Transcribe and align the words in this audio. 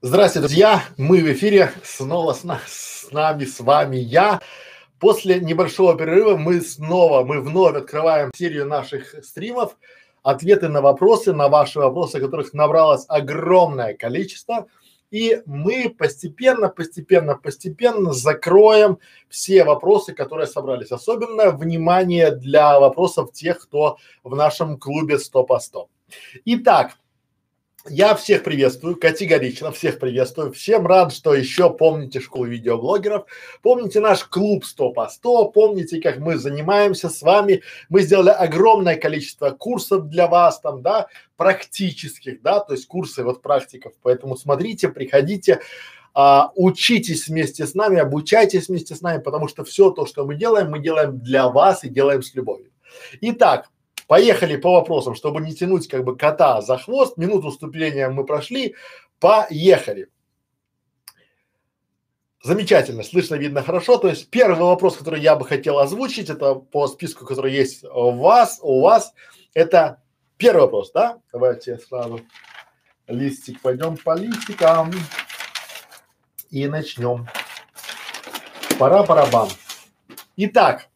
Здравствуйте, 0.00 0.46
друзья! 0.46 0.84
Мы 0.96 1.24
в 1.24 1.32
эфире. 1.32 1.72
Снова 1.82 2.32
с, 2.32 2.44
на, 2.44 2.60
с 2.68 3.08
нами, 3.10 3.44
с 3.44 3.58
вами 3.58 3.96
я. 3.96 4.40
После 5.00 5.40
небольшого 5.40 5.96
перерыва 5.98 6.36
мы 6.36 6.60
снова, 6.60 7.24
мы 7.24 7.40
вновь 7.40 7.74
открываем 7.74 8.30
серию 8.32 8.64
наших 8.64 9.24
стримов. 9.24 9.76
Ответы 10.22 10.68
на 10.68 10.82
вопросы, 10.82 11.32
на 11.32 11.48
ваши 11.48 11.80
вопросы, 11.80 12.20
которых 12.20 12.54
набралось 12.54 13.06
огромное 13.08 13.92
количество. 13.94 14.68
И 15.10 15.42
мы 15.46 15.92
постепенно, 15.98 16.68
постепенно, 16.68 17.34
постепенно 17.34 18.12
закроем 18.12 19.00
все 19.28 19.64
вопросы, 19.64 20.12
которые 20.14 20.46
собрались. 20.46 20.92
Особенно 20.92 21.50
внимание 21.50 22.30
для 22.30 22.78
вопросов 22.78 23.32
тех, 23.32 23.58
кто 23.60 23.96
в 24.22 24.36
нашем 24.36 24.78
клубе 24.78 25.18
100 25.18 25.42
по 25.42 25.58
100. 25.58 25.88
Итак, 26.44 26.92
я 27.90 28.14
всех 28.14 28.44
приветствую, 28.44 28.96
категорично 28.96 29.72
всех 29.72 29.98
приветствую. 29.98 30.52
Всем 30.52 30.86
рад, 30.86 31.12
что 31.12 31.34
еще 31.34 31.72
помните 31.72 32.20
школу 32.20 32.46
видеоблогеров, 32.46 33.26
помните 33.62 34.00
наш 34.00 34.24
клуб 34.24 34.64
100 34.64 34.90
по 34.90 35.08
100, 35.08 35.46
помните, 35.50 36.00
как 36.00 36.18
мы 36.18 36.36
занимаемся 36.36 37.08
с 37.08 37.22
вами. 37.22 37.62
Мы 37.88 38.02
сделали 38.02 38.30
огромное 38.30 38.96
количество 38.96 39.50
курсов 39.50 40.08
для 40.08 40.26
вас 40.26 40.60
там, 40.60 40.82
да, 40.82 41.08
практических, 41.36 42.42
да, 42.42 42.60
то 42.60 42.74
есть 42.74 42.86
курсы 42.86 43.22
вот 43.22 43.42
практиков. 43.42 43.92
Поэтому 44.02 44.36
смотрите, 44.36 44.88
приходите, 44.88 45.60
а, 46.14 46.50
учитесь 46.54 47.28
вместе 47.28 47.66
с 47.66 47.74
нами, 47.74 47.98
обучайтесь 47.98 48.68
вместе 48.68 48.94
с 48.94 49.00
нами, 49.00 49.20
потому 49.22 49.48
что 49.48 49.64
все 49.64 49.90
то, 49.90 50.06
что 50.06 50.24
мы 50.26 50.34
делаем, 50.34 50.70
мы 50.70 50.80
делаем 50.80 51.18
для 51.18 51.48
вас 51.48 51.84
и 51.84 51.88
делаем 51.88 52.22
с 52.22 52.34
любовью. 52.34 52.70
Итак, 53.20 53.68
Поехали 54.08 54.56
по 54.56 54.72
вопросам, 54.72 55.14
чтобы 55.14 55.42
не 55.42 55.54
тянуть 55.54 55.86
как 55.86 56.02
бы 56.02 56.16
кота 56.16 56.62
за 56.62 56.78
хвост. 56.78 57.18
Минуту 57.18 57.50
вступления 57.50 58.08
мы 58.08 58.24
прошли. 58.24 58.74
Поехали. 59.20 60.08
Замечательно, 62.42 63.02
слышно, 63.02 63.34
видно 63.34 63.62
хорошо. 63.62 63.98
То 63.98 64.08
есть 64.08 64.30
первый 64.30 64.58
вопрос, 64.58 64.96
который 64.96 65.20
я 65.20 65.36
бы 65.36 65.44
хотел 65.44 65.78
озвучить, 65.78 66.30
это 66.30 66.54
по 66.54 66.88
списку, 66.88 67.26
который 67.26 67.52
есть 67.52 67.84
у 67.84 68.12
вас, 68.12 68.58
у 68.62 68.80
вас, 68.80 69.12
это 69.52 70.02
первый 70.38 70.62
вопрос, 70.62 70.90
да? 70.92 71.20
Давайте 71.30 71.76
сразу 71.78 72.20
листик, 73.08 73.60
пойдем 73.60 73.98
по 73.98 74.16
листикам 74.16 74.90
и 76.48 76.66
начнем. 76.66 77.28
Пора 78.78 79.02
барабан. 79.02 79.50
Итак, 80.36 80.87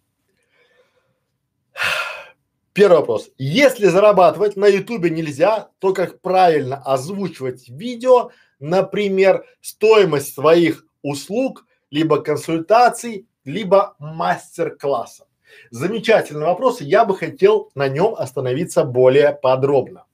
Первый 2.72 3.00
вопрос. 3.00 3.28
Если 3.36 3.86
зарабатывать 3.86 4.56
на 4.56 4.66
ютубе 4.66 5.10
нельзя, 5.10 5.68
то 5.78 5.92
как 5.92 6.22
правильно 6.22 6.76
озвучивать 6.76 7.68
видео, 7.68 8.30
например, 8.60 9.44
стоимость 9.60 10.34
своих 10.34 10.86
услуг, 11.02 11.66
либо 11.90 12.22
консультаций, 12.22 13.26
либо 13.44 13.94
мастер-классов? 13.98 15.26
Замечательный 15.70 16.46
вопрос, 16.46 16.80
я 16.80 17.04
бы 17.04 17.14
хотел 17.14 17.70
на 17.74 17.88
нем 17.88 18.14
остановиться 18.14 18.84
более 18.84 19.32
подробно. 19.32 20.06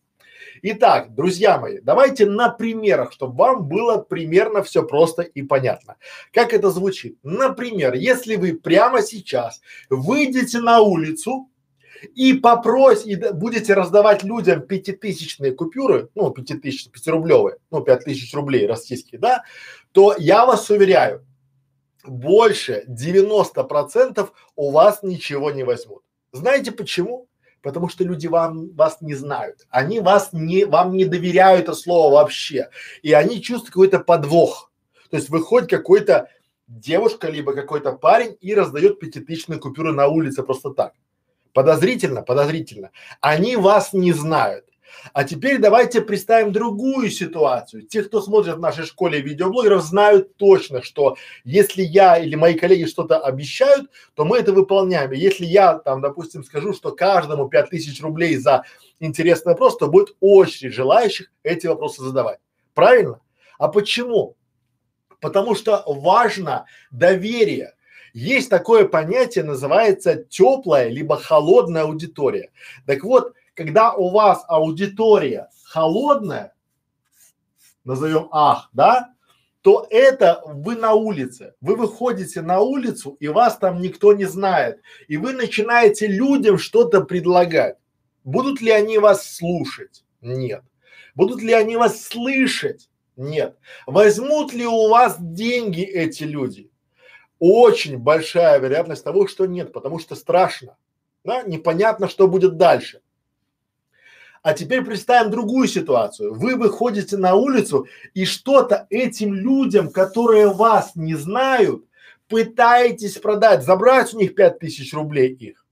Итак, 0.63 1.15
друзья 1.15 1.59
мои, 1.59 1.79
давайте 1.81 2.27
на 2.27 2.49
примерах, 2.49 3.13
чтобы 3.13 3.37
вам 3.37 3.69
было 3.69 3.99
примерно 3.99 4.65
все 4.65 4.83
просто 4.83 5.23
и 5.23 5.43
понятно. 5.43 5.95
Как 6.33 6.53
это 6.53 6.71
звучит? 6.71 7.19
Например, 7.23 7.95
если 7.95 8.35
вы 8.35 8.55
прямо 8.55 9.03
сейчас 9.03 9.61
выйдете 9.89 10.59
на 10.59 10.81
улицу 10.81 11.49
и 12.15 12.35
попрось, 12.35 13.05
и 13.07 13.17
будете 13.17 13.75
раздавать 13.75 14.23
людям 14.25 14.63
пятитысячные 14.63 15.53
купюры, 15.53 16.09
ну, 16.15 16.31
пятитысячные, 16.31 16.93
пятирублевые, 16.93 17.57
ну, 17.71 17.81
пять 17.83 18.05
тысяч 18.05 18.33
рублей 18.35 18.67
российские, 18.67 19.21
да, 19.21 19.45
то 19.93 20.15
я 20.19 20.47
вас 20.47 20.71
уверяю, 20.71 21.25
больше 22.05 22.85
90 22.87 23.65
процентов 23.65 24.33
у 24.57 24.71
вас 24.71 25.03
ничего 25.03 25.51
не 25.51 25.65
возьмут. 25.65 26.03
Знаете 26.33 26.73
почему? 26.73 27.29
Потому 27.63 27.89
что 27.89 28.05
люди 28.05 28.29
вам, 28.29 28.71
вас 28.75 28.99
не 29.01 29.15
знают. 29.15 29.67
Они 29.69 30.01
вас 30.01 30.31
не, 30.33 30.65
вам 30.65 30.93
не 30.93 31.05
доверяют 31.05 31.63
это 31.63 31.75
слово 31.75 32.15
вообще. 32.15 32.71
И 33.03 33.13
они 33.13 33.43
чувствуют 33.43 33.73
какой-то 33.73 33.99
подвох. 33.99 34.71
То 35.11 35.17
есть 35.17 35.29
выходит 35.29 35.69
какой-то 35.69 36.29
девушка, 36.69 37.29
либо 37.29 37.55
какой-то 37.55 37.93
парень 37.93 38.37
и 38.41 38.55
раздает 38.55 39.01
пятитысячные 39.01 39.59
купюры 39.59 39.93
на 39.93 40.07
улице 40.07 40.43
просто 40.43 40.71
так. 40.71 40.93
Подозрительно, 41.53 42.23
подозрительно. 42.23 42.91
Они 43.21 43.57
вас 43.57 43.93
не 43.93 44.13
знают. 44.13 44.65
А 45.13 45.25
теперь 45.25 45.59
давайте 45.59 46.01
представим 46.01 46.53
другую 46.53 47.11
ситуацию. 47.11 47.83
Те, 47.83 48.03
кто 48.03 48.21
смотрит 48.21 48.57
в 48.57 48.61
нашей 48.61 48.85
школе 48.85 49.21
видеоблогеров, 49.21 49.83
знают 49.83 50.37
точно, 50.37 50.83
что 50.83 51.17
если 51.45 51.83
я 51.83 52.19
или 52.19 52.35
мои 52.35 52.55
коллеги 52.55 52.85
что-то 52.85 53.19
обещают, 53.19 53.91
то 54.15 54.25
мы 54.25 54.39
это 54.39 54.53
выполняем. 54.53 55.13
И 55.13 55.19
если 55.19 55.45
я 55.45 55.79
там, 55.79 56.01
допустим, 56.01 56.45
скажу, 56.45 56.73
что 56.73 56.93
каждому 56.93 57.49
пять 57.49 57.71
тысяч 57.71 58.01
рублей 58.03 58.37
за 58.37 58.65
интересный 59.01 59.53
вопрос, 59.53 59.77
то 59.77 59.89
будет 59.89 60.17
очередь 60.21 60.75
желающих 60.75 61.31
эти 61.43 61.67
вопросы 61.67 62.03
задавать. 62.03 62.39
Правильно? 62.75 63.21
А 63.59 63.69
почему? 63.69 64.37
Потому 65.21 65.55
что 65.55 65.83
важно 65.87 66.67
доверие. 66.91 67.75
Есть 68.13 68.51
такое 68.51 68.87
понятие, 68.87 69.45
называется 69.45 70.17
теплая 70.17 70.89
либо 70.89 71.17
холодная 71.17 71.83
аудитория. 71.83 72.51
Так 72.87 73.05
вот, 73.05 73.35
когда 73.55 73.93
у 73.93 74.11
вас 74.11 74.45
аудитория 74.49 75.49
холодная, 75.65 76.55
назовем 77.85 78.29
ах, 78.31 78.71
да, 78.73 79.15
то 79.63 79.87
это 79.91 80.41
вы 80.47 80.77
на 80.77 80.95
улице. 80.95 81.55
Вы 81.61 81.77
выходите 81.77 82.41
на 82.41 82.61
улицу, 82.61 83.17
и 83.21 83.29
вас 83.29 83.59
там 83.59 83.83
никто 83.83 84.13
не 84.13 84.25
знает. 84.25 84.81
И 85.09 85.17
вы 85.17 85.33
начинаете 85.33 86.07
людям 86.07 86.59
что-то 86.59 87.03
предлагать. 87.03 87.77
Будут 88.25 88.61
ли 88.61 88.71
они 88.71 88.99
вас 88.99 89.37
слушать? 89.37 90.05
Нет. 90.21 90.63
Будут 91.15 91.43
ли 91.43 91.53
они 91.53 91.77
вас 91.77 92.03
слышать? 92.03 92.89
Нет. 93.17 93.57
Возьмут 93.87 94.53
ли 94.53 94.67
у 94.67 94.89
вас 94.89 95.17
деньги 95.19 95.83
эти 95.83 96.23
люди? 96.23 96.68
Очень 97.39 97.99
большая 97.99 98.59
вероятность 98.59 99.05
того, 99.05 99.27
что 99.27 99.47
нет, 99.47 99.73
потому 99.73 99.99
что 99.99 100.15
страшно, 100.15 100.77
да, 101.25 101.43
непонятно, 101.43 102.09
что 102.09 102.29
будет 102.29 102.57
дальше. 102.57 103.01
А 104.43 104.55
теперь 104.55 104.85
представим 104.85 105.31
другую 105.31 105.69
ситуацию. 105.69 106.33
Вы 106.33 106.57
выходите 106.57 107.17
на 107.17 107.35
улицу 107.35 107.87
и 108.15 108.25
что-то 108.25 108.87
этим 108.89 109.35
людям, 109.35 109.91
которые 109.91 110.53
вас 110.53 110.93
не 110.95 111.15
знают, 111.15 111.85
пытаетесь 112.29 113.19
продать, 113.19 113.65
забрать 113.65 114.15
у 114.15 114.19
них 114.19 114.35
пять 114.35 114.59
тысяч 114.59 114.95
рублей 114.95 115.35
их. 115.35 115.67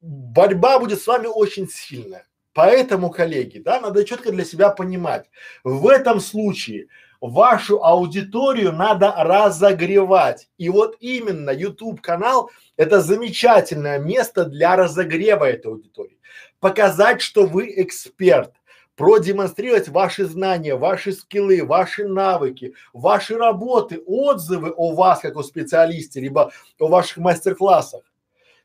Борьба 0.00 0.80
будет 0.80 1.00
с 1.00 1.06
вами 1.06 1.26
очень 1.26 1.68
сильная. 1.68 2.26
Поэтому, 2.54 3.10
коллеги, 3.10 3.58
да, 3.58 3.80
надо 3.80 4.04
четко 4.04 4.30
для 4.30 4.44
себя 4.44 4.70
понимать, 4.70 5.30
в 5.64 5.88
этом 5.88 6.20
случае 6.20 6.88
вашу 7.22 7.82
аудиторию 7.84 8.72
надо 8.72 9.14
разогревать. 9.16 10.48
И 10.58 10.68
вот 10.68 10.96
именно 10.98 11.50
YouTube 11.50 12.00
канал– 12.00 12.50
это 12.76 13.00
замечательное 13.00 14.00
место 14.00 14.44
для 14.44 14.74
разогрева 14.74 15.44
этой 15.44 15.68
аудитории. 15.68 16.18
Показать, 16.58 17.22
что 17.22 17.46
вы 17.46 17.72
эксперт, 17.76 18.52
продемонстрировать 18.96 19.88
ваши 19.88 20.24
знания, 20.24 20.74
ваши 20.74 21.12
скиллы, 21.12 21.64
ваши 21.64 22.06
навыки, 22.08 22.74
ваши 22.92 23.36
работы, 23.38 24.02
отзывы 24.04 24.70
о 24.70 24.92
вас 24.92 25.20
как 25.20 25.36
о 25.36 25.44
специалисте, 25.44 26.20
либо 26.20 26.50
о 26.80 26.88
ваших 26.88 27.18
мастер-классах. 27.18 28.02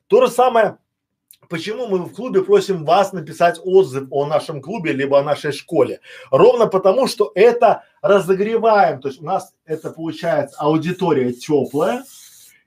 То 0.07 0.25
же 0.25 0.31
самое 0.31 0.79
Почему 1.49 1.87
мы 1.87 1.99
в 1.99 2.13
клубе 2.13 2.43
просим 2.43 2.83
вас 2.83 3.13
написать 3.13 3.59
отзыв 3.63 4.07
о 4.11 4.25
нашем 4.25 4.61
клубе 4.61 4.91
либо 4.91 5.19
о 5.19 5.23
нашей 5.23 5.53
школе? 5.53 6.01
Ровно 6.29 6.67
потому, 6.67 7.07
что 7.07 7.31
это 7.35 7.83
разогреваем, 8.01 8.99
то 8.99 9.07
есть 9.07 9.21
у 9.21 9.25
нас 9.25 9.53
это 9.65 9.91
получается 9.91 10.57
аудитория 10.59 11.31
теплая 11.31 12.03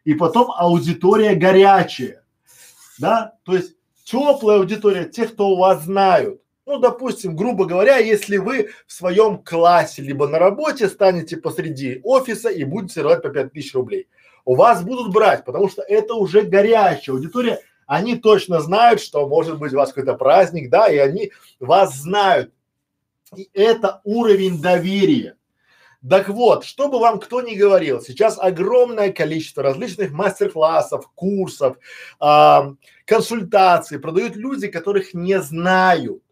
и 0.05 0.15
потом 0.15 0.51
аудитория 0.51 1.35
горячая, 1.35 2.25
да? 2.99 3.35
То 3.45 3.55
есть 3.55 3.77
теплая 4.05 4.59
аудитория 4.59 5.05
тех, 5.05 5.35
кто 5.35 5.49
у 5.49 5.57
вас 5.59 5.83
знают. 5.83 6.41
Ну, 6.65 6.79
допустим, 6.79 7.37
грубо 7.37 7.67
говоря, 7.67 7.97
если 7.99 8.37
вы 8.37 8.71
в 8.87 8.93
своем 8.93 9.39
классе 9.39 10.03
либо 10.03 10.29
на 10.29 10.39
работе 10.39 10.89
станете 10.89 11.37
посреди 11.37 12.01
офиса 12.05 12.49
и 12.49 12.65
будете 12.65 13.03
рвать 13.03 13.23
по 13.23 13.29
пять 13.29 13.53
тысяч 13.53 13.75
рублей, 13.75 14.09
у 14.45 14.55
вас 14.55 14.83
будут 14.83 15.13
брать, 15.13 15.45
потому 15.45 15.69
что 15.69 15.83
это 15.83 16.15
уже 16.15 16.43
горячая 16.43 17.17
аудитория, 17.17 17.61
они 17.91 18.15
точно 18.15 18.61
знают, 18.61 19.01
что 19.01 19.27
может 19.29 19.59
быть 19.59 19.73
у 19.73 19.77
вас 19.77 19.93
какой-то 19.93 20.15
праздник, 20.15 20.71
да, 20.71 20.87
и 20.87 20.97
они 20.97 21.33
вас 21.59 21.97
знают. 21.97 22.53
И 23.35 23.51
это 23.53 24.01
уровень 24.05 24.63
доверия. 24.63 25.35
Так 26.09 26.29
вот, 26.29 26.65
чтобы 26.65 27.01
вам 27.01 27.19
кто 27.19 27.41
ни 27.41 27.57
говорил, 27.57 28.01
сейчас 28.01 28.39
огромное 28.41 29.13
количество 29.13 29.65
различных 29.65 30.13
мастер-классов, 30.13 31.11
курсов, 31.17 31.79
э, 32.21 32.59
консультаций 33.07 33.99
продают 33.99 34.37
люди, 34.37 34.69
которых 34.69 35.13
не 35.13 35.41
знают. 35.41 36.23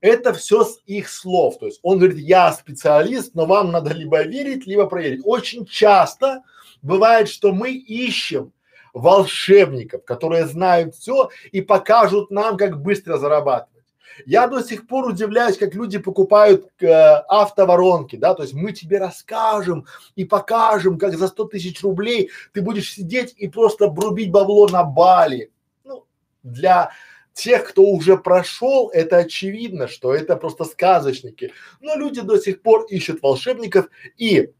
Это 0.00 0.32
все 0.32 0.64
с 0.64 0.80
их 0.86 1.10
слов. 1.10 1.58
То 1.58 1.66
есть 1.66 1.80
он 1.82 1.98
говорит, 1.98 2.18
я 2.18 2.50
специалист, 2.54 3.34
но 3.34 3.44
вам 3.44 3.72
надо 3.72 3.92
либо 3.92 4.22
верить, 4.22 4.66
либо 4.66 4.86
проверить. 4.86 5.20
Очень 5.22 5.66
часто 5.66 6.44
бывает, 6.80 7.28
что 7.28 7.52
мы 7.52 7.72
ищем 7.72 8.54
волшебников, 8.98 10.04
которые 10.04 10.46
знают 10.46 10.94
все 10.94 11.30
и 11.52 11.60
покажут 11.60 12.30
нам, 12.30 12.56
как 12.56 12.82
быстро 12.82 13.16
зарабатывать. 13.18 13.78
Я 14.26 14.46
до 14.48 14.62
сих 14.62 14.86
пор 14.86 15.06
удивляюсь, 15.06 15.58
как 15.58 15.74
люди 15.74 15.98
покупают 15.98 16.70
э, 16.80 16.86
автоворонки, 16.88 18.16
да, 18.16 18.34
то 18.34 18.42
есть 18.42 18.54
мы 18.54 18.72
тебе 18.72 18.98
расскажем 18.98 19.86
и 20.16 20.24
покажем, 20.24 20.98
как 20.98 21.16
за 21.16 21.28
100 21.28 21.44
тысяч 21.44 21.82
рублей 21.82 22.30
ты 22.52 22.60
будешь 22.60 22.92
сидеть 22.92 23.34
и 23.36 23.48
просто 23.48 23.88
брубить 23.88 24.30
бабло 24.30 24.68
на 24.68 24.82
Бали. 24.82 25.52
Ну, 25.84 26.04
для 26.42 26.90
тех, 27.32 27.68
кто 27.68 27.82
уже 27.82 28.16
прошел, 28.16 28.90
это 28.92 29.18
очевидно, 29.18 29.86
что 29.86 30.12
это 30.12 30.36
просто 30.36 30.64
сказочники. 30.64 31.52
Но 31.80 31.94
люди 31.94 32.20
до 32.20 32.38
сих 32.38 32.62
пор 32.62 32.86
ищут 32.86 33.22
волшебников 33.22 33.88
и, 34.16 34.52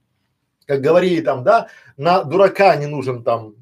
как 0.66 0.80
говорили 0.80 1.20
там, 1.20 1.42
да, 1.42 1.68
на 1.96 2.22
дурака 2.22 2.76
не 2.76 2.86
нужен 2.86 3.24
там 3.24 3.56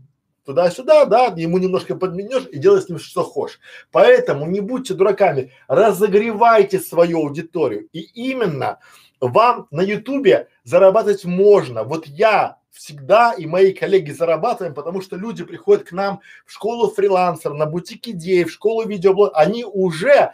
туда-сюда, 0.47 1.05
да, 1.05 1.27
ему 1.37 1.59
немножко 1.59 1.97
подменешь 1.97 2.47
и 2.51 2.59
делай 2.59 2.81
с 2.81 2.89
ним 2.89 2.99
что 2.99 3.23
хочешь. 3.23 3.61
Поэтому 3.91 4.47
не 4.47 4.61
будьте 4.61 4.95
дураками, 4.95 5.53
разогревайте 5.69 6.79
свою 6.79 7.19
аудиторию. 7.19 7.89
И 7.93 8.01
именно 8.01 8.79
вам 9.21 9.67
на 9.71 9.83
ютубе 9.83 10.49
зарабатывать 10.65 11.25
можно. 11.25 11.83
Вот 11.83 12.07
я 12.07 12.59
всегда 12.71 13.33
и 13.33 13.47
мои 13.47 13.73
коллеги 13.73 14.13
зарабатываем, 14.13 14.75
потому 14.75 15.01
что 15.01 15.17
люди 15.17 15.45
приходят 15.45 15.85
к 15.85 15.93
нам 15.93 16.21
в 16.45 16.53
школу 16.53 16.91
фрилансер, 16.91 17.53
на 17.53 17.67
бутик 17.67 18.07
идей, 18.09 18.45
в 18.45 18.53
школу 18.53 18.87
видеоблог, 18.87 19.33
они 19.35 19.65
уже 19.65 20.33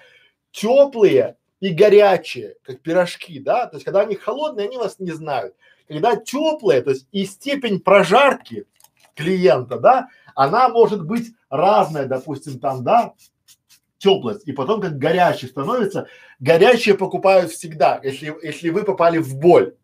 теплые 0.51 1.37
и 1.61 1.71
горячие, 1.71 2.57
как 2.65 2.81
пирожки, 2.81 3.39
да, 3.39 3.67
то 3.67 3.77
есть 3.77 3.85
когда 3.85 4.01
они 4.01 4.17
холодные, 4.17 4.67
они 4.67 4.77
вас 4.77 4.99
не 4.99 5.13
знают. 5.13 5.55
Когда 5.87 6.17
теплые, 6.17 6.83
то 6.83 6.91
есть 6.91 7.07
и 7.13 7.25
степень 7.25 7.79
прожарки 7.79 8.67
клиента, 9.15 9.79
да, 9.79 10.09
она 10.35 10.69
может 10.69 11.05
быть 11.05 11.33
разная, 11.51 12.07
допустим, 12.07 12.59
там, 12.59 12.83
да, 12.85 13.13
теплость, 13.99 14.43
и 14.47 14.53
потом 14.53 14.81
как 14.81 14.99
горячий 14.99 15.47
становится, 15.47 16.09
горячие 16.41 16.97
покупают 16.97 17.53
всегда, 17.53 18.01
если, 18.03 18.35
если 18.43 18.71
вы 18.71 18.83
попали 18.85 19.19
в 19.19 19.37
боль. 19.39 19.75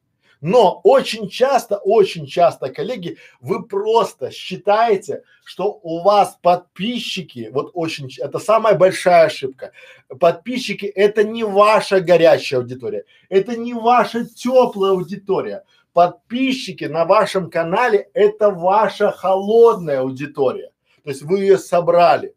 Но 0.41 0.81
очень 0.85 1.29
часто, 1.29 1.79
очень 1.79 2.27
часто, 2.27 2.69
коллеги, 2.69 3.19
вы 3.41 3.65
просто 3.67 4.31
считаете, 4.31 5.23
что 5.45 5.81
у 5.83 6.03
вас 6.03 6.39
подписчики, 6.41 7.51
вот 7.53 7.71
очень, 7.75 8.09
это 8.19 8.39
самая 8.39 8.75
большая 8.75 9.27
ошибка. 9.27 9.73
Подписчики 10.21 10.87
это 10.87 11.25
не 11.25 11.43
ваша 11.43 12.01
горячая 12.01 12.61
аудитория, 12.61 13.05
это 13.29 13.57
не 13.57 13.75
ваша 13.75 14.25
теплая 14.27 14.93
аудитория 14.93 15.65
подписчики 15.99 16.85
на 16.85 17.05
вашем 17.05 17.51
канале 17.51 18.09
это 18.15 18.51
ваша 18.51 19.11
холодная 19.11 20.03
аудитория. 20.03 20.71
То 21.03 21.11
есть 21.11 21.23
вы 21.23 21.41
ее 21.41 21.59
собрали. 21.59 22.37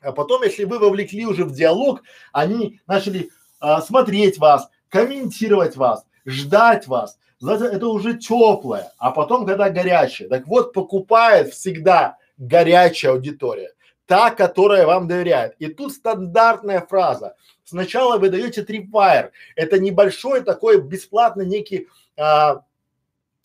А 0.00 0.12
потом, 0.12 0.44
если 0.44 0.64
вы 0.64 0.78
вовлекли 0.78 1.26
уже 1.26 1.44
в 1.44 1.52
диалог, 1.52 2.02
они 2.32 2.80
начали 2.86 3.28
а, 3.60 3.82
смотреть 3.82 4.38
вас, 4.38 4.70
комментировать 4.88 5.76
вас, 5.76 6.06
ждать 6.24 6.86
вас. 6.86 7.18
Знаете, 7.38 7.66
это 7.66 7.86
уже 7.86 8.16
теплое, 8.16 8.90
а 8.96 9.10
потом, 9.10 9.44
когда 9.44 9.68
горячее. 9.68 10.30
Так 10.30 10.46
вот, 10.46 10.72
покупает 10.72 11.52
всегда 11.52 12.16
горячая 12.38 13.12
аудитория, 13.12 13.74
та, 14.06 14.30
которая 14.30 14.86
вам 14.86 15.06
доверяет. 15.06 15.54
И 15.58 15.66
тут 15.66 15.92
стандартная 15.92 16.80
фраза. 16.80 17.36
Сначала 17.62 18.16
вы 18.16 18.30
даете 18.30 18.62
трипвайр. 18.62 19.32
Это 19.54 19.78
небольшой 19.78 20.40
такой 20.40 20.80
бесплатный 20.80 21.44
некий 21.44 21.86
а, 22.16 22.62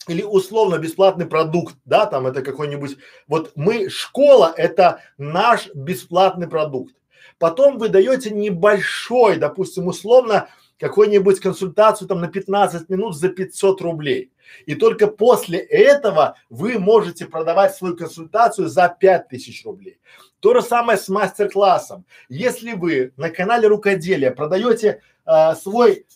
или 0.08 0.22
условно 0.22 0.78
бесплатный 0.78 1.26
продукт, 1.26 1.76
да, 1.84 2.06
там 2.06 2.26
это 2.26 2.42
какой-нибудь, 2.42 2.96
вот 3.26 3.52
мы, 3.54 3.88
школа 3.88 4.52
это 4.56 5.00
наш 5.18 5.68
бесплатный 5.74 6.48
продукт. 6.48 6.94
Потом 7.38 7.78
вы 7.78 7.88
даете 7.88 8.30
небольшой, 8.30 9.36
допустим, 9.36 9.88
условно 9.88 10.48
какую-нибудь 10.78 11.40
консультацию 11.40 12.08
там 12.08 12.20
на 12.20 12.28
15 12.28 12.88
минут 12.88 13.16
за 13.16 13.28
500 13.28 13.80
рублей. 13.80 14.30
И 14.66 14.74
только 14.74 15.06
после 15.06 15.58
этого 15.58 16.36
вы 16.50 16.78
можете 16.78 17.26
продавать 17.26 17.74
свою 17.74 17.96
консультацию 17.96 18.68
за 18.68 18.88
5000 18.88 19.64
рублей. 19.64 19.98
То 20.40 20.54
же 20.54 20.62
самое 20.62 20.98
с 20.98 21.08
мастер-классом. 21.08 22.04
Если 22.28 22.72
вы 22.72 23.12
на 23.16 23.30
канале 23.30 23.68
рукоделия 23.68 24.30
продаете 24.30 25.00
э, 25.24 25.54
свой 25.54 26.06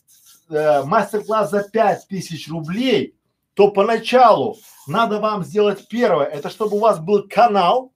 э, 0.48 0.82
мастер-класс 0.84 1.50
за 1.50 1.62
5000 1.62 2.48
рублей, 2.50 3.14
то 3.60 3.68
поначалу 3.68 4.56
надо 4.86 5.20
вам 5.20 5.44
сделать 5.44 5.86
первое, 5.86 6.24
это 6.24 6.48
чтобы 6.48 6.78
у 6.78 6.80
вас 6.80 6.98
был 6.98 7.28
канал, 7.28 7.92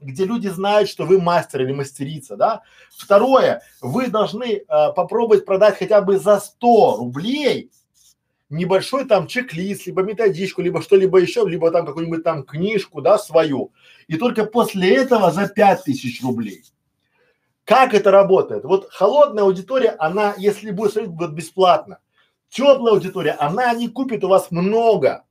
где 0.00 0.24
люди 0.24 0.48
знают, 0.48 0.88
что 0.88 1.04
вы 1.04 1.20
мастер 1.20 1.60
или 1.60 1.72
мастерица, 1.72 2.36
да. 2.36 2.62
Второе, 2.96 3.60
вы 3.82 4.06
должны 4.06 4.46
э, 4.46 4.62
попробовать 4.66 5.44
продать 5.44 5.76
хотя 5.76 6.00
бы 6.00 6.18
за 6.18 6.40
100 6.40 6.96
рублей 6.96 7.70
небольшой 8.48 9.04
там 9.04 9.26
чек-лист, 9.26 9.84
либо 9.84 10.00
методичку, 10.00 10.62
либо 10.62 10.80
что-либо 10.80 11.18
еще, 11.18 11.44
либо 11.46 11.70
там 11.70 11.84
какую-нибудь 11.84 12.24
там 12.24 12.42
книжку, 12.42 13.02
да, 13.02 13.18
свою. 13.18 13.72
И 14.06 14.16
только 14.16 14.46
после 14.46 14.96
этого 14.96 15.30
за 15.30 15.48
5000 15.48 16.22
рублей. 16.22 16.64
Как 17.66 17.92
это 17.92 18.10
работает? 18.10 18.64
Вот 18.64 18.88
холодная 18.90 19.44
аудитория, 19.44 19.94
она, 19.98 20.34
если 20.38 20.70
будет 20.70 20.92
смотреть, 20.92 21.12
будет 21.12 21.34
бесплатно. 21.34 21.98
Теплая 22.48 22.94
аудитория, 22.94 23.32
она 23.32 23.72
не 23.74 23.88
купит 23.88 24.24
у 24.24 24.28
вас 24.28 24.50
много, 24.50 25.24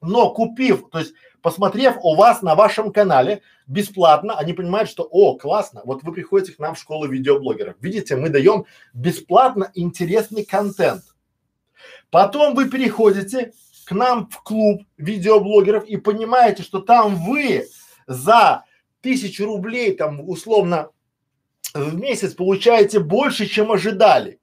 но 0.00 0.32
купив, 0.32 0.88
то 0.90 0.98
есть 0.98 1.12
посмотрев 1.42 1.96
у 2.02 2.14
вас 2.14 2.40
на 2.40 2.54
вашем 2.54 2.92
канале 2.92 3.42
бесплатно, 3.66 4.38
они 4.38 4.54
понимают, 4.54 4.88
что 4.88 5.02
о, 5.10 5.36
классно, 5.36 5.82
вот 5.84 6.02
вы 6.02 6.12
приходите 6.12 6.52
к 6.52 6.58
нам 6.58 6.74
в 6.74 6.78
школу 6.78 7.06
видеоблогеров. 7.06 7.76
Видите, 7.80 8.16
мы 8.16 8.30
даем 8.30 8.64
бесплатно 8.94 9.70
интересный 9.74 10.44
контент. 10.44 11.02
Потом 12.10 12.54
вы 12.54 12.68
переходите 12.68 13.52
к 13.84 13.92
нам 13.92 14.28
в 14.28 14.42
клуб 14.42 14.82
видеоблогеров 14.96 15.84
и 15.84 15.96
понимаете, 15.96 16.62
что 16.62 16.80
там 16.80 17.16
вы 17.16 17.66
за 18.06 18.64
тысячу 19.02 19.44
рублей 19.44 19.94
там 19.94 20.26
условно 20.28 20.90
в 21.74 21.96
месяц 21.96 22.34
получаете 22.34 22.98
больше, 22.98 23.46
чем 23.46 23.70
ожидали 23.70 24.39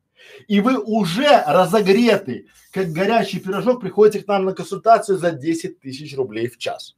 и 0.48 0.62
вы 0.62 0.78
уже 0.78 1.44
разогреты, 1.46 2.48
как 2.72 2.92
горячий 2.92 3.40
пирожок, 3.40 3.82
приходите 3.82 4.24
к 4.24 4.28
нам 4.28 4.46
на 4.46 4.54
консультацию 4.54 5.18
за 5.18 5.32
10 5.32 5.80
тысяч 5.80 6.16
рублей 6.16 6.48
в 6.48 6.58
час. 6.58 6.96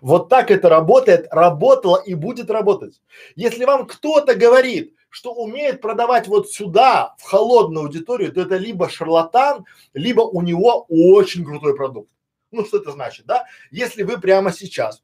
Вот 0.00 0.28
так 0.28 0.50
это 0.50 0.68
работает, 0.68 1.28
работало 1.30 2.02
и 2.04 2.14
будет 2.14 2.50
работать. 2.50 3.00
Если 3.36 3.64
вам 3.64 3.86
кто-то 3.86 4.34
говорит, 4.34 4.94
что 5.08 5.32
умеет 5.32 5.80
продавать 5.80 6.28
вот 6.28 6.50
сюда, 6.50 7.14
в 7.18 7.22
холодную 7.22 7.86
аудиторию, 7.86 8.32
то 8.32 8.42
это 8.42 8.56
либо 8.56 8.88
шарлатан, 8.88 9.64
либо 9.94 10.20
у 10.20 10.42
него 10.42 10.86
очень 10.88 11.44
крутой 11.44 11.76
продукт. 11.76 12.10
Ну, 12.50 12.64
что 12.64 12.78
это 12.78 12.92
значит, 12.92 13.26
да? 13.26 13.44
Если 13.70 14.02
вы 14.02 14.18
прямо 14.18 14.52
сейчас 14.52 15.02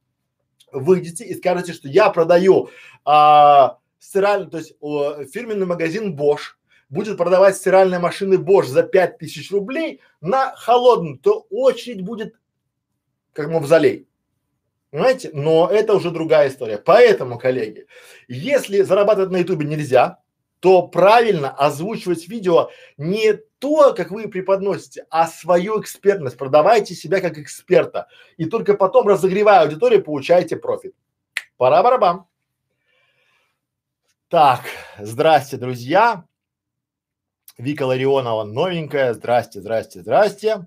выйдете 0.73 1.25
и 1.25 1.35
скажете, 1.35 1.73
что 1.73 1.89
я 1.89 2.11
продаю 2.11 2.69
а, 3.05 3.79
стиральный, 3.99 4.51
то 4.51 4.59
есть 4.59 4.75
о, 4.81 5.25
фирменный 5.25 5.67
магазин 5.67 6.17
Bosch, 6.17 6.57
будет 6.95 7.19
продавать 7.19 7.57
стиральные 7.57 7.99
машины 7.99 8.35
Bosch 8.35 8.67
за 8.67 8.85
5000 8.85 9.51
рублей 9.51 10.01
на 10.21 10.55
холодную, 10.57 11.19
то 11.19 11.47
очередь 11.51 12.03
будет 12.03 12.35
как 13.33 13.49
мавзолей. 13.49 14.09
Понимаете? 14.91 15.31
Но 15.33 15.69
это 15.69 15.95
уже 15.95 16.11
другая 16.13 16.49
история. 16.49 16.79
Поэтому, 16.79 17.37
коллеги, 17.37 17.87
если 18.29 18.83
зарабатывать 18.83 19.33
на 19.33 19.39
ютубе 19.39 19.67
нельзя, 19.67 20.21
то 20.61 20.87
правильно 20.87 21.51
озвучивать 21.51 22.29
видео 22.29 22.71
не 22.97 23.35
то, 23.59 23.93
как 23.93 24.11
вы 24.13 24.29
преподносите, 24.29 25.05
а 25.11 25.27
свою 25.27 25.81
экспертность. 25.81 26.39
Продавайте 26.39 26.95
себя 26.95 27.21
как 27.21 27.39
эксперта. 27.39 28.07
И 28.37 28.47
только 28.47 28.75
потом, 28.75 29.09
разогревая 29.09 29.63
аудиторию, 29.63 30.03
получаете 30.03 30.57
профит. 30.57 30.95
Пора 31.57 31.83
барабам. 31.83 32.29
Так, 34.29 34.63
здрасте, 34.99 35.57
друзья. 35.57 36.25
Вика 37.59 37.87
Ларионова 37.87 38.45
новенькая. 38.45 39.15
Здрасте, 39.15 39.61
здрасте, 39.61 40.01
здрасте. 40.01 40.67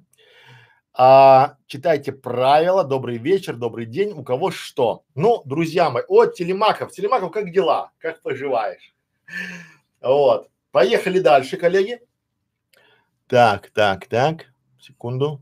А, 0.93 1.57
читайте 1.67 2.13
правила. 2.13 2.85
Добрый 2.85 3.17
вечер, 3.17 3.57
добрый 3.57 3.85
день. 3.85 4.13
У 4.13 4.23
кого 4.23 4.51
что? 4.51 5.03
Ну, 5.13 5.41
друзья 5.43 5.89
мои, 5.89 6.03
от 6.07 6.35
Телемаков. 6.35 6.91
Телемаков, 6.91 7.31
как 7.31 7.51
дела? 7.51 7.91
Как 7.99 8.21
поживаешь? 8.21 8.95
Вот. 9.99 10.49
Поехали 10.71 11.19
дальше, 11.19 11.57
коллеги. 11.57 11.99
Так, 13.27 13.69
так, 13.71 14.07
так. 14.07 14.45
Секунду. 14.79 15.41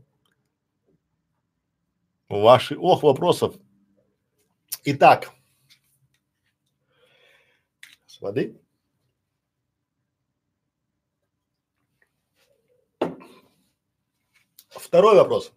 Ваши, 2.28 2.76
ох, 2.76 3.04
вопросов. 3.04 3.54
Итак. 4.82 5.30
С 8.06 8.20
воды. 8.20 8.60
Второй 14.86 15.16
вопрос. 15.16 15.52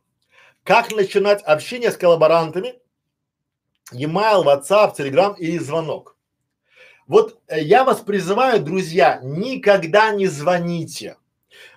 Как 0.64 0.92
начинать 0.92 1.44
общение 1.44 1.92
с 1.92 1.98
коллаборантами? 1.98 2.80
E-mail, 3.92 4.44
WhatsApp, 4.44 4.98
Telegram 4.98 5.36
или 5.38 5.60
звонок? 5.60 6.18
Вот 7.06 7.40
э, 7.48 7.62
я 7.62 7.84
вас 7.84 8.00
призываю, 8.00 8.60
друзья, 8.60 9.20
никогда 9.22 10.10
не 10.10 10.26
звоните. 10.26 11.18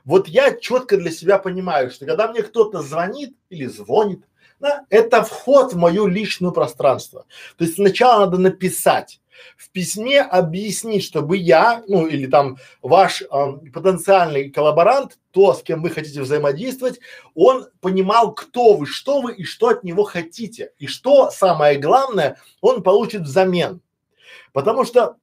Вот 0.06 0.28
я 0.28 0.54
четко 0.54 0.96
для 0.96 1.10
себя 1.10 1.38
понимаю, 1.38 1.90
что 1.90 2.06
когда 2.06 2.26
мне 2.28 2.42
кто-то 2.42 2.80
звонит 2.80 3.36
или 3.50 3.66
звонит, 3.66 4.24
да, 4.58 4.86
это 4.88 5.22
вход 5.22 5.74
в 5.74 5.76
мое 5.76 6.06
личное 6.06 6.52
пространство. 6.52 7.26
То 7.58 7.64
есть 7.64 7.76
сначала 7.76 8.24
надо 8.24 8.38
написать 8.38 9.20
в 9.56 9.70
письме 9.70 10.20
объяснить, 10.22 11.04
чтобы 11.04 11.36
я, 11.36 11.82
ну 11.88 12.06
или 12.06 12.26
там 12.26 12.58
ваш 12.80 13.22
э, 13.22 13.26
потенциальный 13.72 14.50
коллаборант, 14.50 15.18
то, 15.30 15.54
с 15.54 15.62
кем 15.62 15.82
вы 15.82 15.90
хотите 15.90 16.20
взаимодействовать, 16.20 17.00
он 17.34 17.66
понимал, 17.80 18.34
кто 18.34 18.74
вы, 18.74 18.86
что 18.86 19.20
вы 19.20 19.34
и 19.34 19.44
что 19.44 19.68
от 19.68 19.84
него 19.84 20.04
хотите. 20.04 20.72
И 20.78 20.86
что 20.86 21.30
самое 21.30 21.78
главное, 21.78 22.38
он 22.60 22.82
получит 22.82 23.22
взамен. 23.22 23.80
Потому 24.52 24.84
что 24.84 25.16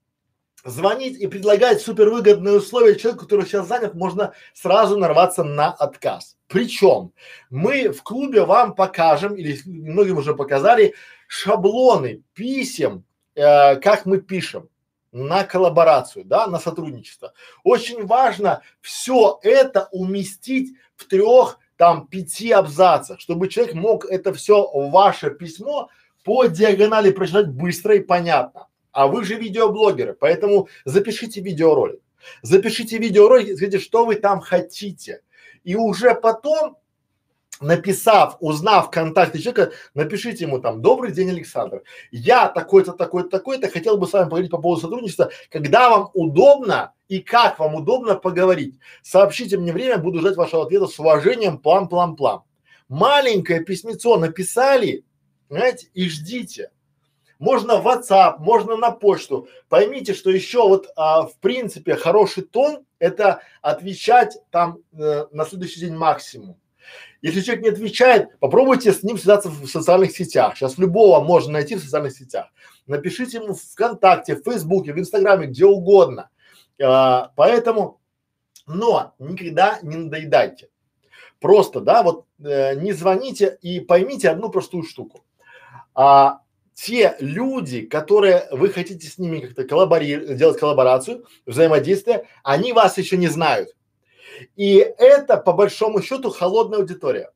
звонить 0.63 1.19
и 1.19 1.27
предлагать 1.27 1.81
супервыгодные 1.81 2.57
условия 2.57 2.95
человеку, 2.95 3.25
который 3.25 3.45
сейчас 3.45 3.67
занят, 3.67 3.93
можно 3.93 4.33
сразу 4.53 4.97
нарваться 4.97 5.43
на 5.43 5.71
отказ. 5.71 6.37
Причем 6.47 7.13
мы 7.49 7.89
в 7.89 8.03
клубе 8.03 8.43
вам 8.43 8.75
покажем, 8.75 9.35
или 9.35 9.59
многим 9.65 10.17
уже 10.17 10.33
показали, 10.33 10.95
шаблоны 11.27 12.23
писем, 12.33 13.05
э, 13.39 13.75
как 13.77 14.05
мы 14.05 14.19
пишем 14.19 14.69
на 15.12 15.43
коллаборацию, 15.43 16.25
да, 16.25 16.48
на 16.48 16.60
сотрудничество. 16.60 17.34
Очень 17.63 18.05
важно 18.05 18.62
все 18.81 19.39
это 19.41 19.89
уместить 19.91 20.75
в 20.96 21.05
трех, 21.05 21.58
там, 21.77 22.08
пяти 22.08 22.51
абзацах, 22.51 23.22
чтобы 23.22 23.48
человек 23.48 23.74
мог 23.74 24.05
это 24.05 24.34
все 24.34 24.69
ваше 24.74 25.31
письмо 25.31 25.89
по 26.25 26.46
диагонали 26.46 27.12
прочитать 27.12 27.48
быстро 27.48 27.96
и 27.96 28.01
понятно. 28.01 28.67
А 28.91 29.08
вы 29.08 29.24
же 29.24 29.36
видеоблогеры, 29.36 30.13
поэтому 30.13 30.67
запишите 30.84 31.39
видеоролик. 31.39 32.01
Запишите 32.41 32.98
видеоролик 32.98 33.48
и 33.48 33.55
скажите, 33.55 33.79
что 33.79 34.05
вы 34.05 34.15
там 34.15 34.41
хотите. 34.41 35.22
И 35.63 35.75
уже 35.75 36.15
потом, 36.15 36.77
написав, 37.61 38.37
узнав 38.39 38.89
контакты 38.89 39.39
человека, 39.39 39.71
напишите 39.93 40.45
ему 40.45 40.59
там, 40.59 40.81
добрый 40.81 41.11
день, 41.11 41.29
Александр, 41.29 41.83
я 42.11 42.47
такой-то, 42.47 42.93
такой-то, 42.93 43.29
такой-то, 43.29 43.69
хотел 43.69 43.97
бы 43.97 44.07
с 44.07 44.13
вами 44.13 44.25
поговорить 44.25 44.51
по 44.51 44.61
поводу 44.61 44.81
сотрудничества, 44.81 45.31
когда 45.51 45.89
вам 45.89 46.09
удобно 46.13 46.93
и 47.07 47.19
как 47.19 47.59
вам 47.59 47.75
удобно 47.75 48.15
поговорить. 48.15 48.79
Сообщите 49.01 49.57
мне 49.57 49.73
время, 49.73 49.97
буду 49.97 50.19
ждать 50.19 50.37
вашего 50.37 50.63
ответа 50.63 50.87
с 50.87 50.99
уважением, 50.99 51.57
плам-плам-плам. 51.57 52.43
Маленькое 52.87 53.63
письмецо 53.63 54.17
написали, 54.17 55.03
знаете, 55.49 55.89
и 55.93 56.09
ждите. 56.09 56.71
Можно 57.39 57.77
в 57.77 57.87
WhatsApp, 57.87 58.39
можно 58.39 58.75
на 58.75 58.91
почту. 58.91 59.47
Поймите, 59.69 60.13
что 60.13 60.29
еще 60.29 60.67
вот 60.67 60.87
а, 60.97 61.23
в 61.23 61.37
принципе 61.37 61.95
хороший 61.95 62.43
тон– 62.43 62.85
это 62.99 63.41
отвечать 63.61 64.37
там 64.51 64.79
э, 64.91 65.25
на 65.31 65.45
следующий 65.45 65.79
день 65.79 65.95
максимум. 65.95 66.58
Если 67.22 67.41
человек 67.41 67.63
не 67.63 67.69
отвечает, 67.69 68.39
попробуйте 68.39 68.93
с 68.93 69.03
ним 69.03 69.17
связаться 69.17 69.50
в 69.50 69.67
социальных 69.67 70.12
сетях. 70.12 70.55
Сейчас 70.55 70.77
любого 70.77 71.22
можно 71.24 71.53
найти 71.53 71.75
в 71.75 71.84
социальных 71.84 72.13
сетях. 72.13 72.48
Напишите 72.88 73.38
ему 73.38 73.53
в 73.53 73.62
ВКонтакте, 73.62 74.36
в 74.36 74.43
Фейсбуке, 74.43 74.93
в 74.93 75.00
Инстаграме, 75.00 75.48
где 75.48 75.65
угодно. 75.65 76.29
А, 76.81 77.31
поэтому, 77.36 78.00
но 78.67 79.13
никогда 79.19 79.79
не 79.81 79.98
надоедайте. 79.98 80.69
Просто, 81.39 81.81
да, 81.81 82.03
вот 82.03 82.25
э, 82.43 82.75
не 82.75 82.93
звоните 82.93 83.58
и 83.62 83.79
поймите 83.79 84.29
одну 84.29 84.50
простую 84.50 84.84
штуку. 84.84 85.24
А, 85.93 86.41
те 86.74 87.17
люди, 87.19 87.81
которые 87.81 88.48
вы 88.51 88.69
хотите 88.69 89.08
с 89.08 89.17
ними 89.17 89.39
как-то 89.39 89.65
коллаборировать, 89.65 90.38
делать 90.38 90.60
коллаборацию, 90.60 91.25
взаимодействие, 91.46 92.25
они 92.43 92.72
вас 92.72 92.98
еще 92.98 93.17
не 93.17 93.27
знают. 93.27 93.75
И 94.55 94.75
это 94.77 95.38
по 95.38 95.53
большому 95.53 96.01
счету 96.01 96.29
холодная 96.29 96.79
аудитория. 96.79 97.31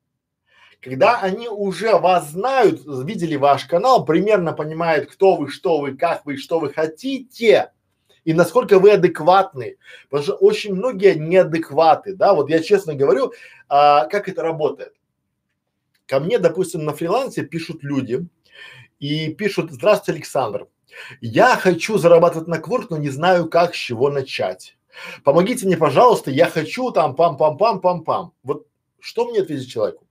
Когда 0.81 1.19
они 1.21 1.47
уже 1.47 1.95
вас 1.97 2.31
знают, 2.31 2.81
видели 2.85 3.37
ваш 3.37 3.65
канал, 3.65 4.03
примерно 4.03 4.51
понимают, 4.51 5.09
кто 5.09 5.35
вы, 5.35 5.49
что 5.49 5.79
вы, 5.79 5.95
как 5.95 6.25
вы, 6.25 6.35
что 6.37 6.59
вы 6.59 6.73
хотите 6.73 7.71
и 8.25 8.33
насколько 8.33 8.79
вы 8.79 8.91
адекватны. 8.91 9.77
Потому 10.09 10.23
что 10.23 10.33
очень 10.35 10.75
многие 10.75 11.15
неадекваты, 11.15 12.15
да, 12.15 12.33
вот 12.33 12.49
я 12.49 12.61
честно 12.61 12.95
говорю, 12.95 13.33
а, 13.69 14.05
как 14.05 14.27
это 14.27 14.41
работает. 14.41 14.93
Ко 16.05 16.19
мне, 16.19 16.37
допустим, 16.37 16.83
на 16.83 16.93
фрилансе 16.93 17.43
пишут 17.43 17.81
люди, 17.81 18.27
и 18.99 19.33
пишут, 19.33 19.71
здравствуйте, 19.71 20.17
Александр, 20.17 20.67
я 21.21 21.55
хочу 21.57 21.97
зарабатывать 21.97 22.47
на 22.47 22.59
кворк, 22.59 22.89
но 22.89 22.97
не 22.97 23.09
знаю, 23.09 23.49
как, 23.49 23.73
с 23.73 23.77
чего 23.77 24.09
начать. 24.09 24.77
Помогите 25.23 25.65
мне, 25.65 25.77
пожалуйста, 25.77 26.31
я 26.31 26.47
хочу 26.47 26.91
там 26.91 27.15
пам-пам-пам-пам-пам. 27.15 28.31
Вот 28.43 28.67
что 28.99 29.25
мне 29.25 29.41
ответить 29.41 29.71
человеку? 29.71 30.05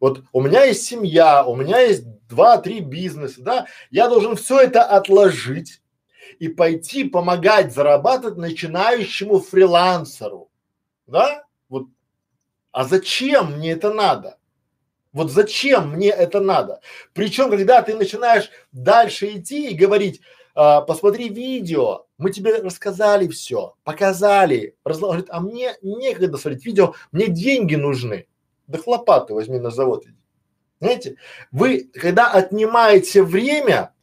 Вот 0.00 0.22
у 0.32 0.40
меня 0.40 0.64
есть 0.64 0.84
семья, 0.84 1.44
у 1.44 1.56
меня 1.56 1.80
есть 1.80 2.04
два-три 2.28 2.80
бизнеса, 2.80 3.42
да, 3.42 3.66
я 3.90 4.08
должен 4.08 4.36
все 4.36 4.60
это 4.60 4.84
отложить 4.84 5.82
и 6.38 6.48
пойти 6.48 7.04
помогать 7.04 7.74
зарабатывать 7.74 8.36
начинающему 8.36 9.40
фрилансеру, 9.40 10.50
да? 11.06 11.44
Вот, 11.68 11.88
а 12.70 12.84
зачем 12.84 13.56
мне 13.56 13.72
это 13.72 13.92
надо? 13.92 14.38
Вот 15.12 15.32
зачем 15.32 15.94
мне 15.94 16.10
это 16.10 16.38
надо? 16.38 16.80
Причем, 17.12 17.50
когда 17.50 17.82
ты 17.82 17.96
начинаешь 17.96 18.50
дальше 18.72 19.38
идти 19.38 19.70
и 19.70 19.74
говорить, 19.74 20.20
а, 20.60 20.80
посмотри 20.80 21.28
видео, 21.28 22.06
мы 22.18 22.32
тебе 22.32 22.56
рассказали 22.56 23.28
все, 23.28 23.76
показали, 23.84 24.74
разложить, 24.82 25.26
а 25.28 25.38
мне 25.38 25.76
некогда 25.82 26.36
смотреть 26.36 26.66
видео, 26.66 26.94
мне 27.12 27.28
деньги 27.28 27.76
нужны. 27.76 28.26
Да 28.66 28.78
хлопаты 28.78 29.34
возьми 29.34 29.60
на 29.60 29.70
завод. 29.70 30.06
Знаете, 30.80 31.14
вы, 31.52 31.88
когда 31.94 32.32
отнимаете 32.32 33.22
время, 33.22 33.94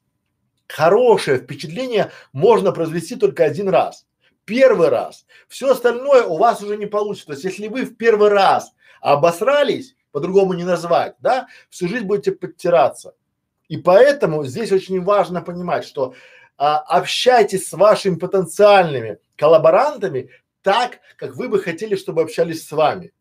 хорошее 0.70 1.40
впечатление 1.40 2.12
можно 2.32 2.72
произвести 2.72 3.18
только 3.18 3.44
один 3.44 3.68
раз. 3.68 4.08
Первый 4.46 4.88
раз. 4.88 5.26
Все 5.50 5.72
остальное 5.72 6.24
у 6.24 6.38
вас 6.38 6.64
уже 6.64 6.78
не 6.78 6.86
получится. 6.86 7.28
То 7.28 7.34
есть, 7.34 7.44
если 7.44 7.68
вы 7.68 7.84
в 7.84 7.98
первый 7.98 8.30
раз 8.30 8.72
обосрались, 9.02 9.98
по-другому 10.14 10.54
не 10.54 10.64
назвать, 10.64 11.16
да, 11.20 11.48
всю 11.70 11.90
жизнь 11.90 12.06
будете 12.06 12.32
подтираться. 12.32 13.14
И 13.68 13.78
поэтому 13.78 14.46
здесь 14.46 14.72
очень 14.72 15.02
важно 15.04 15.42
понимать, 15.42 15.86
что 15.86 16.14
а, 16.58 16.80
общайтесь 16.80 17.68
с 17.68 17.74
вашими 17.74 18.16
потенциальными 18.16 19.20
коллаборантами 19.36 20.30
так, 20.62 21.00
как 21.18 21.36
вы 21.36 21.50
бы 21.50 21.60
хотели, 21.60 21.96
чтобы 21.96 22.22
общались 22.22 22.68
с 22.68 22.72
вами. 22.72 23.14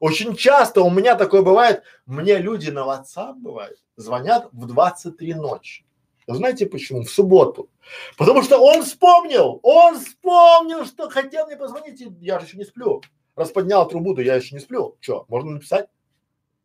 Очень 0.00 0.34
часто 0.34 0.82
у 0.82 0.90
меня 0.90 1.14
такое 1.14 1.42
бывает, 1.42 1.82
мне 2.06 2.38
люди 2.38 2.70
на 2.70 2.80
WhatsApp 2.80 3.34
бывает, 3.34 3.76
звонят 3.96 4.48
в 4.52 4.66
23 4.66 5.34
ночи. 5.34 5.84
Знаете 6.26 6.66
почему? 6.66 7.02
В 7.02 7.10
субботу. 7.10 7.68
Потому 8.16 8.42
что 8.42 8.58
он 8.58 8.84
вспомнил, 8.84 9.60
он 9.62 9.98
вспомнил, 9.98 10.86
что 10.86 11.10
хотел 11.10 11.46
мне 11.46 11.56
позвонить, 11.56 12.00
и 12.00 12.12
я 12.20 12.38
же 12.38 12.46
еще 12.46 12.56
не 12.56 12.64
сплю. 12.64 13.02
Раз 13.34 13.50
поднял 13.50 13.88
трубу, 13.88 14.14
то 14.14 14.22
я 14.22 14.36
еще 14.36 14.54
не 14.54 14.60
сплю. 14.60 14.96
Что, 15.00 15.24
можно 15.28 15.52
написать? 15.52 15.88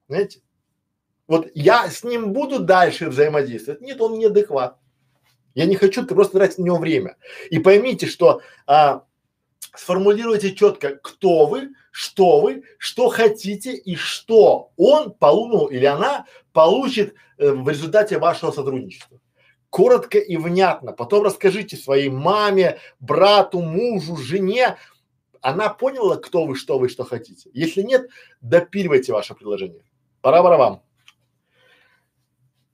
Знаете? 0.08 0.42
Вот 1.28 1.50
я 1.54 1.90
с 1.90 2.04
ним 2.04 2.34
буду 2.34 2.60
дальше 2.60 3.10
взаимодействовать. 3.10 3.82
Нет, 3.82 4.00
он 4.00 4.18
неадекват. 4.18 4.78
Я 5.58 5.66
не 5.66 5.76
хочу 5.76 6.06
ты 6.06 6.14
просто 6.14 6.38
тратить 6.38 6.60
на 6.60 6.66
него 6.66 6.78
время. 6.78 7.18
И 7.50 7.58
поймите, 7.58 8.06
что 8.06 8.42
а, 8.68 9.06
сформулируйте 9.74 10.54
четко, 10.54 10.98
кто 10.98 11.48
вы, 11.48 11.70
что 11.90 12.42
вы, 12.42 12.62
что 12.78 13.10
хотите 13.10 13.74
и 13.74 13.96
что 13.96 14.72
он 14.78 15.12
полу, 15.12 15.66
или 15.66 15.86
она 15.86 16.28
получит 16.54 17.16
э, 17.40 17.50
в 17.50 17.68
результате 17.68 18.20
вашего 18.20 18.52
сотрудничества. 18.52 19.20
Коротко 19.72 20.20
и 20.20 20.38
внятно. 20.38 20.92
Потом 20.92 21.24
расскажите 21.24 21.76
своей 21.76 22.10
маме, 22.10 22.78
брату, 23.00 23.60
мужу, 23.60 24.16
жене. 24.16 24.78
Она 25.42 25.70
поняла, 25.70 26.18
кто 26.18 26.46
вы, 26.46 26.56
что 26.56 26.78
вы, 26.78 26.88
что 26.88 27.04
хотите. 27.04 27.50
Если 27.52 27.82
нет, 27.82 28.08
допиливайте 28.42 29.12
ваше 29.12 29.34
предложение. 29.34 29.82
Пора 30.22 30.44
барабам. 30.44 30.84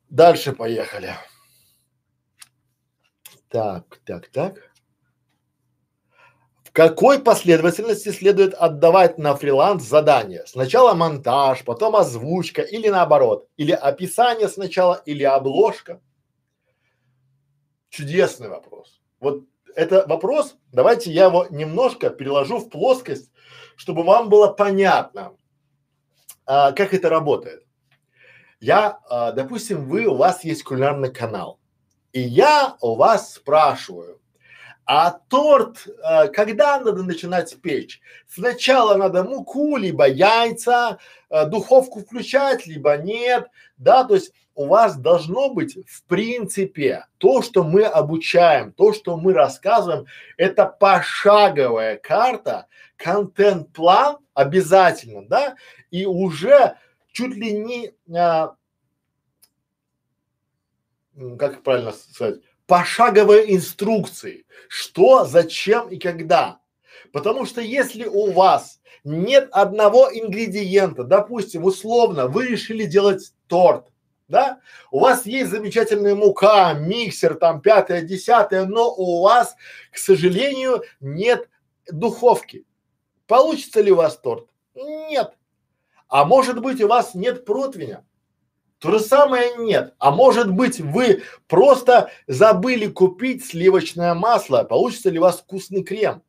Дальше 0.10 0.52
поехали. 0.52 1.14
Так, 3.54 4.00
так, 4.04 4.30
так. 4.30 4.72
В 6.64 6.72
какой 6.72 7.20
последовательности 7.20 8.10
следует 8.10 8.56
отдавать 8.56 9.20
на 9.20 9.36
фриланс 9.36 9.84
задания? 9.84 10.44
Сначала 10.48 10.96
монтаж, 10.96 11.64
потом 11.64 11.96
озвучка 11.96 12.64
или 12.64 12.90
наоборот? 12.90 13.48
Или 13.58 13.72
описание 13.72 14.50
сначала, 14.50 15.04
или 15.06 15.22
обложка? 15.22 16.02
Чудесный 17.90 18.50
вопрос. 18.50 19.00
Вот 19.20 19.44
это 19.76 20.04
вопрос, 20.08 20.56
давайте 20.72 21.12
я 21.12 21.26
его 21.26 21.46
немножко 21.52 22.10
переложу 22.10 22.58
в 22.58 22.72
плоскость, 22.72 23.32
чтобы 23.76 24.02
вам 24.02 24.30
было 24.30 24.48
понятно. 24.48 25.38
а, 26.48 26.72
как 26.72 26.96
это 26.96 27.08
работает? 27.08 27.64
Я, 28.60 29.00
а, 29.08 29.32
допустим, 29.32 29.88
вы, 29.88 30.08
у 30.08 30.16
вас 30.16 30.44
есть 30.44 30.64
кулинарный 30.64 31.14
канал, 31.14 31.60
и 32.14 32.22
я 32.22 32.78
у 32.82 32.96
вас 32.96 33.34
спрашиваю, 33.34 34.22
а 34.86 35.12
торт, 35.12 35.88
э, 35.88 36.28
когда 36.28 36.80
надо 36.80 37.04
начинать 37.04 37.60
печь? 37.62 38.02
Сначала 38.28 38.96
надо 38.96 39.24
муку, 39.24 39.78
либо 39.78 40.08
яйца, 40.08 41.00
э, 41.30 41.46
духовку 41.46 42.02
включать, 42.02 42.68
либо 42.68 42.98
нет, 42.98 43.48
да, 43.78 44.04
то 44.04 44.16
есть 44.16 44.34
у 44.56 44.68
вас 44.68 44.98
должно 44.98 45.50
быть 45.50 45.78
в 45.88 46.04
принципе 46.04 47.08
то, 47.18 47.42
что 47.42 47.64
мы 47.64 47.84
обучаем, 47.84 48.72
то, 48.74 48.94
что 48.94 49.18
мы 49.18 49.34
рассказываем, 49.34 50.06
это 50.38 50.66
пошаговая 50.66 51.98
карта, 51.98 52.68
контент-план 52.98 54.18
обязательно, 54.34 55.26
да, 55.26 55.56
и 55.92 56.06
уже 56.06 56.76
чуть 57.12 57.36
ли 57.36 57.54
не, 57.54 57.94
а, 58.16 58.56
как 61.38 61.64
правильно 61.64 61.92
сказать, 61.92 62.42
пошаговые 62.68 63.56
инструкции, 63.56 64.46
что, 64.68 65.26
зачем 65.26 65.90
и 65.90 65.98
когда. 65.98 66.60
Потому 67.12 67.46
что 67.46 67.62
если 67.62 68.06
у 68.06 68.32
вас 68.32 68.82
нет 69.04 69.50
одного 69.52 70.10
ингредиента, 70.12 71.04
допустим, 71.04 71.66
условно, 71.66 72.28
вы 72.28 72.48
решили 72.48 72.86
делать 72.86 73.34
торт, 73.48 73.88
да, 74.28 74.62
у 74.90 75.00
вас 75.00 75.26
есть 75.26 75.52
замечательная 75.52 76.16
мука, 76.16 76.74
миксер, 76.74 77.36
там 77.36 77.62
пятое, 77.62 78.02
десятое, 78.02 78.66
но 78.66 78.92
у 78.92 79.22
вас, 79.22 79.56
к 79.92 79.98
сожалению, 79.98 80.84
нет 81.02 81.50
духовки. 81.92 82.66
Получится 83.28 83.82
ли 83.82 83.92
у 83.92 83.98
вас 83.98 84.18
торт? 84.18 84.50
Нет. 84.74 85.34
А 86.08 86.26
может 86.26 86.62
быть 86.62 86.82
у 86.82 86.88
вас 86.88 87.14
нет 87.14 87.46
противня? 87.46 88.06
То 88.84 88.92
же 88.92 89.00
самое 89.00 89.56
нет. 89.60 89.94
А 89.98 90.12
может 90.12 90.52
быть 90.52 90.82
вы 90.82 91.24
просто 91.48 92.12
забыли 92.28 92.88
купить 92.88 93.46
сливочное 93.46 94.14
масло, 94.14 94.66
получится 94.66 95.10
ли 95.10 95.20
у 95.20 95.22
вас 95.22 95.40
вкусный 95.40 95.84
крем? 95.84 96.22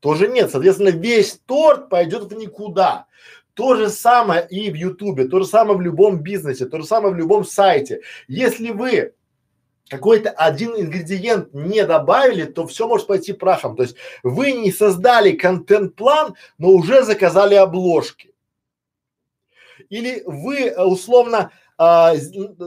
Тоже 0.00 0.26
нет. 0.26 0.50
Соответственно, 0.50 0.88
весь 0.88 1.40
торт 1.46 1.88
пойдет 1.88 2.24
в 2.24 2.36
никуда. 2.36 3.06
То 3.54 3.76
же 3.76 3.88
самое 3.88 4.44
и 4.50 4.68
в 4.68 4.74
Ютубе, 4.74 5.28
то 5.28 5.38
же 5.38 5.46
самое 5.46 5.78
в 5.78 5.80
любом 5.80 6.24
бизнесе, 6.24 6.66
то 6.66 6.78
же 6.78 6.84
самое 6.84 7.14
в 7.14 7.16
любом 7.16 7.44
сайте. 7.44 8.00
Если 8.26 8.70
вы 8.70 9.14
какой-то 9.88 10.30
один 10.30 10.74
ингредиент 10.74 11.54
не 11.54 11.84
добавили, 11.84 12.46
то 12.46 12.66
все 12.66 12.88
может 12.88 13.06
пойти 13.06 13.32
прахом. 13.32 13.76
То 13.76 13.84
есть 13.84 13.94
вы 14.24 14.50
не 14.50 14.72
создали 14.72 15.36
контент-план, 15.36 16.34
но 16.58 16.70
уже 16.70 17.04
заказали 17.04 17.54
обложки. 17.54 18.32
Или 19.88 20.24
вы 20.26 20.64
э, 20.64 20.82
условно 20.82 21.52
а, 21.78 22.14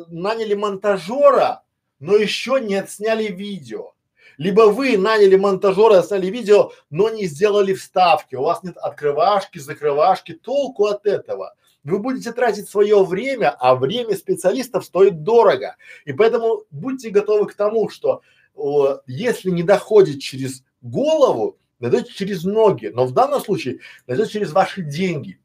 наняли 0.09 0.53
монтажера, 0.53 1.63
но 1.99 2.15
еще 2.15 2.59
не 2.61 2.75
отсняли 2.75 3.25
видео. 3.25 3.93
Либо 4.37 4.61
вы 4.69 4.97
наняли 4.97 5.35
монтажера, 5.35 6.01
сняли 6.01 6.27
видео, 6.27 6.71
но 6.89 7.09
не 7.09 7.25
сделали 7.25 7.73
вставки. 7.73 8.35
У 8.35 8.43
вас 8.43 8.63
нет 8.63 8.77
открывашки, 8.77 9.59
закрывашки. 9.59 10.33
Толку 10.33 10.85
от 10.85 11.05
этого. 11.05 11.55
Вы 11.83 11.99
будете 11.99 12.31
тратить 12.31 12.69
свое 12.69 13.03
время, 13.03 13.49
а 13.49 13.75
время 13.75 14.15
специалистов 14.15 14.85
стоит 14.85 15.23
дорого. 15.23 15.75
И 16.05 16.13
поэтому 16.13 16.63
будьте 16.71 17.09
готовы 17.09 17.47
к 17.47 17.53
тому, 17.53 17.89
что 17.89 18.21
о, 18.55 18.99
если 19.07 19.49
не 19.49 19.63
доходит 19.63 20.21
через 20.21 20.63
голову, 20.81 21.57
дойдет 21.79 22.09
через 22.09 22.43
ноги. 22.43 22.87
Но 22.93 23.05
в 23.05 23.13
данном 23.13 23.41
случае 23.41 23.79
дойдет 24.07 24.29
через 24.29 24.51
ваши 24.51 24.83
деньги. 24.83 25.39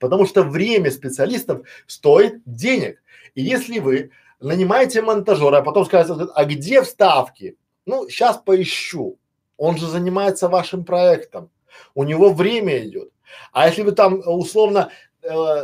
Потому 0.00 0.26
что 0.26 0.42
время 0.42 0.90
специалистов 0.90 1.66
стоит 1.86 2.42
денег. 2.44 3.00
И 3.34 3.42
если 3.42 3.78
вы 3.78 4.10
нанимаете 4.40 5.02
монтажера, 5.02 5.58
а 5.58 5.62
потом 5.62 5.84
скажете, 5.84 6.26
а 6.34 6.44
где 6.46 6.82
вставки? 6.82 7.56
Ну, 7.86 8.08
сейчас 8.08 8.38
поищу. 8.38 9.18
Он 9.56 9.76
же 9.76 9.86
занимается 9.86 10.48
вашим 10.48 10.84
проектом. 10.84 11.50
У 11.94 12.02
него 12.04 12.32
время 12.32 12.78
идет. 12.84 13.10
А 13.52 13.68
если 13.68 13.82
вы 13.82 13.92
там 13.92 14.22
условно 14.26 14.90
э, 15.22 15.62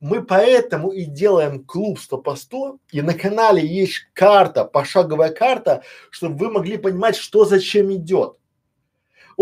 мы 0.00 0.24
поэтому 0.24 0.90
и 0.90 1.04
делаем 1.04 1.64
клуб 1.64 1.98
100 1.98 2.18
по 2.18 2.36
100, 2.36 2.78
и 2.92 3.02
на 3.02 3.14
канале 3.14 3.66
есть 3.66 4.08
карта, 4.14 4.64
пошаговая 4.64 5.30
карта, 5.30 5.82
чтобы 6.10 6.36
вы 6.36 6.50
могли 6.50 6.76
понимать, 6.76 7.16
что 7.16 7.44
зачем 7.44 7.92
идет. 7.92 8.36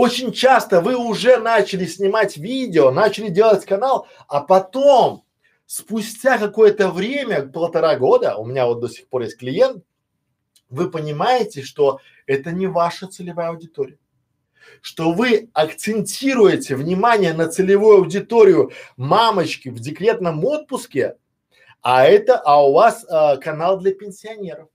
Очень 0.01 0.33
часто 0.33 0.81
вы 0.81 0.97
уже 0.97 1.37
начали 1.37 1.85
снимать 1.85 2.39
видео, 2.39 2.91
начали 2.91 3.29
делать 3.29 3.67
канал, 3.67 4.09
а 4.29 4.41
потом, 4.41 5.27
спустя 5.67 6.39
какое-то 6.39 6.91
время, 6.91 7.47
полтора 7.47 7.97
года, 7.97 8.37
у 8.37 8.47
меня 8.47 8.65
вот 8.65 8.81
до 8.81 8.89
сих 8.89 9.09
пор 9.09 9.25
есть 9.25 9.37
клиент, 9.37 9.85
вы 10.71 10.91
понимаете, 10.91 11.61
что 11.61 12.01
это 12.25 12.51
не 12.51 12.67
ваша 12.67 13.09
целевая 13.09 13.51
аудитория 13.51 13.99
что 14.81 15.13
вы 15.13 15.51
акцентируете 15.53 16.77
внимание 16.77 17.35
на 17.35 17.49
целевую 17.49 17.99
аудиторию 17.99 18.73
мамочки 18.97 19.69
в 19.69 19.81
декретном 19.81 20.43
отпуске, 20.47 21.17
а 21.83 22.07
это, 22.07 22.39
а 22.39 22.67
у 22.67 22.73
вас 22.73 23.05
а, 23.07 23.37
канал 23.37 23.79
для 23.79 23.93
пенсионеров. 23.93 24.69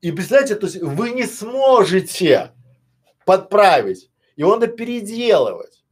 И 0.00 0.12
представляете, 0.12 0.54
то 0.54 0.66
есть 0.66 0.80
вы 0.80 1.10
не 1.10 1.24
сможете 1.24 2.54
подправить, 3.24 4.10
его 4.36 4.54
надо 4.56 4.68
переделывать. 4.68 5.82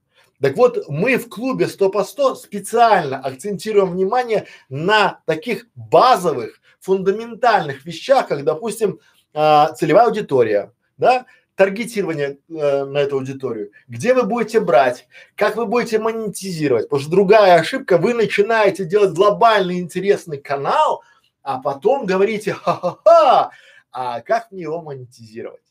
Так 0.41 0.57
вот, 0.57 0.89
мы 0.89 1.17
в 1.19 1.29
клубе 1.29 1.69
100 1.69 1.91
по 1.91 2.03
100 2.03 2.35
специально 2.35 3.19
акцентируем 3.19 3.93
внимание 3.93 4.47
на 4.69 5.21
таких 5.25 5.67
базовых, 5.77 6.61
фундаментальных 6.81 7.87
вещах, 7.87 8.27
как, 8.27 8.43
допустим, 8.43 8.99
э, 9.35 9.67
целевая 9.77 10.07
аудитория, 10.07 10.73
да, 10.97 11.27
таргетирование 11.55 12.39
э, 12.49 12.85
на 12.85 12.99
эту 12.99 13.17
аудиторию, 13.19 13.71
где 13.87 14.15
вы 14.15 14.25
будете 14.25 14.59
брать, 14.59 15.07
как 15.37 15.57
вы 15.57 15.67
будете 15.67 16.01
монетизировать, 16.01 16.87
потому 16.87 17.03
что 17.03 17.11
другая 17.11 17.61
ошибка, 17.61 17.99
вы 17.99 18.15
начинаете 18.15 18.85
делать 18.85 19.13
глобальный 19.13 19.79
интересный 19.79 20.39
канал, 20.39 21.05
а 21.43 21.61
потом 21.61 22.05
говорите, 22.05 22.53
ха-ха-ха, 22.53 23.53
а 23.93 24.21
как 24.23 24.51
мне 24.51 24.63
его 24.63 24.83
монетизировать? 24.83 25.63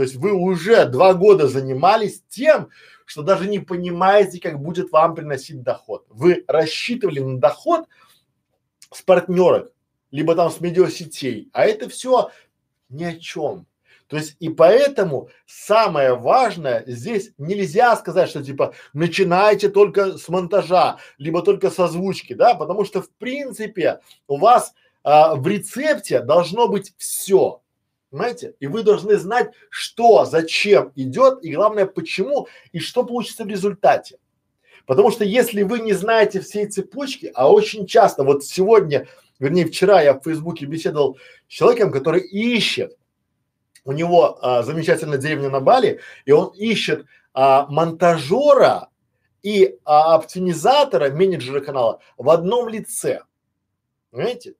То 0.00 0.04
есть 0.04 0.16
вы 0.16 0.32
уже 0.32 0.86
два 0.86 1.12
года 1.12 1.46
занимались 1.46 2.22
тем, 2.30 2.70
что 3.04 3.20
даже 3.20 3.46
не 3.46 3.58
понимаете, 3.58 4.40
как 4.40 4.58
будет 4.58 4.92
вам 4.92 5.14
приносить 5.14 5.60
доход. 5.60 6.06
Вы 6.08 6.42
рассчитывали 6.48 7.18
на 7.20 7.38
доход 7.38 7.84
с 8.90 9.02
партнерок, 9.02 9.74
либо 10.10 10.34
там 10.34 10.50
с 10.50 10.58
медиасетей, 10.58 11.50
а 11.52 11.66
это 11.66 11.90
все 11.90 12.30
ни 12.88 13.04
о 13.04 13.14
чем. 13.18 13.66
То 14.06 14.16
есть 14.16 14.36
и 14.40 14.48
поэтому 14.48 15.28
самое 15.44 16.14
важное 16.14 16.82
здесь 16.86 17.34
нельзя 17.36 17.94
сказать, 17.96 18.30
что 18.30 18.42
типа 18.42 18.72
начинайте 18.94 19.68
только 19.68 20.16
с 20.16 20.30
монтажа, 20.30 20.96
либо 21.18 21.42
только 21.42 21.70
с 21.70 21.78
озвучки, 21.78 22.32
да, 22.32 22.54
потому 22.54 22.86
что 22.86 23.02
в 23.02 23.10
принципе 23.10 24.00
у 24.28 24.38
вас 24.38 24.72
а, 25.04 25.34
в 25.34 25.46
рецепте 25.46 26.20
должно 26.20 26.68
быть 26.68 26.94
все. 26.96 27.60
Понимаете? 28.10 28.54
И 28.58 28.66
вы 28.66 28.82
должны 28.82 29.16
знать, 29.16 29.52
что, 29.68 30.24
зачем 30.24 30.92
идет, 30.96 31.44
и 31.44 31.54
главное, 31.54 31.86
почему, 31.86 32.48
и 32.72 32.80
что 32.80 33.04
получится 33.04 33.44
в 33.44 33.48
результате. 33.48 34.18
Потому 34.84 35.12
что 35.12 35.24
если 35.24 35.62
вы 35.62 35.78
не 35.78 35.92
знаете 35.92 36.40
всей 36.40 36.66
цепочки, 36.66 37.30
а 37.34 37.50
очень 37.50 37.86
часто, 37.86 38.24
вот 38.24 38.44
сегодня, 38.44 39.06
вернее 39.38 39.66
вчера 39.66 40.02
я 40.02 40.14
в 40.14 40.24
Фейсбуке 40.24 40.66
беседовал 40.66 41.18
с 41.46 41.52
человеком, 41.52 41.92
который 41.92 42.22
ищет, 42.22 42.96
у 43.84 43.92
него 43.92 44.38
а, 44.42 44.62
замечательная 44.64 45.18
деревня 45.18 45.48
на 45.48 45.60
Бали, 45.60 46.00
и 46.24 46.32
он 46.32 46.52
ищет 46.56 47.06
а, 47.32 47.66
монтажера 47.68 48.88
и 49.42 49.78
а, 49.84 50.16
оптимизатора, 50.16 51.10
менеджера 51.10 51.60
канала 51.60 52.00
в 52.16 52.28
одном 52.28 52.68
лице. 52.68 53.22
Понимаете? 54.10 54.54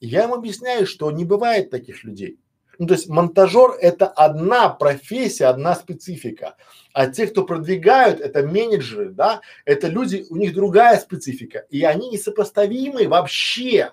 И 0.00 0.06
я 0.06 0.24
ему 0.24 0.34
объясняю, 0.34 0.86
что 0.86 1.10
не 1.10 1.24
бывает 1.24 1.70
таких 1.70 2.04
людей. 2.04 2.38
Ну, 2.80 2.86
то 2.86 2.94
есть 2.94 3.10
монтажер 3.10 3.72
это 3.78 4.06
одна 4.06 4.70
профессия, 4.70 5.44
одна 5.44 5.74
специфика. 5.74 6.56
А 6.94 7.08
те, 7.08 7.26
кто 7.26 7.44
продвигают, 7.44 8.20
это 8.20 8.42
менеджеры, 8.42 9.10
да, 9.10 9.42
это 9.66 9.88
люди, 9.88 10.24
у 10.30 10.36
них 10.36 10.54
другая 10.54 10.98
специфика. 10.98 11.66
И 11.68 11.84
они 11.84 12.08
несопоставимы 12.08 13.06
вообще. 13.06 13.92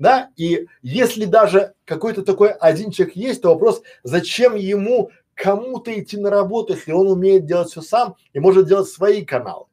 Да, 0.00 0.30
и 0.36 0.66
если 0.82 1.26
даже 1.26 1.74
какой-то 1.84 2.22
такой 2.24 2.50
один 2.50 2.90
человек 2.90 3.14
есть, 3.14 3.42
то 3.42 3.50
вопрос, 3.50 3.82
зачем 4.02 4.56
ему 4.56 5.12
кому-то 5.34 5.96
идти 5.96 6.16
на 6.16 6.28
работу, 6.28 6.72
если 6.72 6.90
он 6.90 7.06
умеет 7.06 7.46
делать 7.46 7.70
все 7.70 7.82
сам 7.82 8.16
и 8.32 8.40
может 8.40 8.66
делать 8.66 8.88
свои 8.88 9.24
каналы. 9.24 9.66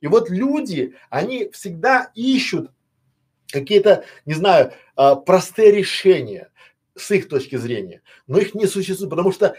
И 0.00 0.08
вот 0.08 0.28
люди, 0.28 0.96
они 1.08 1.50
всегда 1.52 2.10
ищут 2.16 2.72
какие-то, 3.48 4.04
не 4.24 4.34
знаю, 4.34 4.72
э, 4.96 5.14
простые 5.24 5.70
решения 5.70 6.50
с 6.96 7.10
их 7.10 7.28
точки 7.28 7.56
зрения, 7.56 8.02
но 8.26 8.38
их 8.38 8.54
не 8.54 8.66
существует, 8.66 9.10
потому 9.10 9.32
что 9.32 9.54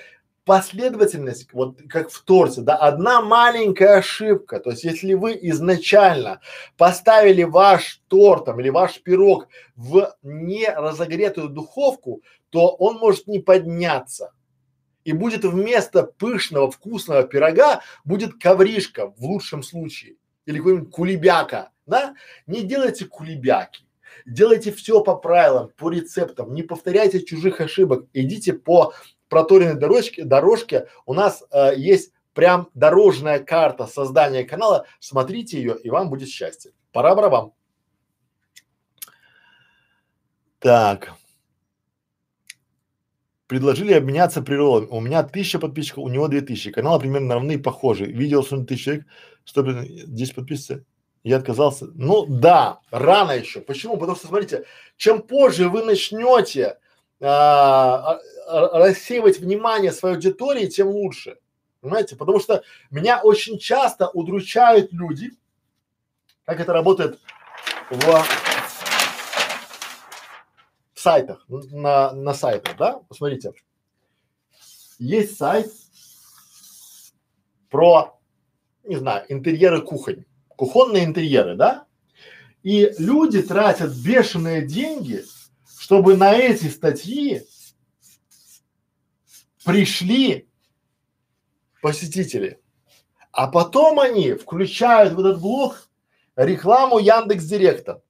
последовательность, 0.47 1.51
вот 1.51 1.81
как 1.89 2.09
в 2.09 2.23
торте, 2.23 2.61
да, 2.61 2.75
одна 2.77 3.21
маленькая 3.21 3.97
ошибка, 3.97 4.59
то 4.59 4.71
есть 4.71 4.85
если 4.85 5.13
вы 5.13 5.37
изначально 5.41 6.39
поставили 6.77 7.43
ваш 7.43 8.01
торт 8.07 8.45
там, 8.45 8.59
или 8.59 8.69
ваш 8.69 9.01
пирог 9.01 9.49
в 9.75 10.15
неразогретую 10.23 11.49
духовку, 11.49 12.23
то 12.49 12.69
он 12.69 12.97
может 12.97 13.27
не 13.27 13.39
подняться. 13.39 14.31
И 15.03 15.11
будет 15.13 15.43
вместо 15.43 16.03
пышного 16.03 16.71
вкусного 16.71 17.23
пирога 17.23 17.81
будет 18.05 18.41
ковришка 18.41 19.07
в 19.07 19.23
лучшем 19.23 19.63
случае 19.63 20.15
или 20.45 20.57
какой-нибудь 20.57 20.91
кулебяка, 20.91 21.71
да? 21.85 22.15
Не 22.45 22.63
делайте 22.63 23.05
кулебяки, 23.05 23.86
делайте 24.25 24.71
все 24.71 25.03
по 25.03 25.15
правилам, 25.15 25.71
по 25.77 25.89
рецептам, 25.89 26.53
не 26.53 26.63
повторяйте 26.63 27.23
чужих 27.23 27.61
ошибок, 27.61 28.07
идите 28.13 28.53
по 28.53 28.93
проторенной 29.29 29.79
дорожке, 29.79 30.23
дорожке. 30.23 30.87
У 31.05 31.13
нас 31.13 31.43
э, 31.51 31.73
есть 31.75 32.11
прям 32.33 32.69
дорожная 32.73 33.39
карта 33.39 33.87
создания 33.87 34.43
канала, 34.43 34.85
смотрите 34.99 35.57
ее 35.57 35.77
и 35.83 35.89
вам 35.89 36.09
будет 36.09 36.29
счастье. 36.29 36.71
Пора 36.91 37.15
барабам. 37.15 37.53
Так. 40.59 41.13
Предложили 43.47 43.93
обменяться 43.93 44.41
природами. 44.41 44.89
У 44.91 44.99
меня 44.99 45.23
тысяча 45.23 45.57
подписчиков, 45.57 46.03
у 46.03 46.09
него 46.09 46.27
две 46.27 46.41
тысячи. 46.41 46.69
Каналы 46.71 46.99
примерно 46.99 47.35
равны, 47.35 47.57
похожи. 47.57 48.05
Видео 48.05 48.41
с 48.41 48.49
тысяч 48.65 48.83
человек, 48.83 49.05
сто 49.45 49.63
здесь 49.83 50.31
подписывается. 50.31 50.85
Я 51.27 51.37
отказался. 51.39 51.87
Ну 51.93 52.25
да, 52.25 52.79
рано 52.89 53.33
еще. 53.33 53.59
Почему? 53.59 53.97
Потому 53.97 54.15
что 54.15 54.27
смотрите, 54.27 54.63
чем 54.95 55.21
позже 55.21 55.67
вы 55.67 55.83
начнете 55.83 56.79
а, 57.19 58.17
а, 58.47 58.79
рассеивать 58.79 59.37
внимание 59.37 59.91
своей 59.91 60.15
аудитории, 60.15 60.67
тем 60.67 60.87
лучше. 60.87 61.37
Понимаете? 61.81 62.15
Потому 62.15 62.39
что 62.39 62.63
меня 62.91 63.19
очень 63.21 63.59
часто 63.59 64.07
удручают 64.07 64.93
люди, 64.93 65.31
как 66.45 66.61
это 66.61 66.71
работает 66.71 67.19
в, 67.89 68.23
в 70.93 70.99
сайтах, 71.01 71.43
на, 71.49 72.13
на 72.13 72.33
сайтах, 72.33 72.77
да? 72.77 73.01
Посмотрите. 73.09 73.51
Есть 74.97 75.35
сайт 75.35 75.69
про, 77.69 78.17
не 78.85 78.95
знаю, 78.95 79.25
интерьеры 79.27 79.81
кухонь 79.81 80.23
кухонные 80.57 81.05
интерьеры, 81.05 81.55
да? 81.55 81.85
И 82.63 82.93
люди 82.97 83.41
тратят 83.41 83.95
бешеные 83.95 84.65
деньги, 84.65 85.23
чтобы 85.79 86.17
на 86.17 86.33
эти 86.33 86.65
статьи 86.65 87.43
пришли 89.63 90.49
посетители. 91.81 92.59
А 93.31 93.47
потом 93.47 93.99
они 93.99 94.33
включают 94.33 95.13
в 95.13 95.19
этот 95.19 95.39
блог 95.39 95.89
рекламу 96.35 96.97
Яндекс 96.97 97.45
Директа. 97.45 98.01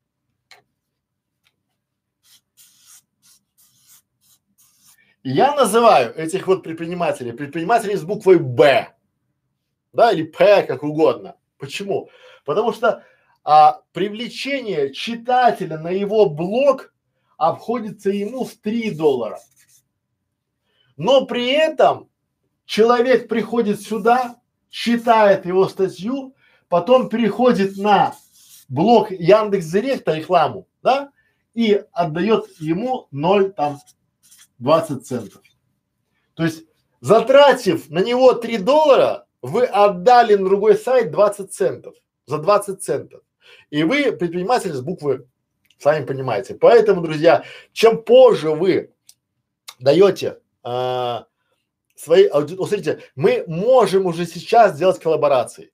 Я 5.23 5.53
называю 5.55 6.15
этих 6.15 6.47
вот 6.47 6.63
предпринимателей 6.63 7.33
предпринимателей 7.33 7.97
с 7.97 8.03
буквой 8.03 8.39
Б, 8.39 8.95
да, 9.91 10.13
или 10.13 10.23
П, 10.23 10.63
как 10.63 10.83
угодно. 10.83 11.35
Почему? 11.57 12.09
Потому 12.47 12.71
что 12.71 13.03
а, 13.43 13.81
привлечение 13.91 14.93
читателя 14.93 15.77
на 15.77 15.89
его 15.89 16.29
блог 16.29 16.93
обходится 17.35 18.09
ему 18.09 18.45
в 18.45 18.53
3 18.53 18.91
доллара. 18.91 19.37
Но 20.95 21.25
при 21.25 21.47
этом 21.47 22.09
человек 22.63 23.27
приходит 23.27 23.81
сюда, 23.81 24.37
читает 24.69 25.45
его 25.45 25.67
статью, 25.67 26.35
потом 26.69 27.09
переходит 27.09 27.75
на 27.75 28.15
блог 28.69 29.11
Яндекс 29.11 29.65
Директа 29.65 30.13
рекламу, 30.13 30.69
да, 30.81 31.11
и 31.53 31.83
отдает 31.91 32.45
ему 32.59 33.09
0 33.11 33.51
там 33.51 33.77
20 34.59 35.05
центов. 35.05 35.41
То 36.33 36.45
есть 36.45 36.63
затратив 37.01 37.89
на 37.89 37.99
него 37.99 38.31
3 38.31 38.57
доллара, 38.59 39.27
вы 39.41 39.65
отдали 39.65 40.35
на 40.35 40.45
другой 40.45 40.75
сайт 40.75 41.11
20 41.11 41.53
центов 41.53 41.93
за 42.27 42.37
20 42.37 42.81
центов. 42.81 43.21
И 43.71 43.83
вы 43.83 44.11
предприниматель 44.11 44.73
с 44.73 44.81
буквы, 44.81 45.27
сами 45.79 46.05
понимаете. 46.05 46.55
Поэтому, 46.55 47.01
друзья, 47.01 47.43
чем 47.71 48.03
позже 48.03 48.51
вы 48.51 48.91
даете 49.79 50.39
а, 50.63 51.25
свои 51.95 52.25
аудитории, 52.25 52.67
смотрите, 52.67 52.99
мы 53.15 53.45
можем 53.47 54.05
уже 54.05 54.25
сейчас 54.25 54.77
делать 54.77 54.99
коллаборации, 54.99 55.71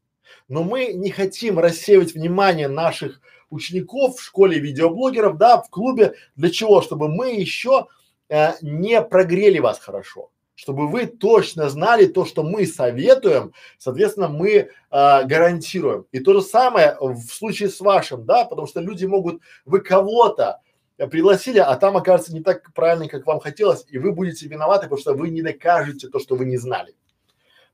но 0.48 0.64
мы 0.64 0.94
не 0.94 1.10
хотим 1.10 1.58
рассеивать 1.58 2.14
внимание 2.14 2.68
наших 2.68 3.20
учеников 3.50 4.18
в 4.18 4.24
школе 4.24 4.60
видеоблогеров, 4.60 5.38
да, 5.38 5.62
в 5.62 5.70
клубе. 5.70 6.16
Для 6.36 6.50
чего? 6.50 6.82
Чтобы 6.82 7.08
мы 7.08 7.34
еще 7.34 7.88
э, 8.30 8.54
не 8.62 9.02
прогрели 9.02 9.60
вас 9.60 9.80
хорошо 9.80 10.33
чтобы 10.56 10.88
вы 10.88 11.08
точно 11.08 11.70
знали 11.70 12.06
то, 12.06 12.26
что 12.26 12.44
мы 12.44 12.66
советуем, 12.66 13.54
соответственно, 13.78 14.28
мы 14.28 14.50
э, 14.52 14.68
гарантируем. 14.90 16.06
И 16.12 16.20
то 16.20 16.34
же 16.34 16.42
самое 16.42 16.96
в 17.00 17.22
случае 17.22 17.70
с 17.70 17.80
вашим, 17.80 18.26
да, 18.26 18.46
потому 18.46 18.68
что 18.68 18.80
люди 18.80 19.06
могут, 19.06 19.42
вы 19.66 19.82
кого-то 19.82 20.62
пригласили, 20.98 21.60
а 21.60 21.76
там 21.76 21.98
окажется 21.98 22.34
не 22.34 22.42
так 22.42 22.72
правильно, 22.74 23.08
как 23.08 23.26
вам 23.26 23.40
хотелось, 23.40 23.86
и 23.90 23.98
вы 23.98 24.12
будете 24.12 24.48
виноваты, 24.48 24.84
потому 24.84 25.02
что 25.02 25.14
вы 25.14 25.30
не 25.30 25.42
докажете 25.42 26.08
то, 26.08 26.20
что 26.20 26.36
вы 26.36 26.46
не 26.46 26.58
знали. 26.58 26.94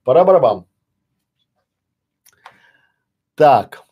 Пора 0.03 0.23
барабам. 0.23 0.65
Так. 3.35 3.83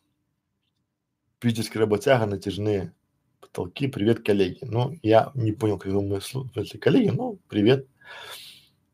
Питерский 1.39 1.79
работяга, 1.79 2.25
натяжные 2.25 2.93
потолки. 3.39 3.87
Привет, 3.87 4.25
коллеги. 4.25 4.59
Ну, 4.61 4.97
я 5.03 5.31
не 5.35 5.51
понял, 5.51 5.77
как 5.77 5.91
вы 5.91 6.01
мысли 6.01 6.77
коллеги, 6.77 7.09
ну, 7.09 7.37
привет. 7.47 7.85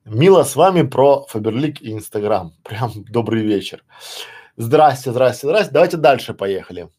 Мило 0.06 0.44
с 0.44 0.58
вами 0.58 0.82
про 0.82 1.26
Фаберлик 1.28 1.82
и 1.82 1.94
Инстаграм. 1.94 2.54
Прям 2.63 2.92
добрый 3.06 3.44
вечер. 3.44 3.86
Здрасте, 4.58 5.12
здрасте, 5.12 5.48
здрасте. 5.48 5.72
Давайте 5.72 5.98
дальше 5.98 6.34
поехали. 6.34 6.89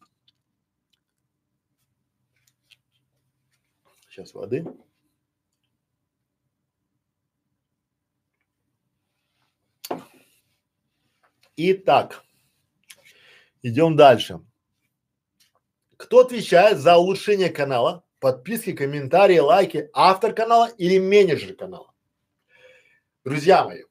Сейчас 4.09 4.33
воды. 4.33 4.65
Итак, 11.57 12.23
идем 13.61 13.95
дальше. 13.95 14.41
Кто 15.95 16.19
отвечает 16.19 16.79
за 16.79 16.97
улучшение 16.97 17.49
канала, 17.49 18.03
подписки, 18.19 18.73
комментарии, 18.73 19.37
лайки, 19.37 19.89
автор 19.93 20.33
канала 20.33 20.67
или 20.77 20.99
менеджер 20.99 21.55
канала? 21.55 21.94
Друзья 23.25 23.65
мои, 23.65 23.81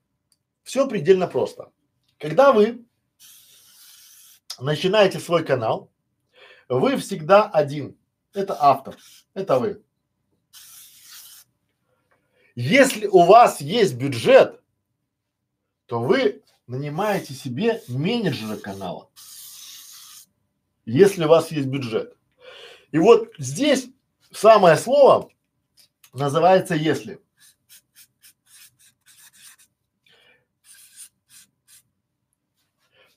все 0.62 0.86
предельно 0.86 1.26
просто. 1.26 1.72
Когда 2.20 2.52
вы 2.52 2.84
начинаете 4.60 5.18
свой 5.18 5.44
канал, 5.44 5.90
вы 6.68 6.96
всегда 6.98 7.48
один. 7.50 7.98
Это 8.32 8.56
автор, 8.60 8.96
это 9.34 9.58
вы. 9.58 9.82
Если 12.54 13.08
у 13.08 13.24
вас 13.24 13.60
есть 13.60 13.94
бюджет, 13.94 14.62
то 15.86 16.00
вы 16.00 16.44
нанимаете 16.68 17.34
себе 17.34 17.82
менеджера 17.88 18.56
канала. 18.56 19.10
Если 20.84 21.24
у 21.24 21.28
вас 21.28 21.50
есть 21.50 21.66
бюджет. 21.66 22.16
И 22.92 22.98
вот 22.98 23.32
здесь 23.38 23.88
самое 24.30 24.76
слово 24.76 25.28
называется 26.12 26.76
если. 26.76 27.23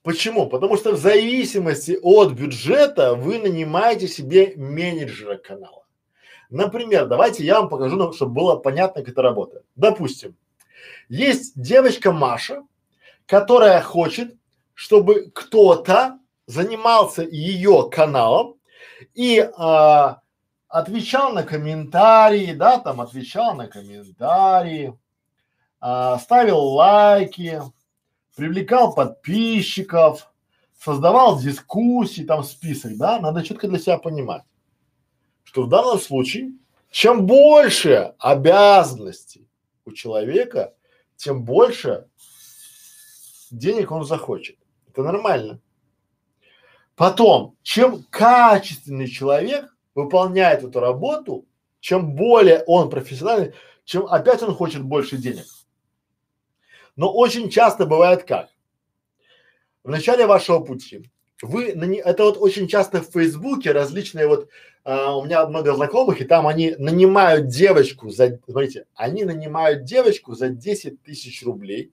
Почему? 0.08 0.48
Потому 0.48 0.78
что 0.78 0.94
в 0.94 0.98
зависимости 0.98 2.00
от 2.02 2.32
бюджета 2.32 3.14
вы 3.14 3.40
нанимаете 3.40 4.08
себе 4.08 4.54
менеджера 4.56 5.36
канала. 5.36 5.84
Например, 6.50 7.08
давайте 7.08 7.44
я 7.44 7.60
вам 7.60 7.68
покажу, 7.68 8.14
чтобы 8.14 8.32
было 8.32 8.56
понятно, 8.56 9.02
как 9.02 9.12
это 9.12 9.22
работает. 9.22 9.66
Допустим, 9.76 10.38
есть 11.10 11.62
девочка 11.62 12.14
Маша, 12.14 12.64
которая 13.26 13.82
хочет, 13.82 14.34
чтобы 14.76 15.30
кто-то 15.36 16.20
занимался 16.46 17.24
ее 17.24 17.90
каналом 17.92 18.56
и 19.14 19.46
а, 19.58 20.22
отвечал 20.70 21.34
на 21.34 21.44
комментарии, 21.44 22.54
да, 22.54 22.80
там 22.80 23.02
отвечал 23.02 23.56
на 23.56 23.68
комментарии, 23.68 24.98
а, 25.82 26.18
ставил 26.18 26.60
лайки, 26.60 27.62
привлекал 28.38 28.94
подписчиков, 28.94 30.32
создавал 30.80 31.40
дискуссии, 31.40 32.22
там 32.22 32.44
список, 32.44 32.96
да, 32.96 33.20
надо 33.20 33.44
четко 33.44 33.68
для 33.68 33.80
себя 33.80 33.98
понимать, 33.98 34.44
что 35.44 35.64
в 35.64 35.70
данном 35.70 36.00
случае, 36.00 36.52
чем 36.92 37.26
больше 37.26 38.14
обязанностей 38.20 39.50
у 39.86 39.92
человека, 39.92 40.76
тем 41.16 41.44
больше 41.44 42.08
денег 43.50 43.92
он 43.92 44.06
захочет. 44.06 44.58
Это 44.88 45.02
нормально. 45.02 45.60
Потом, 46.96 47.56
чем 47.64 48.04
качественный 48.04 49.08
человек 49.08 49.76
выполняет 49.96 50.64
эту 50.64 50.80
работу, 50.80 51.46
чем 51.80 52.14
более 52.14 52.64
он 52.68 52.92
профессиональный, 52.92 53.54
чем 53.84 54.06
опять 54.06 54.44
он 54.44 54.54
хочет 54.54 54.84
больше 54.84 55.18
денег. 55.18 55.46
Но 56.98 57.14
очень 57.14 57.50
часто 57.50 57.86
бывает 57.86 58.24
как? 58.24 58.50
В 59.84 59.90
начале 59.90 60.26
вашего 60.26 60.60
пути 60.60 61.10
вы, 61.42 61.66
это 61.66 62.24
вот 62.24 62.38
очень 62.38 62.68
часто 62.68 63.02
в 63.02 63.12
Фейсбуке 63.12 63.72
различные 63.72 64.28
вот, 64.28 64.50
а, 64.84 65.16
у 65.16 65.26
меня 65.26 65.46
много 65.46 65.74
знакомых, 65.76 66.20
и 66.20 66.26
там 66.26 66.48
они 66.48 66.76
нанимают 66.78 67.48
девочку 67.48 68.10
за, 68.10 68.40
смотрите, 68.46 68.86
они 68.96 69.24
нанимают 69.24 69.84
девочку 69.84 70.34
за 70.34 70.50
10 70.50 71.04
тысяч 71.04 71.44
рублей 71.44 71.92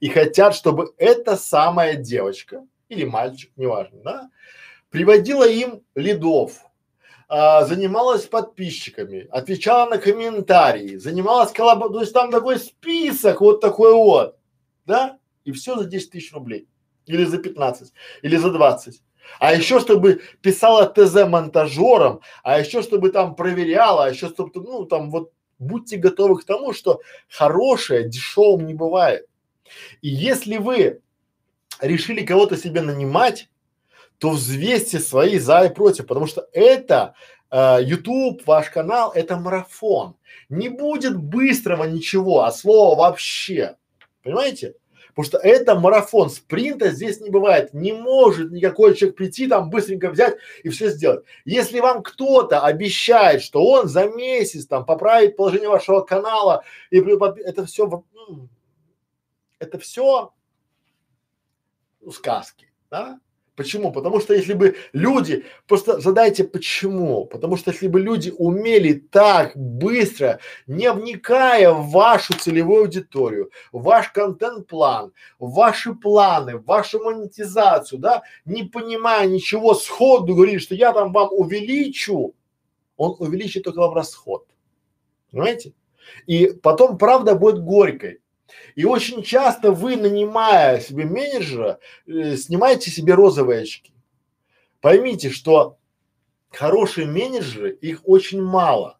и 0.00 0.08
хотят, 0.08 0.54
чтобы 0.54 0.92
эта 0.98 1.36
самая 1.36 1.94
девочка 1.94 2.66
или 2.88 3.04
мальчик, 3.04 3.50
неважно, 3.56 4.00
да, 4.04 4.30
приводила 4.90 5.48
им 5.48 5.82
лидов, 5.94 6.60
а, 7.28 7.64
занималась 7.64 8.26
подписчиками, 8.26 9.26
отвечала 9.30 9.88
на 9.88 9.96
комментарии, 9.96 10.96
занималась 10.96 11.52
коллабо, 11.52 11.88
то 11.88 12.00
есть 12.00 12.12
там 12.12 12.30
такой 12.30 12.58
список 12.58 13.40
вот 13.40 13.62
такой 13.62 13.94
вот, 13.94 14.36
да, 14.86 15.18
и 15.44 15.52
все 15.52 15.76
за 15.76 15.84
10 15.84 16.10
тысяч 16.10 16.32
рублей 16.32 16.68
или 17.06 17.24
за 17.24 17.38
15, 17.38 17.92
или 18.22 18.36
за 18.36 18.50
20. 18.50 19.02
А 19.38 19.54
еще 19.54 19.80
чтобы 19.80 20.20
писала 20.40 20.86
ТЗ 20.86 21.26
монтажером, 21.28 22.20
а 22.42 22.58
еще 22.58 22.82
чтобы 22.82 23.10
там 23.10 23.34
проверяла, 23.34 24.06
а 24.06 24.10
еще 24.10 24.28
чтобы, 24.28 24.50
ну 24.54 24.84
там 24.84 25.10
вот 25.10 25.32
будьте 25.58 25.96
готовы 25.96 26.40
к 26.40 26.44
тому, 26.44 26.72
что 26.72 27.00
хорошее 27.28 28.08
дешевым 28.08 28.66
не 28.66 28.74
бывает. 28.74 29.26
И 30.00 30.08
если 30.08 30.58
вы 30.58 31.00
решили 31.80 32.24
кого-то 32.24 32.56
себе 32.56 32.82
нанимать, 32.82 33.48
то 34.18 34.30
взвесьте 34.30 34.98
свои 34.98 35.38
за 35.38 35.64
и 35.64 35.74
против, 35.74 36.06
потому 36.06 36.26
что 36.26 36.48
это 36.52 37.14
э, 37.50 37.78
YouTube, 37.82 38.46
ваш 38.46 38.70
канал, 38.70 39.12
это 39.12 39.36
марафон. 39.36 40.16
Не 40.48 40.68
будет 40.68 41.16
быстрого 41.16 41.84
ничего, 41.84 42.44
а 42.44 42.52
слова 42.52 42.96
вообще. 42.96 43.76
Понимаете? 44.22 44.74
Потому 45.14 45.26
что 45.26 45.38
это 45.38 45.74
марафон, 45.78 46.30
спринта 46.30 46.90
здесь 46.90 47.20
не 47.20 47.28
бывает. 47.28 47.74
Не 47.74 47.92
может 47.92 48.50
никакой 48.50 48.94
человек 48.94 49.16
прийти 49.16 49.46
там 49.46 49.68
быстренько 49.68 50.10
взять 50.10 50.38
и 50.62 50.70
все 50.70 50.88
сделать. 50.88 51.24
Если 51.44 51.80
вам 51.80 52.02
кто-то 52.02 52.60
обещает, 52.60 53.42
что 53.42 53.62
он 53.62 53.88
за 53.88 54.08
месяц 54.08 54.66
там 54.66 54.86
поправит 54.86 55.36
положение 55.36 55.68
вашего 55.68 56.00
канала 56.00 56.64
и 56.90 56.98
это 56.98 57.66
все, 57.66 58.04
это 59.58 59.78
все 59.78 60.32
ну, 62.00 62.10
сказки, 62.10 62.72
да? 62.90 63.20
Почему? 63.62 63.92
Потому 63.92 64.20
что 64.20 64.34
если 64.34 64.54
бы 64.54 64.74
люди, 64.92 65.44
просто 65.68 66.00
задайте 66.00 66.42
почему. 66.42 67.26
Потому 67.26 67.56
что 67.56 67.70
если 67.70 67.86
бы 67.86 68.00
люди 68.00 68.32
умели 68.36 68.94
так 68.94 69.52
быстро, 69.56 70.40
не 70.66 70.90
вникая 70.92 71.70
в 71.72 71.90
вашу 71.90 72.34
целевую 72.34 72.82
аудиторию, 72.82 73.50
ваш 73.70 74.08
контент-план, 74.08 75.12
ваши 75.38 75.94
планы, 75.94 76.58
вашу 76.58 76.98
монетизацию, 76.98 78.00
да, 78.00 78.22
не 78.44 78.64
понимая 78.64 79.28
ничего, 79.28 79.74
сходу 79.74 80.34
говорит, 80.34 80.60
что 80.60 80.74
я 80.74 80.92
там 80.92 81.12
вам 81.12 81.28
увеличу, 81.30 82.34
он 82.96 83.14
увеличит 83.20 83.62
только 83.62 83.78
вам 83.78 83.94
расход. 83.94 84.44
Понимаете? 85.30 85.72
И 86.26 86.46
потом 86.48 86.98
правда 86.98 87.36
будет 87.36 87.62
горькой. 87.62 88.21
И 88.74 88.84
очень 88.84 89.22
часто 89.22 89.72
вы, 89.72 89.96
нанимая 89.96 90.80
себе 90.80 91.04
менеджера, 91.04 91.78
э, 92.06 92.36
снимаете 92.36 92.90
себе 92.90 93.14
розовые 93.14 93.62
очки. 93.62 93.92
Поймите, 94.80 95.30
что 95.30 95.78
хорошие 96.50 97.06
менеджеры, 97.06 97.72
их 97.72 98.00
очень 98.04 98.42
мало. 98.42 98.98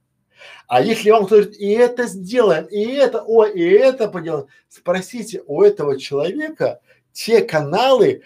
А 0.67 0.81
если 0.81 1.11
вам 1.11 1.27
кто 1.27 1.37
говорит, 1.37 1.59
и 1.59 1.71
это 1.73 2.07
сделаем, 2.07 2.67
и 2.67 2.81
это, 2.83 3.23
о, 3.23 3.45
и 3.45 3.62
это 3.62 4.09
поделаем, 4.09 4.47
спросите 4.69 5.43
у 5.47 5.62
этого 5.62 5.99
человека 5.99 6.81
те 7.12 7.43
каналы, 7.43 8.23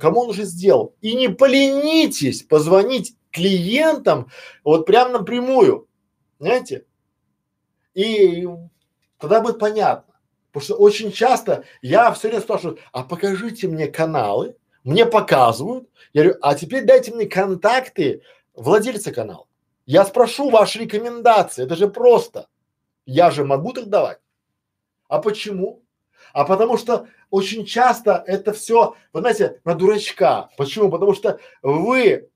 кому 0.00 0.22
он 0.22 0.30
уже 0.30 0.44
сделал. 0.44 0.94
И 1.02 1.14
не 1.14 1.28
поленитесь 1.28 2.42
позвонить 2.42 3.14
клиентам 3.30 4.30
вот 4.64 4.86
прям 4.86 5.12
напрямую, 5.12 5.86
знаете? 6.38 6.86
И 7.94 8.48
тогда 9.18 9.40
будет 9.40 9.58
понятно. 9.58 10.05
Потому 10.56 10.64
что 10.64 10.76
очень 10.76 11.12
часто 11.12 11.64
я 11.82 12.10
все 12.14 12.28
время 12.28 12.40
спрашиваю, 12.40 12.78
а 12.90 13.02
покажите 13.02 13.68
мне 13.68 13.88
каналы, 13.88 14.56
мне 14.84 15.04
показывают, 15.04 15.86
я 16.14 16.22
говорю, 16.22 16.38
а 16.40 16.54
теперь 16.54 16.86
дайте 16.86 17.12
мне 17.12 17.26
контакты 17.26 18.22
владельца 18.54 19.12
канала. 19.12 19.46
Я 19.84 20.06
спрошу 20.06 20.48
ваши 20.48 20.78
рекомендации, 20.78 21.62
это 21.64 21.76
же 21.76 21.88
просто. 21.88 22.48
Я 23.04 23.30
же 23.30 23.44
могу 23.44 23.74
так 23.74 23.90
давать. 23.90 24.18
А 25.08 25.18
почему? 25.18 25.82
А 26.32 26.44
потому 26.44 26.78
что 26.78 27.06
очень 27.28 27.66
часто 27.66 28.24
это 28.26 28.54
все, 28.54 28.96
вы 29.12 29.20
знаете, 29.20 29.60
на 29.64 29.74
дурачка. 29.74 30.48
Почему? 30.56 30.90
Потому 30.90 31.12
что 31.12 31.38
вы 31.60 32.30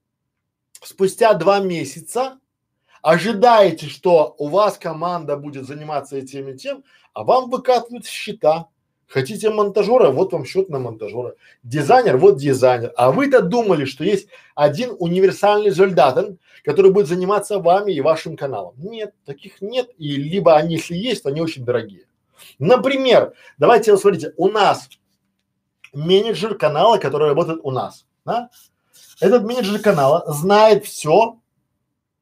спустя 0.73 1.33
два 1.33 1.59
месяца 1.59 2.39
ожидаете, 3.01 3.87
что 3.87 4.35
у 4.37 4.47
вас 4.47 4.77
команда 4.77 5.37
будет 5.37 5.65
заниматься 5.65 6.17
этим 6.17 6.49
и 6.49 6.57
тем, 6.57 6.83
а 7.13 7.23
вам 7.23 7.49
выкатывают 7.49 8.05
счета. 8.05 8.67
Хотите 9.07 9.49
монтажера, 9.49 10.09
вот 10.09 10.31
вам 10.31 10.45
счет 10.45 10.69
на 10.69 10.79
монтажера. 10.79 11.35
Дизайнер, 11.63 12.15
вот 12.17 12.37
дизайнер. 12.37 12.93
А 12.95 13.11
вы-то 13.11 13.41
думали, 13.41 13.83
что 13.83 14.05
есть 14.05 14.29
один 14.55 14.95
универсальный 14.99 15.71
зольдатен, 15.71 16.39
который 16.63 16.91
будет 16.91 17.07
заниматься 17.07 17.59
вами 17.59 17.91
и 17.91 17.99
вашим 17.99 18.37
каналом. 18.37 18.75
Нет, 18.77 19.13
таких 19.25 19.61
нет. 19.61 19.89
И 19.97 20.15
либо 20.15 20.55
они, 20.55 20.75
если 20.75 20.95
есть, 20.95 21.23
то 21.23 21.29
они 21.29 21.41
очень 21.41 21.65
дорогие. 21.65 22.05
Например, 22.57 23.33
давайте, 23.57 23.97
смотрите, 23.97 24.33
у 24.37 24.47
нас 24.47 24.87
менеджер 25.91 26.55
канала, 26.55 26.97
который 26.97 27.27
работает 27.27 27.59
у 27.63 27.71
нас, 27.71 28.05
да? 28.23 28.49
Этот 29.19 29.43
менеджер 29.43 29.79
канала 29.79 30.23
знает 30.31 30.85
все 30.85 31.40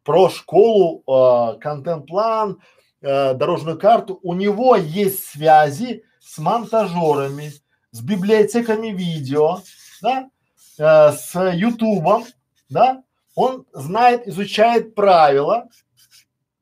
про 0.03 0.29
школу, 0.29 1.03
э, 1.07 1.59
контент-план, 1.59 2.61
э, 3.01 3.33
дорожную 3.33 3.77
карту, 3.77 4.19
у 4.23 4.33
него 4.33 4.75
есть 4.75 5.25
связи 5.25 6.03
с 6.19 6.37
монтажерами, 6.37 7.51
с 7.91 8.01
библиотеками 8.01 8.87
видео, 8.87 9.61
да, 10.01 10.29
э, 10.77 11.11
с 11.11 11.51
ютубом, 11.53 12.25
да, 12.69 13.03
он 13.35 13.65
знает, 13.73 14.27
изучает 14.27 14.95
правила, 14.95 15.69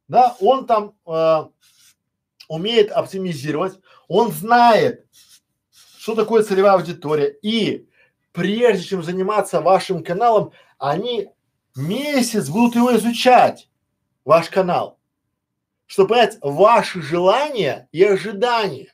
да, 0.07 0.35
он 0.39 0.65
там 0.65 0.93
э, 1.05 1.45
умеет 2.47 2.91
оптимизировать, 2.91 3.79
он 4.07 4.31
знает, 4.31 5.05
что 5.97 6.15
такое 6.15 6.43
целевая 6.43 6.73
аудитория, 6.73 7.35
и 7.41 7.87
прежде 8.31 8.83
чем 8.83 9.03
заниматься 9.03 9.61
вашим 9.61 10.03
каналом, 10.03 10.51
они 10.77 11.29
месяц 11.77 12.49
будут 12.49 12.75
его 12.75 12.95
изучать, 12.95 13.69
ваш 14.25 14.49
канал 14.49 14.97
чтобы 15.87 16.09
понять 16.09 16.37
ваши 16.41 17.01
желания 17.01 17.87
и 17.91 18.03
ожидания. 18.03 18.93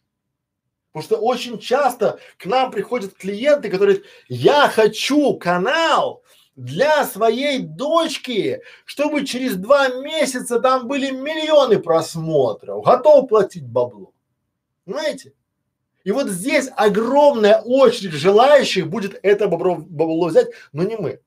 Потому 0.92 1.04
что 1.04 1.18
очень 1.18 1.60
часто 1.60 2.20
к 2.38 2.46
нам 2.46 2.72
приходят 2.72 3.16
клиенты, 3.16 3.70
которые 3.70 3.98
говорят, 3.98 4.12
я 4.30 4.70
хочу 4.70 5.34
канал 5.38 6.24
для 6.56 7.04
своей 7.06 7.60
дочки, 7.60 8.62
чтобы 8.86 9.26
через 9.26 9.56
два 9.56 9.88
месяца 9.90 10.60
там 10.60 10.88
были 10.88 11.10
миллионы 11.10 11.80
просмотров, 11.80 12.86
готов 12.86 13.28
платить 13.28 13.66
бабло. 13.66 14.14
Понимаете? 14.86 15.34
И 16.04 16.12
вот 16.12 16.28
здесь 16.28 16.70
огромная 16.76 17.60
очередь 17.62 18.12
желающих 18.12 18.88
будет 18.88 19.20
это 19.24 19.48
бабло, 19.48 19.78
бабло 19.78 20.28
взять, 20.28 20.50
но 20.74 20.84
не 20.84 20.96
мы. 20.96 21.22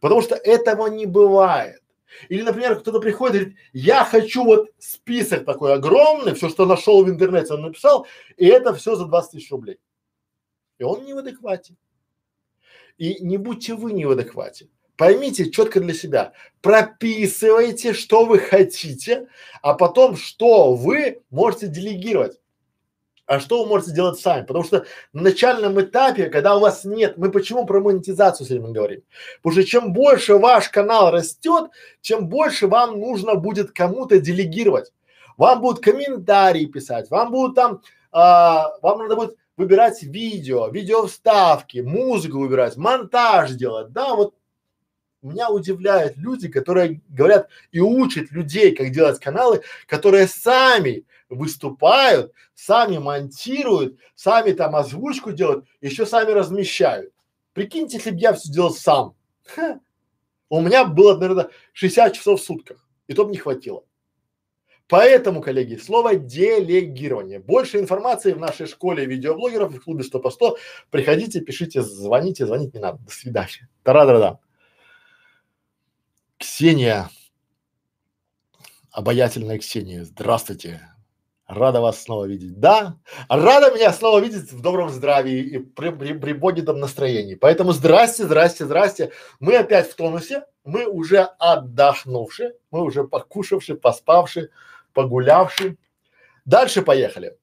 Потому 0.00 0.22
что 0.22 0.34
этого 0.34 0.86
не 0.86 1.06
бывает. 1.06 1.82
Или, 2.28 2.42
например, 2.42 2.80
кто-то 2.80 3.00
приходит 3.00 3.34
и 3.34 3.38
говорит, 3.38 3.58
я 3.72 4.04
хочу 4.04 4.44
вот 4.44 4.70
список 4.78 5.44
такой 5.44 5.74
огромный, 5.74 6.34
все, 6.34 6.48
что 6.48 6.66
нашел 6.66 7.04
в 7.04 7.08
интернете, 7.08 7.54
он 7.54 7.62
написал, 7.62 8.06
и 8.36 8.46
это 8.46 8.74
все 8.74 8.94
за 8.94 9.06
20 9.06 9.32
тысяч 9.32 9.50
рублей. 9.50 9.78
И 10.78 10.84
он 10.84 11.04
не 11.04 11.14
в 11.14 11.18
адеквате. 11.18 11.74
И 12.98 13.22
не 13.22 13.36
будьте 13.36 13.74
вы 13.74 13.92
не 13.92 14.04
в 14.04 14.12
адеквате. 14.12 14.68
Поймите 14.96 15.50
четко 15.50 15.80
для 15.80 15.92
себя, 15.92 16.32
прописывайте, 16.62 17.92
что 17.92 18.24
вы 18.24 18.38
хотите, 18.38 19.28
а 19.60 19.74
потом, 19.74 20.16
что 20.16 20.72
вы 20.74 21.22
можете 21.28 21.66
делегировать. 21.66 22.40
А 23.26 23.40
что 23.40 23.62
вы 23.62 23.68
можете 23.68 23.92
делать 23.92 24.20
сами? 24.20 24.46
Потому 24.46 24.64
что 24.64 24.86
на 25.12 25.22
начальном 25.22 25.80
этапе, 25.80 26.30
когда 26.30 26.56
у 26.56 26.60
вас 26.60 26.84
нет, 26.84 27.18
мы 27.18 27.30
почему 27.30 27.66
про 27.66 27.80
монетизацию 27.80 28.46
все 28.46 28.54
время 28.54 28.72
говорим? 28.72 29.02
Потому 29.42 29.60
что 29.60 29.68
чем 29.68 29.92
больше 29.92 30.36
ваш 30.36 30.68
канал 30.68 31.10
растет, 31.10 31.70
чем 32.00 32.28
больше 32.28 32.68
вам 32.68 33.00
нужно 33.00 33.34
будет 33.34 33.72
кому-то 33.72 34.20
делегировать. 34.20 34.92
Вам 35.36 35.60
будут 35.60 35.82
комментарии 35.82 36.66
писать, 36.66 37.10
вам 37.10 37.32
будут 37.32 37.56
там 37.56 37.82
а, 38.12 38.72
вам 38.80 39.00
надо 39.00 39.16
будет 39.16 39.36
выбирать 39.56 40.02
видео, 40.02 40.68
видео 40.68 41.06
вставки, 41.06 41.78
музыку 41.78 42.38
выбирать, 42.38 42.76
монтаж 42.76 43.50
делать, 43.52 43.92
да, 43.92 44.14
вот 44.14 44.34
меня 45.20 45.50
удивляют 45.50 46.16
люди, 46.16 46.48
которые 46.48 47.00
говорят 47.08 47.48
и 47.72 47.80
учат 47.80 48.30
людей, 48.30 48.74
как 48.74 48.90
делать 48.90 49.18
каналы, 49.18 49.62
которые 49.86 50.28
сами 50.28 51.04
выступают, 51.28 52.32
сами 52.56 52.98
монтируют, 52.98 53.98
сами 54.16 54.50
там 54.50 54.74
озвучку 54.74 55.30
делают, 55.30 55.66
еще 55.80 56.04
сами 56.04 56.32
размещают. 56.32 57.12
Прикиньте, 57.52 57.98
если 57.98 58.10
бы 58.10 58.18
я 58.18 58.32
все 58.32 58.50
делал 58.50 58.72
сам. 58.72 59.14
У 60.48 60.60
меня 60.60 60.84
было, 60.84 61.16
наверное, 61.16 61.50
60 61.72 62.14
часов 62.14 62.40
в 62.40 62.44
сутках, 62.44 62.88
и 63.06 63.14
то 63.14 63.24
бы 63.24 63.30
не 63.30 63.38
хватило. 63.38 63.84
Поэтому, 64.88 65.42
коллеги, 65.42 65.76
слово 65.76 66.14
делегирование. 66.14 67.40
Больше 67.40 67.78
информации 67.78 68.32
в 68.32 68.38
нашей 68.38 68.66
школе 68.66 69.04
видеоблогеров 69.04 69.74
в 69.74 69.80
клубе 69.80 70.04
100 70.04 70.20
по 70.20 70.30
100. 70.30 70.58
Приходите, 70.90 71.40
пишите, 71.40 71.82
звоните, 71.82 72.46
звонить 72.46 72.72
не 72.72 72.80
надо. 72.80 72.98
До 72.98 73.10
свидания. 73.10 73.68
Тара-да-да. 73.82 74.38
Ксения, 76.38 77.10
обаятельная 78.92 79.58
Ксения, 79.58 80.04
здравствуйте. 80.04 80.95
Рада 81.46 81.80
вас 81.80 82.02
снова 82.02 82.24
видеть. 82.24 82.58
Да, 82.58 82.98
рада 83.28 83.70
меня 83.70 83.92
снова 83.92 84.18
видеть 84.18 84.50
в 84.50 84.60
добром 84.60 84.88
здравии 84.88 85.38
и 85.38 85.58
при, 85.58 85.90
при, 85.90 86.12
при 86.14 86.32
поднятом 86.32 86.80
настроении. 86.80 87.36
Поэтому 87.36 87.70
здрасте, 87.70 88.24
здрасте, 88.24 88.64
здрасте. 88.64 89.12
Мы 89.38 89.56
опять 89.56 89.88
в 89.88 89.94
тонусе, 89.94 90.44
мы 90.64 90.86
уже 90.86 91.20
отдохнувши, 91.38 92.54
мы 92.72 92.82
уже 92.82 93.04
покушавши, 93.04 93.76
поспавши, 93.76 94.50
погулявши. 94.92 95.76
Дальше 96.44 96.82
поехали. 96.82 97.38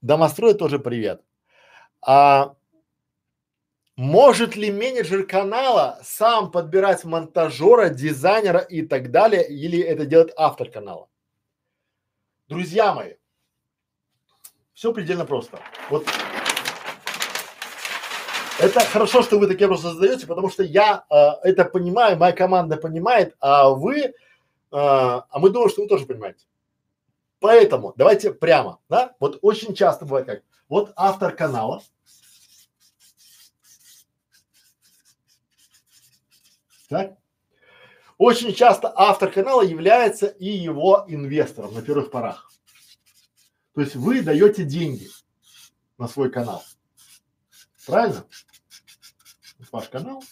Домострой 0.00 0.54
тоже 0.54 0.78
привет. 0.78 1.20
А 2.00 2.54
может 3.96 4.56
ли 4.56 4.72
менеджер 4.72 5.26
канала 5.26 6.00
сам 6.02 6.50
подбирать 6.50 7.04
монтажера, 7.04 7.90
дизайнера 7.90 8.60
и 8.60 8.80
так 8.80 9.10
далее, 9.10 9.46
или 9.46 9.78
это 9.78 10.06
делает 10.06 10.32
автор 10.38 10.70
канала? 10.70 11.09
Друзья 12.50 12.92
мои, 12.92 13.12
все 14.74 14.92
предельно 14.92 15.24
просто. 15.24 15.60
Вот 15.88 16.04
это 18.58 18.80
хорошо, 18.80 19.22
что 19.22 19.38
вы 19.38 19.46
такие 19.46 19.68
вопросы 19.68 19.94
задаете, 19.94 20.26
потому 20.26 20.50
что 20.50 20.64
я 20.64 21.04
э, 21.08 21.48
это 21.48 21.64
понимаю, 21.64 22.18
моя 22.18 22.32
команда 22.32 22.76
понимает, 22.76 23.36
а 23.38 23.70
вы, 23.70 23.98
э, 24.00 24.12
а 24.72 25.38
мы 25.38 25.50
думаем, 25.50 25.70
что 25.70 25.82
вы 25.82 25.88
тоже 25.88 26.06
понимаете. 26.06 26.44
Поэтому 27.38 27.94
давайте 27.96 28.32
прямо, 28.32 28.80
да? 28.88 29.14
Вот 29.20 29.38
очень 29.42 29.72
часто 29.72 30.04
бывает 30.04 30.26
как. 30.26 30.42
Вот 30.68 30.92
автор 30.96 31.32
канала, 31.36 31.84
Так? 36.88 37.16
Очень 38.20 38.52
часто 38.52 38.92
автор 38.94 39.32
канала 39.32 39.62
является 39.62 40.26
и 40.26 40.46
его 40.46 41.06
инвестором 41.08 41.72
на 41.72 41.80
первых 41.80 42.10
порах. 42.10 42.52
То 43.74 43.80
есть 43.80 43.96
вы 43.96 44.20
даете 44.20 44.64
деньги 44.64 45.08
на 45.96 46.06
свой 46.06 46.30
канал. 46.30 46.62
Правильно? 47.86 48.26
Ваш 49.72 49.88
канал. 49.88 50.22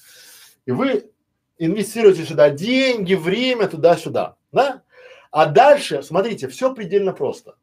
И 0.66 0.70
вы 0.70 1.10
инвестируете 1.56 2.26
сюда 2.26 2.50
деньги, 2.50 3.14
время, 3.14 3.68
туда-сюда. 3.68 4.36
Да? 4.52 4.82
А 5.30 5.46
дальше, 5.46 6.02
смотрите, 6.02 6.48
все 6.48 6.74
предельно 6.74 7.14
просто. 7.14 7.56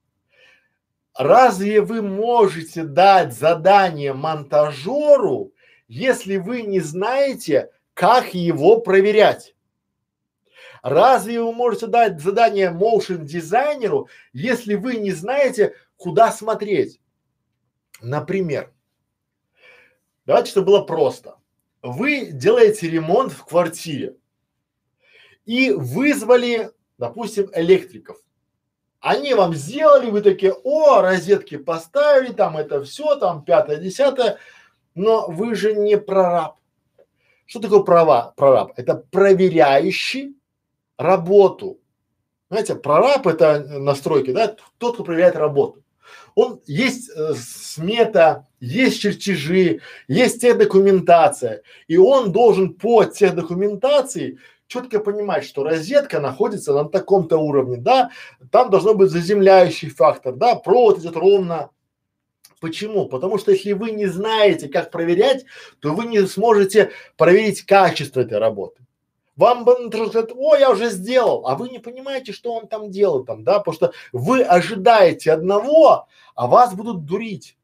Разве 1.13 1.81
вы 1.81 2.01
можете 2.01 2.83
дать 2.83 3.31
задание 3.31 4.13
монтажеру, 4.13 5.53
если 5.87 6.37
вы 6.37 6.63
не 6.63 6.79
знаете, 6.79 7.69
как 7.93 8.33
его 8.33 8.81
проверять. 8.81 9.54
Разве 10.85 11.41
вы 11.41 11.51
можете 11.51 11.87
дать 11.87 12.21
задание 12.21 12.69
motion 12.71 13.23
дизайнеру, 13.23 14.07
если 14.33 14.75
вы 14.75 14.97
не 14.97 15.13
знаете, 15.13 15.73
куда 15.97 16.31
смотреть? 16.31 17.01
Например, 18.03 18.71
давайте, 20.27 20.51
чтобы 20.51 20.67
было 20.67 20.81
просто. 20.83 21.37
Вы 21.81 22.27
делаете 22.27 22.87
ремонт 22.87 23.31
в 23.31 23.45
квартире 23.45 24.15
и 25.45 25.71
вызвали, 25.71 26.69
допустим, 26.99 27.49
электриков. 27.55 28.17
Они 28.99 29.33
вам 29.33 29.55
сделали, 29.55 30.11
вы 30.11 30.21
такие, 30.21 30.53
о, 30.53 31.01
розетки 31.01 31.57
поставили, 31.57 32.31
там 32.31 32.57
это 32.57 32.83
все, 32.83 33.15
там 33.15 33.43
пятое, 33.43 33.77
десятое, 33.77 34.37
но 34.93 35.25
вы 35.29 35.55
же 35.55 35.73
не 35.73 35.97
прораб. 35.97 36.57
Что 37.47 37.59
такое 37.59 37.79
права, 37.79 38.35
прораб? 38.37 38.73
Это 38.75 38.93
проверяющий 38.93 40.34
работу. 40.97 41.79
Знаете, 42.49 42.75
прораб 42.75 43.27
это 43.27 43.59
настройки, 43.79 44.31
да, 44.31 44.55
тот, 44.77 44.95
кто 44.95 45.03
проверяет 45.03 45.35
работу. 45.35 45.83
Он 46.35 46.61
есть 46.65 47.09
э, 47.09 47.33
смета, 47.35 48.47
есть 48.59 49.01
чертежи, 49.01 49.81
есть 50.07 50.41
техдокументация, 50.41 51.63
и 51.87 51.97
он 51.97 52.31
должен 52.31 52.73
по 52.73 53.05
техдокументации 53.05 54.37
четко 54.67 54.99
понимать, 54.99 55.45
что 55.45 55.63
розетка 55.63 56.19
находится 56.19 56.73
на 56.73 56.85
таком-то 56.85 57.37
уровне, 57.37 57.77
да, 57.77 58.11
там 58.51 58.69
должно 58.69 58.93
быть 58.93 59.09
заземляющий 59.09 59.89
фактор, 59.89 60.35
да, 60.35 60.55
провод 60.55 60.99
идет 60.99 61.15
ровно 61.15 61.69
Почему? 62.61 63.07
Потому 63.07 63.37
что 63.37 63.51
если 63.51 63.73
вы 63.73 63.91
не 63.91 64.07
знаете, 64.07 64.69
как 64.69 64.89
проверять, 64.89 65.45
то 65.81 65.93
вы 65.93 66.05
не 66.05 66.25
сможете 66.25 66.91
проверить 67.17 67.61
качество 67.63 68.21
этой 68.21 68.39
работы. 68.39 68.81
Вам 69.35 69.65
бы 69.65 69.75
сказать, 69.91 70.31
о, 70.33 70.55
я 70.55 70.71
уже 70.71 70.89
сделал, 70.89 71.45
а 71.47 71.55
вы 71.55 71.69
не 71.69 71.79
понимаете, 71.79 72.31
что 72.31 72.53
он 72.53 72.67
там 72.67 72.89
делал 72.89 73.25
там, 73.25 73.43
да, 73.43 73.59
потому 73.59 73.75
что 73.75 73.93
вы 74.13 74.41
ожидаете 74.41 75.33
одного, 75.33 76.07
а 76.35 76.47
вас 76.47 76.73
будут 76.73 77.05
дурить. 77.05 77.57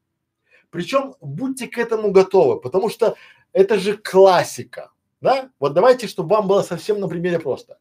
Причем 0.70 1.14
будьте 1.20 1.68
к 1.68 1.78
этому 1.78 2.10
готовы, 2.10 2.60
потому 2.60 2.90
что 2.90 3.16
это 3.52 3.78
же 3.78 3.96
классика, 3.96 4.90
да? 5.20 5.50
Вот 5.58 5.72
давайте, 5.72 6.08
чтобы 6.08 6.34
вам 6.36 6.46
было 6.46 6.62
совсем 6.62 7.00
на 7.00 7.08
примере 7.08 7.38
просто. 7.38 7.78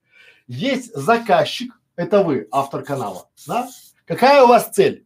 Есть 0.47 0.93
заказчик, 0.93 1.73
это 1.95 2.23
вы, 2.23 2.47
автор 2.51 2.83
канала, 2.83 3.29
да? 3.45 3.69
Какая 4.05 4.43
у 4.43 4.47
вас 4.47 4.69
цель? 4.69 5.05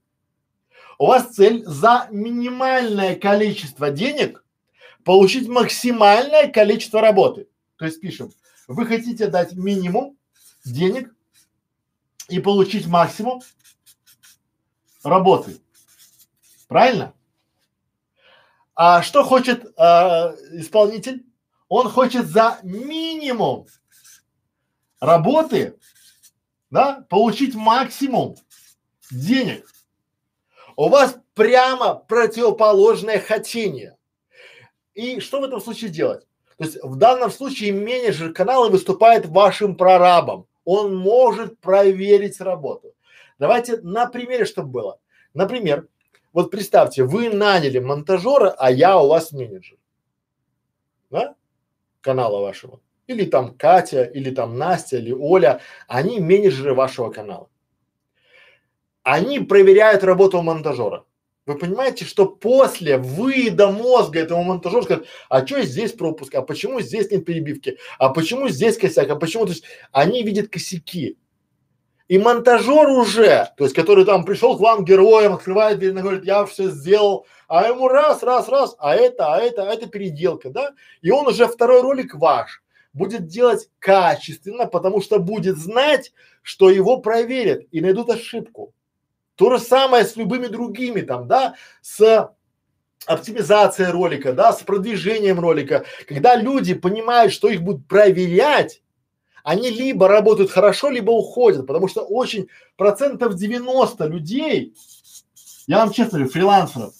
У 0.97 1.07
вас 1.07 1.33
цель 1.33 1.63
за 1.65 2.07
минимальное 2.11 3.15
количество 3.15 3.89
денег 3.89 4.43
получить 5.03 5.47
максимальное 5.47 6.49
количество 6.51 7.01
работы. 7.01 7.47
То 7.77 7.85
есть 7.85 7.99
пишем, 7.99 8.31
вы 8.67 8.85
хотите 8.85 9.27
дать 9.27 9.53
минимум 9.53 10.17
денег 10.63 11.13
и 12.29 12.39
получить 12.39 12.87
максимум 12.87 13.41
работы. 15.03 15.59
Правильно? 16.67 17.13
А 18.73 19.01
что 19.01 19.23
хочет 19.23 19.73
а, 19.77 20.33
исполнитель? 20.51 21.25
Он 21.69 21.89
хочет 21.89 22.27
за 22.27 22.59
минимум 22.63 23.67
работы, 24.99 25.77
да, 26.69 27.05
получить 27.09 27.55
максимум 27.55 28.35
денег 29.11 29.65
у 30.75 30.89
вас 30.89 31.17
прямо 31.33 31.95
противоположное 31.95 33.19
хотение. 33.19 33.97
И 34.93 35.19
что 35.19 35.41
в 35.41 35.43
этом 35.43 35.61
случае 35.61 35.89
делать? 35.89 36.25
То 36.57 36.63
есть 36.63 36.77
в 36.83 36.95
данном 36.95 37.31
случае 37.31 37.73
менеджер 37.73 38.33
канала 38.33 38.69
выступает 38.69 39.25
вашим 39.25 39.75
прорабом. 39.75 40.47
Он 40.63 40.95
может 40.95 41.59
проверить 41.59 42.39
работу. 42.41 42.93
Давайте 43.39 43.77
на 43.81 44.07
примере, 44.07 44.45
чтобы 44.45 44.69
было. 44.69 44.99
Например, 45.33 45.87
вот 46.33 46.51
представьте, 46.51 47.03
вы 47.03 47.29
наняли 47.29 47.79
монтажера, 47.79 48.51
а 48.57 48.71
я 48.71 48.99
у 48.99 49.07
вас 49.07 49.31
менеджер. 49.31 49.77
Да? 51.09 51.35
Канала 52.01 52.41
вашего. 52.41 52.79
Или 53.07 53.25
там 53.25 53.55
Катя, 53.55 54.03
или 54.03 54.31
там 54.31 54.57
Настя, 54.57 54.97
или 54.97 55.11
Оля. 55.11 55.61
Они 55.87 56.19
менеджеры 56.19 56.73
вашего 56.73 57.11
канала 57.11 57.49
они 59.05 59.39
проверяют 59.39 60.03
работу 60.03 60.41
монтажера. 60.41 61.05
Вы 61.45 61.57
понимаете, 61.59 62.05
что 62.05 62.25
после 62.25 62.97
выда 62.97 63.69
мозга 63.69 64.19
этому 64.19 64.43
монтажеру 64.43 64.83
скажут, 64.83 65.07
а 65.29 65.45
что 65.45 65.61
здесь 65.61 65.91
пропуск, 65.91 66.33
а 66.33 66.41
почему 66.41 66.81
здесь 66.81 67.11
нет 67.11 67.23
перебивки, 67.23 67.77
а 67.99 68.09
почему 68.09 68.49
здесь 68.49 68.77
косяк, 68.77 69.09
а 69.09 69.15
почему, 69.15 69.45
то 69.45 69.51
есть 69.51 69.63
они 69.91 70.23
видят 70.23 70.49
косяки. 70.49 71.17
И 72.07 72.19
монтажер 72.19 72.87
уже, 72.89 73.49
то 73.57 73.63
есть 73.63 73.75
который 73.75 74.05
там 74.05 74.25
пришел 74.25 74.57
к 74.57 74.59
вам 74.59 74.85
героем, 74.85 75.33
открывает 75.33 75.79
дверь, 75.79 75.93
говорит, 75.93 76.25
я 76.25 76.45
все 76.45 76.69
сделал, 76.69 77.25
а 77.47 77.67
ему 77.67 77.87
раз, 77.87 78.21
раз, 78.21 78.47
раз, 78.47 78.75
а 78.77 78.95
это, 78.95 79.33
а 79.33 79.39
это, 79.39 79.69
а 79.69 79.73
это 79.73 79.87
переделка, 79.87 80.49
да? 80.51 80.73
И 81.01 81.09
он 81.09 81.27
уже 81.27 81.47
второй 81.47 81.81
ролик 81.81 82.13
ваш 82.13 82.63
будет 82.93 83.25
делать 83.25 83.69
качественно, 83.79 84.67
потому 84.67 85.01
что 85.01 85.19
будет 85.19 85.57
знать, 85.57 86.13
что 86.43 86.69
его 86.69 86.97
проверят 86.97 87.63
и 87.71 87.81
найдут 87.81 88.11
ошибку. 88.11 88.74
То 89.35 89.51
же 89.51 89.59
самое 89.59 90.05
с 90.05 90.15
любыми 90.15 90.47
другими 90.47 91.01
там, 91.01 91.27
да, 91.27 91.55
с 91.81 92.31
оптимизацией 93.05 93.91
ролика, 93.91 94.33
да, 94.33 94.53
с 94.53 94.63
продвижением 94.63 95.39
ролика. 95.39 95.85
Когда 96.07 96.35
люди 96.35 96.73
понимают, 96.73 97.33
что 97.33 97.49
их 97.49 97.61
будут 97.61 97.87
проверять, 97.87 98.81
они 99.43 99.69
либо 99.69 100.07
работают 100.07 100.49
хорошо, 100.49 100.89
либо 100.89 101.11
уходят, 101.11 101.67
потому 101.67 101.87
что 101.87 102.01
очень 102.01 102.47
процентов 102.77 103.35
90 103.35 104.05
людей, 104.05 104.73
я 105.67 105.79
вам 105.79 105.91
честно 105.91 106.17
говорю, 106.17 106.31
фрилансеров 106.31 106.93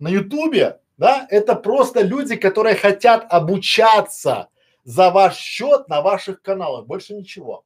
на 0.00 0.08
ютубе, 0.08 0.80
да, 0.96 1.26
это 1.30 1.54
просто 1.54 2.02
люди, 2.02 2.34
которые 2.34 2.74
хотят 2.74 3.26
обучаться 3.30 4.48
за 4.82 5.10
ваш 5.10 5.36
счет 5.36 5.88
на 5.88 6.02
ваших 6.02 6.42
каналах, 6.42 6.86
больше 6.86 7.14
ничего. 7.14 7.64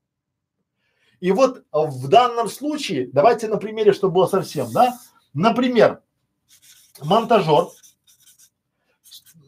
И 1.23 1.31
вот 1.31 1.65
в 1.71 2.09
данном 2.09 2.49
случае, 2.49 3.09
давайте 3.13 3.47
на 3.47 3.57
примере, 3.57 3.93
чтобы 3.93 4.15
было 4.15 4.27
совсем, 4.27 4.73
да, 4.73 4.99
например, 5.35 6.03
монтажер, 7.01 7.69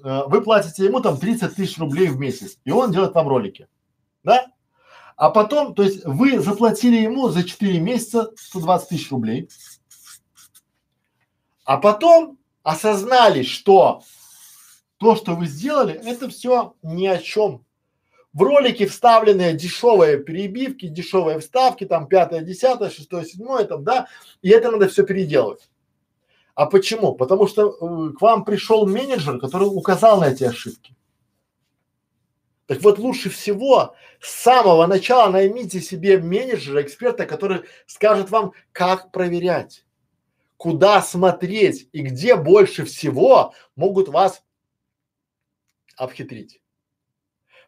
э, 0.05 0.23
вы 0.29 0.41
платите 0.41 0.85
ему 0.85 1.01
там 1.01 1.19
30 1.19 1.57
тысяч 1.57 1.77
рублей 1.79 2.07
в 2.07 2.17
месяц, 2.17 2.59
и 2.65 2.71
он 2.71 2.93
делает 2.93 3.17
вам 3.17 3.27
ролики, 3.27 3.67
да? 4.23 4.47
А 5.17 5.31
потом, 5.31 5.75
то 5.75 5.83
есть 5.83 6.05
вы 6.05 6.39
заплатили 6.39 6.99
ему 6.99 7.29
за 7.29 7.43
4 7.43 7.81
месяца 7.81 8.31
120 8.37 8.89
тысяч 8.91 9.11
рублей, 9.11 9.49
а 11.65 11.79
потом 11.79 12.39
осознали, 12.63 13.43
что 13.43 14.05
то, 14.99 15.17
что 15.17 15.35
вы 15.35 15.47
сделали, 15.47 15.95
это 15.95 16.29
все 16.29 16.77
ни 16.85 17.09
о 17.09 17.19
чем. 17.19 17.67
В 18.35 18.43
ролике 18.43 18.87
вставлены 18.87 19.53
дешевые 19.53 20.19
перебивки, 20.19 20.89
дешевые 20.89 21.39
вставки, 21.39 21.85
там 21.85 22.09
пятое, 22.09 22.41
десятое, 22.41 22.91
шестое, 22.91 23.25
седьмое, 23.25 23.65
там, 23.65 23.85
да, 23.85 24.09
и 24.43 24.51
это 24.51 24.73
надо 24.73 24.89
все 24.89 25.05
переделывать. 25.05 25.71
А 26.57 26.67
почему? 26.67 27.15
Потому 27.15 27.47
что 27.47 27.71
э, 27.71 28.13
к 28.13 28.21
вам 28.21 28.45
пришел 28.45 28.89
менеджер, 28.89 29.39
который 29.39 29.65
указал 29.65 30.21
на 30.21 30.31
эти 30.31 30.43
ошибки. 30.43 30.97
Так 32.67 32.83
вот, 32.83 32.99
лучше 32.99 33.31
всего 33.31 33.95
с 34.21 34.31
самого 34.43 34.87
начала 34.87 35.31
наймите 35.31 35.81
себе 35.81 36.19
менеджера, 36.19 36.83
эксперта, 36.83 37.27
который 37.27 37.63
скажет 37.87 38.31
вам, 38.31 38.53
как 38.73 39.13
проверять, 39.13 39.85
куда 40.57 41.03
смотреть 41.03 41.89
и 41.93 42.03
где 42.03 42.35
больше 42.35 42.85
всего 42.85 43.55
могут 43.77 44.09
вас 44.09 44.43
обхитрить. 45.97 46.61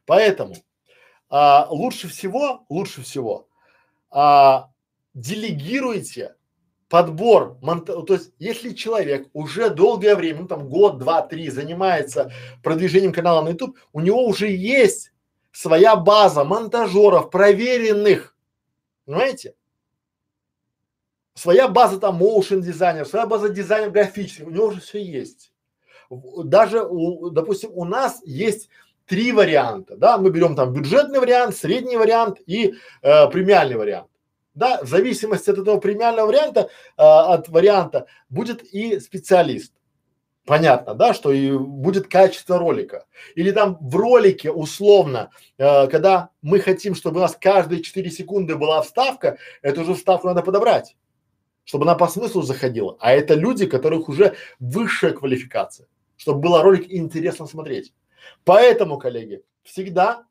Поэтому 0.07 0.55
а, 1.29 1.67
лучше 1.69 2.09
всего, 2.09 2.65
лучше 2.69 3.03
всего 3.03 3.49
а, 4.11 4.71
делегируйте 5.15 6.37
подбор, 6.89 7.59
то 7.61 8.15
есть 8.15 8.33
если 8.39 8.73
человек 8.73 9.29
уже 9.33 9.71
долгое 9.71 10.15
время, 10.15 10.43
ну 10.43 10.49
там 10.49 10.69
год, 10.69 10.99
два, 10.99 11.23
три 11.23 11.51
занимается 11.51 12.33
продвижением 12.63 13.13
канала 13.13 13.43
на 13.43 13.51
YouTube, 13.51 13.77
у 13.93 14.01
него 14.01 14.25
уже 14.25 14.49
есть 14.49 15.13
своя 15.51 15.97
база 15.97 16.45
монтажеров, 16.45 17.31
проверенных, 17.31 18.37
понимаете? 19.05 19.55
Своя 21.35 21.67
база 21.69 21.99
там 21.99 22.23
motion 22.23 22.61
дизайнер, 22.61 23.05
своя 23.05 23.27
база 23.27 23.49
дизайнер 23.49 23.91
графических, 23.91 24.47
у 24.47 24.51
него 24.51 24.67
уже 24.67 24.81
все 24.81 25.05
есть. 25.05 25.53
Даже, 26.09 26.85
у, 26.85 27.31
допустим, 27.31 27.71
у 27.75 27.85
нас 27.85 28.23
есть 28.25 28.69
три 29.07 29.33
варианта, 29.33 29.97
да, 29.97 30.19
мы 30.19 30.31
берем 30.31 30.55
там 30.55 30.73
бюджетный 30.73 31.21
вариант, 31.21 31.57
средний 31.57 31.97
вариант 31.97 32.39
и 32.47 32.75
э, 33.03 33.29
премиальный 33.29 33.77
вариант. 33.77 34.09
Да, 34.55 34.83
в 34.83 34.89
зависимости 34.89 35.51
от 35.51 35.59
этого 35.59 35.79
премиального 35.79 36.27
варианта, 36.27 36.61
э, 36.61 36.67
от 36.97 37.49
варианта 37.49 38.07
будет 38.29 38.63
и 38.63 38.99
специалист. 39.01 39.73
Понятно, 40.47 40.95
да, 40.95 41.13
что 41.13 41.33
и 41.33 41.51
будет 41.57 42.07
качество 42.07 42.59
ролика. 42.59 43.05
Или 43.35 43.51
там 43.51 43.79
в 43.81 43.97
ролике 43.97 44.51
условно, 44.51 45.31
э, 45.59 45.89
когда 45.89 46.31
мы 46.41 46.61
хотим, 46.61 46.95
чтобы 46.95 47.19
у 47.19 47.21
нас 47.21 47.37
каждые 47.39 47.83
4 47.83 48.11
секунды 48.11 48.57
была 48.57 48.81
вставка, 48.83 49.39
эту 49.63 49.85
же 49.85 49.95
вставку 49.95 50.29
надо 50.29 50.43
подобрать, 50.43 50.97
чтобы 51.65 51.85
она 51.85 51.97
по 51.97 52.07
смыслу 52.07 52.43
заходила. 52.43 52.97
А 53.01 53.13
это 53.13 53.35
люди, 53.35 53.67
которых 53.67 54.09
уже 54.09 54.37
высшая 54.61 55.13
квалификация, 55.13 55.89
чтобы 56.17 56.41
было 56.41 56.63
ролик 56.63 56.87
интересно 56.91 57.47
смотреть. 57.47 57.93
Поэтому, 58.45 58.99
коллеги, 58.99 59.43
всегда, 59.63 60.25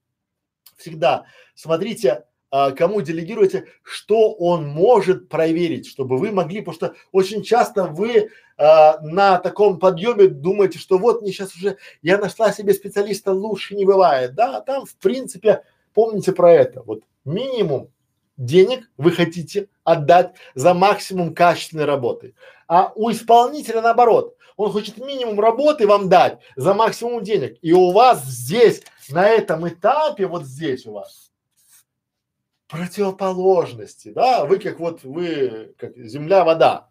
всегда 0.78 1.26
смотрите, 1.56 2.26
а, 2.52 2.72
кому 2.72 3.02
делегируете, 3.02 3.66
что 3.82 4.34
он 4.34 4.68
может 4.68 5.30
проверить, 5.30 5.88
чтобы 5.88 6.18
вы 6.18 6.32
могли, 6.32 6.62
потому 6.62 6.76
что 6.76 6.96
очень 7.12 7.43
часто 7.43 7.86
вы 7.86 8.30
а, 8.58 9.00
на 9.02 9.39
таком 9.39 9.80
подъеме 9.80 10.28
думаете, 10.28 10.78
что 10.78 10.98
вот 10.98 11.22
мне 11.22 11.32
сейчас 11.32 11.56
уже 11.56 11.78
я 12.02 12.18
нашла 12.18 12.52
себе 12.52 12.74
специалиста, 12.74 13.32
лучше 13.34 13.76
не 13.76 13.86
бывает, 13.86 14.36
да, 14.36 14.62
там 14.62 14.86
в 14.86 14.96
принципе 14.98 15.64
помните 15.93 16.32
про 16.32 16.54
это, 16.54 16.84
вот 16.84 17.02
минимум 17.26 17.89
денег 18.38 18.89
вы 18.98 19.12
хотите 19.12 19.68
отдать 19.84 20.36
за 20.54 20.74
максимум 20.74 21.34
качественной 21.34 21.86
работы, 21.86 22.36
а 22.68 22.91
у 22.96 23.12
исполнителя 23.12 23.82
наоборот, 23.82 24.35
он 24.56 24.72
хочет 24.72 24.97
минимум 24.97 25.39
работы 25.39 25.88
вам 25.88 26.10
дать 26.10 26.39
за 26.56 26.74
максимум 26.74 27.24
денег. 27.24 27.58
И 27.62 27.74
у 27.74 27.91
вас 27.91 28.24
здесь, 28.24 28.84
на 29.10 29.28
этом 29.28 29.68
этапе, 29.68 30.28
вот 30.28 30.45
здесь 30.45 30.86
у 30.86 30.93
вас 30.93 31.32
противоположности, 32.68 34.10
да, 34.10 34.45
вы 34.45 34.60
как 34.60 34.80
вот, 34.80 35.03
вы 35.03 35.74
как 35.78 35.95
земля, 35.97 36.43
вода, 36.43 36.89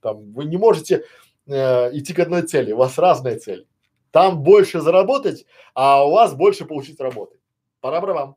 там 0.00 0.32
вы 0.32 0.44
не 0.44 0.56
можете 0.56 1.04
э, 1.46 1.96
идти 1.96 2.12
к 2.12 2.18
одной 2.18 2.42
цели, 2.42 2.72
у 2.72 2.78
вас 2.78 2.98
разная 2.98 3.38
цель. 3.38 3.66
Там 4.10 4.42
больше 4.42 4.80
заработать, 4.80 5.46
а 5.74 6.04
у 6.06 6.12
вас 6.12 6.34
больше 6.34 6.66
получить 6.66 7.00
работы. 7.00 7.38
Пора 7.80 8.00
вам. 8.00 8.36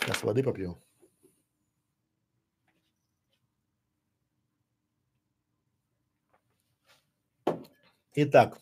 Сейчас 0.00 0.22
воды 0.22 0.42
попью. 0.42 0.78
Итак, 8.18 8.58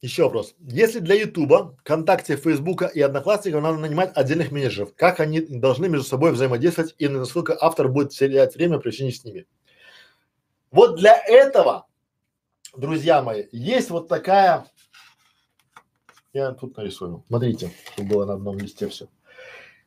еще 0.00 0.22
вопрос. 0.22 0.54
Если 0.60 1.00
для 1.00 1.16
Ютуба, 1.16 1.76
ВКонтакте, 1.80 2.36
Фейсбука 2.36 2.86
и 2.86 3.00
Одноклассников 3.00 3.60
надо 3.60 3.78
нанимать 3.78 4.16
отдельных 4.16 4.52
менеджеров, 4.52 4.94
как 4.94 5.18
они 5.18 5.40
должны 5.40 5.88
между 5.88 6.06
собой 6.06 6.30
взаимодействовать 6.30 6.94
и 6.98 7.08
насколько 7.08 7.58
автор 7.60 7.88
будет 7.88 8.10
терять 8.10 8.54
время 8.54 8.78
при 8.78 8.90
общении 8.90 9.10
с 9.10 9.24
ними? 9.24 9.48
Вот 10.70 10.94
для 10.94 11.20
этого, 11.26 11.88
друзья 12.76 13.22
мои, 13.22 13.48
есть 13.50 13.90
вот 13.90 14.06
такая, 14.06 14.66
я 16.32 16.52
тут 16.52 16.76
нарисую, 16.76 17.24
смотрите, 17.26 17.72
чтобы 17.92 18.08
было 18.08 18.24
на 18.24 18.34
одном 18.34 18.56
листе 18.56 18.86
все. 18.86 19.08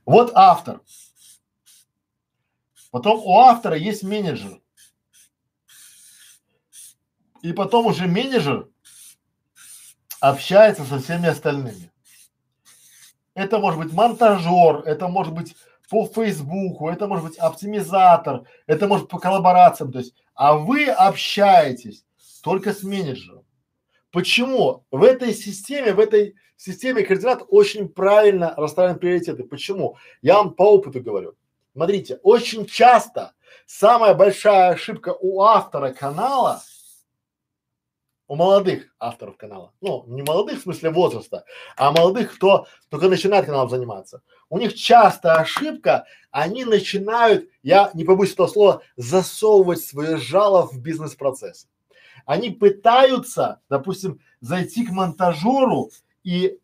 Вот 0.05 0.33
автор. 0.35 0.81
Потом 2.93 3.25
у 3.25 3.39
автора 3.39 3.75
есть 3.75 4.03
менеджер. 4.03 4.61
И 7.41 7.51
потом 7.51 7.87
уже 7.87 8.05
менеджер 8.05 8.69
общается 10.19 10.83
со 10.83 10.99
всеми 10.99 11.27
остальными. 11.27 11.91
Это 13.33 13.57
может 13.57 13.79
быть 13.79 13.93
монтажер, 13.93 14.83
это 14.85 15.07
может 15.07 15.33
быть 15.33 15.55
по 15.89 16.05
Фейсбуку, 16.05 16.87
это 16.87 17.07
может 17.07 17.25
быть 17.25 17.37
оптимизатор, 17.39 18.43
это 18.67 18.87
может 18.87 19.09
по 19.09 19.17
коллаборациям, 19.17 19.91
то 19.91 19.97
есть, 19.97 20.13
а 20.35 20.55
вы 20.55 20.85
общаетесь 20.85 22.05
только 22.43 22.73
с 22.73 22.83
менеджером. 22.83 23.43
Почему? 24.11 24.85
В 24.91 25.01
этой 25.01 25.33
системе, 25.33 25.93
в 25.93 25.99
этой 25.99 26.35
системе 26.57 27.01
координат 27.01 27.41
очень 27.47 27.89
правильно 27.89 28.53
расставлены 28.55 28.99
приоритеты. 28.99 29.45
Почему? 29.45 29.97
Я 30.21 30.35
вам 30.35 30.53
по 30.53 30.75
опыту 30.75 31.01
говорю. 31.01 31.33
Смотрите, 31.73 32.19
очень 32.21 32.65
часто 32.67 33.33
самая 33.65 34.13
большая 34.13 34.71
ошибка 34.73 35.15
у 35.19 35.41
автора 35.41 35.91
канала, 35.91 36.61
у 38.27 38.35
молодых 38.35 38.95
авторов 38.99 39.37
канала, 39.37 39.73
ну, 39.81 40.05
не 40.07 40.21
молодых 40.21 40.59
в 40.59 40.63
смысле 40.63 40.91
возраста, 40.91 41.45
а 41.75 41.91
молодых, 41.91 42.35
кто 42.35 42.67
только 42.89 43.09
начинает 43.09 43.45
каналом 43.45 43.69
заниматься. 43.69 44.21
У 44.49 44.59
них 44.59 44.75
часто 44.75 45.35
ошибка, 45.35 46.05
они 46.31 46.63
начинают, 46.63 47.49
я 47.63 47.89
не 47.95 48.03
побоюсь 48.03 48.33
этого 48.33 48.47
слова, 48.47 48.81
засовывать 48.95 49.83
свое 49.83 50.17
жало 50.17 50.67
в 50.67 50.79
бизнес-процесс. 50.79 51.67
Они 52.25 52.51
пытаются, 52.51 53.61
допустим, 53.69 54.19
зайти 54.41 54.85
к 54.85 54.91
монтажеру 54.91 55.91
и 56.23 56.59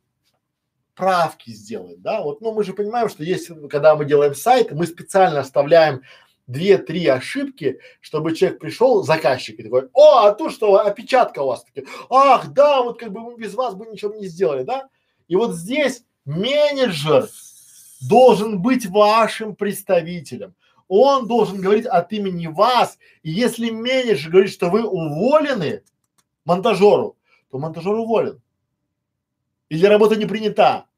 правки 0.99 1.51
сделать, 1.51 2.01
да, 2.01 2.21
вот, 2.21 2.41
ну, 2.41 2.51
мы 2.51 2.65
же 2.65 2.73
понимаем, 2.73 3.07
что 3.07 3.23
есть, 3.23 3.49
когда 3.69 3.95
мы 3.95 4.03
делаем 4.03 4.35
сайт, 4.35 4.73
мы 4.73 4.85
специально 4.85 5.39
оставляем 5.39 6.01
две-три 6.45 7.07
ошибки, 7.07 7.79
чтобы 8.01 8.35
человек 8.35 8.59
пришел, 8.59 9.01
заказчик, 9.03 9.57
и 9.57 9.63
такой, 9.63 9.87
о, 9.93 10.25
а 10.25 10.33
тут 10.33 10.51
что, 10.51 10.75
опечатка 10.75 11.39
у 11.39 11.47
вас, 11.47 11.63
такие, 11.63 11.87
ах, 12.09 12.49
да, 12.49 12.81
вот 12.81 12.99
как 12.99 13.13
бы 13.13 13.21
мы 13.21 13.37
без 13.37 13.53
вас 13.53 13.75
бы 13.75 13.85
ничего 13.85 14.13
не 14.13 14.27
сделали, 14.27 14.63
да, 14.63 14.89
И 15.29 15.37
вот 15.37 15.55
здесь 15.55 16.03
менеджер 16.25 17.29
должен 18.01 18.61
быть 18.61 18.85
вашим 18.85 19.55
представителем. 19.55 20.53
Он 20.89 21.27
должен 21.27 21.61
говорить 21.61 21.85
от 21.85 22.11
имени 22.11 22.47
вас. 22.47 22.97
И 23.21 23.29
если 23.29 23.69
менеджер 23.69 24.31
говорит, 24.31 24.51
что 24.51 24.69
вы 24.69 24.83
уволены 24.83 25.83
монтажеру, 26.45 27.15
то 27.51 27.57
монтажер 27.57 27.93
уволен. 27.93 28.41
Или 29.69 29.85
работа 29.85 30.15
не 30.15 30.25
принята. 30.25 30.88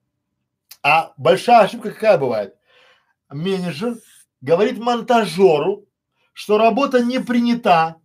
А 0.83 1.13
большая 1.17 1.65
ошибка 1.65 1.91
какая 1.91 2.17
бывает? 2.17 2.57
Менеджер 3.29 3.97
говорит 4.41 4.77
монтажеру, 4.79 5.85
что 6.33 6.57
работа 6.57 7.03
не 7.03 7.19
принята. 7.19 7.97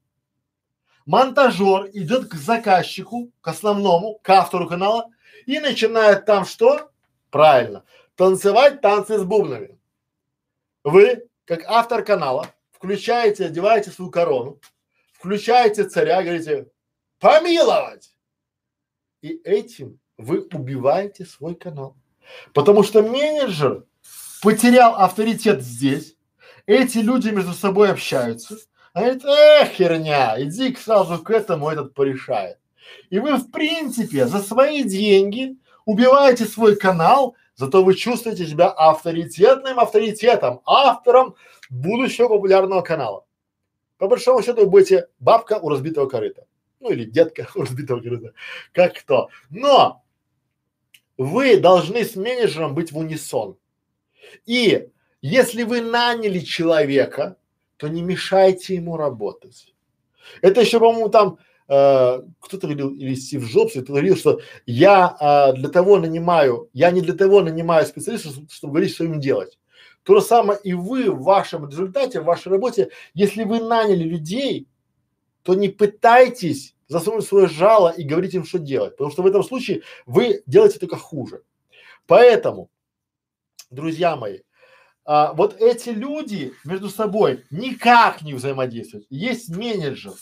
Монтажер 1.07 1.89
идет 1.93 2.29
к 2.29 2.35
заказчику, 2.35 3.31
к 3.41 3.49
основному, 3.49 4.19
к 4.23 4.29
автору 4.31 4.69
канала 4.69 5.09
и 5.47 5.59
начинает 5.61 6.27
там 6.27 6.45
что? 6.45 6.91
Правильно. 7.31 7.85
Танцевать 8.17 8.81
танцы 8.81 9.19
с 9.19 9.25
бубнами. 9.25 9.79
Вы, 10.85 11.29
как 11.45 11.65
автор 11.67 12.05
канала, 12.05 12.47
включаете, 12.73 13.47
одеваете 13.47 13.91
свою 13.91 14.11
корону, 14.11 14.61
включаете 15.13 15.85
царя, 15.85 16.23
говорите 16.23 16.69
помиловать. 17.19 18.15
И 19.23 19.41
этим 19.45 19.99
вы 20.17 20.43
убиваете 20.53 21.25
свой 21.25 21.55
канал. 21.55 21.97
Потому 22.53 22.83
что 22.83 23.03
менеджер 23.03 23.85
потерял 24.43 24.95
авторитет 24.97 25.63
здесь, 25.63 26.17
эти 26.67 26.99
люди 26.99 27.29
между 27.29 27.53
собой 27.53 27.91
общаются, 27.91 28.57
а 28.93 29.03
это 29.03 29.29
эх, 29.29 29.71
херня, 29.73 30.35
иди 30.43 30.75
сразу 30.77 31.19
к 31.19 31.31
этому, 31.31 31.69
этот 31.69 31.95
порешает. 31.95 32.59
И 33.11 33.19
вы, 33.19 33.37
в 33.37 33.51
принципе, 33.51 34.27
за 34.27 34.39
свои 34.39 34.83
деньги 34.83 35.57
убиваете 35.85 36.45
свой 36.45 36.77
канал, 36.77 37.37
зато 37.55 37.85
вы 37.85 37.95
чувствуете 37.95 38.47
себя 38.47 38.69
авторитетным 38.69 39.79
авторитетом, 39.79 40.61
автором 40.65 41.35
будущего 41.71 42.29
популярного 42.29 42.83
канала. 42.83 43.25
По 43.99 44.09
большому 44.09 44.43
счету 44.43 44.63
вы 44.63 44.67
будете 44.67 45.09
бабка 45.19 45.59
у 45.59 45.69
разбитого 45.69 46.09
корыта. 46.09 46.47
Ну 46.81 46.91
или 46.91 47.05
детка 47.05 47.49
у 47.55 47.63
разбитого 47.63 48.01
корыта. 48.01 48.33
Как 48.73 48.99
кто. 48.99 49.29
Но 49.51 50.03
вы 51.19 51.59
должны 51.59 52.05
с 52.05 52.17
менеджером 52.17 52.75
быть 52.75 52.93
в 52.93 52.99
унисон. 52.99 53.57
И 54.45 54.89
если 55.23 55.63
вы 55.63 55.81
наняли 55.81 56.41
человека, 56.41 57.37
то 57.77 57.89
не 57.89 58.03
мешайте 58.03 58.75
ему 58.75 58.97
работать. 58.97 59.75
Это 60.43 60.61
еще, 60.61 60.81
по-моему, 60.81 61.09
там 61.09 61.39
э, 61.69 62.23
кто-то 62.41 62.67
говорил, 62.67 62.91
или 62.95 63.15
Стив 63.15 63.47
Джобс, 63.47 63.73
кто 63.73 63.93
говорил, 63.93 64.17
что 64.17 64.41
я 64.67 65.17
э, 65.21 65.57
для 65.59 65.69
того 65.69 65.99
нанимаю, 65.99 66.69
я 66.73 66.91
не 66.91 67.01
для 67.01 67.15
того 67.15 67.43
нанимаю 67.43 67.87
специалистов, 67.87 68.33
чтобы, 68.33 68.49
чтобы 68.51 68.73
говорить, 68.75 68.95
что 68.95 69.05
им 69.05 69.21
делать. 69.21 69.59
То 70.03 70.21
же 70.21 70.21
самое 70.25 70.59
и 70.63 70.73
вы 70.73 71.11
в 71.11 71.23
вашем 71.23 71.69
результате, 71.69 72.21
в 72.21 72.25
вашей 72.25 72.49
работе, 72.49 72.91
если 73.15 73.45
вы 73.45 73.61
наняли 73.61 74.05
людей, 74.05 74.69
то 75.43 75.55
не 75.55 75.69
пытайтесь 75.69 76.76
засунуть 76.89 77.25
свое 77.25 77.49
жало 77.49 77.91
и 77.91 78.05
говорить 78.05 78.35
им, 78.35 78.45
что 78.45 78.59
делать, 78.59 78.97
потому 78.97 79.11
что 79.11 79.23
в 79.23 79.27
этом 79.27 79.43
случае 79.43 79.83
вы 80.07 80.43
делаете 80.47 80.79
только 80.79 80.97
хуже. 80.97 81.43
Поэтому, 82.07 82.71
друзья 83.71 84.17
мои, 84.17 84.41
а, 85.05 85.33
вот 85.33 85.61
эти 85.61 85.91
люди 85.91 86.53
между 86.65 86.89
собой 86.89 87.45
никак 87.51 88.23
не 88.23 88.35
взаимодействуют. 88.35 89.07
Есть 89.11 89.49
менеджер. 89.49 90.13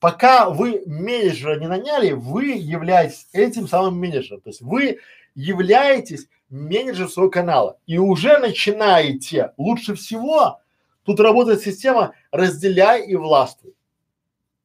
Пока 0.00 0.50
вы 0.50 0.82
менеджера 0.86 1.58
не 1.58 1.66
наняли, 1.66 2.12
вы 2.12 2.52
являетесь 2.52 3.26
этим 3.32 3.66
самым 3.66 3.98
менеджером. 3.98 4.40
То 4.42 4.50
есть 4.50 4.60
вы 4.60 4.98
являетесь 5.34 6.28
менеджером 6.50 7.08
своего 7.08 7.30
канала 7.30 7.78
и 7.86 7.98
уже 7.98 8.38
начинаете 8.38 9.52
лучше 9.56 9.94
всего 9.94 10.60
тут 11.04 11.20
работает 11.20 11.60
система 11.60 12.14
разделяй 12.30 13.06
и 13.06 13.16
властвуй 13.16 13.74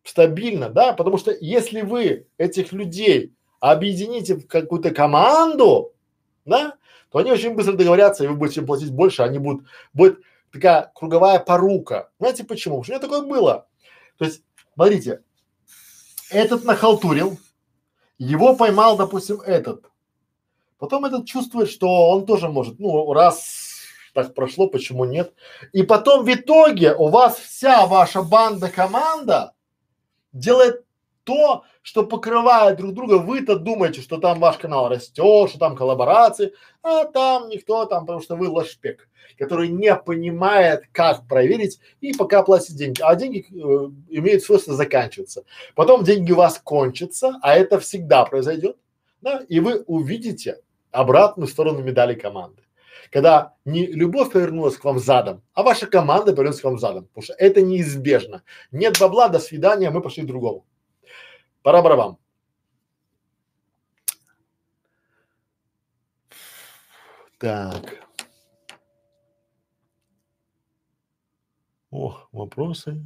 стабильно, 0.03 0.69
да, 0.69 0.93
потому 0.93 1.17
что 1.17 1.35
если 1.39 1.81
вы 1.81 2.27
этих 2.37 2.73
людей 2.73 3.33
объедините 3.59 4.35
в 4.35 4.47
какую-то 4.47 4.91
команду, 4.91 5.93
да, 6.45 6.75
то 7.09 7.19
они 7.19 7.31
очень 7.31 7.53
быстро 7.55 7.73
договорятся, 7.73 8.23
и 8.23 8.27
вы 8.27 8.35
будете 8.35 8.61
платить 8.61 8.91
больше, 8.91 9.23
они 9.23 9.39
будут, 9.39 9.65
будет 9.93 10.19
такая 10.51 10.91
круговая 10.93 11.39
порука. 11.39 12.09
Знаете 12.19 12.43
почему? 12.43 12.83
Что 12.83 12.93
у 12.93 12.95
меня 12.95 13.01
такое 13.01 13.21
было. 13.21 13.67
То 14.17 14.25
есть, 14.25 14.43
смотрите, 14.73 15.21
этот 16.29 16.65
нахалтурил, 16.65 17.37
его 18.17 18.55
поймал, 18.55 18.97
допустим, 18.97 19.39
этот. 19.41 19.85
Потом 20.77 21.05
этот 21.05 21.25
чувствует, 21.25 21.69
что 21.69 22.09
он 22.09 22.25
тоже 22.25 22.49
может, 22.49 22.79
ну, 22.79 23.13
раз 23.13 23.73
так 24.13 24.33
прошло, 24.35 24.67
почему 24.67 25.05
нет. 25.05 25.33
И 25.71 25.83
потом 25.83 26.25
в 26.25 26.33
итоге 26.33 26.93
у 26.93 27.07
вас 27.07 27.37
вся 27.37 27.85
ваша 27.87 28.21
банда, 28.21 28.69
команда 28.69 29.52
делает 30.33 30.83
то, 31.23 31.63
что 31.81 32.05
покрывает 32.05 32.77
друг 32.77 32.93
друга, 32.93 33.15
вы-то 33.15 33.57
думаете, 33.57 34.01
что 34.01 34.17
там 34.17 34.39
ваш 34.39 34.57
канал 34.57 34.89
растет, 34.89 35.49
что 35.49 35.59
там 35.59 35.75
коллаборации, 35.75 36.53
а 36.81 37.05
там 37.05 37.49
никто 37.49 37.85
там, 37.85 38.05
потому 38.05 38.21
что 38.21 38.35
вы 38.35 38.49
лошпек, 38.49 39.07
который 39.37 39.69
не 39.69 39.95
понимает, 39.95 40.83
как 40.91 41.27
проверить 41.27 41.79
и 42.01 42.13
пока 42.13 42.43
платит 42.43 42.75
деньги. 42.75 43.01
А 43.01 43.15
деньги 43.15 43.45
э, 43.51 43.89
имеют 44.09 44.43
свойство 44.43 44.73
заканчиваться. 44.73 45.43
Потом 45.75 46.03
деньги 46.03 46.31
у 46.31 46.37
вас 46.37 46.59
кончатся, 46.63 47.35
а 47.41 47.55
это 47.55 47.79
всегда 47.79 48.25
произойдет, 48.25 48.77
да, 49.21 49.43
и 49.47 49.59
вы 49.59 49.83
увидите 49.87 50.59
обратную 50.91 51.47
сторону 51.47 51.81
медали 51.81 52.15
команды. 52.15 52.62
Когда 53.13 53.53
не 53.63 53.85
любовь 53.85 54.31
повернулась 54.31 54.75
к 54.75 54.83
вам 54.83 54.97
задом, 54.97 55.43
а 55.53 55.61
ваша 55.61 55.85
команда 55.85 56.31
повернулась 56.31 56.61
к 56.61 56.63
вам 56.63 56.79
задом, 56.79 57.05
потому 57.05 57.23
что 57.23 57.33
это 57.35 57.61
неизбежно. 57.61 58.41
Нет 58.71 58.97
бабла, 58.99 59.29
до 59.29 59.37
свидания, 59.37 59.91
мы 59.91 60.01
пошли 60.01 60.23
к 60.23 60.25
другому. 60.25 60.65
Пора 61.61 61.83
барабан. 61.83 62.17
Так. 67.37 67.99
О, 71.91 72.17
вопросы. 72.31 72.99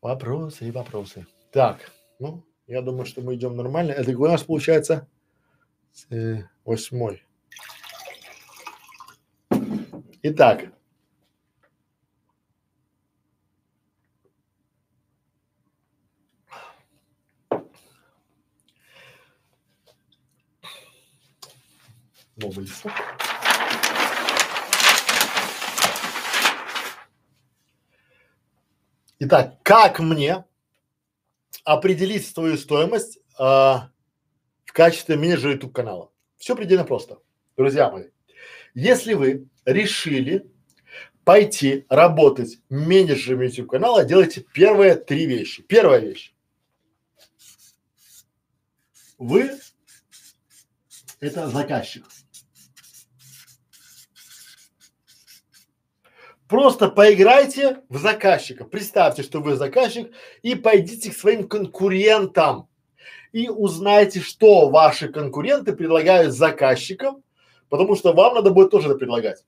Вопросы 0.00 0.66
и 0.66 0.72
вопросы. 0.72 1.28
Так, 1.52 1.92
ну, 2.18 2.42
я 2.66 2.82
думаю, 2.82 3.06
что 3.06 3.20
мы 3.20 3.36
идем 3.36 3.54
нормально. 3.54 3.92
Это 3.92 4.10
у 4.18 4.26
нас 4.26 4.42
получается 4.42 5.06
э, 6.10 6.42
восьмой. 6.64 7.25
Итак, 10.28 10.72
новый 22.34 22.64
листок. 22.64 22.90
Итак, 29.20 29.62
как 29.62 30.00
мне 30.00 30.44
определить 31.62 32.26
свою 32.26 32.56
стоимость 32.56 33.18
э, 33.38 33.42
в 33.42 33.92
качестве 34.72 35.14
менеджера 35.14 35.52
YouTube 35.52 35.72
канала? 35.72 36.10
Все 36.36 36.56
предельно 36.56 36.82
просто, 36.82 37.20
друзья 37.56 37.88
мои. 37.92 38.08
Если 38.76 39.14
вы 39.14 39.48
решили 39.64 40.46
пойти 41.24 41.86
работать 41.88 42.58
менеджером 42.68 43.40
YouTube 43.40 43.70
канала, 43.70 44.04
делайте 44.04 44.42
первые 44.42 44.96
три 44.96 45.24
вещи. 45.24 45.62
Первая 45.62 46.00
вещь. 46.00 46.34
Вы 49.16 49.50
это 51.20 51.48
заказчик. 51.48 52.04
Просто 56.46 56.90
поиграйте 56.90 57.80
в 57.88 57.96
заказчика. 57.96 58.66
Представьте, 58.66 59.22
что 59.22 59.40
вы 59.40 59.56
заказчик 59.56 60.12
и 60.42 60.54
пойдите 60.54 61.10
к 61.10 61.16
своим 61.16 61.48
конкурентам 61.48 62.68
и 63.32 63.48
узнайте, 63.48 64.20
что 64.20 64.68
ваши 64.68 65.08
конкуренты 65.08 65.74
предлагают 65.74 66.34
заказчикам, 66.34 67.22
потому 67.68 67.96
что 67.96 68.12
вам 68.12 68.34
надо 68.34 68.50
будет 68.50 68.70
тоже 68.70 68.88
это 68.88 68.98
предлагать. 68.98 69.44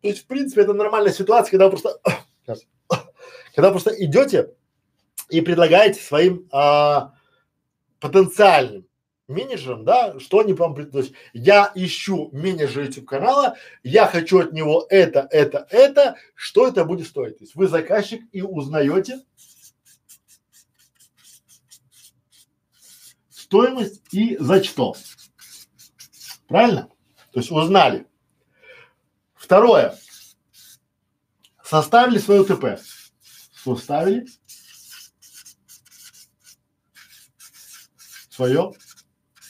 То 0.00 0.08
есть, 0.08 0.22
в 0.22 0.26
принципе, 0.26 0.62
это 0.62 0.72
нормальная 0.72 1.12
ситуация, 1.12 1.50
когда 1.50 1.68
вы 1.68 1.72
просто, 1.72 2.00
когда 3.54 3.70
просто 3.70 3.90
идете 4.04 4.54
и 5.28 5.40
предлагаете 5.40 6.00
своим 6.00 6.48
а, 6.52 7.14
потенциальным 8.00 8.86
менеджером, 9.26 9.84
да, 9.84 10.18
что 10.18 10.40
они 10.40 10.54
вам, 10.54 10.74
то 10.74 10.98
есть 10.98 11.12
я 11.34 11.70
ищу 11.74 12.30
менеджера 12.32 12.86
YouTube 12.86 13.06
канала, 13.06 13.56
я 13.82 14.06
хочу 14.06 14.40
от 14.40 14.52
него 14.52 14.86
это, 14.88 15.28
это, 15.30 15.66
это, 15.70 16.16
что 16.34 16.66
это 16.66 16.84
будет 16.84 17.06
стоить. 17.06 17.38
То 17.38 17.44
есть 17.44 17.54
вы 17.54 17.68
заказчик 17.68 18.22
и 18.32 18.40
узнаете 18.40 19.20
стоимость 23.48 24.02
и 24.12 24.36
за 24.38 24.62
что. 24.62 24.94
Правильно? 26.48 26.88
То 27.32 27.40
есть 27.40 27.50
узнали. 27.50 28.06
Второе. 29.34 29.94
Составили 31.62 32.18
свое 32.18 32.44
ТП. 32.44 32.80
Составили 33.54 34.26
свое 38.30 38.72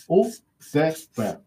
УТП. 0.08 1.40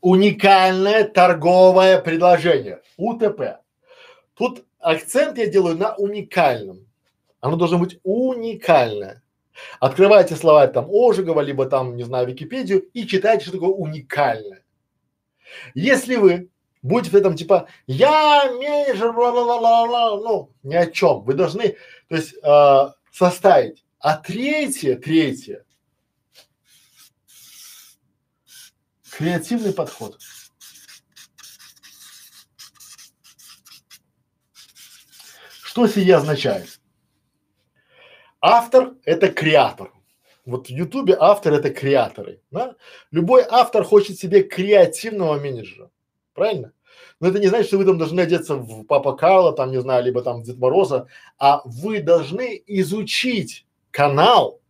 Уникальное 0.00 1.04
торговое 1.04 2.00
предложение. 2.00 2.82
УТП. 2.96 3.60
Тут 4.34 4.64
акцент 4.80 5.38
я 5.38 5.46
делаю 5.46 5.76
на 5.76 5.94
уникальном. 5.94 6.86
Оно 7.40 7.56
должно 7.56 7.78
быть 7.78 8.00
уникальное. 8.02 9.22
Открывайте 9.78 10.34
слова 10.34 10.66
там 10.66 10.88
Ожегова, 10.90 11.40
либо 11.40 11.66
там, 11.66 11.96
не 11.96 12.04
знаю, 12.04 12.26
Википедию 12.26 12.80
и 12.80 13.06
читайте, 13.06 13.44
что 13.44 13.52
такое 13.52 13.70
уникальное. 13.70 14.61
Если 15.74 16.16
вы 16.16 16.50
будете 16.82 17.10
в 17.10 17.16
этом 17.16 17.36
типа 17.36 17.68
я 17.86 18.50
менеджер, 18.50 19.16
ла-ла-ла-ла-ла, 19.16 20.20
ну, 20.20 20.54
ни 20.62 20.74
о 20.74 20.86
чем. 20.90 21.22
Вы 21.22 21.34
должны, 21.34 21.76
то 22.08 22.16
есть, 22.16 22.34
э, 22.42 22.92
составить. 23.12 23.84
А 23.98 24.16
третье, 24.16 24.96
третье, 24.96 25.64
креативный 29.10 29.72
подход. 29.72 30.18
Что 35.62 35.86
сие 35.86 36.16
означает? 36.16 36.80
Автор– 38.40 38.94
это 39.04 39.28
креатор. 39.28 39.92
Вот 40.44 40.66
в 40.66 40.70
Ютубе 40.70 41.16
автор– 41.18 41.52
это 41.54 41.70
креаторы. 41.70 42.40
Да? 42.50 42.76
Любой 43.10 43.44
автор 43.48 43.84
хочет 43.84 44.18
себе 44.18 44.42
креативного 44.42 45.38
менеджера. 45.38 45.90
Правильно? 46.34 46.72
Но 47.20 47.28
это 47.28 47.38
не 47.38 47.46
значит, 47.46 47.68
что 47.68 47.78
вы 47.78 47.84
там 47.84 47.98
должны 47.98 48.20
одеться 48.20 48.56
в 48.56 48.84
Папа 48.84 49.12
Карла, 49.12 49.52
там, 49.52 49.70
не 49.70 49.80
знаю, 49.80 50.04
либо 50.04 50.22
там 50.22 50.42
в 50.42 50.44
Дед 50.44 50.58
Мороза, 50.58 51.06
а 51.38 51.62
вы 51.64 52.00
должны 52.00 52.60
изучить 52.66 53.66
канал, 53.92 54.60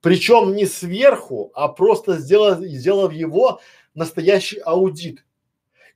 причем 0.00 0.54
не 0.54 0.66
сверху, 0.66 1.50
а 1.54 1.66
просто 1.68 2.18
сделав, 2.18 2.60
сделав 2.60 3.12
его 3.12 3.60
настоящий 3.94 4.58
аудит. 4.58 5.24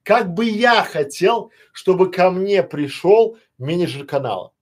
Как 0.02 0.32
бы 0.34 0.46
я 0.46 0.82
хотел, 0.82 1.52
чтобы 1.72 2.10
ко 2.10 2.30
мне 2.30 2.64
пришел 2.64 3.38
менеджер 3.58 4.06
канала? 4.06 4.52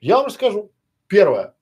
Я 0.00 0.16
вам 0.16 0.26
расскажу. 0.26 0.72
Первое. 1.06 1.54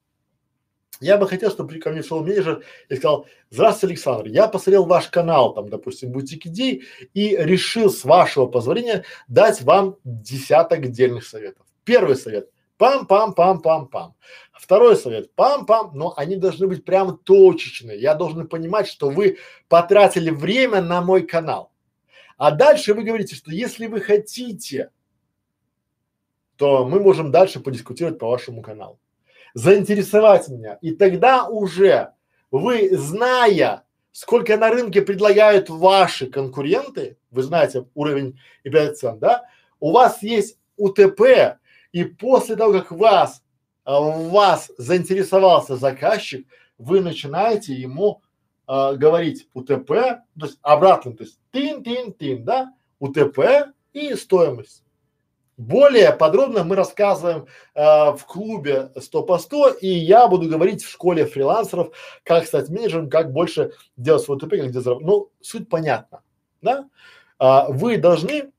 Я 1.00 1.16
бы 1.16 1.26
хотел, 1.26 1.50
чтобы 1.50 1.78
ко 1.78 1.90
мне 1.90 2.02
шел 2.02 2.22
менеджер 2.22 2.62
и 2.90 2.96
сказал, 2.96 3.26
здравствуйте, 3.48 3.94
Александр, 3.94 4.26
я 4.28 4.48
посмотрел 4.48 4.84
ваш 4.84 5.08
канал, 5.08 5.54
там, 5.54 5.70
допустим, 5.70 6.12
Бутик 6.12 6.46
Идей 6.46 6.84
и 7.14 7.34
решил 7.36 7.88
с 7.90 8.04
вашего 8.04 8.44
позволения 8.46 9.04
дать 9.26 9.62
вам 9.62 9.96
десяток 10.04 10.80
отдельных 10.80 11.24
советов. 11.24 11.66
Первый 11.84 12.16
совет– 12.16 12.50
пам-пам-пам-пам-пам. 12.78 14.12
Второй 14.52 14.94
совет– 14.94 15.30
пам-пам, 15.36 15.92
но 15.94 16.12
они 16.18 16.36
должны 16.36 16.66
быть 16.66 16.84
прям 16.84 17.16
точечные. 17.16 17.98
Я 17.98 18.14
должен 18.14 18.46
понимать, 18.46 18.86
что 18.86 19.08
вы 19.08 19.38
потратили 19.68 20.28
время 20.28 20.82
на 20.82 21.00
мой 21.00 21.26
канал. 21.26 21.72
А 22.36 22.50
дальше 22.50 22.92
вы 22.92 23.04
говорите, 23.04 23.34
что 23.34 23.50
если 23.50 23.86
вы 23.86 24.00
хотите, 24.00 24.90
то 26.56 26.86
мы 26.86 27.00
можем 27.00 27.30
дальше 27.30 27.60
подискутировать 27.60 28.18
по 28.18 28.28
вашему 28.28 28.60
каналу 28.60 28.98
заинтересовать 29.54 30.48
меня. 30.48 30.78
И 30.80 30.92
тогда 30.92 31.46
уже 31.48 32.12
вы, 32.50 32.96
зная, 32.96 33.84
сколько 34.12 34.56
на 34.56 34.70
рынке 34.70 35.02
предлагают 35.02 35.70
ваши 35.70 36.26
конкуренты, 36.26 37.16
вы 37.30 37.42
знаете 37.42 37.86
уровень 37.94 38.38
и 38.64 38.70
цен, 38.94 39.18
да, 39.18 39.44
у 39.78 39.92
вас 39.92 40.22
есть 40.22 40.58
УТП, 40.76 41.58
и 41.92 42.04
после 42.04 42.56
того, 42.56 42.72
как 42.72 42.90
вас, 42.92 43.42
а, 43.84 44.00
вас 44.00 44.70
заинтересовался 44.78 45.76
заказчик, 45.76 46.46
вы 46.78 47.00
начинаете 47.00 47.74
ему 47.74 48.22
а, 48.66 48.94
говорить 48.94 49.48
УТП, 49.54 49.88
то 49.88 50.46
есть 50.46 50.58
обратно, 50.62 51.12
то 51.12 51.24
есть 51.24 51.38
тин-тин-тин, 51.52 52.44
да, 52.44 52.72
УТП 52.98 53.72
и 53.92 54.14
стоимость. 54.14 54.84
Более 55.60 56.12
подробно 56.12 56.64
мы 56.64 56.74
рассказываем 56.74 57.46
э, 57.74 57.82
в 57.82 58.24
клубе 58.26 58.92
100 58.98 59.22
по 59.24 59.36
100 59.36 59.68
и 59.82 59.88
я 59.88 60.26
буду 60.26 60.48
говорить 60.48 60.82
в 60.82 60.88
школе 60.88 61.26
фрилансеров, 61.26 61.94
как 62.24 62.46
стать 62.46 62.70
менеджером, 62.70 63.10
как 63.10 63.30
больше 63.30 63.72
делать 63.94 64.22
свой 64.22 64.38
как 64.38 64.48
где 64.48 64.80
заработать. 64.80 65.06
Ну, 65.06 65.30
суть 65.42 65.68
понятна, 65.68 66.22
да? 66.62 66.88
А, 67.38 67.66
вы 67.68 67.98
должны 67.98 68.52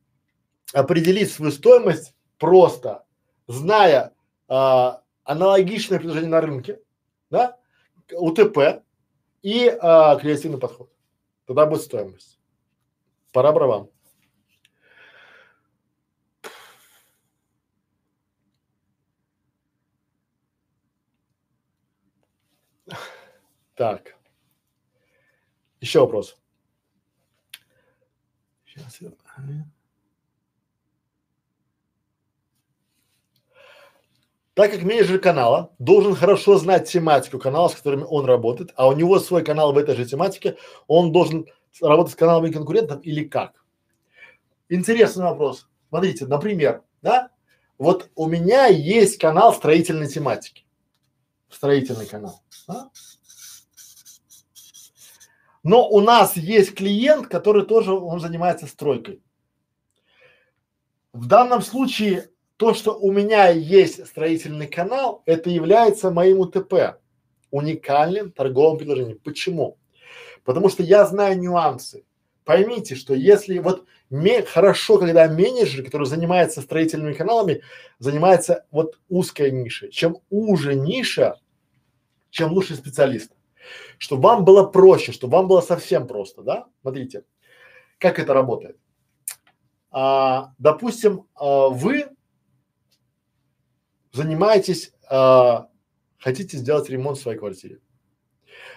определить 0.73 1.31
свою 1.31 1.51
стоимость 1.51 2.13
просто, 2.37 3.03
зная 3.47 4.13
а, 4.47 5.01
аналогичное 5.23 5.97
предложение 5.97 6.29
на 6.29 6.41
рынке, 6.41 6.81
да, 7.31 7.57
УТП 8.13 8.83
и 9.41 9.75
а, 9.81 10.17
креативный 10.17 10.59
подход. 10.59 10.91
Тогда 11.47 11.65
будет 11.65 11.81
стоимость. 11.81 12.39
Пора 13.33 13.51
бровам. 13.53 13.89
Так. 23.81 24.15
Еще 25.79 26.01
вопрос. 26.01 26.37
Сейчас 28.63 29.01
я... 29.01 29.09
Так 34.53 34.71
как 34.71 34.83
менеджер 34.83 35.19
канала 35.19 35.73
должен 35.79 36.13
хорошо 36.13 36.59
знать 36.59 36.91
тематику 36.91 37.39
канала, 37.39 37.69
с 37.69 37.73
которыми 37.73 38.03
он 38.03 38.25
работает, 38.25 38.71
а 38.75 38.87
у 38.87 38.93
него 38.93 39.19
свой 39.19 39.43
канал 39.43 39.73
в 39.73 39.79
этой 39.79 39.95
же 39.95 40.05
тематике, 40.05 40.57
он 40.85 41.11
должен 41.11 41.47
работать 41.81 42.13
с 42.13 42.15
каналами 42.15 42.51
конкурентов 42.51 43.03
или 43.03 43.27
как? 43.27 43.65
Интересный 44.69 45.23
вопрос. 45.23 45.67
Смотрите, 45.89 46.27
например, 46.27 46.83
да, 47.01 47.31
вот 47.79 48.11
у 48.13 48.27
меня 48.27 48.67
есть 48.67 49.17
канал 49.17 49.55
строительной 49.55 50.07
тематики, 50.07 50.67
строительный 51.49 52.05
канал. 52.05 52.43
Да? 52.67 52.91
Но 55.63 55.87
у 55.87 56.01
нас 56.01 56.37
есть 56.37 56.75
клиент, 56.75 57.27
который 57.27 57.65
тоже, 57.65 57.93
он 57.93 58.19
занимается 58.19 58.65
стройкой. 58.65 59.21
В 61.13 61.27
данном 61.27 61.61
случае 61.61 62.29
то, 62.57 62.73
что 62.73 62.97
у 62.97 63.11
меня 63.11 63.49
есть 63.49 64.05
строительный 64.07 64.67
канал, 64.67 65.21
это 65.25 65.49
является 65.49 66.09
моим 66.09 66.39
УТП, 66.39 66.99
уникальным 67.51 68.31
торговым 68.31 68.77
предложением. 68.77 69.19
Почему? 69.23 69.77
Потому 70.45 70.69
что 70.69 70.83
я 70.83 71.05
знаю 71.05 71.37
нюансы. 71.39 72.05
Поймите, 72.43 72.95
что 72.95 73.13
если 73.13 73.59
вот 73.59 73.85
ме, 74.09 74.41
хорошо, 74.41 74.97
когда 74.97 75.27
менеджер, 75.27 75.83
который 75.83 76.07
занимается 76.07 76.61
строительными 76.61 77.13
каналами, 77.13 77.61
занимается 77.99 78.65
вот 78.71 78.97
узкой 79.09 79.51
нишей. 79.51 79.91
Чем 79.91 80.17
уже 80.29 80.73
ниша, 80.73 81.39
чем 82.31 82.51
лучше 82.51 82.75
специалист 82.75 83.31
чтобы 83.97 84.23
вам 84.23 84.45
было 84.45 84.65
проще, 84.65 85.11
чтобы 85.11 85.37
вам 85.37 85.47
было 85.47 85.61
совсем 85.61 86.07
просто, 86.07 86.41
да? 86.41 86.65
Смотрите, 86.81 87.23
как 87.97 88.19
это 88.19 88.33
работает. 88.33 88.77
А, 89.91 90.53
допустим, 90.57 91.27
а, 91.35 91.69
вы 91.69 92.07
занимаетесь, 94.13 94.93
а, 95.09 95.67
хотите 96.17 96.57
сделать 96.57 96.89
ремонт 96.89 97.17
в 97.17 97.21
своей 97.21 97.37
квартире. 97.37 97.79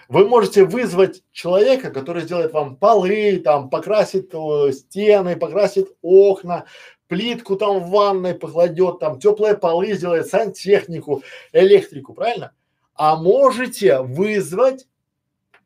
Вы 0.07 0.27
можете 0.27 0.65
вызвать 0.65 1.23
человека, 1.31 1.89
который 1.89 2.23
сделает 2.23 2.53
вам 2.53 2.75
полы, 2.75 3.41
там, 3.43 3.69
покрасит 3.69 4.33
о, 4.35 4.71
стены, 4.71 5.35
покрасит 5.35 5.89
окна, 6.01 6.65
плитку 7.07 7.55
там 7.55 7.79
в 7.79 7.89
ванной 7.89 8.35
покладет, 8.35 8.99
там, 8.99 9.19
теплые 9.19 9.57
полы 9.57 9.93
сделает, 9.93 10.27
сантехнику, 10.27 11.23
электрику, 11.53 12.13
правильно? 12.13 12.53
А 12.95 13.15
можете 13.15 14.01
вызвать 14.01 14.87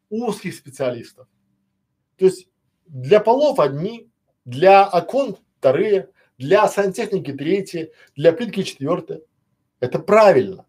узких 0.10 0.56
специалистов. 0.56 1.28
То 2.18 2.26
есть 2.26 2.48
для 2.88 3.20
полов 3.20 3.60
одни, 3.60 4.10
для 4.46 4.88
окон 4.88 5.38
вторые, 5.60 6.10
для 6.38 6.68
сантехники 6.68 7.32
третьи, 7.32 7.92
для 8.16 8.34
плитки 8.34 8.64
четвертые. 8.64 9.22
Это 9.80 10.00
правильно. 10.00 10.66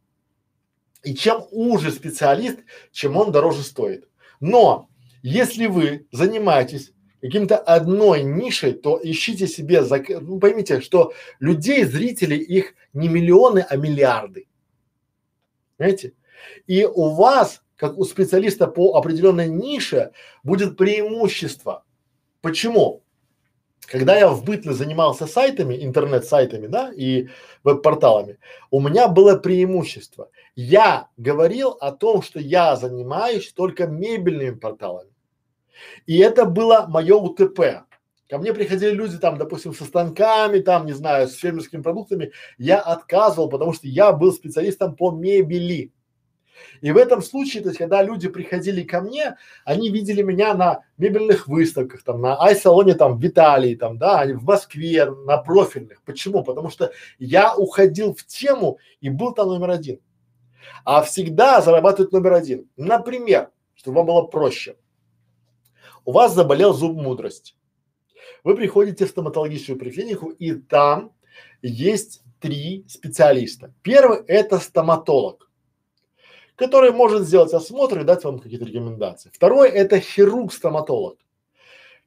И 1.03 1.15
чем 1.15 1.47
уже 1.51 1.91
специалист, 1.91 2.59
чем 2.93 3.17
он 3.17 3.33
дороже 3.33 3.63
стоит. 3.63 4.09
Но 4.41 4.91
если 5.23 5.67
вы 5.67 6.07
занимаетесь 6.13 6.93
каким-то 7.21 7.57
одной 7.57 8.23
нишей, 8.23 8.73
то 8.73 9.01
ищите 9.03 9.47
себе, 9.47 9.83
зак... 9.83 10.09
ну 10.09 10.39
поймите, 10.39 10.81
что 10.81 11.13
людей, 11.39 11.85
зрителей, 11.85 12.39
их 12.39 12.75
не 12.93 13.09
миллионы, 13.09 13.65
а 13.69 13.77
миллиарды. 13.77 14.47
Понимаете? 15.77 16.13
И 16.66 16.84
у 16.84 17.11
вас 17.11 17.62
как 17.80 17.97
у 17.97 18.05
специалиста 18.05 18.66
по 18.66 18.95
определенной 18.97 19.49
нише 19.49 20.12
будет 20.43 20.76
преимущество. 20.76 21.82
Почему? 22.43 23.03
Когда 23.86 24.16
я 24.18 24.28
в 24.28 24.45
бытность 24.45 24.78
занимался 24.78 25.26
сайтами, 25.26 25.82
интернет-сайтами, 25.82 26.66
да, 26.66 26.93
и 26.93 27.28
веб-порталами, 27.64 28.38
у 28.70 28.80
меня 28.80 29.09
было 29.09 29.36
преимущество. 29.36 30.28
Я 30.55 31.09
говорил 31.16 31.70
о 31.70 31.91
том, 31.93 32.20
что 32.20 32.38
я 32.38 32.76
занимаюсь 32.76 33.51
только 33.53 33.86
мебельными 33.86 34.55
порталами. 34.55 35.11
И 36.05 36.18
это 36.18 36.45
было 36.45 36.84
мое 36.86 37.16
УТП. 37.16 37.86
Ко 38.28 38.38
мне 38.38 38.53
приходили 38.53 38.91
люди 38.91 39.16
там, 39.16 39.38
допустим, 39.38 39.72
со 39.72 39.84
станками, 39.84 40.61
там, 40.61 40.84
не 40.84 40.93
знаю, 40.93 41.28
с 41.28 41.34
фермерскими 41.34 41.80
продуктами. 41.80 42.30
Я 42.59 42.78
отказывал, 42.78 43.49
потому 43.49 43.72
что 43.72 43.88
я 43.88 44.12
был 44.12 44.32
специалистом 44.34 44.95
по 44.95 45.11
мебели. 45.11 45.93
И 46.81 46.93
в 46.93 46.97
этом 46.97 47.23
случае, 47.23 47.63
то 47.63 47.69
есть, 47.69 47.79
когда 47.79 48.03
люди 48.03 48.29
приходили 48.29 48.83
ко 48.83 49.01
мне, 49.01 49.37
они 49.65 49.91
видели 49.91 50.23
меня 50.23 50.55
на 50.55 50.85
мебельных 50.99 51.47
выставках, 51.47 52.03
там, 52.03 52.21
на 52.21 52.41
ай-салоне 52.41 52.95
там 52.95 53.19
в 53.19 53.27
Италии, 53.27 53.75
там, 53.75 53.99
да, 53.99 54.25
в 54.27 54.45
Москве, 54.45 55.11
на 55.11 55.37
профильных. 55.37 56.03
Почему? 56.03 56.43
Потому 56.43 56.71
что 56.71 56.93
я 57.19 57.55
уходил 57.57 58.15
в 58.15 58.25
тему 58.27 58.79
и 59.01 59.11
был 59.11 59.33
там 59.33 59.49
номер 59.49 59.71
один. 59.71 60.01
А 60.85 61.03
всегда 61.03 61.61
зарабатывает 61.61 62.13
номер 62.13 62.35
один. 62.35 62.69
Например, 62.77 63.51
чтобы 63.75 63.99
вам 63.99 64.07
было 64.07 64.23
проще. 64.23 64.77
У 66.05 66.13
вас 66.13 66.35
заболел 66.35 66.73
зуб 66.73 66.97
мудрости. 66.97 67.55
Вы 68.45 68.57
приходите 68.57 69.05
в 69.05 69.11
стоматологическую 69.11 69.79
поликлинику, 69.79 70.31
и 70.31 70.55
там 70.55 71.13
есть 71.63 72.23
три 72.41 72.85
специалиста. 72.89 73.75
Первый– 73.83 74.21
это 74.27 74.59
стоматолог 74.59 75.50
который 76.61 76.93
может 76.93 77.23
сделать 77.23 77.55
осмотр 77.55 78.01
и 78.01 78.05
дать 78.05 78.23
вам 78.23 78.39
какие-то 78.39 78.67
рекомендации. 78.67 79.31
Второй– 79.33 79.71
это 79.71 79.99
хирург-стоматолог, 79.99 81.19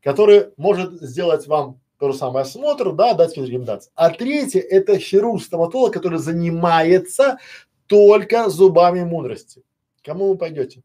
который 0.03 0.49
может 0.57 1.01
сделать 1.01 1.47
вам 1.47 1.81
то 1.97 2.11
же 2.11 2.17
самое 2.19 2.43
осмотр, 2.43 2.91
да, 2.91 3.15
дать 3.15 3.29
какие-то 3.29 3.49
рекомендации. 3.49 3.91
А 3.95 4.11
третий– 4.11 4.59
это 4.59 4.99
хирург-стоматолог, 4.99 5.91
который 5.91 6.19
занимается 6.19 7.39
только 7.87 8.47
зубами 8.49 9.03
мудрости. 9.03 9.63
Кому 10.03 10.29
вы 10.29 10.37
пойдете? 10.37 10.83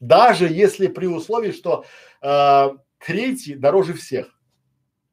Даже 0.00 0.48
если 0.48 0.88
при 0.88 1.06
условии, 1.06 1.52
что 1.52 1.84
э, 2.22 2.70
третий 2.98 3.54
дороже 3.54 3.94
всех. 3.94 4.36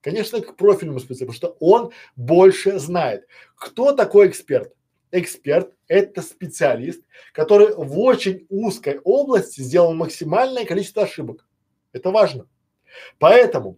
Конечно, 0.01 0.41
к 0.41 0.55
профильному 0.55 0.99
специалисту, 0.99 1.25
потому 1.27 1.35
что 1.35 1.57
он 1.59 1.91
больше 2.15 2.79
знает. 2.79 3.27
Кто 3.53 3.93
такой 3.93 4.29
эксперт? 4.29 4.73
Эксперт– 5.11 5.73
это 5.87 6.21
специалист, 6.21 7.03
который 7.33 7.73
в 7.75 7.99
очень 7.99 8.45
узкой 8.49 8.99
области 9.03 9.61
сделал 9.61 9.93
максимальное 9.93 10.65
количество 10.65 11.03
ошибок. 11.03 11.45
Это 11.93 12.11
важно. 12.11 12.47
Поэтому, 13.19 13.77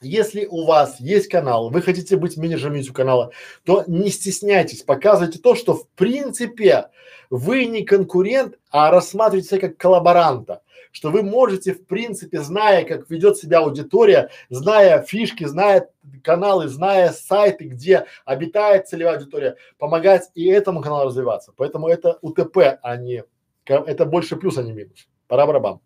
если 0.00 0.46
у 0.46 0.64
вас 0.64 1.00
есть 1.00 1.28
канал, 1.28 1.70
вы 1.70 1.82
хотите 1.82 2.16
быть 2.16 2.36
менеджером 2.36 2.74
YouTube 2.74 2.96
канала, 2.96 3.32
то 3.64 3.84
не 3.86 4.10
стесняйтесь, 4.10 4.82
показывайте 4.82 5.38
то, 5.38 5.54
что 5.54 5.74
в 5.74 5.88
принципе 5.90 6.90
вы 7.30 7.64
не 7.66 7.84
конкурент, 7.84 8.58
а 8.70 8.90
рассматривайте 8.90 9.48
себя 9.48 9.60
как 9.68 9.76
коллаборанта 9.76 10.62
что 10.96 11.10
вы 11.10 11.22
можете, 11.22 11.74
в 11.74 11.84
принципе, 11.84 12.40
зная, 12.40 12.82
как 12.82 13.10
ведет 13.10 13.36
себя 13.36 13.58
аудитория, 13.58 14.30
зная 14.48 15.02
фишки, 15.02 15.44
зная 15.44 15.90
каналы, 16.24 16.68
зная 16.68 17.12
сайты, 17.12 17.66
где 17.66 18.06
обитает 18.24 18.88
целевая 18.88 19.18
аудитория, 19.18 19.56
помогать 19.76 20.30
и 20.34 20.46
этому 20.46 20.80
каналу 20.80 21.08
развиваться. 21.08 21.52
Поэтому 21.54 21.86
это 21.88 22.16
УТП, 22.22 22.78
а 22.82 22.96
не, 22.96 23.24
это 23.66 24.06
больше 24.06 24.36
плюс, 24.36 24.56
а 24.56 24.62
не 24.62 24.72
минус. 24.72 25.06
Пора 25.28 25.46
барабан. 25.46 25.80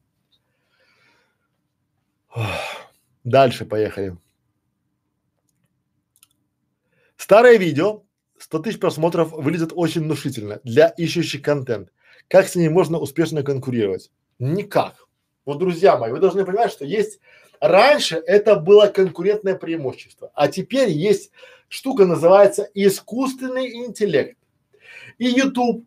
Дальше 3.24 3.64
поехали. 3.64 4.16
Старое 7.16 7.56
видео, 7.56 8.04
100 8.38 8.58
тысяч 8.60 8.78
просмотров 8.78 9.32
выглядит 9.32 9.72
очень 9.74 10.02
внушительно 10.02 10.60
для 10.62 10.86
ищущих 10.86 11.42
контент. 11.42 11.92
Как 12.28 12.46
с 12.46 12.54
ней 12.54 12.68
можно 12.68 12.98
успешно 12.98 13.42
конкурировать? 13.42 14.12
Никак. 14.40 15.06
Вот, 15.44 15.58
друзья 15.58 15.98
мои, 15.98 16.10
вы 16.10 16.18
должны 16.18 16.44
понимать, 16.46 16.72
что 16.72 16.86
есть 16.86 17.20
раньше 17.60 18.16
это 18.16 18.56
было 18.56 18.86
конкурентное 18.86 19.54
преимущество, 19.54 20.32
а 20.34 20.48
теперь 20.48 20.88
есть 20.88 21.30
штука 21.68 22.06
называется 22.06 22.68
искусственный 22.72 23.84
интеллект. 23.84 24.38
И 25.18 25.26
YouTube 25.26 25.84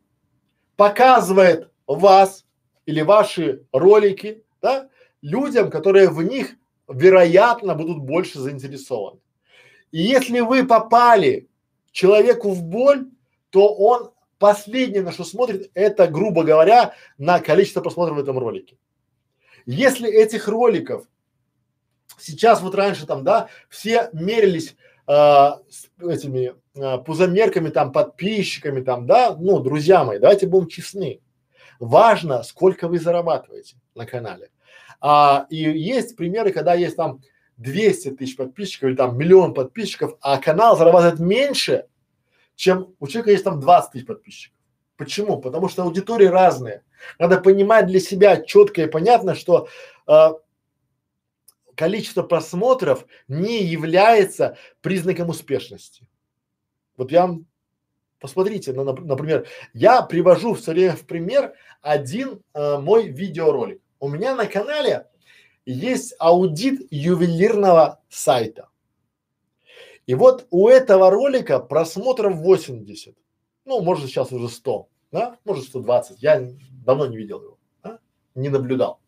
показывает 0.75 1.71
вас 1.87 2.45
или 2.85 3.01
ваши 3.01 3.63
ролики, 3.71 4.43
да, 4.61 4.89
людям, 5.21 5.71
которые 5.71 6.09
в 6.09 6.21
них 6.21 6.55
вероятно 6.87 7.73
будут 7.73 8.03
больше 8.03 8.39
заинтересованы. 8.39 9.19
И 9.91 9.99
если 9.99 10.41
вы 10.41 10.65
попали 10.65 11.47
человеку 11.91 12.51
в 12.51 12.63
боль, 12.63 13.07
то 13.49 13.73
он 13.73 14.12
Последнее, 14.43 15.01
на 15.03 15.13
что 15.13 15.23
смотрит, 15.23 15.71
это, 15.73 16.05
грубо 16.05 16.43
говоря, 16.43 16.95
на 17.17 17.39
количество 17.39 17.79
просмотров 17.79 18.17
в 18.17 18.19
этом 18.19 18.37
ролике. 18.37 18.75
Если 19.65 20.11
этих 20.11 20.49
роликов 20.49 21.05
сейчас 22.17 22.59
вот 22.59 22.75
раньше 22.75 23.05
там, 23.05 23.23
да, 23.23 23.47
все 23.69 24.09
мерились 24.11 24.75
э, 25.07 25.13
с 25.13 25.87
этими 25.97 26.55
э, 26.75 26.97
пузомерками 27.05 27.69
там, 27.69 27.93
подписчиками 27.93 28.83
там, 28.83 29.07
да, 29.07 29.33
ну, 29.33 29.61
друзья 29.61 30.03
мои, 30.03 30.19
давайте 30.19 30.45
будем 30.45 30.67
честны. 30.67 31.21
Важно, 31.79 32.43
сколько 32.43 32.89
вы 32.89 32.99
зарабатываете 32.99 33.77
на 33.95 34.05
канале. 34.05 34.49
А, 34.99 35.47
и 35.49 35.55
есть 35.55 36.17
примеры, 36.17 36.51
когда 36.51 36.73
есть 36.73 36.97
там 36.97 37.21
200 37.55 38.09
тысяч 38.17 38.35
подписчиков 38.35 38.89
или 38.89 38.97
там 38.97 39.17
миллион 39.17 39.53
подписчиков, 39.53 40.17
а 40.19 40.37
канал 40.37 40.75
зарабатывает 40.75 41.21
меньше, 41.21 41.85
чем 42.55 42.95
у 42.99 43.07
человека 43.07 43.31
есть 43.31 43.43
там 43.43 43.59
20 43.59 43.91
тысяч 43.91 44.05
подписчиков. 44.05 44.57
Почему? 44.97 45.39
Потому 45.39 45.69
что 45.69 45.83
аудитории 45.83 46.27
разные. 46.27 46.83
Надо 47.19 47.39
понимать 47.39 47.87
для 47.87 47.99
себя 47.99 48.41
четко 48.41 48.83
и 48.83 48.87
понятно, 48.87 49.35
что 49.35 49.67
э, 50.07 50.29
количество 51.75 52.23
просмотров 52.23 53.05
не 53.27 53.63
является 53.63 54.57
признаком 54.81 55.29
успешности. 55.29 56.07
Вот 56.95 57.11
я 57.11 57.27
вам 57.27 57.47
посмотрите, 58.19 58.71
на, 58.71 58.83
например, 58.83 59.47
я 59.73 60.01
привожу 60.03 60.53
все 60.53 60.71
время 60.71 60.95
в 60.95 61.05
пример 61.05 61.53
один 61.81 62.41
э, 62.53 62.77
мой 62.77 63.07
видеоролик. 63.07 63.81
У 63.99 64.07
меня 64.07 64.35
на 64.35 64.45
канале 64.45 65.07
есть 65.65 66.13
аудит 66.19 66.87
ювелирного 66.91 68.01
сайта. 68.09 68.69
И 70.05 70.15
вот 70.15 70.47
у 70.49 70.67
этого 70.67 71.09
ролика 71.09 71.59
просмотров 71.59 72.35
80, 72.35 73.15
ну, 73.65 73.81
может 73.81 74.07
сейчас 74.07 74.31
уже 74.31 74.49
100, 74.49 74.87
да, 75.11 75.37
может 75.45 75.65
120, 75.65 76.21
я 76.21 76.49
давно 76.85 77.05
не 77.05 77.17
видел 77.17 77.41
его, 77.41 77.57
да? 77.83 77.99
не 78.35 78.49
наблюдал. 78.49 78.99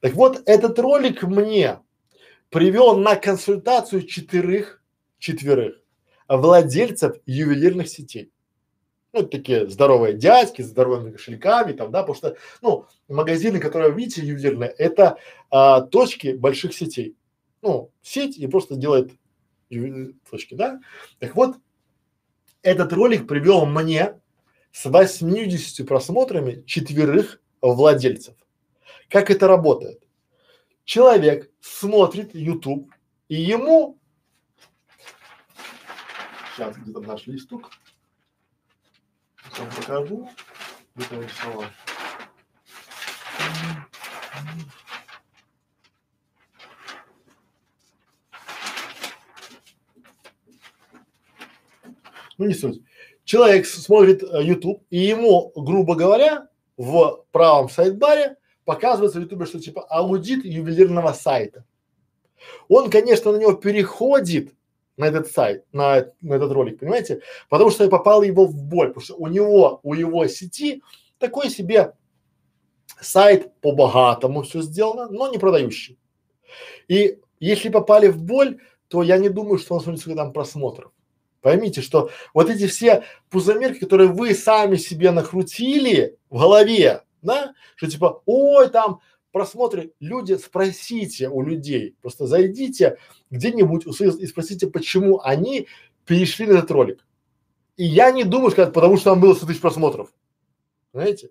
Так 0.00 0.14
вот, 0.14 0.42
этот 0.46 0.78
ролик 0.78 1.22
мне 1.24 1.80
привел 2.50 2.96
на 2.96 3.16
консультацию 3.16 4.02
четырех, 4.02 4.82
четверых 5.18 5.82
владельцев 6.28 7.16
ювелирных 7.26 7.88
сетей. 7.88 8.30
Ну, 9.12 9.26
такие 9.26 9.68
здоровые 9.68 10.14
дядьки, 10.14 10.62
с 10.62 10.66
здоровыми 10.66 11.12
кошельками 11.12 11.72
там, 11.72 11.90
да, 11.90 12.02
потому 12.02 12.14
что, 12.14 12.36
ну, 12.60 12.86
магазины, 13.08 13.58
которые 13.58 13.90
вы 13.90 14.00
видите, 14.00 14.22
ювелирные, 14.22 14.70
это 14.70 15.16
а, 15.50 15.80
точки 15.80 16.34
больших 16.34 16.74
сетей. 16.74 17.16
Ну, 17.62 17.90
сеть 18.02 18.36
и 18.36 18.46
просто 18.46 18.76
делает 18.76 19.12
точки, 20.30 20.54
да? 20.54 20.80
Так 21.18 21.34
вот, 21.36 21.56
этот 22.62 22.92
ролик 22.92 23.26
привел 23.26 23.66
мне 23.66 24.20
с 24.72 24.84
80 24.84 25.86
просмотрами 25.86 26.62
четверых 26.66 27.40
владельцев. 27.60 28.34
Как 29.08 29.30
это 29.30 29.46
работает? 29.46 30.02
Человек 30.84 31.50
смотрит 31.60 32.34
YouTube, 32.34 32.92
и 33.28 33.36
ему 33.36 33.98
сейчас 36.56 36.76
где-то 36.76 37.00
наш 37.00 37.26
листок, 37.26 37.70
покажу, 39.76 40.28
где-то 40.94 41.16
ну 52.38 52.46
не 52.46 52.54
суть. 52.54 52.82
Человек 53.24 53.66
смотрит 53.66 54.22
э, 54.22 54.42
YouTube, 54.42 54.82
и 54.90 54.98
ему, 54.98 55.52
грубо 55.54 55.94
говоря, 55.94 56.48
в 56.76 57.24
правом 57.32 57.68
сайт-баре 57.68 58.36
показывается 58.64 59.18
в 59.18 59.22
YouTube, 59.22 59.46
что 59.46 59.60
типа 59.60 59.82
аудит 59.82 60.44
ювелирного 60.44 61.12
сайта. 61.12 61.64
Он, 62.68 62.90
конечно, 62.90 63.32
на 63.32 63.36
него 63.36 63.52
переходит 63.52 64.54
на 64.96 65.06
этот 65.06 65.30
сайт, 65.30 65.64
на, 65.72 66.06
на 66.20 66.34
этот 66.34 66.52
ролик, 66.52 66.80
понимаете? 66.80 67.22
Потому 67.48 67.70
что 67.70 67.88
попал 67.88 68.22
его 68.22 68.46
в 68.46 68.62
боль, 68.62 68.88
потому 68.88 69.04
что 69.04 69.16
у 69.16 69.26
него, 69.26 69.80
у 69.82 69.94
его 69.94 70.26
сети 70.26 70.82
такой 71.18 71.50
себе 71.50 71.94
сайт 73.00 73.52
по 73.60 73.72
богатому 73.72 74.42
все 74.42 74.62
сделано, 74.62 75.08
но 75.08 75.28
не 75.28 75.38
продающий. 75.38 75.98
И 76.88 77.18
если 77.40 77.68
попали 77.68 78.08
в 78.08 78.22
боль, 78.22 78.58
то 78.88 79.02
я 79.02 79.18
не 79.18 79.28
думаю, 79.28 79.58
что 79.58 79.74
у 79.74 79.78
нас 79.78 79.84
будет 79.86 80.16
там 80.16 80.32
просмотров. 80.32 80.92
Поймите, 81.40 81.82
что 81.82 82.10
вот 82.34 82.50
эти 82.50 82.66
все 82.66 83.04
пузомерки, 83.30 83.78
которые 83.80 84.08
вы 84.08 84.34
сами 84.34 84.76
себе 84.76 85.10
накрутили 85.12 86.18
в 86.30 86.40
голове, 86.40 87.04
да, 87.22 87.54
что 87.76 87.88
типа, 87.88 88.22
ой, 88.26 88.68
там 88.70 89.00
просмотры, 89.30 89.92
люди, 90.00 90.34
спросите 90.34 91.28
у 91.28 91.42
людей, 91.42 91.96
просто 92.00 92.26
зайдите 92.26 92.98
где-нибудь 93.30 93.86
и 93.86 94.26
спросите, 94.26 94.66
почему 94.66 95.20
они 95.20 95.68
перешли 96.06 96.46
на 96.46 96.58
этот 96.58 96.70
ролик. 96.70 97.06
И 97.76 97.84
я 97.84 98.10
не 98.10 98.24
думаю, 98.24 98.50
сказать, 98.50 98.72
потому 98.72 98.96
что 98.96 99.10
там 99.10 99.20
было 99.20 99.34
100 99.34 99.46
тысяч 99.46 99.60
просмотров. 99.60 100.12
Знаете? 100.92 101.30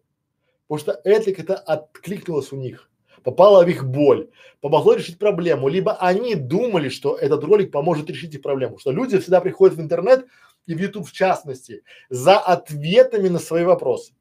Потому 0.68 0.80
что 0.80 1.02
это 1.04 1.34
как-то 1.34 1.56
откликнулось 1.56 2.52
у 2.54 2.56
них, 2.56 2.87
попало 3.28 3.66
в 3.66 3.68
их 3.68 3.84
боль, 3.84 4.30
помогло 4.62 4.94
решить 4.94 5.20
проблему. 5.20 5.68
Либо 5.68 5.96
они 5.96 6.36
думали, 6.36 6.88
что 6.88 7.14
этот 7.14 7.44
ролик 7.44 7.74
поможет 7.74 8.10
решить 8.10 8.34
их 8.34 8.42
проблему. 8.42 8.80
Что 8.80 8.92
люди 8.92 9.18
всегда 9.18 9.42
приходят 9.42 9.76
в 9.76 9.82
интернет 9.82 10.26
и 10.66 10.74
в 10.74 10.80
YouTube 10.80 11.06
в 11.06 11.12
частности 11.12 11.84
за 12.10 12.40
ответами 12.40 13.28
на 13.28 13.40
свои 13.40 13.66
вопросы. 13.66 14.14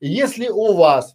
И 0.00 0.08
если 0.08 0.48
у 0.48 0.72
вас, 0.72 1.14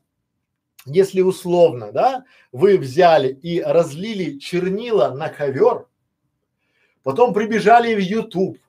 если 0.86 1.22
условно, 1.22 1.92
да, 1.92 2.24
вы 2.52 2.78
взяли 2.78 3.30
и 3.30 3.60
разлили 3.62 4.38
чернила 4.38 5.10
на 5.10 5.30
ковер, 5.30 5.88
потом 7.02 7.34
прибежали 7.34 7.96
в 7.96 8.00
YouTube 8.00 8.60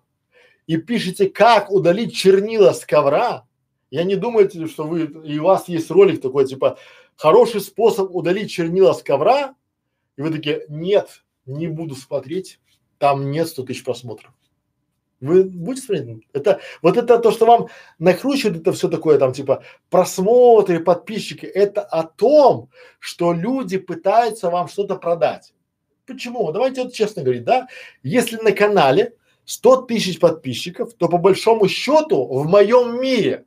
и 0.67 0.79
пишете, 0.79 1.29
как 1.29 1.71
удалить 1.71 2.15
чернила 2.15 2.73
с 2.73 2.87
ковра, 2.87 3.45
я 3.91 4.05
не 4.05 4.17
думаю, 4.17 4.49
что 4.69 4.85
вы, 4.85 5.03
и 5.25 5.39
у 5.39 5.45
вас 5.45 5.69
есть 5.69 5.91
ролик 5.91 6.23
такой, 6.23 6.47
типа, 6.47 6.79
хороший 7.21 7.61
способ 7.61 8.17
удалить 8.17 8.51
чернила 8.51 8.95
с 8.95 9.03
ковра, 9.03 9.55
и 10.17 10.23
вы 10.23 10.31
такие, 10.31 10.65
нет, 10.69 11.23
не 11.45 11.67
буду 11.69 11.95
смотреть, 11.95 12.59
там 12.97 13.31
нет 13.31 13.47
100 13.47 13.65
тысяч 13.65 13.85
просмотров. 13.85 14.33
Вы 15.21 15.45
будете 15.45 15.87
смотреть? 15.87 16.27
Это, 16.33 16.61
вот 16.81 16.97
это 16.97 17.19
то, 17.19 17.31
что 17.31 17.45
вам 17.45 17.69
накручивает 17.99 18.63
это 18.63 18.73
все 18.73 18.89
такое, 18.89 19.19
там, 19.19 19.35
типа, 19.35 19.63
просмотры, 19.91 20.81
подписчики, 20.81 21.45
это 21.45 21.83
о 21.83 22.05
том, 22.05 22.71
что 22.99 23.35
люди 23.35 23.77
пытаются 23.77 24.49
вам 24.49 24.69
что-то 24.69 24.97
продать. 24.97 25.53
Почему? 26.07 26.51
Давайте 26.53 26.85
вот 26.85 26.95
честно 26.95 27.23
говорить, 27.23 27.45
да? 27.45 27.69
Если 28.03 28.37
на 28.37 28.53
канале 28.53 29.15
100 29.45 29.83
тысяч 29.83 30.19
подписчиков, 30.19 30.95
то 30.95 31.07
по 31.07 31.19
большому 31.19 31.69
счету 31.69 32.25
в 32.27 32.49
моем 32.49 32.99
мире 32.99 33.45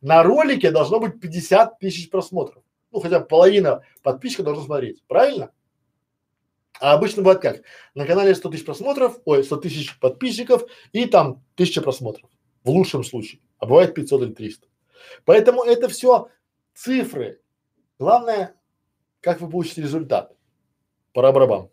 на 0.00 0.22
ролике 0.22 0.70
должно 0.70 1.00
быть 1.00 1.18
50 1.18 1.80
тысяч 1.80 2.08
просмотров. 2.08 2.62
Ну, 2.90 3.00
хотя 3.00 3.20
половина 3.20 3.82
подписчиков 4.02 4.44
должна 4.44 4.64
смотреть, 4.64 5.02
правильно? 5.06 5.52
А 6.80 6.92
обычно 6.92 7.22
бывает 7.22 7.40
как? 7.40 7.62
На 7.94 8.06
канале 8.06 8.34
100 8.34 8.50
тысяч 8.50 8.64
просмотров, 8.64 9.18
ой, 9.24 9.42
100 9.44 9.56
тысяч 9.56 9.98
подписчиков 9.98 10.62
и 10.92 11.06
там 11.06 11.42
тысяча 11.54 11.80
просмотров. 11.80 12.28
В 12.64 12.70
лучшем 12.70 13.04
случае. 13.04 13.40
А 13.58 13.66
бывает 13.66 13.94
500 13.94 14.22
или 14.22 14.32
300. 14.32 14.68
Поэтому 15.24 15.62
это 15.62 15.88
все 15.88 16.28
цифры. 16.74 17.40
Главное, 17.98 18.54
как 19.20 19.40
вы 19.40 19.48
получите 19.48 19.82
результат. 19.82 20.32
Пора 21.12 21.32
барабан. 21.32 21.70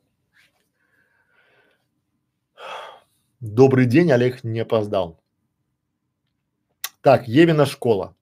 Добрый 3.41 3.85
день, 3.87 4.09
Олег 4.11 4.43
не 4.45 4.61
опоздал. 4.61 5.19
Так, 7.01 7.27
Евина 7.27 7.65
школа. 7.65 8.15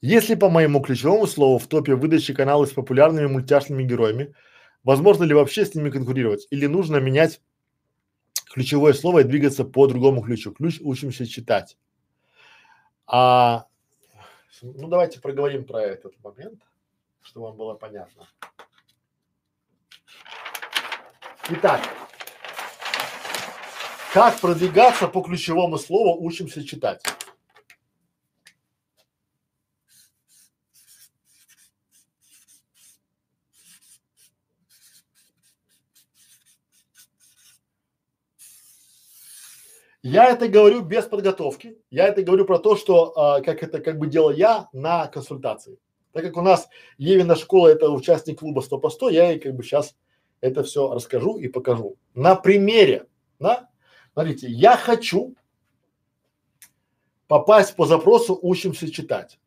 Если 0.00 0.36
по 0.36 0.48
моему 0.48 0.80
ключевому 0.80 1.26
слову 1.26 1.58
в 1.58 1.66
топе 1.66 1.96
выдачи 1.96 2.32
каналы 2.32 2.66
с 2.66 2.72
популярными 2.72 3.26
мультяшными 3.26 3.82
героями, 3.82 4.32
возможно 4.84 5.24
ли 5.24 5.34
вообще 5.34 5.66
с 5.66 5.74
ними 5.74 5.90
конкурировать? 5.90 6.46
Или 6.50 6.66
нужно 6.66 6.98
менять 6.98 7.40
ключевое 8.46 8.92
слово 8.92 9.20
и 9.20 9.24
двигаться 9.24 9.64
по 9.64 9.88
другому 9.88 10.22
ключу? 10.22 10.52
Ключ 10.52 10.78
учимся 10.80 11.26
читать. 11.26 11.76
А, 13.08 13.66
ну 14.62 14.86
давайте 14.86 15.20
проговорим 15.20 15.64
про 15.64 15.82
этот 15.82 16.14
момент, 16.22 16.62
чтобы 17.20 17.46
вам 17.46 17.56
было 17.56 17.74
понятно. 17.74 18.28
Итак, 21.50 21.80
как 24.12 24.38
продвигаться 24.38 25.08
по 25.08 25.22
ключевому 25.22 25.76
слову 25.78 26.24
учимся 26.24 26.64
читать? 26.64 27.02
Я 40.10 40.30
это 40.30 40.48
говорю 40.48 40.80
без 40.80 41.04
подготовки. 41.04 41.76
Я 41.90 42.08
это 42.08 42.22
говорю 42.22 42.46
про 42.46 42.58
то, 42.58 42.76
что 42.76 43.12
а, 43.14 43.42
как 43.42 43.62
это 43.62 43.78
как 43.78 43.98
бы 43.98 44.06
делал 44.06 44.30
я 44.30 44.70
на 44.72 45.06
консультации. 45.06 45.78
Так 46.12 46.24
как 46.24 46.38
у 46.38 46.40
нас 46.40 46.66
Евина 46.96 47.36
школа 47.36 47.68
это 47.68 47.90
участник 47.90 48.38
клуба 48.38 48.62
100 48.62 48.78
по 48.78 48.88
100, 48.88 49.10
я 49.10 49.30
ей 49.32 49.38
как 49.38 49.54
бы 49.54 49.62
сейчас 49.62 49.94
это 50.40 50.62
все 50.62 50.94
расскажу 50.94 51.36
и 51.36 51.48
покажу. 51.48 51.98
На 52.14 52.36
примере, 52.36 53.04
да? 53.38 53.68
Смотрите, 54.14 54.48
я 54.48 54.78
хочу 54.78 55.34
попасть 57.26 57.76
по 57.76 57.84
запросу 57.84 58.38
«Учимся 58.40 58.90
читать». 58.90 59.38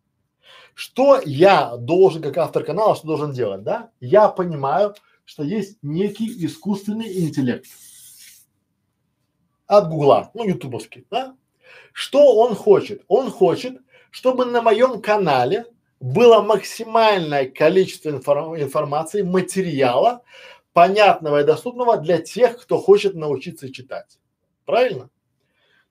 Что 0.76 1.20
я 1.26 1.76
должен, 1.76 2.22
как 2.22 2.38
автор 2.38 2.64
канала, 2.64 2.96
что 2.96 3.08
должен 3.08 3.32
делать, 3.32 3.64
да? 3.64 3.90
Я 4.00 4.30
понимаю, 4.30 4.94
что 5.26 5.42
есть 5.42 5.80
некий 5.82 6.46
искусственный 6.46 7.20
интеллект– 7.20 7.66
от 9.72 9.88
Гугла, 9.88 10.32
ну, 10.34 10.44
ютубовский, 10.44 11.08
да? 11.10 11.36
Что 11.94 12.36
он 12.36 12.56
хочет? 12.56 13.04
Он 13.08 13.32
хочет, 13.32 13.80
чтобы 14.10 14.44
на 14.44 14.62
моем 14.62 15.02
канале 15.02 15.66
было 16.02 16.42
максимальное 16.42 17.50
количество 17.50 18.10
информ 18.10 18.56
информации, 18.58 19.22
материала, 19.22 20.24
понятного 20.74 21.42
и 21.42 21.46
доступного 21.46 21.98
для 21.98 22.18
тех, 22.18 22.62
кто 22.62 22.80
хочет 22.80 23.16
научиться 23.16 23.72
читать. 23.72 24.20
Правильно? 24.66 25.10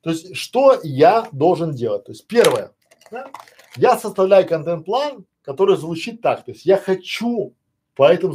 То 0.02 0.10
есть, 0.10 0.36
что 0.36 0.78
я 0.82 1.26
должен 1.32 1.72
делать? 1.72 2.04
То 2.04 2.12
есть, 2.12 2.26
первое, 2.26 2.74
да, 3.10 3.28
я 3.76 3.96
составляю 3.96 4.46
контент-план, 4.46 5.24
который 5.40 5.78
звучит 5.78 6.20
так. 6.20 6.44
То 6.44 6.50
есть, 6.50 6.66
я 6.66 6.76
хочу 6.76 7.54
по 7.94 8.04
этому 8.04 8.34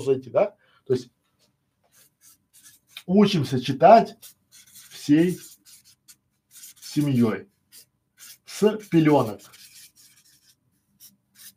зайти, 0.00 0.28
да? 0.30 0.56
То 0.86 0.94
есть, 0.94 1.08
учимся 3.06 3.60
читать 3.60 4.16
всей 5.02 5.36
семьей 6.80 7.48
с 8.44 8.60
пеленок, 8.88 9.40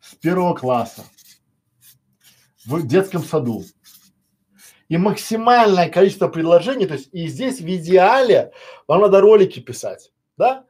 с 0.02 0.16
первого 0.16 0.56
класса, 0.56 1.04
в 2.66 2.88
детском 2.88 3.24
саду. 3.24 3.64
И 4.88 4.98
максимальное 4.98 5.90
количество 5.90 6.28
предложений, 6.28 6.88
то 6.88 6.94
есть 6.96 7.10
и 7.12 7.28
здесь 7.28 7.60
в 7.60 7.68
идеале 7.68 8.52
вам 8.88 9.02
надо 9.02 9.22
ролики 9.22 9.60
писать, 9.60 10.12
да? 10.38 10.66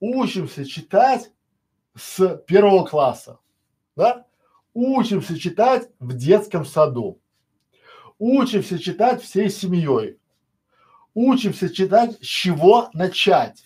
Учимся 0.00 0.64
читать 0.64 1.30
с 1.94 2.36
первого 2.46 2.84
класса, 2.84 3.38
да? 3.94 4.26
Учимся 4.74 5.38
читать 5.38 5.88
в 6.00 6.16
детском 6.16 6.64
саду. 6.64 7.20
Учимся 8.18 8.80
читать 8.80 9.22
всей 9.22 9.48
семьей 9.48 10.19
учимся 11.14 11.68
читать, 11.68 12.16
с 12.20 12.26
чего 12.26 12.90
начать. 12.92 13.62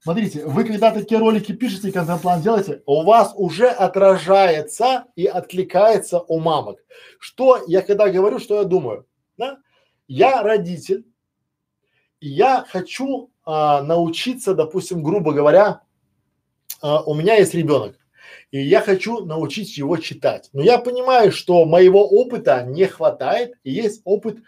Смотрите, 0.00 0.46
вы 0.46 0.64
когда 0.64 0.90
такие 0.90 1.20
ролики 1.20 1.52
пишете, 1.52 1.92
контент-план 1.92 2.40
делаете, 2.40 2.82
у 2.86 3.02
вас 3.02 3.32
уже 3.36 3.68
отражается 3.68 5.04
и 5.16 5.26
откликается 5.26 6.20
у 6.20 6.40
мамок. 6.40 6.78
Что 7.18 7.62
я 7.66 7.82
когда 7.82 8.08
говорю, 8.08 8.38
что 8.38 8.56
я 8.56 8.64
думаю, 8.64 9.06
да? 9.36 9.58
Я 10.06 10.42
родитель, 10.42 11.04
и 12.20 12.28
я 12.28 12.64
хочу 12.66 13.30
а, 13.44 13.82
научиться, 13.82 14.54
допустим, 14.54 15.02
грубо 15.02 15.32
говоря, 15.32 15.82
а, 16.80 17.02
у 17.02 17.14
меня 17.14 17.34
есть 17.34 17.52
ребенок, 17.54 17.98
и 18.50 18.60
я 18.60 18.80
хочу 18.80 19.24
научить 19.24 19.76
его 19.76 19.98
читать. 19.98 20.48
Но 20.52 20.62
я 20.62 20.78
понимаю, 20.78 21.32
что 21.32 21.64
моего 21.66 22.08
опыта 22.08 22.62
не 22.62 22.86
хватает, 22.86 23.52
и 23.62 23.72
есть 23.72 24.00
опыт 24.04 24.38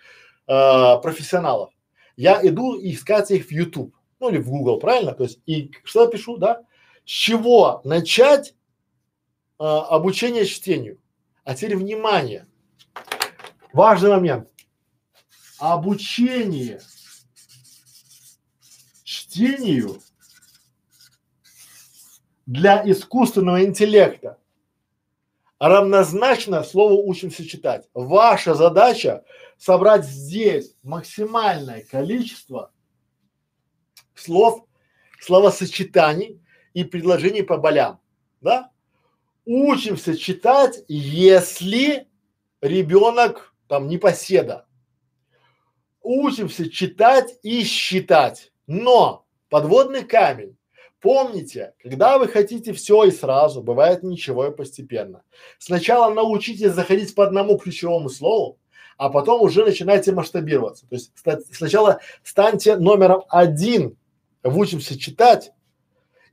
профессионалов. 1.02 1.70
Я 2.16 2.40
иду 2.42 2.76
искать 2.80 3.30
их 3.30 3.46
в 3.46 3.50
YouTube, 3.50 3.94
ну 4.18 4.30
или 4.30 4.38
в 4.38 4.50
Google, 4.50 4.78
правильно? 4.78 5.12
То 5.12 5.24
есть 5.24 5.40
и 5.46 5.70
что 5.84 6.02
я 6.02 6.08
пишу, 6.08 6.36
да? 6.36 6.62
С 7.04 7.10
чего 7.10 7.80
начать 7.84 8.54
э, 9.58 9.64
обучение 9.64 10.44
чтению? 10.44 11.00
А 11.44 11.54
теперь 11.54 11.76
внимание, 11.76 12.46
важный 13.72 14.10
момент. 14.10 14.48
Обучение 15.58 16.80
чтению 19.04 20.00
для 22.46 22.82
искусственного 22.90 23.64
интеллекта 23.64 24.38
равнозначно 25.60 26.64
слову 26.64 27.08
учимся 27.08 27.46
читать. 27.46 27.88
Ваша 27.94 28.54
задача 28.54 29.24
собрать 29.60 30.06
здесь 30.06 30.74
максимальное 30.82 31.84
количество 31.84 32.72
слов, 34.14 34.64
словосочетаний 35.20 36.42
и 36.72 36.82
предложений 36.82 37.42
по 37.42 37.58
болям, 37.58 38.00
да? 38.40 38.70
Учимся 39.44 40.16
читать, 40.16 40.82
если 40.88 42.08
ребенок 42.62 43.54
там 43.68 43.88
не 43.88 43.98
поседа. 43.98 44.66
Учимся 46.00 46.70
читать 46.70 47.38
и 47.42 47.62
считать. 47.64 48.52
Но 48.66 49.26
подводный 49.50 50.04
камень. 50.04 50.56
Помните, 51.00 51.74
когда 51.82 52.18
вы 52.18 52.28
хотите 52.28 52.72
все 52.72 53.04
и 53.04 53.10
сразу, 53.10 53.62
бывает 53.62 54.02
ничего 54.02 54.46
и 54.46 54.56
постепенно. 54.56 55.22
Сначала 55.58 56.12
научитесь 56.14 56.72
заходить 56.72 57.14
по 57.14 57.24
одному 57.24 57.58
ключевому 57.58 58.08
слову, 58.08 58.59
а 59.00 59.08
потом 59.08 59.40
уже 59.40 59.64
начинайте 59.64 60.12
масштабироваться. 60.12 60.86
То 60.86 60.94
есть 60.96 61.10
сначала 61.52 62.00
станьте 62.22 62.76
номером 62.76 63.22
один, 63.30 63.96
учимся 64.44 64.98
читать, 64.98 65.52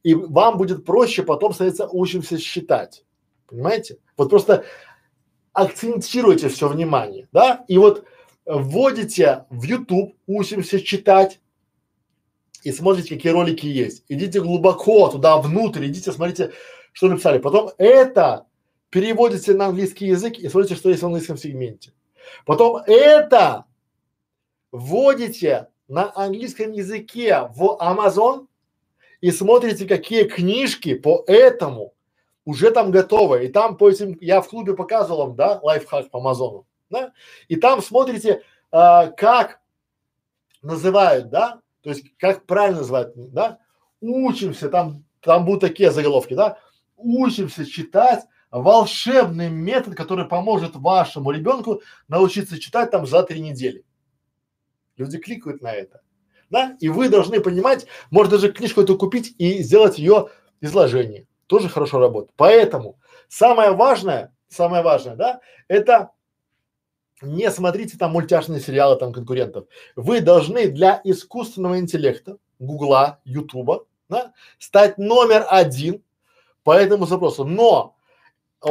и 0.03 0.13
вам 0.13 0.57
будет 0.57 0.83
проще 0.83 1.23
потом 1.23 1.53
становиться 1.53 1.87
учимся 1.87 2.37
считать. 2.37 3.05
Понимаете? 3.47 3.99
Вот 4.17 4.29
просто 4.29 4.65
акцентируйте 5.53 6.49
все 6.49 6.67
внимание, 6.67 7.29
да? 7.31 7.63
И 7.69 7.77
вот 7.77 8.03
вводите 8.45 9.45
в 9.49 9.63
YouTube, 9.63 10.17
учимся 10.27 10.81
читать, 10.81 11.39
и 12.63 12.73
смотрите, 12.73 13.15
какие 13.15 13.31
ролики 13.31 13.65
есть. 13.65 14.03
Идите 14.09 14.41
глубоко 14.41 15.07
туда 15.07 15.37
внутрь, 15.37 15.85
идите, 15.85 16.11
смотрите, 16.11 16.51
что 16.91 17.07
написали. 17.07 17.37
Потом 17.37 17.71
это 17.77 18.45
переводите 18.89 19.53
на 19.53 19.67
английский 19.67 20.07
язык 20.07 20.37
и 20.37 20.49
смотрите, 20.49 20.75
что 20.75 20.89
есть 20.89 21.01
в 21.01 21.05
английском 21.05 21.37
сегменте. 21.37 21.93
Потом 22.45 22.77
это 22.85 23.65
вводите 24.71 25.67
на 25.87 26.11
английском 26.15 26.71
языке 26.71 27.49
в 27.53 27.77
Amazon 27.81 28.47
и 29.21 29.31
смотрите, 29.31 29.87
какие 29.87 30.23
книжки 30.23 30.95
по 30.95 31.23
этому 31.27 31.93
уже 32.45 32.71
там 32.71 32.91
готовы. 32.91 33.45
И 33.45 33.47
там 33.49 33.77
по 33.77 33.89
этим, 33.89 34.17
я 34.21 34.41
в 34.41 34.47
клубе 34.47 34.73
показывал 34.73 35.27
вам, 35.27 35.35
да, 35.35 35.59
лайфхак 35.61 36.09
по 36.09 36.19
Амазону, 36.19 36.65
да, 36.89 37.11
и 37.47 37.55
там 37.55 37.81
смотрите, 37.81 38.41
а, 38.71 39.07
как 39.07 39.59
называют, 40.61 41.29
да, 41.29 41.61
то 41.81 41.89
есть 41.89 42.05
как 42.17 42.45
правильно 42.45 42.79
называют, 42.79 43.13
да, 43.15 43.59
учимся, 44.01 44.69
там, 44.69 45.03
там 45.21 45.45
будут 45.45 45.61
такие 45.61 45.91
заголовки, 45.91 46.33
да, 46.33 46.57
учимся 46.95 47.65
читать 47.65 48.25
волшебный 48.51 49.49
метод, 49.49 49.95
который 49.95 50.25
поможет 50.25 50.75
вашему 50.75 51.31
ребенку 51.31 51.81
научиться 52.07 52.59
читать 52.59 52.91
там 52.91 53.05
за 53.05 53.23
три 53.23 53.39
недели. 53.39 53.83
Люди 54.95 55.17
кликают 55.17 55.61
на 55.61 55.73
это, 55.73 56.01
да, 56.49 56.75
и 56.79 56.89
вы 56.89 57.09
должны 57.09 57.39
понимать, 57.39 57.85
может 58.09 58.31
даже 58.31 58.51
книжку 58.51 58.81
эту 58.81 58.97
купить 58.97 59.35
и 59.37 59.61
сделать 59.61 59.99
ее 59.99 60.29
изложение, 60.61 61.27
тоже 61.47 61.69
хорошо 61.69 61.99
работает. 61.99 62.33
Поэтому 62.35 62.99
самое 63.27 63.71
важное, 63.71 64.33
самое 64.47 64.81
важное, 64.81 65.15
да, 65.15 65.39
это 65.67 66.11
не 67.21 67.49
смотрите 67.51 67.97
там 67.97 68.11
мультяшные 68.11 68.59
сериалы 68.59 68.95
там 68.97 69.11
конкурентов. 69.11 69.65
Вы 69.95 70.21
должны 70.21 70.67
для 70.67 71.01
искусственного 71.03 71.79
интеллекта, 71.79 72.37
Гугла, 72.59 73.19
Ютуба, 73.23 73.85
да, 74.09 74.33
стать 74.59 74.97
номер 74.97 75.45
один 75.49 76.03
по 76.63 76.71
этому 76.71 77.05
запросу. 77.05 77.43
Но 77.43 77.96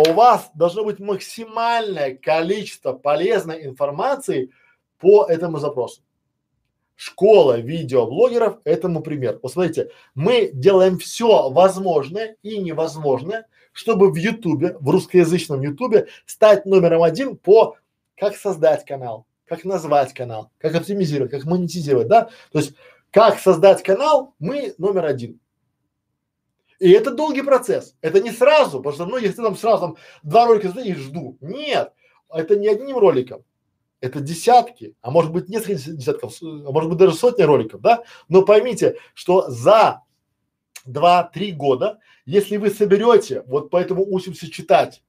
у 0.00 0.12
вас 0.12 0.50
должно 0.54 0.84
быть 0.84 0.98
максимальное 0.98 2.16
количество 2.16 2.92
полезной 2.92 3.64
информации 3.64 4.50
по 4.98 5.24
этому 5.24 5.58
запросу. 5.58 6.02
Школа 6.96 7.58
видеоблогеров 7.58 8.58
этому 8.64 9.02
пример. 9.02 9.38
Посмотрите, 9.38 9.90
мы 10.14 10.50
делаем 10.52 10.98
все 10.98 11.50
возможное 11.50 12.36
и 12.42 12.58
невозможное, 12.58 13.46
чтобы 13.72 14.10
в 14.10 14.16
Ютубе, 14.16 14.76
в 14.80 14.88
русскоязычном 14.88 15.60
Ютубе 15.60 16.08
стать 16.24 16.64
номером 16.64 17.02
один 17.02 17.36
по 17.36 17.76
как 18.16 18.34
создать 18.34 18.86
канал, 18.86 19.26
как 19.44 19.64
назвать 19.64 20.14
канал, 20.14 20.50
как 20.58 20.74
оптимизировать, 20.74 21.30
как 21.30 21.44
монетизировать, 21.44 22.08
да? 22.08 22.30
То 22.50 22.58
есть, 22.60 22.74
как 23.10 23.38
создать 23.38 23.82
канал, 23.82 24.34
мы 24.38 24.74
номер 24.78 25.04
один. 25.04 25.38
И 26.78 26.90
это 26.90 27.10
долгий 27.10 27.42
процесс. 27.42 27.96
Это 28.00 28.20
не 28.20 28.30
сразу, 28.30 28.78
потому 28.78 28.94
что 28.94 29.06
многие 29.06 29.28
там 29.28 29.56
сразу 29.56 29.80
там 29.80 29.96
два 30.22 30.46
ролика 30.46 30.68
и 30.80 30.94
жду. 30.94 31.38
Нет, 31.40 31.92
это 32.32 32.56
не 32.56 32.68
одним 32.68 32.98
роликом. 32.98 33.44
Это 34.00 34.20
десятки, 34.20 34.94
а 35.00 35.10
может 35.10 35.32
быть 35.32 35.48
несколько 35.48 35.74
десятков, 35.74 36.34
а 36.42 36.70
может 36.70 36.90
быть 36.90 36.98
даже 36.98 37.14
сотни 37.14 37.42
роликов, 37.42 37.80
да? 37.80 38.04
Но 38.28 38.42
поймите, 38.42 38.96
что 39.14 39.48
за 39.48 40.02
два-три 40.84 41.52
года, 41.52 41.98
если 42.26 42.58
вы 42.58 42.70
соберете, 42.70 43.42
вот 43.46 43.70
поэтому 43.70 44.04
учимся 44.06 44.50
читать 44.50 45.02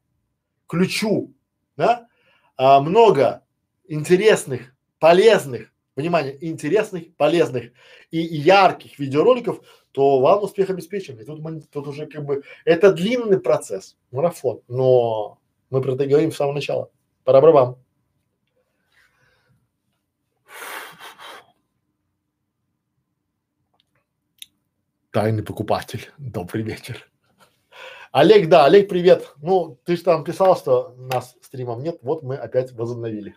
ключу, 0.67 1.33
да, 1.75 2.07
а, 2.55 2.79
много 2.79 3.43
интересных, 3.87 4.73
полезных, 4.99 5.73
внимание, 5.97 6.37
интересных, 6.47 7.13
полезных 7.15 7.71
и, 8.11 8.19
ярких 8.19 8.99
видеороликов, 8.99 9.61
то 9.91 10.19
вам 10.19 10.43
успех 10.43 10.69
обеспечен. 10.69 11.19
И 11.19 11.25
тут 11.25 11.39
мы, 11.39 11.61
тут 11.61 11.87
уже 11.87 12.05
как 12.05 12.23
бы, 12.23 12.43
это 12.63 12.93
длинный 12.93 13.39
процесс, 13.39 13.97
марафон, 14.11 14.61
но 14.67 15.39
мы 15.69 15.81
про 15.81 15.93
это 15.93 16.05
говорим 16.05 16.31
с 16.31 16.37
самого 16.37 16.53
начала. 16.53 16.89
Пора 17.23 17.41
вам. 17.41 17.77
Тайный 25.11 25.43
покупатель. 25.43 26.11
Добрый 26.19 26.63
вечер. 26.63 27.09
Олег, 28.11 28.49
да, 28.49 28.65
Олег, 28.65 28.87
привет. 28.87 29.33
Ну, 29.41 29.79
ты 29.83 29.97
же 29.97 30.03
там 30.03 30.23
писал, 30.23 30.55
что 30.55 30.95
нас 30.97 31.35
стримом 31.41 31.81
нет, 31.81 31.97
вот 32.01 32.23
мы 32.23 32.35
опять 32.35 32.71
возобновили. 32.71 33.35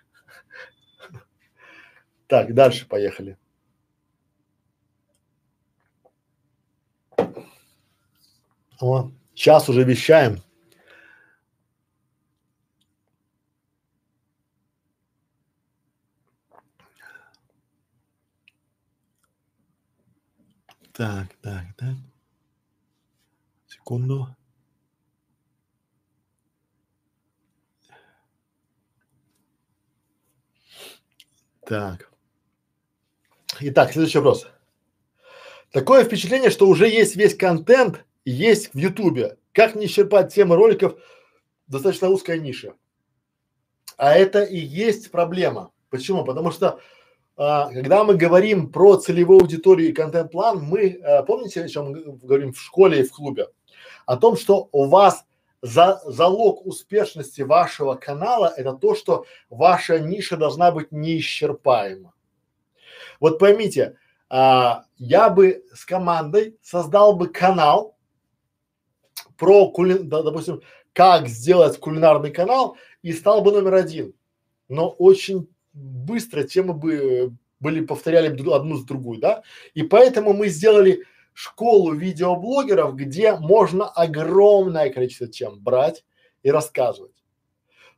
Так, 2.31 2.55
дальше 2.55 2.87
поехали. 2.87 3.37
О, 8.81 9.11
час 9.35 9.69
уже 9.69 9.83
вещаем. 9.83 10.41
Так, 20.93 21.35
так, 21.43 21.65
так. 21.77 21.97
Секунду. 23.67 24.29
Так. 31.67 32.10
Итак, 33.63 33.93
следующий 33.93 34.19
вопрос. 34.19 34.47
Такое 35.71 36.05
впечатление, 36.05 36.49
что 36.49 36.67
уже 36.67 36.89
есть 36.89 37.15
весь 37.15 37.37
контент, 37.37 38.07
есть 38.25 38.73
в 38.73 38.79
Ютубе. 38.79 39.37
Как 39.53 39.75
не 39.75 39.85
исчерпать 39.85 40.33
темы 40.33 40.57
роликов 40.57 40.95
достаточно 41.67 42.09
узкая 42.09 42.39
ниша. 42.39 42.73
А 43.99 44.15
это 44.15 44.43
и 44.43 44.57
есть 44.57 45.11
проблема. 45.11 45.73
Почему? 45.91 46.25
Потому 46.25 46.53
что 46.53 46.81
а, 47.37 47.71
когда 47.71 48.03
мы 48.05 48.15
говорим 48.15 48.73
про 48.73 48.97
целевую 48.97 49.41
аудиторию 49.41 49.91
и 49.91 49.93
контент-план, 49.93 50.63
мы, 50.63 50.99
а, 51.05 51.23
помните, 51.23 51.63
о 51.63 51.69
чем 51.69 51.91
мы 51.91 52.03
говорим 52.17 52.55
в 52.55 52.61
школе 52.61 53.01
и 53.01 53.05
в 53.07 53.13
клубе? 53.13 53.49
О 54.07 54.17
том, 54.17 54.39
что 54.39 54.71
у 54.73 54.85
вас 54.87 55.27
за, 55.61 56.01
залог 56.07 56.67
успешности 56.67 57.43
вашего 57.43 57.95
канала 57.95 58.53
это 58.57 58.73
то, 58.73 58.95
что 58.95 59.27
ваша 59.51 59.99
ниша 59.99 60.39
должна 60.39 60.73
быть 60.73 60.93
неисчерпаема. 60.93 62.15
Вот 63.21 63.39
поймите, 63.39 63.97
а, 64.29 64.85
я 64.97 65.29
бы 65.29 65.65
с 65.75 65.85
командой 65.85 66.57
создал 66.63 67.17
бы 67.17 67.29
канал 67.29 67.97
про 69.37 69.71
кули, 69.71 69.99
да, 69.99 70.23
допустим, 70.23 70.63
как 70.93 71.29
сделать 71.29 71.79
кулинарный 71.79 72.31
канал 72.31 72.77
и 73.03 73.13
стал 73.13 73.43
бы 73.43 73.53
номер 73.53 73.75
один. 73.75 74.15
Но 74.69 74.89
очень 74.89 75.49
быстро 75.73 76.45
темы 76.45 76.75
бы 76.75 77.35
были 77.59 77.85
повторяли 77.85 78.29
одну 78.51 78.77
с 78.77 78.85
другой, 78.85 79.19
да? 79.19 79.43
И 79.75 79.83
поэтому 79.83 80.33
мы 80.33 80.49
сделали 80.49 81.05
школу 81.33 81.95
видеоблогеров, 81.95 82.97
где 82.97 83.37
можно 83.37 83.89
огромное 83.89 84.91
количество 84.91 85.27
тем 85.27 85.59
брать 85.59 86.05
и 86.43 86.51
рассказывать. 86.51 87.13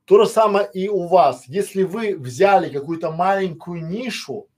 То 0.04 0.22
же 0.22 0.28
самое 0.28 0.68
и 0.72 0.88
у 0.88 1.06
вас. 1.06 1.44
Если 1.46 1.84
вы 1.84 2.16
взяли 2.16 2.68
какую-то 2.68 3.12
маленькую 3.12 3.86
нишу, 3.86 4.48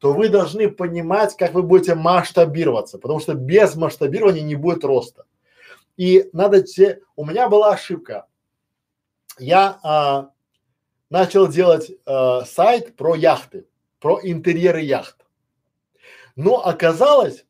то 0.00 0.14
вы 0.14 0.30
должны 0.30 0.70
понимать, 0.70 1.36
как 1.36 1.52
вы 1.52 1.62
будете 1.62 1.94
масштабироваться, 1.94 2.98
потому 2.98 3.20
что 3.20 3.34
без 3.34 3.76
масштабирования 3.76 4.42
не 4.42 4.56
будет 4.56 4.82
роста. 4.82 5.26
И 5.98 6.30
надо 6.32 6.62
те, 6.62 7.00
у 7.16 7.26
меня 7.26 7.50
была 7.50 7.72
ошибка. 7.72 8.26
я 9.38 9.78
а, 9.82 10.30
начал 11.10 11.48
делать 11.48 11.92
а, 12.06 12.46
сайт 12.46 12.96
про 12.96 13.14
яхты, 13.14 13.66
про 14.00 14.18
интерьеры 14.22 14.80
яхт. 14.80 15.26
Но 16.34 16.64
оказалось 16.64 17.44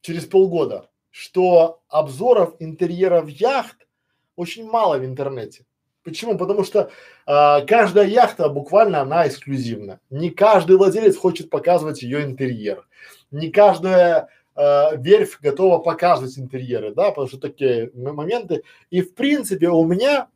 через 0.00 0.24
полгода, 0.24 0.88
что 1.10 1.82
обзоров 1.88 2.54
интерьеров 2.60 3.28
яхт 3.28 3.88
очень 4.36 4.70
мало 4.70 4.98
в 4.98 5.04
интернете. 5.04 5.66
Почему? 6.08 6.36
Потому 6.38 6.64
что 6.64 6.90
а, 7.26 7.60
каждая 7.62 8.06
яхта 8.06 8.48
буквально 8.48 9.00
она 9.00 9.26
эксклюзивна. 9.26 10.00
Не 10.10 10.30
каждый 10.30 10.76
владелец 10.76 11.16
хочет 11.16 11.50
показывать 11.50 12.02
ее 12.02 12.24
интерьер. 12.24 12.86
Не 13.30 13.50
каждая 13.50 14.28
а, 14.54 14.94
верфь 14.96 15.38
готова 15.40 15.78
показывать 15.78 16.38
интерьеры, 16.38 16.94
да, 16.94 17.10
потому 17.10 17.28
что 17.28 17.38
такие 17.38 17.90
моменты. 17.94 18.62
И 18.90 19.02
в 19.02 19.14
принципе 19.14 19.68
у 19.68 19.84
меня 19.84 20.28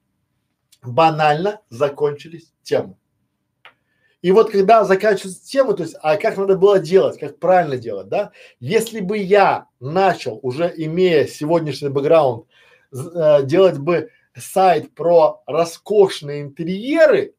банально 0.83 1.61
закончились 1.70 2.53
темы. 2.62 2.97
И 4.23 4.31
вот 4.31 4.51
когда 4.51 4.85
заканчивается 4.85 5.45
тема, 5.45 5.75
то 5.75 5.83
есть, 5.83 5.97
а 6.01 6.16
как 6.16 6.37
надо 6.37 6.57
было 6.57 6.79
делать, 6.79 7.18
как 7.18 7.39
правильно 7.41 7.77
делать, 7.77 8.09
да? 8.09 8.31
Если 8.61 9.01
бы 9.01 9.18
я 9.18 9.66
начал, 9.81 10.39
уже 10.43 10.73
имея 10.77 11.27
сегодняшний 11.27 11.89
бэкграунд, 11.89 12.47
э, 12.93 13.43
делать 13.43 13.79
бы 13.79 14.11
сайт 14.37 14.95
про 14.95 15.43
роскошные 15.47 16.43
интерьеры, 16.43 17.35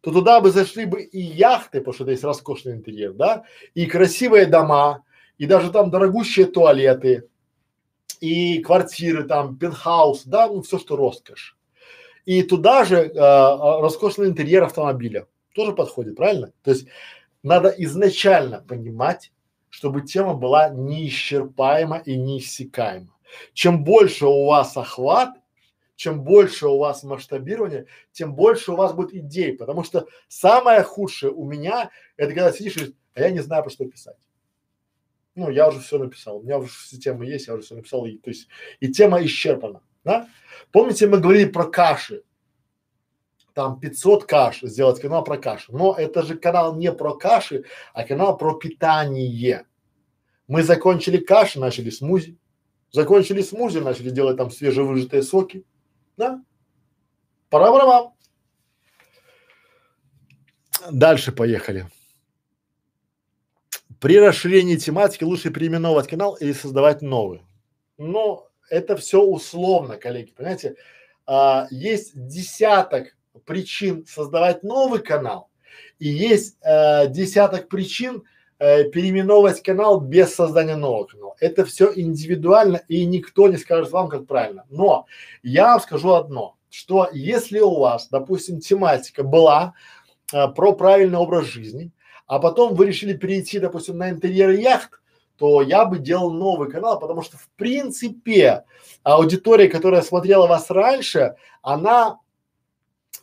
то 0.00 0.10
туда 0.10 0.40
бы 0.40 0.50
зашли 0.50 0.86
бы 0.86 1.02
и 1.02 1.20
яхты, 1.20 1.80
потому 1.80 1.94
что 1.94 2.10
есть 2.10 2.24
роскошный 2.24 2.72
интерьер, 2.72 3.12
да, 3.12 3.44
и 3.74 3.86
красивые 3.86 4.46
дома, 4.46 5.04
и 5.36 5.46
даже 5.46 5.70
там 5.70 5.90
дорогущие 5.90 6.46
туалеты, 6.46 7.28
и 8.20 8.60
квартиры 8.60 9.24
там, 9.24 9.56
пентхаус, 9.56 10.24
да, 10.24 10.48
ну 10.48 10.62
все, 10.62 10.78
что 10.78 10.96
роскошь. 10.96 11.56
И 12.24 12.42
туда 12.42 12.84
же 12.84 12.96
э, 12.96 13.12
роскошный 13.14 14.28
интерьер 14.28 14.62
автомобиля 14.62 15.26
тоже 15.54 15.72
подходит, 15.72 16.16
правильно? 16.16 16.52
То 16.62 16.70
есть 16.70 16.86
надо 17.42 17.68
изначально 17.78 18.60
понимать, 18.60 19.32
чтобы 19.70 20.02
тема 20.02 20.34
была 20.34 20.68
неисчерпаема 20.68 21.98
и 21.98 22.16
неиссякаема. 22.16 23.14
Чем 23.54 23.84
больше 23.84 24.26
у 24.26 24.46
вас 24.46 24.76
охват, 24.76 25.39
чем 26.00 26.22
больше 26.22 26.66
у 26.66 26.78
вас 26.78 27.02
масштабирование, 27.02 27.84
тем 28.10 28.34
больше 28.34 28.72
у 28.72 28.76
вас 28.76 28.94
будет 28.94 29.12
идей, 29.12 29.54
потому 29.54 29.84
что 29.84 30.06
самое 30.28 30.82
худшее 30.82 31.30
у 31.30 31.44
меня 31.44 31.90
это 32.16 32.32
когда 32.32 32.52
сидишь 32.52 32.78
и 32.78 32.96
а 33.12 33.20
я 33.20 33.30
не 33.30 33.40
знаю, 33.40 33.64
про 33.64 33.70
что 33.70 33.84
писать. 33.84 34.16
Ну, 35.34 35.50
я 35.50 35.68
уже 35.68 35.80
все 35.80 35.98
написал, 35.98 36.38
у 36.38 36.42
меня 36.42 36.56
уже 36.56 36.70
темы 36.98 37.26
есть, 37.26 37.48
я 37.48 37.52
уже 37.52 37.64
все 37.64 37.74
написал, 37.74 38.06
и, 38.06 38.16
то 38.16 38.30
есть 38.30 38.48
и 38.80 38.90
тема 38.90 39.22
исчерпана, 39.22 39.82
да? 40.02 40.26
Помните, 40.72 41.06
мы 41.06 41.18
говорили 41.18 41.50
про 41.50 41.70
каши, 41.70 42.22
там 43.52 43.78
500 43.78 44.24
каш, 44.24 44.62
сделать 44.62 45.02
канал 45.02 45.22
про 45.22 45.36
каши, 45.36 45.70
но 45.70 45.94
это 45.94 46.22
же 46.22 46.34
канал 46.34 46.76
не 46.76 46.92
про 46.92 47.14
каши, 47.14 47.64
а 47.92 48.04
канал 48.04 48.38
про 48.38 48.54
питание. 48.54 49.66
Мы 50.48 50.62
закончили 50.62 51.18
каши, 51.18 51.60
начали 51.60 51.90
смузи, 51.90 52.38
закончили 52.90 53.42
смузи, 53.42 53.80
начали 53.80 54.08
делать 54.08 54.38
там 54.38 54.50
свежевыжатые 54.50 55.22
соки, 55.22 55.66
да? 56.16 56.42
Пора 57.48 57.72
пора 57.72 58.12
Дальше 60.90 61.32
поехали. 61.32 61.86
При 64.00 64.18
расширении 64.18 64.76
тематики 64.76 65.24
лучше 65.24 65.50
переименовать 65.50 66.08
канал 66.08 66.34
или 66.34 66.52
создавать 66.52 67.02
новый. 67.02 67.42
Но 67.98 68.48
это 68.70 68.96
все 68.96 69.20
условно, 69.20 69.96
коллеги, 69.96 70.32
понимаете? 70.32 70.76
А, 71.26 71.66
есть 71.70 72.12
десяток 72.14 73.16
причин 73.44 74.06
создавать 74.06 74.62
новый 74.62 75.02
канал 75.02 75.50
и 75.98 76.08
есть 76.08 76.56
э, 76.62 77.08
десяток 77.08 77.68
причин 77.68 78.24
э, 78.60 78.84
переименовывать 78.84 79.62
канал 79.62 80.00
без 80.00 80.34
создания 80.34 80.76
нового 80.76 81.06
канала. 81.06 81.34
Это 81.40 81.64
все 81.64 81.90
индивидуально 81.92 82.82
и 82.86 83.04
никто 83.06 83.48
не 83.48 83.56
скажет 83.56 83.90
вам, 83.90 84.08
как 84.08 84.26
правильно. 84.26 84.64
Но 84.70 85.06
я 85.42 85.72
вам 85.72 85.80
скажу 85.80 86.12
одно, 86.12 86.56
что 86.70 87.08
если 87.12 87.58
у 87.58 87.80
вас, 87.80 88.08
допустим, 88.08 88.60
тематика 88.60 89.24
была 89.24 89.74
э, 90.32 90.46
про 90.48 90.72
правильный 90.72 91.18
образ 91.18 91.46
жизни, 91.46 91.90
а 92.26 92.38
потом 92.38 92.74
вы 92.74 92.86
решили 92.86 93.14
перейти, 93.14 93.58
допустим, 93.58 93.98
на 93.98 94.10
интерьеры 94.10 94.56
яхт, 94.56 95.00
то 95.36 95.62
я 95.62 95.86
бы 95.86 95.98
делал 95.98 96.30
новый 96.30 96.70
канал, 96.70 97.00
потому 97.00 97.22
что 97.22 97.38
в 97.38 97.48
принципе 97.56 98.64
аудитория, 99.02 99.68
которая 99.68 100.02
смотрела 100.02 100.46
вас 100.46 100.70
раньше, 100.70 101.34
она 101.62 102.18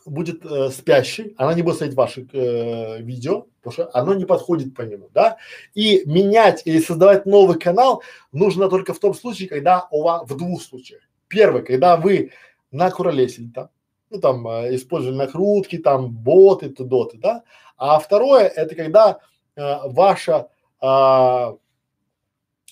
будет 0.08 0.44
э, 0.44 0.70
спящей, 0.70 1.34
она 1.36 1.54
не 1.54 1.62
будет 1.62 1.76
смотреть 1.76 1.96
ваши 1.96 2.26
э, 2.32 3.00
видео, 3.02 3.46
потому 3.62 3.72
что 3.72 3.90
оно 3.92 4.14
не 4.14 4.24
подходит 4.24 4.74
по 4.74 4.82
нему, 4.82 5.08
да. 5.12 5.36
И 5.74 6.02
менять 6.06 6.62
или 6.64 6.80
создавать 6.80 7.26
новый 7.26 7.58
канал 7.58 8.02
нужно 8.32 8.68
только 8.68 8.94
в 8.94 8.98
том 8.98 9.14
случае, 9.14 9.48
когда 9.48 9.88
у 9.90 10.02
вас 10.02 10.28
в 10.28 10.36
двух 10.36 10.62
случаях. 10.62 11.02
Первый, 11.28 11.62
когда 11.62 11.96
вы 11.96 12.32
накуролесили 12.70 13.50
там, 13.54 13.70
ну 14.10 14.20
там 14.20 14.46
э, 14.48 14.74
использовали 14.74 15.16
накрутки, 15.16 15.78
там 15.78 16.10
боты, 16.10 16.70
тудоты, 16.70 17.18
да. 17.18 17.42
А 17.76 17.98
второе, 17.98 18.48
это 18.48 18.74
когда 18.74 19.20
э, 19.56 19.76
ваша 19.86 20.48
э, 20.80 21.56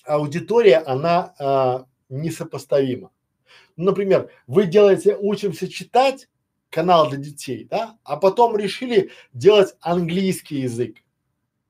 аудитория, 0.05 0.77
она 0.85 1.33
э, 1.39 1.79
несопоставима. 2.09 3.11
Ну, 3.75 3.85
например, 3.85 4.31
вы 4.47 4.65
делаете 4.65 5.15
«Учимся 5.19 5.67
читать», 5.67 6.27
канал 6.69 7.09
для 7.09 7.17
детей, 7.17 7.67
да, 7.69 7.97
а 8.03 8.17
потом 8.17 8.57
решили 8.57 9.11
делать 9.33 9.75
английский 9.81 10.61
язык. 10.61 10.97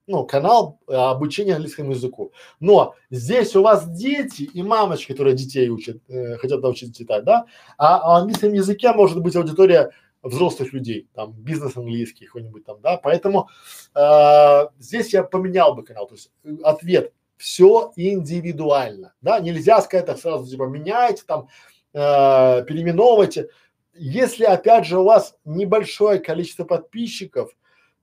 Ну, 0.08 0.26
канал 0.26 0.80
э, 0.88 0.93
обучения 0.93 1.56
английскому 1.56 1.91
языку. 1.91 2.32
Но 2.62 2.95
здесь 3.12 3.54
у 3.58 3.62
вас 3.62 3.89
дети 3.89 4.43
и 4.43 4.64
мамочки, 4.64 5.12
которые 5.12 5.36
детей 5.36 5.70
учат, 5.70 5.98
э, 6.08 6.38
хотят 6.38 6.62
научиться 6.62 6.98
читать, 6.98 7.26
да, 7.26 7.45
а 7.78 7.98
о 7.98 8.20
английском 8.20 8.54
языке 8.54 8.93
может 8.93 9.22
быть 9.22 9.36
аудитория 9.36 9.91
взрослых 10.24 10.74
людей, 10.74 11.08
там 11.14 11.34
бизнес 11.34 11.76
английский 11.76 12.26
какой-нибудь 12.26 12.66
там, 12.66 12.82
да, 12.82 12.98
поэтому 12.98 13.50
э, 13.95 14.68
здесь 14.80 15.14
я 15.14 15.24
поменял 15.24 15.76
бы 15.76 15.84
канал, 15.84 16.08
то 16.08 16.16
есть 16.16 16.32
э, 16.43 16.56
ответ 16.64 17.14
все 17.38 17.91
индивидуально, 17.95 19.13
да, 19.21 19.39
нельзя 19.39 19.82
сказать 19.82 20.05
так 20.05 20.17
сразу 20.17 20.50
типа 20.50 20.63
меняйте 20.63 21.24
там, 21.26 21.50
э, 21.93 22.63
переименовывайте, 22.66 23.50
если 23.97 24.43
опять 24.43 24.86
же 24.86 24.99
у 24.99 25.03
вас 25.03 25.36
небольшое 25.45 26.19
количество 26.19 26.63
подписчиков, 26.63 27.51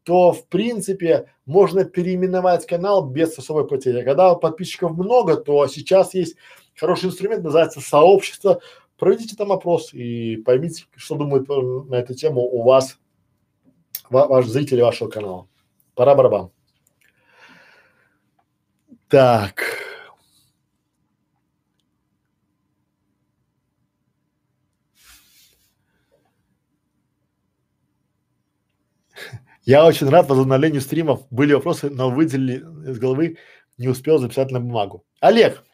то 0.05 0.33
в 0.33 0.47
принципе 0.49 1.31
можно 1.47 1.85
переименовать 1.85 2.67
канал 2.67 3.07
без 3.09 3.39
особой 3.39 3.67
потери. 3.67 4.05
Когда 4.05 4.35
подписчиков 4.35 4.93
много, 4.93 5.37
то 5.37 5.67
сейчас 5.67 6.15
есть 6.15 6.37
хороший 6.77 7.07
инструмент, 7.07 7.43
называется 7.43 7.81
сообщество. 7.81 8.61
Проведите 8.99 9.35
там 9.35 9.51
опрос 9.51 9.93
и 9.93 10.37
поймите, 10.37 10.85
что 10.95 11.17
думают 11.17 11.49
на 11.49 11.97
эту 11.97 12.15
тему 12.15 12.43
у 12.43 12.63
вас, 12.63 12.99
ва 14.11 14.27
ваш 14.27 14.47
зрители 14.47 14.83
вашего 14.83 15.09
канала. 15.09 15.49
Пора 15.95 16.15
барабан. 16.15 16.51
Так. 19.09 19.63
Я 29.65 29.87
очень 29.87 30.11
рад 30.11 30.29
возобновлению 30.29 30.83
стримов. 30.83 31.27
Были 31.31 31.55
вопросы, 31.55 31.89
но 31.89 32.11
выделили 32.11 32.59
из 32.91 32.99
головы, 32.99 33.39
не 33.79 33.89
успел 33.89 34.19
записать 34.19 34.51
на 34.51 34.61
бумагу. 34.61 35.05
Олег, 35.21 35.65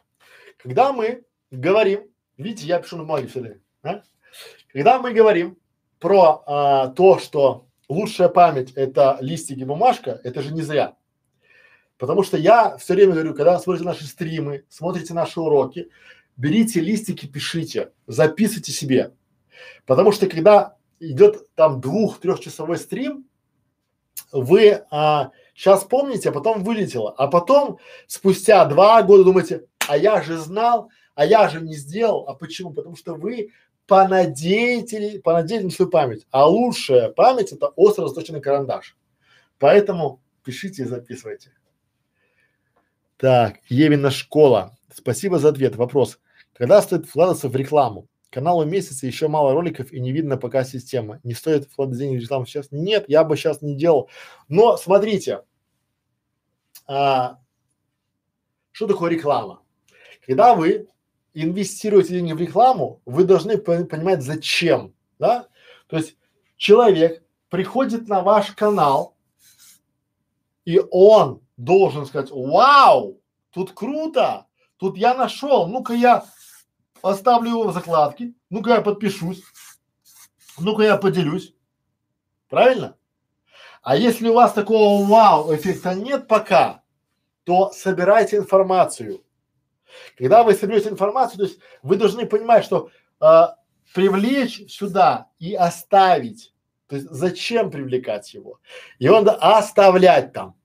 когда 0.57 0.93
мы 0.93 1.23
говорим, 1.51 2.07
видите, 2.37 2.67
я 2.67 2.79
пишу 2.79 2.95
на 2.97 3.03
бумаге 3.03 3.27
все 3.27 3.41
время, 3.41 3.59
да? 3.83 4.03
Когда 4.71 4.99
мы 4.99 5.13
говорим 5.13 5.57
про 5.99 6.41
а, 6.45 6.87
то, 6.87 7.19
что 7.19 7.67
лучшая 7.89 8.29
память 8.29 8.71
это 8.71 9.17
листики 9.19 9.63
бумажка, 9.63 10.21
это 10.23 10.41
же 10.41 10.53
не 10.53 10.61
зря. 10.61 10.95
Потому 11.97 12.23
что 12.23 12.37
я 12.37 12.77
все 12.77 12.93
время 12.93 13.11
говорю, 13.11 13.35
когда 13.35 13.59
смотрите 13.59 13.85
наши 13.85 14.05
стримы, 14.05 14.63
смотрите 14.69 15.13
наши 15.13 15.41
уроки, 15.41 15.89
берите 16.37 16.79
листики, 16.79 17.27
пишите, 17.27 17.91
записывайте 18.07 18.71
себе. 18.71 19.13
Потому 19.85 20.13
что 20.13 20.27
когда 20.27 20.77
идет 21.01 21.53
там 21.55 21.81
двух-трехчасовой 21.81 22.77
стрим, 22.77 23.25
вы 24.31 24.83
а, 24.91 25.31
сейчас 25.55 25.83
помните, 25.83 26.29
а 26.29 26.31
потом 26.31 26.63
вылетело, 26.63 27.13
а 27.17 27.27
потом 27.27 27.79
спустя 28.07 28.65
два 28.65 29.01
года 29.03 29.23
думаете, 29.23 29.65
а 29.87 29.97
я 29.97 30.21
же 30.21 30.37
знал, 30.37 30.89
а 31.15 31.25
я 31.25 31.49
же 31.49 31.61
не 31.61 31.75
сделал, 31.75 32.27
а 32.27 32.33
почему? 32.33 32.71
Потому 32.71 32.95
что 32.95 33.15
вы 33.15 33.51
понадеете, 33.87 35.19
понадеете 35.19 35.65
на 35.65 35.71
свою 35.71 35.91
память, 35.91 36.25
а 36.31 36.47
лучшая 36.47 37.09
память 37.09 37.51
это 37.51 37.67
остро 37.75 38.07
заточенный 38.07 38.41
карандаш. 38.41 38.95
Поэтому 39.59 40.21
пишите 40.43 40.83
и 40.83 40.85
записывайте. 40.85 41.51
Так, 43.17 43.57
Евина 43.69 44.09
школа. 44.09 44.75
Спасибо 44.91 45.37
за 45.37 45.49
ответ. 45.49 45.75
Вопрос. 45.75 46.19
Когда 46.53 46.81
стоит 46.81 47.05
вкладываться 47.05 47.49
в 47.49 47.55
рекламу? 47.55 48.07
Каналу 48.31 48.63
месяца 48.63 49.05
еще 49.05 49.27
мало 49.27 49.51
роликов 49.51 49.91
и 49.91 49.99
не 49.99 50.13
видно 50.13 50.37
пока 50.37 50.63
система. 50.63 51.19
Не 51.23 51.33
стоит 51.33 51.65
вкладывать 51.65 51.99
деньги 51.99 52.17
в 52.17 52.21
рекламу 52.21 52.45
сейчас? 52.45 52.69
Нет, 52.71 53.03
я 53.09 53.25
бы 53.25 53.35
сейчас 53.35 53.61
не 53.61 53.75
делал. 53.75 54.09
Но 54.47 54.77
смотрите, 54.77 55.43
а, 56.87 57.39
что 58.71 58.87
такое 58.87 59.11
реклама? 59.11 59.61
Когда 60.25 60.55
вы 60.55 60.87
инвестируете 61.33 62.13
деньги 62.13 62.31
в 62.31 62.39
рекламу, 62.39 63.01
вы 63.05 63.25
должны 63.25 63.57
понимать 63.57 64.23
зачем, 64.23 64.93
да? 65.19 65.47
То 65.87 65.97
есть 65.97 66.15
человек 66.55 67.23
приходит 67.49 68.07
на 68.07 68.21
ваш 68.21 68.51
канал, 68.51 69.17
и 70.63 70.79
он 70.89 71.41
должен 71.57 72.05
сказать, 72.05 72.31
вау, 72.31 73.19
тут 73.49 73.73
круто, 73.73 74.47
тут 74.77 74.97
я 74.97 75.15
нашел, 75.15 75.67
ну-ка 75.67 75.93
я 75.93 76.23
оставлю 77.01 77.49
его 77.51 77.67
в 77.67 77.73
закладке, 77.73 78.33
ну-ка 78.49 78.75
я 78.75 78.81
подпишусь, 78.81 79.43
ну-ка 80.59 80.83
я 80.83 80.97
поделюсь. 80.97 81.53
Правильно? 82.49 82.97
А 83.81 83.95
если 83.95 84.27
у 84.27 84.33
вас 84.33 84.53
такого 84.53 85.05
вау 85.05 85.55
эффекта 85.55 85.95
нет 85.95 86.27
пока, 86.27 86.83
то 87.43 87.71
собирайте 87.71 88.37
информацию. 88.37 89.23
Когда 90.17 90.43
вы 90.43 90.53
соберете 90.53 90.89
информацию, 90.89 91.37
то 91.37 91.43
есть 91.45 91.59
вы 91.81 91.95
должны 91.97 92.25
понимать, 92.25 92.63
что 92.63 92.91
э, 93.19 93.41
привлечь 93.93 94.71
сюда 94.71 95.29
и 95.39 95.55
оставить, 95.55 96.53
то 96.87 96.95
есть 96.95 97.09
зачем 97.09 97.71
привлекать 97.71 98.33
его? 98.33 98.59
И 98.99 99.07
он 99.07 99.27
оставлять 99.29 100.33
там. 100.33 100.55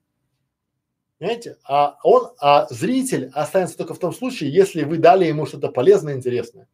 Понимаете? 1.19 1.57
А 1.63 1.97
он, 2.03 2.31
а 2.39 2.67
зритель 2.69 3.31
останется 3.33 3.77
только 3.77 3.93
в 3.95 3.99
том 3.99 4.13
случае, 4.13 4.53
если 4.53 4.83
вы 4.83 4.97
дали 4.97 5.25
ему 5.25 5.45
что-то 5.45 5.69
полезное, 5.69 6.15
интересное. 6.15 6.67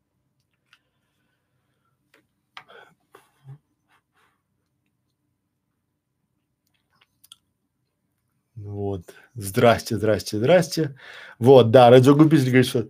Вот. 8.56 9.04
Здрасте, 9.36 9.98
здрасте, 9.98 10.38
здрасте. 10.38 10.98
Вот, 11.40 11.72
да, 11.72 11.90
радиогубитель 11.90 12.48
говорит, 12.48 12.68
что 12.68 12.88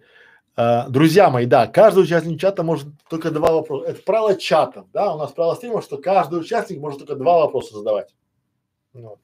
а, 0.55 0.87
друзья 0.89 1.29
мои, 1.29 1.45
да, 1.45 1.67
каждый 1.67 2.03
участник 2.03 2.39
чата 2.39 2.63
может 2.63 2.87
только 3.09 3.31
два 3.31 3.51
вопроса. 3.51 3.89
Это 3.89 4.01
правило 4.03 4.35
чата, 4.35 4.85
да, 4.93 5.13
у 5.15 5.17
нас 5.17 5.31
правило 5.31 5.55
стрима, 5.55 5.81
что 5.81 5.97
каждый 5.97 6.39
участник 6.39 6.79
может 6.79 6.99
только 6.99 7.15
два 7.15 7.39
вопроса 7.39 7.75
задавать. 7.75 8.13
Вот. 8.93 9.19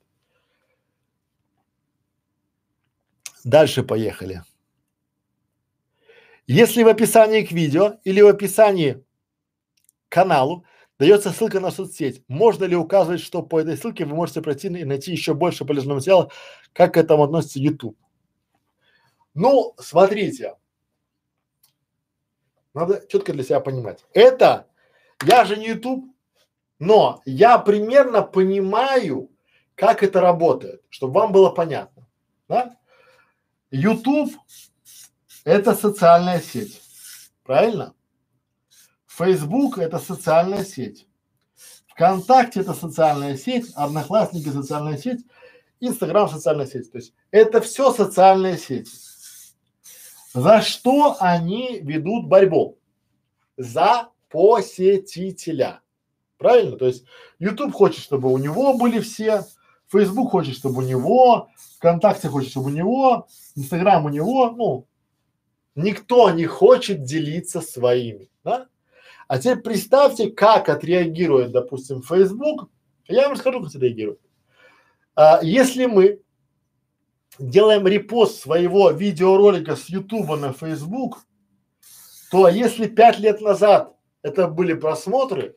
Дальше 3.50 3.82
поехали. 3.82 4.44
Если 6.46 6.84
в 6.84 6.88
описании 6.88 7.44
к 7.44 7.52
видео 7.52 7.96
или 8.04 8.22
в 8.22 8.28
описании 8.28 9.04
к 10.08 10.12
каналу 10.12 10.66
дается 11.00 11.32
ссылка 11.32 11.60
на 11.60 11.72
соцсеть, 11.72 12.24
можно 12.28 12.66
ли 12.66 12.76
указывать, 12.76 13.22
что 13.22 13.42
по 13.42 13.60
этой 13.60 13.76
ссылке 13.76 14.06
вы 14.06 14.14
можете 14.14 14.44
пройти 14.44 14.68
и 14.68 14.86
найти 14.86 15.12
еще 15.12 15.34
больше 15.34 15.66
полезного 15.66 15.96
материала, 15.96 16.32
как 16.74 16.94
к 16.94 16.98
этому 16.98 17.24
относится 17.24 17.58
YouTube? 17.58 17.98
Ну, 19.34 19.74
смотрите, 19.80 20.54
надо 22.76 23.04
четко 23.08 23.34
для 23.34 23.44
себя 23.44 23.62
понимать. 23.62 24.06
Это, 24.14 24.68
я 25.26 25.44
же 25.46 25.58
не 25.58 25.70
YouTube, 25.70 26.06
но 26.78 27.24
я 27.26 27.58
примерно 27.58 28.22
понимаю, 28.22 29.32
как 29.74 30.04
это 30.04 30.22
работает, 30.22 30.84
чтобы 30.90 31.14
вам 31.14 31.32
было 31.32 31.50
понятно. 31.50 32.08
Да? 32.48 32.79
YouTube– 33.72 34.32
это 35.44 35.76
социальная 35.76 36.42
сеть, 36.42 36.82
правильно? 37.44 37.94
Facebook– 39.08 39.78
это 39.80 40.00
социальная 40.00 40.64
сеть. 40.64 41.08
ВКонтакте– 41.88 42.60
это 42.62 42.74
социальная 42.74 43.38
сеть, 43.38 43.72
Одноклассники– 43.76 44.50
социальная 44.50 44.98
сеть, 44.98 45.26
Инстаграм– 45.80 46.30
социальная 46.30 46.66
сеть. 46.66 46.92
То 46.92 46.98
есть 46.98 47.14
это 47.32 47.62
все 47.62 47.92
социальные 47.92 48.58
сети. 48.58 48.92
За 50.34 50.62
что 50.62 51.18
они 51.20 51.80
ведут 51.82 52.28
борьбу? 52.28 52.80
За 53.58 54.10
посетителя. 54.30 55.82
Правильно? 56.38 56.78
То 56.78 56.86
есть 56.86 57.04
YouTube 57.40 57.74
хочет, 57.74 58.04
чтобы 58.04 58.32
у 58.32 58.38
него 58.38 58.78
были 58.78 59.00
все, 59.00 59.46
Facebook 59.92 60.32
хочет, 60.32 60.56
чтобы 60.56 60.84
у 60.84 60.88
него, 60.88 61.50
ВКонтакте 61.80 62.28
хочет, 62.28 62.52
чтобы 62.52 62.68
у 62.68 62.74
него, 62.74 63.28
Инстаграм 63.56 64.04
у 64.04 64.10
него, 64.10 64.52
ну, 64.52 64.88
никто 65.76 66.30
не 66.30 66.46
хочет 66.46 67.04
делиться 67.04 67.62
своими, 67.62 68.30
да? 68.44 68.68
А 69.30 69.40
теперь 69.40 69.62
представьте, 69.62 70.30
как 70.30 70.68
отреагирует, 70.68 71.52
допустим, 71.52 72.02
Facebook. 72.02 72.70
Я 73.08 73.24
вам 73.24 73.34
расскажу, 73.34 73.62
как 73.62 73.70
отреагирует. 73.70 74.20
А, 75.16 75.40
если 75.42 75.86
мы 75.86 76.22
делаем 77.38 77.88
репост 77.88 78.42
своего 78.42 78.92
видеоролика 78.92 79.78
с 79.78 79.86
Ютуба 79.86 80.36
на 80.36 80.52
Facebook, 80.52 81.20
то 82.30 82.50
если 82.50 82.88
пять 82.88 83.20
лет 83.20 83.40
назад 83.40 83.96
это 84.22 84.50
были 84.50 84.74
просмотры, 84.74 85.56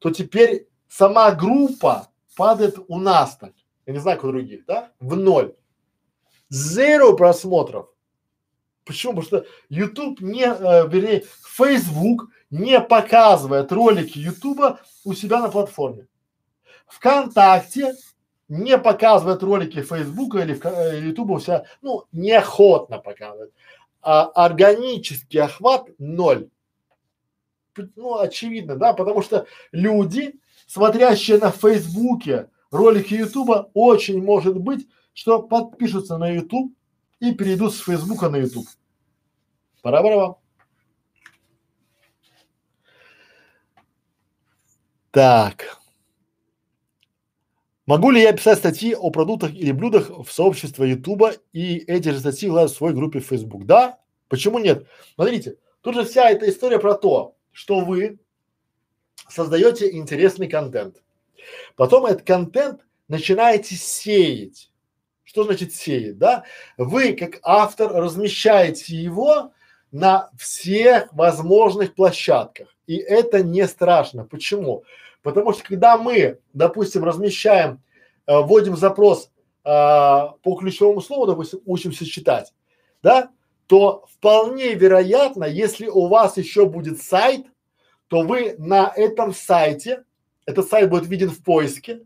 то 0.00 0.10
теперь 0.10 0.66
сама 0.86 1.32
группа 1.32 2.08
падает 2.36 2.78
у 2.88 2.98
нас 2.98 3.36
так, 3.36 3.54
я 3.86 3.92
не 3.92 3.98
знаю, 3.98 4.18
как 4.18 4.24
у 4.26 4.32
других, 4.32 4.64
да, 4.66 4.92
в 5.00 5.16
ноль. 5.16 5.54
Зеро 6.48 7.16
просмотров. 7.16 7.88
Почему? 8.84 9.14
Потому 9.14 9.26
что 9.26 9.46
YouTube 9.68 10.20
не, 10.20 10.44
э, 10.44 10.88
вернее, 10.88 11.24
Facebook 11.56 12.28
не 12.50 12.80
показывает 12.80 13.70
ролики 13.72 14.18
YouTube 14.18 14.78
у 15.04 15.14
себя 15.14 15.40
на 15.40 15.48
платформе. 15.48 16.06
ВКонтакте 16.86 17.94
не 18.48 18.76
показывает 18.78 19.42
ролики 19.44 19.80
Фейсбука 19.80 20.40
или 20.40 20.58
э, 20.60 21.00
Ютуба 21.06 21.34
у 21.34 21.40
себя, 21.40 21.66
ну, 21.82 22.04
неохотно 22.10 22.98
показывает. 22.98 23.52
А 24.02 24.24
органический 24.24 25.40
охват 25.40 25.86
ноль. 25.98 26.48
Ну, 27.94 28.18
очевидно, 28.18 28.74
да, 28.74 28.92
потому 28.92 29.22
что 29.22 29.46
люди, 29.70 30.40
смотрящие 30.66 31.38
на 31.38 31.52
Фейсбуке 31.52 32.50
ролики 32.70 33.14
Ютуба, 33.14 33.70
очень 33.74 34.22
может 34.22 34.58
быть, 34.58 34.86
что 35.12 35.42
подпишутся 35.42 36.18
на 36.18 36.28
Ютуб 36.28 36.72
и 37.18 37.32
перейдут 37.32 37.74
с 37.74 37.80
Фейсбука 37.80 38.28
на 38.28 38.36
Ютуб. 38.36 38.66
Пора-пора. 39.82 40.36
Так. 45.10 45.80
Могу 47.86 48.10
ли 48.10 48.22
я 48.22 48.32
писать 48.32 48.58
статьи 48.58 48.94
о 48.94 49.10
продуктах 49.10 49.52
или 49.52 49.72
блюдах 49.72 50.10
в 50.10 50.30
сообщество 50.30 50.84
Ютуба 50.84 51.32
и 51.52 51.78
эти 51.78 52.10
же 52.10 52.20
статьи 52.20 52.48
выкладывать 52.48 52.72
в 52.72 52.76
свой 52.76 52.92
группе 52.92 53.18
в 53.18 53.26
Facebook? 53.26 53.66
Да? 53.66 53.98
Почему 54.28 54.60
нет? 54.60 54.86
Смотрите, 55.16 55.56
тут 55.80 55.96
же 55.96 56.04
вся 56.04 56.30
эта 56.30 56.48
история 56.48 56.78
про 56.78 56.94
то, 56.94 57.34
что 57.50 57.80
вы 57.80 58.20
создаете 59.28 59.90
интересный 59.90 60.46
контент. 60.48 61.02
Потом 61.76 62.06
этот 62.06 62.22
контент 62.22 62.80
начинаете 63.08 63.74
сеять. 63.74 64.70
Что 65.24 65.44
значит 65.44 65.74
сеять, 65.74 66.18
да? 66.18 66.44
Вы 66.76 67.12
как 67.12 67.38
автор 67.42 67.92
размещаете 67.92 68.96
его 68.96 69.52
на 69.92 70.30
всех 70.38 71.12
возможных 71.12 71.94
площадках. 71.94 72.68
И 72.86 72.96
это 72.96 73.42
не 73.42 73.66
страшно. 73.66 74.24
Почему? 74.24 74.84
Потому 75.22 75.52
что 75.52 75.62
когда 75.64 75.96
мы, 75.96 76.38
допустим, 76.52 77.04
размещаем, 77.04 77.82
э, 78.26 78.38
вводим 78.38 78.76
запрос 78.76 79.30
э, 79.64 79.68
по 79.68 80.56
ключевому 80.58 81.00
слову, 81.00 81.26
допустим, 81.26 81.60
учимся 81.66 82.06
читать, 82.06 82.52
да, 83.02 83.30
то 83.66 84.04
вполне 84.08 84.74
вероятно, 84.74 85.44
если 85.44 85.86
у 85.86 86.08
вас 86.08 86.36
еще 86.36 86.66
будет 86.66 87.00
сайт, 87.00 87.46
то 88.08 88.22
вы 88.22 88.56
на 88.58 88.92
этом 88.94 89.32
сайте, 89.32 90.04
этот 90.50 90.68
сайт 90.68 90.90
будет 90.90 91.06
виден 91.06 91.30
в 91.30 91.42
поиске, 91.42 92.00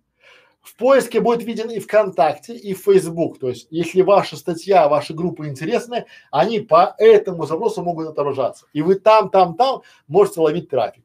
в 0.65 0.77
поиске 0.77 1.21
будет 1.21 1.45
виден 1.45 1.71
и 1.71 1.79
ВКонтакте, 1.79 2.57
и 2.57 2.73
в 2.73 2.79
Facebook. 2.79 3.39
То 3.39 3.51
есть, 3.51 3.67
если 3.71 4.01
ваша 4.01 4.37
статья, 4.37 4.89
ваша 4.89 5.13
группа 5.13 5.47
интересная, 5.47 6.07
они 6.31 6.61
по 6.61 6.95
этому 6.99 7.47
запросу 7.47 7.83
могут 7.83 8.09
отображаться. 8.09 8.67
И 8.73 8.81
вы 8.81 8.95
там, 8.95 9.29
там, 9.29 9.57
там 9.57 9.83
можете 10.09 10.41
ловить 10.41 10.71
трафик. 10.71 11.05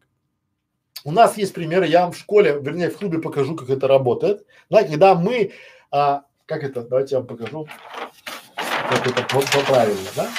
У 1.04 1.12
нас 1.12 1.38
есть 1.38 1.54
примеры, 1.54 1.88
я 1.88 2.04
вам 2.04 2.14
в 2.14 2.18
школе, 2.18 2.58
вернее 2.62 2.90
в 2.90 2.98
клубе 2.98 3.20
покажу, 3.20 3.56
как 3.56 3.70
это 3.70 3.88
работает. 3.88 4.46
Да, 4.70 4.84
когда 4.84 5.16
мы, 5.16 5.52
а, 5.92 6.24
как 6.46 6.64
это, 6.64 6.84
давайте 6.84 7.16
я 7.16 7.20
вам 7.20 7.28
покажу, 7.28 7.68
как 8.90 9.08
это 9.08 9.24
по, 9.24 9.42
по 9.42 9.66
правильно, 9.66 10.10
да? 10.16 10.30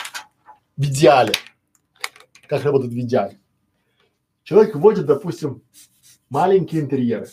В 0.76 0.84
идеале. 0.84 1.32
Как 2.46 2.64
работает 2.64 2.92
в 2.92 2.98
идеале. 2.98 3.38
Человек 4.44 4.74
вводит, 4.74 5.06
допустим, 5.06 5.62
маленькие 6.30 6.80
интерьеры. 6.80 7.28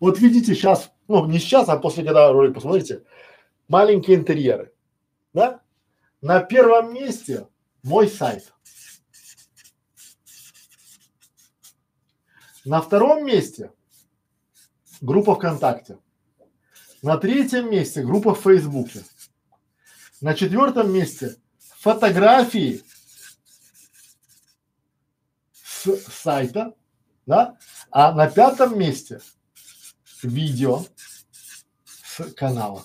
Вот 0.00 0.20
видите 0.20 0.54
сейчас, 0.54 0.92
ну 1.08 1.26
не 1.26 1.40
сейчас, 1.40 1.68
а 1.68 1.76
после, 1.76 2.04
когда 2.04 2.30
ролик 2.30 2.54
посмотрите, 2.54 3.04
маленькие 3.66 4.16
интерьеры, 4.16 4.72
да? 5.32 5.60
На 6.20 6.40
первом 6.40 6.94
месте 6.94 7.48
мой 7.82 8.08
сайт. 8.08 8.52
На 12.64 12.80
втором 12.80 13.24
месте 13.24 13.72
группа 15.00 15.34
ВКонтакте. 15.34 15.98
На 17.02 17.16
третьем 17.16 17.70
месте 17.70 18.04
группа 18.04 18.34
в 18.34 18.40
Фейсбуке. 18.40 19.02
На 20.20 20.34
четвертом 20.34 20.92
месте 20.92 21.36
фотографии 21.76 22.82
с 25.52 25.96
сайта, 26.10 26.74
да, 27.24 27.56
а 27.90 28.12
на 28.12 28.28
пятом 28.28 28.76
месте 28.76 29.20
видео 30.22 30.84
с 31.84 32.32
канала. 32.34 32.84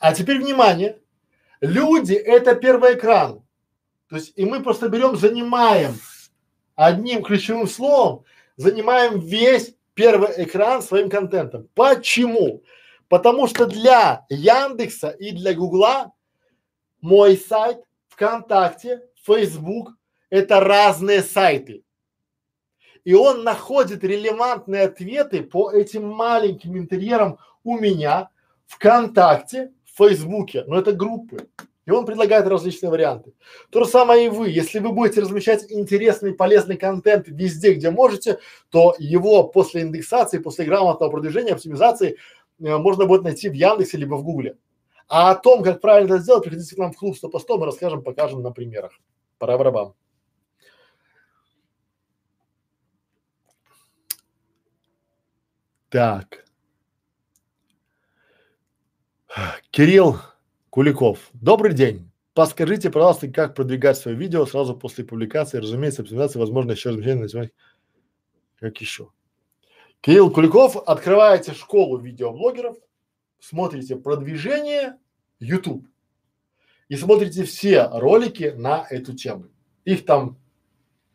А 0.00 0.12
теперь 0.12 0.40
внимание, 0.40 0.98
люди 1.60 2.14
это 2.14 2.56
первый 2.56 2.94
экран, 2.94 3.46
то 4.08 4.16
есть 4.16 4.32
и 4.34 4.44
мы 4.44 4.60
просто 4.60 4.88
берем, 4.88 5.16
занимаем 5.16 5.94
одним 6.74 7.22
ключевым 7.22 7.68
словом, 7.68 8.24
занимаем 8.56 9.20
весь 9.20 9.76
первый 9.94 10.30
экран 10.42 10.82
своим 10.82 11.08
контентом. 11.08 11.68
Почему? 11.74 12.64
Потому 13.10 13.48
что 13.48 13.66
для 13.66 14.24
Яндекса 14.28 15.08
и 15.08 15.32
для 15.32 15.52
Гугла 15.52 16.12
мой 17.00 17.36
сайт, 17.36 17.78
ВКонтакте, 18.08 19.02
Facebook– 19.26 19.94
это 20.30 20.60
разные 20.60 21.22
сайты. 21.22 21.82
И 23.02 23.12
он 23.12 23.42
находит 23.42 24.04
релевантные 24.04 24.84
ответы 24.84 25.42
по 25.42 25.72
этим 25.72 26.08
маленьким 26.08 26.78
интерьерам 26.78 27.38
у 27.64 27.76
меня, 27.78 28.30
ВКонтакте, 28.68 29.72
в 29.84 29.96
Фейсбуке. 29.96 30.62
Но 30.68 30.78
это 30.78 30.92
группы. 30.92 31.48
И 31.86 31.90
он 31.90 32.06
предлагает 32.06 32.46
различные 32.46 32.90
варианты. 32.90 33.32
То 33.70 33.82
же 33.82 33.90
самое 33.90 34.26
и 34.26 34.28
вы. 34.28 34.50
Если 34.50 34.78
вы 34.78 34.92
будете 34.92 35.22
размещать 35.22 35.64
интересный, 35.72 36.32
полезный 36.32 36.76
контент 36.76 37.26
везде, 37.26 37.72
где 37.72 37.90
можете, 37.90 38.38
то 38.68 38.94
его 39.00 39.42
после 39.42 39.82
индексации, 39.82 40.38
после 40.38 40.66
грамотного 40.66 41.10
продвижения, 41.10 41.54
оптимизации 41.54 42.18
можно 42.60 43.06
будет 43.06 43.22
найти 43.22 43.48
в 43.48 43.54
Яндексе 43.54 43.96
либо 43.96 44.14
в 44.14 44.22
Гугле. 44.22 44.56
А 45.08 45.32
о 45.32 45.34
том, 45.34 45.62
как 45.64 45.80
правильно 45.80 46.14
это 46.14 46.22
сделать, 46.22 46.44
приходите 46.44 46.76
к 46.76 46.78
нам 46.78 46.92
в 46.92 46.96
клуб 46.96 47.16
100 47.16 47.28
по 47.30 47.38
100, 47.40 47.58
мы 47.58 47.66
расскажем, 47.66 48.02
покажем 48.02 48.42
на 48.42 48.52
примерах. 48.52 48.92
Пора 49.38 49.58
барабан. 49.58 49.94
Так. 55.88 56.44
Кирилл 59.70 60.18
Куликов. 60.70 61.30
Добрый 61.32 61.74
день. 61.74 62.10
Подскажите, 62.34 62.90
пожалуйста, 62.90 63.28
как 63.28 63.56
продвигать 63.56 63.98
свое 63.98 64.16
видео 64.16 64.46
сразу 64.46 64.76
после 64.76 65.04
публикации, 65.04 65.58
разумеется, 65.58 66.02
оптимизация, 66.02 66.38
возможно, 66.38 66.72
еще 66.72 66.90
размещение 66.90 67.26
на 67.26 67.50
как 68.60 68.80
еще. 68.80 69.10
Кирилл 70.00 70.30
Куликов, 70.30 70.76
открываете 70.76 71.52
школу 71.52 71.98
видеоблогеров, 71.98 72.76
смотрите 73.38 73.96
продвижение 73.96 74.96
YouTube 75.40 75.86
и 76.88 76.96
смотрите 76.96 77.44
все 77.44 77.88
ролики 77.92 78.52
на 78.56 78.86
эту 78.88 79.14
тему. 79.14 79.48
Их 79.84 80.04
там, 80.06 80.38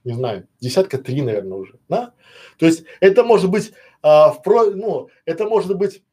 не 0.03 0.14
знаю, 0.14 0.48
десятка 0.60 0.98
три, 0.98 1.22
наверное, 1.22 1.57
уже, 1.57 1.80
да? 1.90 2.14
То 2.57 2.66
есть 2.66 2.86
это 2.99 3.24
может 3.24 3.49
быть, 3.49 3.74
а, 4.02 4.32
в 4.32 4.44
про, 4.44 4.66
ну, 4.72 5.10
это 5.26 5.45
может 5.45 5.76
быть 5.78 6.03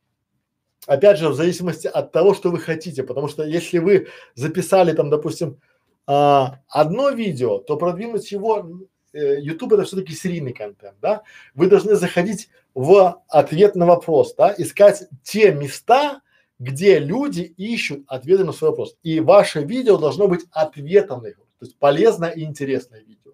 опять 0.87 1.19
же, 1.19 1.29
в 1.29 1.35
зависимости 1.35 1.87
от 1.87 2.13
того, 2.13 2.35
что 2.35 2.51
вы 2.51 2.59
хотите, 2.59 3.03
потому 3.03 3.29
что 3.29 3.45
если 3.45 3.79
вы 3.79 4.09
записали 4.35 4.93
там, 4.93 5.11
допустим, 5.11 5.61
а, 6.07 6.61
одно 6.69 7.11
видео, 7.11 7.59
то 7.59 7.77
продвинуть 7.77 8.33
его, 8.33 8.69
э, 9.13 9.41
YouTube 9.41 9.75
это 9.75 9.85
все-таки 9.85 10.15
серийный 10.15 10.53
контент, 10.53 10.97
да? 11.01 11.23
Вы 11.55 11.69
должны 11.69 11.95
заходить 11.95 12.49
в 12.75 13.23
ответ 13.29 13.75
на 13.77 13.87
вопрос, 13.87 14.35
да, 14.35 14.55
искать 14.57 15.05
те 15.23 15.53
места, 15.53 16.21
где 16.59 16.99
люди 16.99 17.41
ищут 17.57 18.05
ответы 18.07 18.45
на 18.45 18.53
свой 18.53 18.71
вопрос. 18.71 18.97
И 19.03 19.21
ваше 19.21 19.63
видео 19.63 19.99
должно 19.99 20.29
быть 20.29 20.43
ответом 20.53 21.23
на 21.23 21.29
его, 21.29 21.43
то 21.59 21.67
есть 21.67 21.77
полезное 21.79 22.31
и 22.31 22.45
интересное 22.45 23.01
видео. 23.01 23.33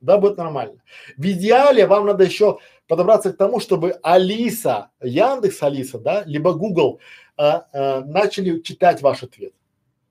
Да, 0.00 0.16
будет 0.16 0.38
нормально. 0.38 0.82
В 1.16 1.30
идеале 1.30 1.86
вам 1.86 2.06
надо 2.06 2.24
еще 2.24 2.58
подобраться 2.88 3.32
к 3.32 3.36
тому, 3.36 3.60
чтобы 3.60 3.98
Алиса, 4.02 4.90
Яндекс 5.02 5.62
Алиса, 5.62 5.98
да, 5.98 6.22
либо 6.24 6.54
Google 6.54 7.00
а, 7.36 7.66
а, 7.72 8.00
начали 8.00 8.60
читать 8.60 9.02
ваш 9.02 9.22
ответ. 9.22 9.52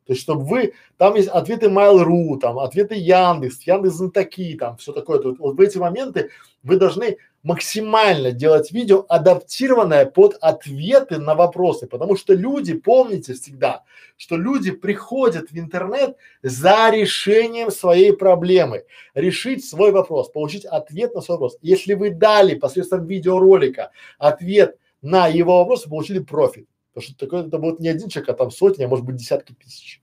То 0.05 0.13
есть, 0.13 0.23
чтобы 0.23 0.43
вы, 0.43 0.73
там 0.97 1.15
есть 1.15 1.27
ответы 1.27 1.67
Mail.ru, 1.67 2.39
там 2.39 2.57
ответы 2.57 2.95
Яндекс, 2.95 3.61
Яндекс 3.61 3.95
Знатоки, 3.95 4.55
там 4.55 4.77
все 4.77 4.91
такое. 4.91 5.19
Тут, 5.19 5.39
вот 5.39 5.55
в 5.55 5.59
эти 5.59 5.77
моменты 5.77 6.29
вы 6.63 6.77
должны 6.77 7.17
максимально 7.43 8.31
делать 8.31 8.71
видео, 8.71 9.05
адаптированное 9.07 10.05
под 10.05 10.35
ответы 10.41 11.17
на 11.19 11.35
вопросы, 11.35 11.87
потому 11.87 12.15
что 12.15 12.33
люди, 12.33 12.73
помните 12.73 13.33
всегда, 13.33 13.83
что 14.17 14.35
люди 14.35 14.71
приходят 14.71 15.49
в 15.49 15.57
интернет 15.57 16.17
за 16.43 16.89
решением 16.89 17.71
своей 17.71 18.13
проблемы, 18.13 18.85
решить 19.13 19.65
свой 19.65 19.91
вопрос, 19.91 20.29
получить 20.29 20.65
ответ 20.65 21.15
на 21.15 21.21
свой 21.21 21.37
вопрос. 21.37 21.57
Если 21.61 21.93
вы 21.93 22.09
дали 22.09 22.55
посредством 22.55 23.05
видеоролика 23.05 23.91
ответ 24.17 24.77
на 25.01 25.27
его 25.27 25.59
вопрос, 25.59 25.85
вы 25.85 25.91
получили 25.91 26.19
профит. 26.19 26.67
Потому 26.93 27.03
что 27.03 27.25
такое 27.25 27.47
это 27.47 27.57
будет 27.57 27.79
не 27.79 27.87
один 27.87 28.09
человек, 28.09 28.29
а 28.29 28.33
там 28.33 28.51
сотни, 28.51 28.83
а 28.83 28.87
может 28.87 29.05
быть 29.05 29.15
десятки 29.15 29.53
тысяч. 29.53 30.01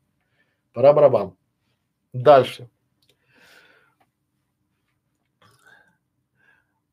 Пора 0.72 0.92
барабан. 0.92 1.34
Дальше. 2.12 2.68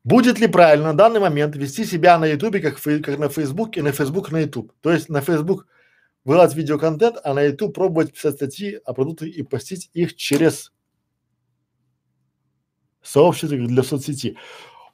Будет 0.04 0.38
ли 0.40 0.48
правильно 0.48 0.88
на 0.88 0.98
данный 0.98 1.22
момент 1.22 1.56
вести 1.56 1.86
себя 1.86 2.18
на 2.18 2.26
ютубе 2.26 2.60
как, 2.60 2.82
как 2.82 3.20
на 3.20 3.30
фейсбук 3.30 3.78
и 3.78 3.82
на 3.82 3.94
фейсбук 3.94 4.32
на 4.32 4.42
ютуб? 4.42 4.74
То 4.82 4.92
есть 4.92 5.08
на 5.08 5.22
фейсбук 5.22 5.66
вылазить 6.26 6.58
видеоконтент, 6.58 7.18
а 7.24 7.34
на 7.34 7.42
ютуб 7.44 7.74
пробовать 7.74 8.14
писать 8.14 8.36
статьи 8.36 8.80
о 8.84 8.94
продуктах 8.94 9.30
и 9.30 9.44
постить 9.44 9.90
их 9.94 10.16
через 10.16 10.74
сообщество 13.02 13.58
для 13.58 13.84
соцсети. 13.84 14.38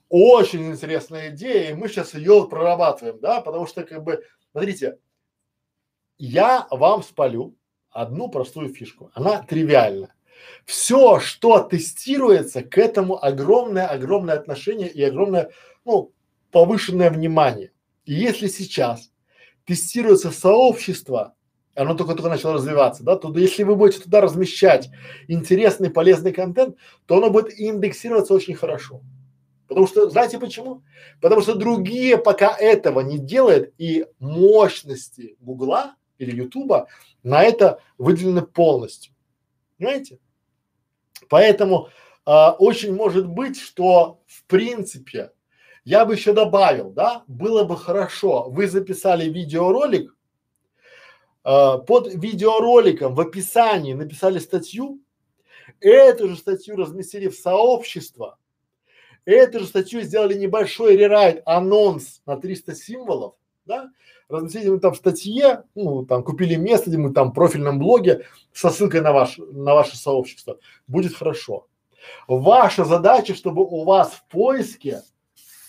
Очень 0.09 0.71
интересная 0.71 1.29
идея, 1.29 1.71
и 1.71 1.73
мы 1.73 1.87
сейчас 1.87 2.13
ее 2.13 2.47
прорабатываем, 2.49 3.19
да, 3.19 3.41
потому 3.41 3.67
что 3.67 3.83
как 3.83 4.03
бы, 4.03 4.23
смотрите, 4.51 4.97
я 6.17 6.67
вам 6.71 7.03
спалю 7.03 7.55
одну 7.89 8.29
простую 8.29 8.73
фишку, 8.73 9.11
она 9.13 9.41
тривиальна. 9.43 10.13
Все, 10.65 11.19
что 11.19 11.59
тестируется, 11.59 12.61
к 12.61 12.77
этому 12.77 13.23
огромное-огромное 13.23 14.35
отношение 14.35 14.89
и 14.89 15.03
огромное, 15.03 15.51
ну, 15.85 16.13
повышенное 16.51 17.09
внимание. 17.09 17.71
И 18.05 18.13
если 18.13 18.47
сейчас 18.47 19.11
тестируется 19.65 20.31
сообщество, 20.31 21.35
оно 21.75 21.93
только-только 21.93 22.29
начало 22.29 22.55
развиваться, 22.55 23.03
да, 23.03 23.15
то 23.15 23.35
если 23.37 23.63
вы 23.63 23.75
будете 23.75 24.01
туда 24.01 24.21
размещать 24.21 24.89
интересный, 25.27 25.89
полезный 25.89 26.33
контент, 26.33 26.75
то 27.05 27.17
оно 27.17 27.29
будет 27.29 27.53
индексироваться 27.57 28.33
очень 28.33 28.55
хорошо. 28.55 29.01
Потому 29.67 29.87
что, 29.87 30.09
знаете 30.09 30.39
почему? 30.39 30.83
Потому 31.21 31.41
что 31.41 31.53
другие 31.53 32.17
пока 32.17 32.55
этого 32.57 33.01
не 33.01 33.19
делают, 33.19 33.71
и 33.77 34.07
мощности 34.19 35.37
Гугла 35.39 35.95
или 36.17 36.35
Ютуба 36.35 36.87
на 37.21 37.43
это 37.43 37.79
выделены 37.99 38.41
полностью. 38.41 39.13
Понимаете? 39.77 40.17
Поэтому 41.29 41.89
а, 42.25 42.51
очень 42.51 42.93
может 42.93 43.27
быть, 43.27 43.59
что 43.59 44.21
в 44.27 44.43
принципе 44.45 45.31
я 45.85 46.05
бы 46.05 46.15
еще 46.15 46.33
добавил, 46.33 46.91
да, 46.91 47.23
было 47.27 47.63
бы 47.63 47.77
хорошо, 47.77 48.49
вы 48.49 48.67
записали 48.67 49.29
видеоролик, 49.29 50.15
а, 51.43 51.77
под 51.77 52.13
видеороликом 52.13 53.15
в 53.15 53.21
описании 53.21 53.93
написали 53.93 54.39
статью, 54.39 54.99
эту 55.79 56.29
же 56.29 56.35
статью 56.35 56.75
разместили 56.75 57.29
в 57.29 57.35
сообщество, 57.35 58.37
эту 59.25 59.59
же 59.59 59.65
статью 59.67 60.01
сделали 60.01 60.33
небольшой 60.33 60.97
рерайт, 60.97 61.43
анонс 61.45 62.21
на 62.25 62.37
300 62.37 62.75
символов, 62.75 63.35
да, 63.65 63.89
разместили 64.29 64.69
мы 64.69 64.79
там 64.79 64.93
в 64.93 64.97
статье, 64.97 65.63
ну, 65.75 66.05
там 66.05 66.23
купили 66.23 66.55
место, 66.55 66.89
где 66.89 66.97
мы 66.97 67.11
там 67.11 67.31
в 67.31 67.33
профильном 67.33 67.79
блоге 67.79 68.25
со 68.53 68.69
ссылкой 68.69 69.01
на 69.01 69.11
ваш, 69.11 69.37
на 69.37 69.73
ваше 69.73 69.97
сообщество, 69.97 70.59
будет 70.87 71.15
хорошо. 71.15 71.67
Ваша 72.27 72.85
задача, 72.85 73.35
чтобы 73.35 73.65
у 73.65 73.83
вас 73.83 74.13
в 74.13 74.27
поиске, 74.27 75.01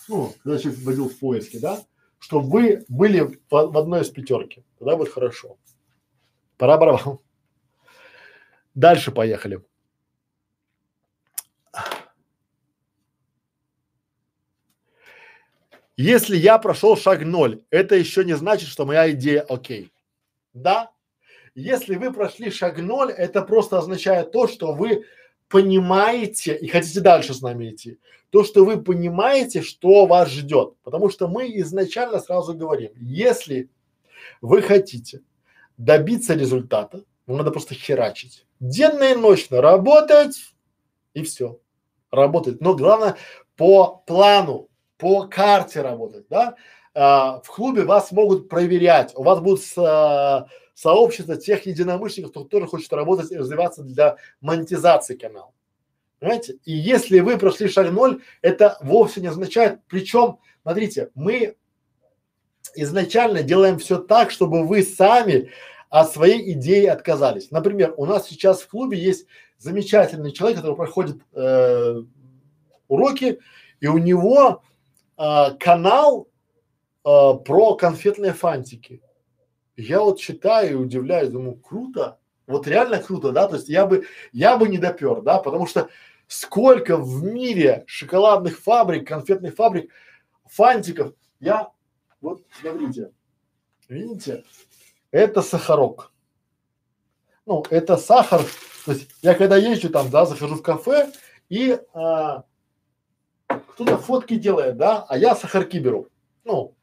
ну, 0.09 0.33
когда 0.43 0.59
человек 0.59 0.81
вводил 0.81 1.09
в 1.09 1.19
поиске, 1.19 1.59
да, 1.59 1.81
чтобы 2.19 2.49
вы 2.51 2.85
были 2.89 3.21
в, 3.21 3.39
в 3.51 3.79
одной 3.79 4.03
из 4.03 4.11
пятерки, 4.11 4.63
тогда 4.79 4.97
будет 4.97 5.13
хорошо. 5.13 5.57
Пора 6.59 6.77
барабан. 6.77 7.19
Дальше 8.75 9.11
поехали. 9.11 9.65
Если 16.03 16.39
я 16.39 16.57
прошел 16.57 16.97
шаг 16.97 17.27
ноль, 17.27 17.61
это 17.69 17.95
еще 17.95 18.25
не 18.25 18.35
значит, 18.35 18.71
что 18.71 18.87
моя 18.87 19.11
идея 19.11 19.43
окей. 19.43 19.93
Да? 20.55 20.93
Если 21.55 21.95
вы 21.95 22.11
прошли 22.11 22.51
шаг 22.51 22.79
ноль, 22.79 23.13
это 23.13 23.43
просто 23.43 23.77
означает 23.77 24.33
то, 24.33 24.49
что 24.49 24.73
вы 24.73 25.05
понимаете 25.51 26.57
и 26.57 26.69
хотите 26.69 27.01
дальше 27.01 27.35
с 27.35 27.43
нами 27.43 27.69
идти. 27.69 27.99
То, 28.31 28.45
что 28.45 28.65
вы 28.65 28.83
понимаете, 28.83 29.61
что 29.61 30.07
вас 30.07 30.31
ждет. 30.31 30.73
Потому 30.85 31.11
что 31.11 31.29
мы 31.29 31.49
изначально 31.59 32.19
сразу 32.21 32.55
говорим, 32.55 32.93
если 32.97 33.69
вы 34.41 34.63
хотите 34.63 35.21
добиться 35.77 36.33
результата, 36.33 37.05
ну, 37.27 37.37
надо 37.37 37.51
просто 37.51 37.75
херачить. 37.75 38.47
Денно 38.59 39.13
и 39.13 39.15
ночно 39.15 39.61
работать 39.61 40.55
и 41.13 41.23
все. 41.25 41.61
Работать. 42.11 42.63
Но 42.63 42.75
главное 42.75 43.17
по 43.55 44.03
плану, 44.07 44.70
по 45.01 45.27
карте 45.27 45.81
работать, 45.81 46.27
да. 46.29 46.55
А, 46.95 47.41
в 47.41 47.49
клубе 47.49 47.85
вас 47.85 48.13
могут 48.13 48.49
проверять, 48.49 49.13
у 49.17 49.23
вас 49.23 49.41
будут 49.41 49.63
со, 49.63 50.49
сообщество 50.75 51.37
тех 51.37 51.67
единомышленников, 51.67 52.33
кто 52.33 52.45
тоже 52.45 52.67
хочет 52.67 52.93
работать 52.93 53.31
и 53.33 53.37
развиваться 53.37 53.83
для 53.83 54.17
монетизации 54.41 55.17
канала. 55.17 55.53
Понимаете? 56.19 56.59
И 56.65 56.73
если 56.73 57.21
вы 57.21 57.39
прошли 57.39 57.69
шаг 57.69 57.91
ноль, 57.91 58.23
это 58.43 58.77
вовсе 58.83 59.21
не 59.21 59.29
означает, 59.29 59.81
причем, 59.89 60.39
смотрите, 60.63 61.11
мы 61.15 61.57
изначально 62.75 63.43
делаем 63.43 63.79
все 63.79 63.99
так, 63.99 64.31
чтобы 64.31 64.67
вы 64.67 64.83
сами 64.83 65.51
от 65.89 66.13
своей 66.13 66.53
идеи 66.53 66.87
отказались. 66.87 67.51
Например, 67.51 67.95
у 67.97 68.05
нас 68.05 68.29
сейчас 68.29 68.61
в 68.61 68.69
клубе 68.69 68.99
есть 68.99 69.27
замечательный 69.59 70.33
человек, 70.33 70.59
который 70.59 70.77
проходит 70.77 71.17
э, 71.33 72.03
уроки, 72.89 73.39
и 73.81 73.87
у 73.87 73.99
него 73.99 74.63
э, 75.21 75.55
канал 75.59 76.29
э, 77.05 77.09
про 77.45 77.75
конфетные 77.77 78.33
фантики. 78.33 79.03
Я 79.77 80.01
вот 80.01 80.19
читаю 80.19 80.71
и 80.71 80.75
удивляюсь, 80.75 81.31
думаю, 81.31 81.57
круто, 81.57 82.19
вот 82.47 82.67
реально 82.67 82.99
круто, 82.99 83.33
да, 83.33 83.47
то 83.47 83.57
есть 83.57 83.69
я 83.69 83.87
бы, 83.87 84.07
я 84.33 84.57
бы 84.57 84.69
не 84.69 84.79
допер, 84.79 85.23
да, 85.23 85.39
потому 85.39 85.67
что 85.67 85.89
сколько 86.27 86.97
в 86.97 87.23
мире 87.23 87.85
шоколадных 87.87 88.59
фабрик, 88.59 89.07
конфетных 89.07 89.55
фабрик, 89.55 89.91
фантиков, 90.47 91.15
я, 91.39 91.71
вот 92.21 92.43
смотрите, 92.61 93.13
видите, 93.89 94.45
это 95.11 95.43
сахарок. 95.43 96.13
Ну, 97.47 97.65
это 97.71 97.97
сахар, 97.97 98.43
то 98.85 98.93
есть 98.93 99.11
я 99.23 99.35
когда 99.35 99.57
езжу 99.57 99.91
там, 99.91 100.11
да, 100.11 100.27
захожу 100.27 100.57
в 100.57 100.63
кафе 100.63 101.11
и 101.49 101.79
а, 101.95 102.45
кто-то 103.81 103.99
фотки 103.99 104.35
делает, 104.35 104.77
да, 104.77 105.07
а 105.09 105.17
я 105.17 105.35
сахарки 105.35 105.79
беру. 105.79 106.09
Ну, 106.45 106.75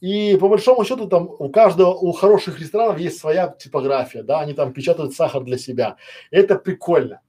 и 0.00 0.36
по 0.36 0.48
большому 0.48 0.84
счету 0.84 1.06
там 1.08 1.30
у 1.38 1.48
каждого, 1.48 1.94
у 1.94 2.12
хороших 2.12 2.60
ресторанов 2.60 2.98
есть 2.98 3.18
своя 3.18 3.48
типография, 3.48 4.22
да, 4.22 4.40
они 4.40 4.52
там 4.52 4.72
печатают 4.72 5.14
сахар 5.14 5.42
для 5.42 5.56
себя. 5.56 5.96
Это 6.30 6.56
прикольно. 6.56 7.20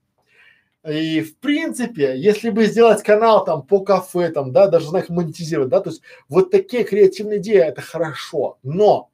И 0.85 1.22
в 1.22 1.38
принципе, 1.38 2.18
если 2.18 2.49
бы 2.49 2.65
сделать 2.65 3.03
канал 3.03 3.45
там 3.45 3.61
по 3.61 3.81
кафе, 3.81 4.30
там, 4.30 4.51
да, 4.51 4.68
даже 4.68 4.88
знать 4.88 5.09
монетизировать, 5.09 5.69
да, 5.69 5.80
то 5.80 5.89
есть 5.89 6.01
вот 6.27 6.51
такие 6.51 6.84
креативные 6.84 7.39
идеи, 7.39 7.59
это 7.59 7.81
хорошо. 7.81 8.57
Но, 8.63 9.09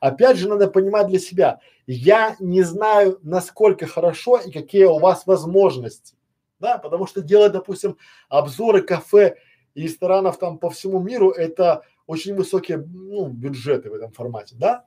опять 0.00 0.36
же, 0.36 0.48
надо 0.48 0.68
понимать 0.68 1.08
для 1.08 1.18
себя, 1.18 1.60
я 1.86 2.36
не 2.38 2.62
знаю, 2.62 3.18
насколько 3.22 3.86
хорошо 3.86 4.38
и 4.38 4.52
какие 4.52 4.84
у 4.84 4.98
вас 4.98 5.26
возможности, 5.26 6.15
да, 6.58 6.78
потому 6.78 7.06
что 7.06 7.22
делать, 7.22 7.52
допустим, 7.52 7.96
обзоры 8.28 8.82
кафе 8.82 9.36
и 9.74 9.82
ресторанов 9.82 10.38
там 10.38 10.58
по 10.58 10.70
всему 10.70 11.00
миру, 11.00 11.30
это 11.30 11.82
очень 12.06 12.34
высокие 12.34 12.78
ну, 12.78 13.28
бюджеты 13.28 13.90
в 13.90 13.94
этом 13.94 14.12
формате, 14.12 14.54
да? 14.58 14.84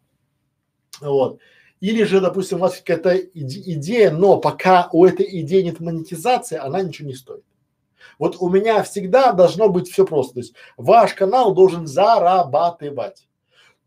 Вот. 1.02 1.40
Или 1.80 2.04
же, 2.04 2.20
допустим, 2.20 2.58
у 2.58 2.62
вас 2.62 2.78
какая-то 2.78 3.16
иде- 3.16 3.62
идея, 3.74 4.12
но 4.12 4.38
пока 4.38 4.90
у 4.92 5.06
этой 5.06 5.42
идеи 5.42 5.62
нет 5.62 5.80
монетизации, 5.80 6.58
она 6.58 6.82
ничего 6.82 7.08
не 7.08 7.16
стоит. 7.16 7.44
Вот 8.18 8.38
у 8.40 8.50
меня 8.50 8.84
всегда 8.84 9.32
должно 9.32 9.70
быть 9.70 9.90
все 9.90 10.06
просто. 10.06 10.36
То 10.36 10.40
есть 10.42 10.54
ваш 10.78 11.14
канал 11.14 11.54
должен 11.54 11.88
зарабатывать. 11.88 13.28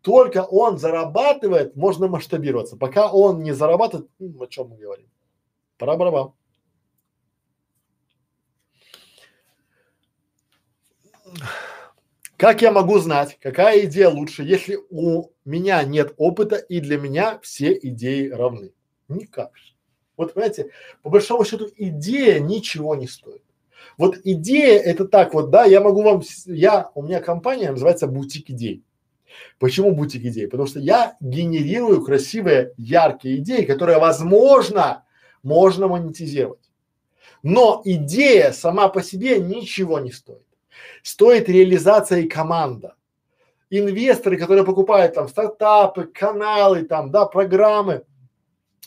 Только 0.00 0.42
он 0.42 0.78
зарабатывает, 0.78 1.76
можно 1.76 2.08
масштабироваться. 2.08 2.76
Пока 2.76 3.10
он 3.10 3.42
не 3.42 3.52
зарабатывает, 3.52 4.08
ну, 4.18 4.42
о 4.42 4.46
чем 4.46 4.68
мы 4.68 4.76
говорим? 4.76 5.08
Пора 5.78 5.96
Как 12.36 12.60
я 12.60 12.72
могу 12.72 12.98
знать, 12.98 13.38
какая 13.40 13.84
идея 13.86 14.08
лучше, 14.08 14.42
если 14.42 14.78
у 14.90 15.30
меня 15.44 15.82
нет 15.84 16.12
опыта 16.16 16.56
и 16.56 16.80
для 16.80 16.98
меня 16.98 17.38
все 17.42 17.78
идеи 17.80 18.28
равны? 18.28 18.72
Никак. 19.08 19.52
Вот 20.16 20.34
понимаете, 20.34 20.70
по 21.02 21.10
большому 21.10 21.44
счету 21.44 21.68
идея 21.76 22.40
ничего 22.40 22.94
не 22.96 23.06
стоит. 23.06 23.42
Вот 23.96 24.18
идея 24.24 24.80
это 24.80 25.06
так 25.06 25.34
вот, 25.34 25.50
да, 25.50 25.64
я 25.64 25.80
могу 25.80 26.02
вам, 26.02 26.22
я, 26.46 26.90
у 26.94 27.02
меня 27.02 27.20
компания 27.20 27.70
называется 27.70 28.06
бутик 28.06 28.50
идей. 28.50 28.82
Почему 29.58 29.94
бутик 29.94 30.24
идей? 30.24 30.48
Потому 30.48 30.66
что 30.66 30.80
я 30.80 31.16
генерирую 31.20 32.04
красивые, 32.04 32.72
яркие 32.76 33.38
идеи, 33.38 33.64
которые, 33.64 33.98
возможно, 33.98 35.04
можно 35.42 35.88
монетизировать. 35.88 36.70
Но 37.42 37.82
идея 37.84 38.52
сама 38.52 38.88
по 38.88 39.02
себе 39.02 39.38
ничего 39.38 40.00
не 40.00 40.10
стоит 40.10 40.42
стоит 41.02 41.48
реализация 41.48 42.20
и 42.20 42.28
команда. 42.28 42.96
Инвесторы, 43.70 44.36
которые 44.36 44.64
покупают 44.64 45.14
там 45.14 45.28
стартапы, 45.28 46.04
каналы, 46.04 46.82
там, 46.82 47.10
да, 47.10 47.24
программы, 47.26 48.04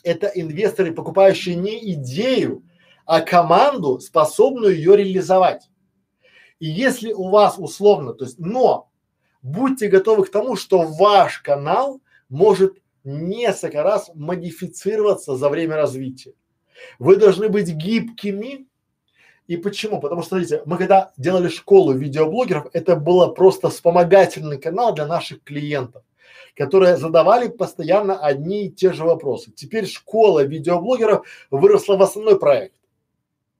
это 0.03 0.27
инвесторы, 0.27 0.93
покупающие 0.93 1.55
не 1.55 1.93
идею, 1.93 2.63
а 3.05 3.21
команду, 3.21 3.99
способную 3.99 4.75
ее 4.75 4.95
реализовать. 4.95 5.69
И 6.59 6.67
если 6.67 7.11
у 7.11 7.29
вас 7.29 7.55
условно, 7.57 8.13
то 8.13 8.25
есть, 8.25 8.39
но 8.39 8.91
будьте 9.41 9.87
готовы 9.87 10.25
к 10.25 10.31
тому, 10.31 10.55
что 10.55 10.83
ваш 10.83 11.39
канал 11.39 12.01
может 12.29 12.77
несколько 13.03 13.83
раз 13.83 14.09
модифицироваться 14.13 15.35
за 15.35 15.49
время 15.49 15.75
развития. 15.75 16.33
Вы 16.99 17.17
должны 17.17 17.49
быть 17.49 17.69
гибкими 17.69 18.67
и 19.47 19.57
почему? 19.57 19.99
Потому 19.99 20.21
что, 20.21 20.29
смотрите, 20.29 20.61
мы 20.65 20.77
когда 20.77 21.11
делали 21.17 21.49
школу 21.49 21.93
видеоблогеров, 21.93 22.67
это 22.73 22.95
было 22.95 23.27
просто 23.27 23.69
вспомогательный 23.69 24.57
канал 24.57 24.93
для 24.93 25.05
наших 25.05 25.43
клиентов, 25.43 26.03
которые 26.55 26.97
задавали 26.97 27.47
постоянно 27.47 28.17
одни 28.17 28.65
и 28.65 28.71
те 28.71 28.93
же 28.93 29.03
вопросы. 29.03 29.51
Теперь 29.51 29.87
школа 29.87 30.43
видеоблогеров 30.43 31.27
выросла 31.51 31.95
в 31.97 32.01
основной 32.01 32.39
проект. 32.39 32.75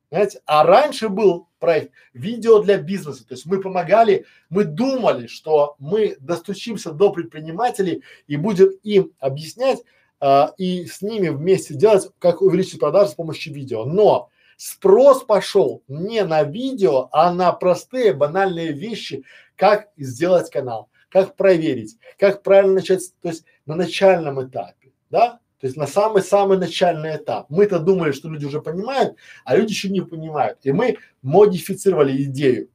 Знаете, 0.10 0.40
а 0.46 0.64
раньше 0.64 1.10
был 1.10 1.48
проект 1.60 1.92
видео 2.14 2.60
для 2.62 2.78
бизнеса, 2.78 3.28
то 3.28 3.34
есть 3.34 3.46
мы 3.46 3.60
помогали, 3.60 4.26
мы 4.50 4.64
думали, 4.64 5.28
что 5.28 5.76
мы 5.80 6.16
достучимся 6.20 6.92
до 6.92 7.12
предпринимателей 7.12 8.04
и 8.28 8.38
будем 8.38 8.70
им 8.84 9.12
объяснять 9.20 9.80
а, 10.20 10.54
и 10.58 10.86
с 10.86 11.02
ними 11.02 11.30
вместе 11.30 11.74
делать, 11.74 12.08
как 12.20 12.42
увеличить 12.42 12.80
продажи 12.80 13.12
с 13.12 13.16
помощью 13.16 13.54
видео. 13.54 13.86
Но 13.86 14.30
Спрос 14.58 15.24
пошел 15.24 15.84
не 15.88 16.24
на 16.24 16.44
видео, 16.44 17.10
а 17.12 17.34
на 17.34 17.52
простые 17.52 18.14
банальные 18.14 18.72
вещи, 18.72 19.24
как 19.56 19.90
сделать 19.98 20.50
канал, 20.50 20.90
как 21.10 21.36
проверить, 21.36 21.98
как 22.18 22.44
правильно 22.44 22.76
начать, 22.76 23.02
то 23.22 23.30
есть 23.30 23.46
на 23.66 23.76
начальном 23.76 24.46
этапе, 24.46 24.92
да? 25.10 25.40
То 25.60 25.68
есть 25.68 25.78
на 25.78 25.88
самый-самый 25.88 26.58
начальный 26.58 27.16
этап. 27.16 27.50
Мы-то 27.50 27.80
думали, 27.80 28.12
что 28.12 28.30
люди 28.30 28.46
уже 28.46 28.62
понимают, 28.62 29.16
а 29.46 29.56
люди 29.56 29.72
еще 29.72 29.90
не 29.90 30.02
понимают. 30.02 30.60
И 30.64 30.72
мы 30.72 30.98
модифицировали 31.22 32.24
идею. 32.24 32.70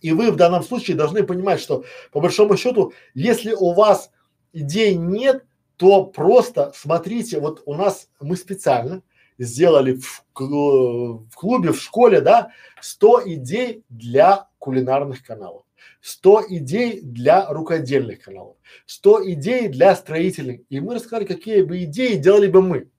И 0.00 0.12
вы 0.12 0.30
в 0.30 0.36
данном 0.36 0.62
случае 0.62 0.96
должны 0.96 1.24
понимать, 1.24 1.60
что 1.60 1.84
по 2.10 2.20
большому 2.20 2.56
счету, 2.56 2.92
если 3.12 3.52
у 3.52 3.72
вас 3.74 4.10
идей 4.52 4.94
нет, 4.94 5.44
то 5.76 6.04
просто 6.04 6.72
смотрите, 6.74 7.40
вот 7.40 7.62
у 7.66 7.74
нас 7.74 8.08
мы 8.20 8.36
специально 8.36 9.02
сделали 9.40 9.94
в, 9.94 10.24
в 10.34 11.34
клубе, 11.34 11.72
в 11.72 11.80
школе, 11.80 12.20
да, 12.20 12.52
100 12.80 13.22
идей 13.34 13.84
для 13.88 14.48
кулинарных 14.58 15.24
каналов, 15.24 15.64
100 16.02 16.44
идей 16.50 17.00
для 17.00 17.50
рукодельных 17.50 18.20
каналов, 18.20 18.56
100 18.86 19.32
идей 19.32 19.68
для 19.68 19.96
строительных. 19.96 20.60
И 20.68 20.80
мы 20.80 20.94
рассказали, 20.94 21.24
какие 21.24 21.62
бы 21.62 21.82
идеи 21.84 22.16
делали 22.16 22.48
бы 22.48 22.60
мы. 22.60 22.90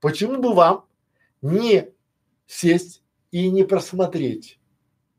Почему 0.00 0.40
бы 0.40 0.54
вам 0.54 0.86
не 1.42 1.88
сесть 2.46 3.02
и 3.32 3.50
не 3.50 3.64
просмотреть? 3.64 4.60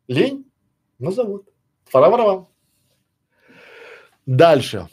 Лень? 0.07 0.49
Ну, 0.97 1.11
зовут. 1.11 1.49
Пора 1.91 2.09
вам. 2.09 2.47
Дальше. 4.25 4.87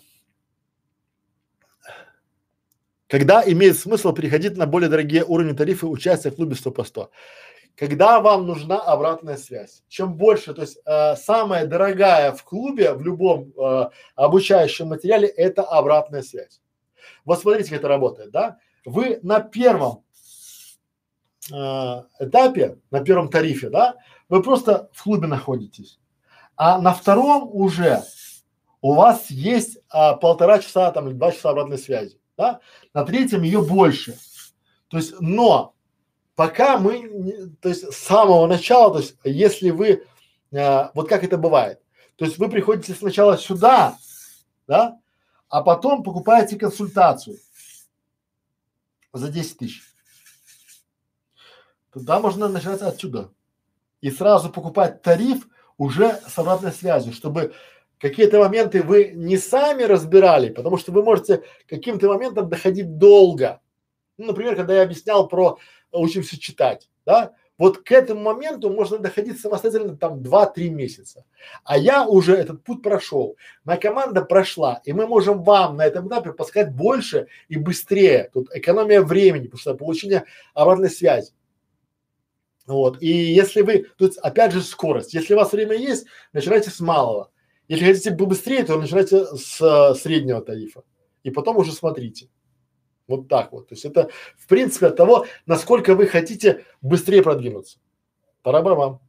Когда 3.12 3.42
имеет 3.44 3.78
смысл 3.78 4.14
переходить 4.14 4.56
на 4.56 4.64
более 4.64 4.88
дорогие 4.88 5.22
уровни 5.22 5.52
тарифы 5.52 5.86
участия 5.86 6.30
в 6.30 6.36
клубе 6.36 6.54
100 6.54 6.70
по 6.70 6.82
100? 6.82 7.10
когда 7.74 8.20
вам 8.20 8.46
нужна 8.46 8.78
обратная 8.78 9.36
связь. 9.38 9.82
Чем 9.88 10.14
больше, 10.14 10.52
то 10.52 10.60
есть 10.60 10.78
э, 10.84 11.16
самая 11.16 11.66
дорогая 11.66 12.32
в 12.32 12.44
клубе, 12.44 12.92
в 12.92 13.02
любом 13.02 13.52
э, 13.56 13.88
обучающем 14.14 14.88
материале, 14.88 15.26
это 15.26 15.62
обратная 15.62 16.22
связь. 16.22 16.60
Вот 17.24 17.40
смотрите, 17.40 17.70
как 17.70 17.78
это 17.78 17.88
работает, 17.88 18.30
да? 18.30 18.58
Вы 18.84 19.20
на 19.22 19.40
первом 19.40 20.04
э, 21.50 21.54
этапе, 22.20 22.78
на 22.90 23.00
первом 23.00 23.30
тарифе, 23.30 23.70
да, 23.70 23.96
вы 24.28 24.42
просто 24.42 24.90
в 24.92 25.02
клубе 25.02 25.26
находитесь, 25.26 25.98
а 26.56 26.78
на 26.78 26.92
втором 26.92 27.48
уже 27.52 28.02
у 28.82 28.94
вас 28.94 29.30
есть 29.30 29.78
а, 29.88 30.14
полтора 30.14 30.58
часа 30.58 30.90
там 30.92 31.16
два 31.16 31.32
часа 31.32 31.50
обратной 31.50 31.78
связи, 31.78 32.18
да? 32.42 32.60
На 32.92 33.04
третьем 33.04 33.42
ее 33.42 33.62
больше. 33.62 34.18
То 34.88 34.96
есть, 34.96 35.14
но 35.20 35.74
пока 36.34 36.76
мы, 36.78 37.54
то 37.60 37.68
есть 37.68 37.92
с 37.92 37.96
самого 37.96 38.46
начала, 38.46 38.92
то 38.92 38.98
есть 38.98 39.16
если 39.24 39.70
вы, 39.70 40.04
а, 40.52 40.90
вот 40.94 41.08
как 41.08 41.22
это 41.22 41.38
бывает, 41.38 41.80
то 42.16 42.24
есть 42.24 42.38
вы 42.38 42.48
приходите 42.48 42.94
сначала 42.94 43.38
сюда, 43.38 43.96
да, 44.66 44.98
а 45.48 45.62
потом 45.62 46.02
покупаете 46.02 46.58
консультацию 46.58 47.36
за 49.12 49.28
10 49.28 49.58
тысяч. 49.58 49.82
Тогда 51.92 52.18
можно 52.18 52.48
начинать 52.48 52.80
отсюда 52.82 53.30
и 54.00 54.10
сразу 54.10 54.50
покупать 54.50 55.02
тариф 55.02 55.46
уже 55.78 56.20
с 56.26 56.38
обратной 56.38 56.72
связью, 56.72 57.12
чтобы 57.12 57.54
какие-то 58.02 58.40
моменты 58.40 58.82
вы 58.82 59.12
не 59.14 59.38
сами 59.38 59.84
разбирали, 59.84 60.50
потому 60.50 60.76
что 60.76 60.90
вы 60.90 61.04
можете 61.04 61.44
каким-то 61.68 62.08
моментом 62.08 62.48
доходить 62.48 62.98
долго. 62.98 63.60
Ну, 64.18 64.26
например, 64.26 64.56
когда 64.56 64.74
я 64.74 64.82
объяснял 64.82 65.28
про 65.28 65.58
учимся 65.92 66.38
читать, 66.38 66.90
да, 67.06 67.32
вот 67.58 67.78
к 67.78 67.92
этому 67.92 68.20
моменту 68.20 68.70
можно 68.70 68.98
доходить 68.98 69.40
самостоятельно 69.40 69.96
там 69.96 70.20
2-3 70.20 70.68
месяца. 70.70 71.24
А 71.62 71.78
я 71.78 72.04
уже 72.04 72.34
этот 72.34 72.64
путь 72.64 72.82
прошел, 72.82 73.36
моя 73.64 73.78
команда 73.78 74.22
прошла, 74.22 74.80
и 74.84 74.92
мы 74.92 75.06
можем 75.06 75.44
вам 75.44 75.76
на 75.76 75.86
этом 75.86 76.08
этапе 76.08 76.32
подсказать 76.32 76.74
больше 76.74 77.28
и 77.48 77.56
быстрее. 77.56 78.30
Тут 78.32 78.48
экономия 78.52 79.00
времени, 79.00 79.44
потому 79.44 79.60
что 79.60 79.74
получение 79.74 80.24
обратной 80.54 80.90
связи. 80.90 81.32
Вот. 82.66 83.00
И 83.00 83.06
если 83.06 83.62
вы, 83.62 83.86
тут 83.96 84.16
опять 84.18 84.52
же 84.52 84.62
скорость. 84.62 85.14
Если 85.14 85.34
у 85.34 85.36
вас 85.36 85.52
время 85.52 85.76
есть, 85.76 86.06
начинайте 86.32 86.70
с 86.70 86.80
малого. 86.80 87.30
Если 87.68 87.84
хотите 87.84 88.10
быстрее, 88.10 88.64
то 88.64 88.78
начинайте 88.78 89.24
с 89.36 89.60
э, 89.60 89.94
среднего 89.94 90.42
тарифа 90.42 90.82
и 91.22 91.30
потом 91.30 91.56
уже 91.56 91.72
смотрите. 91.72 92.28
Вот 93.06 93.28
так 93.28 93.52
вот. 93.52 93.68
То 93.68 93.74
есть 93.74 93.84
это 93.84 94.10
в 94.36 94.46
принципе 94.46 94.86
от 94.86 94.96
того, 94.96 95.26
насколько 95.46 95.94
вы 95.94 96.06
хотите 96.06 96.64
быстрее 96.80 97.22
продвинуться. 97.22 97.78
Пора 98.42 98.62
вам. 98.62 99.00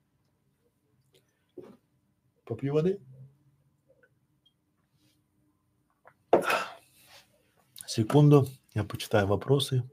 Попью 2.46 2.74
воды. 2.74 3.00
Секунду, 7.88 8.48
я 8.74 8.84
почитаю 8.84 9.28
вопросы. 9.28 9.84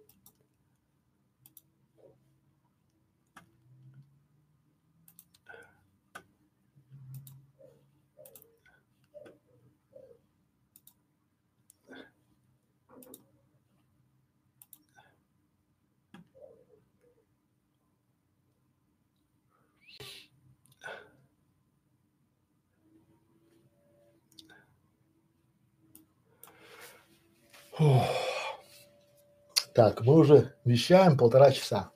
Так, 29.74 30.02
мы 30.02 30.18
уже 30.18 30.54
вещаем 30.64 31.16
полтора 31.16 31.50
часа. 31.52 31.90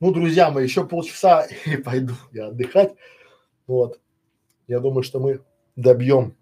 Ну, 0.00 0.12
друзья 0.12 0.50
мои, 0.50 0.64
еще 0.64 0.86
полчаса 0.86 1.46
и 1.66 1.76
пойду 1.76 2.14
я 2.32 2.48
отдыхать. 2.48 2.94
Вот. 3.66 4.00
Я 4.66 4.80
думаю, 4.80 5.02
что 5.02 5.20
мы 5.20 5.42
добьем. 5.76 6.36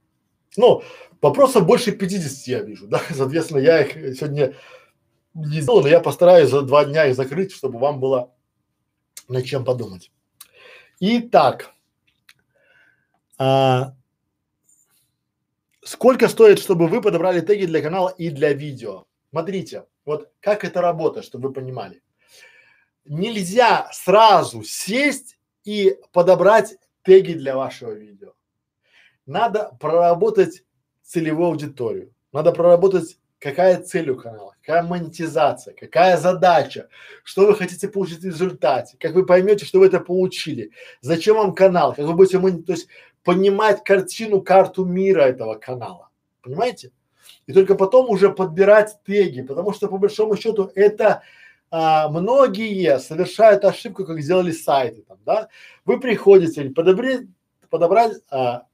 Ну, 0.56 0.82
вопросов 1.20 1.66
больше 1.66 1.92
50 1.92 2.46
я 2.46 2.60
вижу, 2.60 2.86
да. 2.86 3.00
Соответственно, 3.14 3.58
я 3.58 3.82
их 3.82 4.16
сегодня 4.16 4.54
не 5.34 5.60
сделал, 5.60 5.82
но 5.82 5.88
я 5.88 6.00
постараюсь 6.00 6.50
за 6.50 6.62
два 6.62 6.84
дня 6.84 7.06
их 7.06 7.16
закрыть, 7.16 7.52
чтобы 7.52 7.78
вам 7.78 8.00
было 8.00 8.32
над 9.28 9.44
чем 9.44 9.64
подумать. 9.64 10.10
Итак, 11.00 11.72
а, 13.38 13.95
Сколько 15.86 16.26
стоит, 16.26 16.58
чтобы 16.58 16.88
вы 16.88 17.00
подобрали 17.00 17.40
теги 17.40 17.64
для 17.64 17.80
канала 17.80 18.08
и 18.08 18.30
для 18.30 18.52
видео? 18.52 19.04
Смотрите, 19.30 19.84
вот 20.04 20.32
как 20.40 20.64
это 20.64 20.80
работает, 20.80 21.24
чтобы 21.24 21.48
вы 21.48 21.54
понимали. 21.54 22.02
Нельзя 23.04 23.88
сразу 23.92 24.64
сесть 24.64 25.38
и 25.62 25.96
подобрать 26.10 26.74
теги 27.04 27.34
для 27.34 27.56
вашего 27.56 27.92
видео. 27.92 28.32
Надо 29.26 29.76
проработать 29.78 30.64
целевую 31.04 31.50
аудиторию. 31.50 32.12
Надо 32.32 32.50
проработать, 32.50 33.20
какая 33.38 33.80
цель 33.80 34.10
у 34.10 34.16
канала, 34.16 34.56
какая 34.62 34.82
монетизация, 34.82 35.72
какая 35.72 36.16
задача, 36.16 36.88
что 37.22 37.46
вы 37.46 37.54
хотите 37.54 37.86
получить 37.86 38.22
в 38.22 38.26
результате, 38.26 38.96
как 38.98 39.14
вы 39.14 39.24
поймете, 39.24 39.64
что 39.64 39.78
вы 39.78 39.86
это 39.86 40.00
получили, 40.00 40.72
зачем 41.00 41.36
вам 41.36 41.54
канал, 41.54 41.94
как 41.94 42.06
вы 42.06 42.14
будете, 42.14 42.40
то 42.40 42.72
есть 42.72 42.88
понимать 43.26 43.84
картину, 43.84 44.40
карту 44.40 44.84
мира 44.84 45.22
этого 45.22 45.56
канала. 45.56 46.10
Понимаете? 46.42 46.92
И 47.46 47.52
только 47.52 47.74
потом 47.74 48.08
уже 48.08 48.32
подбирать 48.32 49.00
теги, 49.04 49.42
потому 49.42 49.72
что 49.72 49.88
по 49.88 49.98
большому 49.98 50.36
счету 50.36 50.70
это 50.76 51.22
а, 51.72 52.08
многие 52.08 53.00
совершают 53.00 53.64
ошибку, 53.64 54.04
как 54.04 54.20
сделали 54.20 54.52
сайты 54.52 55.02
там, 55.02 55.18
да. 55.26 55.48
Вы 55.84 55.98
приходите, 55.98 56.70
подобри, 56.70 57.26
подобрать, 57.68 58.12
а, 58.30 58.68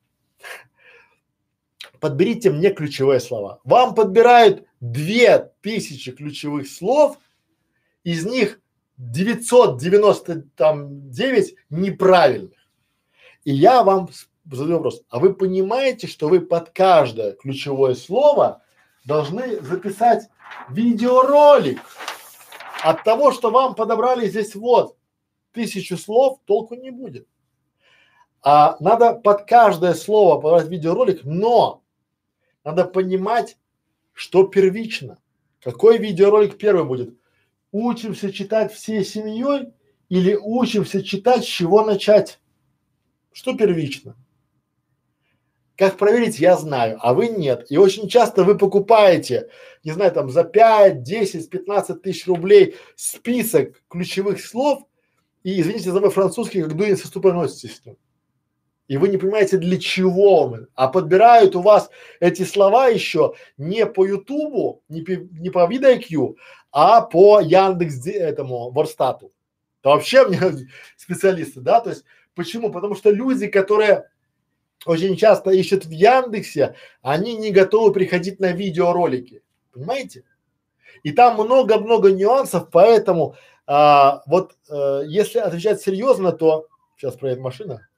подберите 1.99 2.51
мне 2.51 2.75
ключевые 2.75 3.21
слова. 3.21 3.59
Вам 3.65 3.95
подбирают 3.95 4.67
две 4.81 5.51
тысячи 5.63 6.13
ключевых 6.13 6.69
слов, 6.69 7.17
из 8.05 8.27
них 8.27 8.61
999 8.99 11.55
неправильных. 11.71 12.59
И 13.45 13.55
я 13.55 13.83
вам 13.83 14.11
задаю 14.51 14.77
вопрос, 14.77 15.03
а 15.09 15.19
вы 15.19 15.35
понимаете, 15.35 16.07
что 16.07 16.29
вы 16.29 16.41
под 16.41 16.71
каждое 16.71 17.33
ключевое 17.33 17.95
слово 17.95 18.63
должны 19.05 19.61
записать 19.61 20.29
видеоролик? 20.69 21.81
От 22.83 23.05
того, 23.05 23.31
что 23.33 23.51
вам 23.51 23.75
подобрали 23.75 24.29
здесь 24.29 24.55
вот 24.55 24.97
тысячу 25.53 25.97
слов, 25.97 26.41
толку 26.45 26.75
не 26.75 26.91
будет. 26.91 27.29
А 28.43 28.77
надо 28.81 29.15
под 29.15 29.45
каждое 29.45 29.95
слово 29.95 30.41
подобрать 30.41 30.69
видеоролик, 30.69 31.25
но 31.25 31.85
надо 32.65 32.85
понимать, 32.85 33.57
что 34.13 34.45
первично. 34.45 35.19
Какой 35.61 35.99
видеоролик 35.99 36.59
первый 36.59 36.85
будет? 36.85 37.17
Учимся 37.71 38.33
читать 38.33 38.73
всей 38.73 39.05
семьей 39.05 39.73
или 40.09 40.35
учимся 40.35 41.03
читать, 41.03 41.45
с 41.45 41.47
чего 41.47 41.85
начать? 41.85 42.41
Что 43.33 43.57
первично? 43.57 44.17
Как 45.77 45.97
проверить, 45.97 46.39
я 46.39 46.57
знаю, 46.57 46.99
а 47.01 47.15
вы 47.15 47.29
нет. 47.29 47.67
И 47.71 47.79
очень 47.79 48.09
часто 48.09 48.45
вы 48.45 48.59
покупаете, 48.59 49.49
не 49.85 49.93
знаю, 49.93 50.13
там 50.13 50.29
за 50.31 50.45
5, 50.45 51.03
10, 51.03 51.49
15 51.49 52.03
тысяч 52.03 52.27
рублей 52.27 52.77
список 52.95 53.83
ключевых 53.89 54.45
слов 54.45 54.83
и, 55.43 55.61
извините 55.61 55.91
за 55.91 56.01
мой 56.01 56.11
французский, 56.11 56.63
как 56.63 56.77
дует 56.77 56.99
со 56.99 57.09
ступоноситесь 57.09 57.77
с 57.77 57.87
ним. 57.87 57.97
И 58.89 58.99
вы 58.99 59.09
не 59.09 59.17
понимаете, 59.17 59.57
для 59.57 59.79
чего 59.79 60.49
мы. 60.49 60.67
А 60.75 60.89
подбирают 60.89 61.57
у 61.57 61.63
вас 61.63 61.89
эти 62.21 62.43
слова 62.43 62.89
еще 62.89 63.35
не 63.57 63.87
по 63.87 64.05
Ютубу, 64.05 64.83
не, 64.89 65.01
по, 65.01 65.13
не 65.13 65.49
по 65.49 65.67
VidIQ, 65.67 66.35
а 66.71 67.01
по 67.01 67.41
Яндекс 67.41 68.07
этому 68.07 68.71
Ворстату. 68.71 69.33
Это 69.81 69.91
вообще 69.91 70.27
мне 70.27 70.39
специалисты, 70.97 71.61
да, 71.61 71.81
то 71.81 71.91
есть 71.91 72.05
почему? 72.35 72.71
Потому 72.71 72.95
что 72.95 73.11
люди, 73.11 73.47
которые 73.47 74.11
очень 74.87 75.17
часто 75.17 75.51
ищут 75.51 75.85
в 75.85 75.91
Яндексе, 75.91 76.75
они 77.03 77.37
не 77.37 77.51
готовы 77.51 77.93
приходить 77.93 78.41
на 78.41 78.53
видеоролики, 78.53 79.43
понимаете? 79.73 80.25
И 81.03 81.13
там 81.13 81.35
много-много 81.35 82.13
нюансов, 82.13 82.69
поэтому 82.71 83.37
а, 83.67 84.23
вот 84.27 84.57
а, 84.69 85.01
если 85.03 85.39
отвечать 85.39 85.81
серьезно, 85.81 86.33
то 86.33 86.67
сейчас 86.97 87.17
проедет 87.17 87.43
машина. 87.43 87.89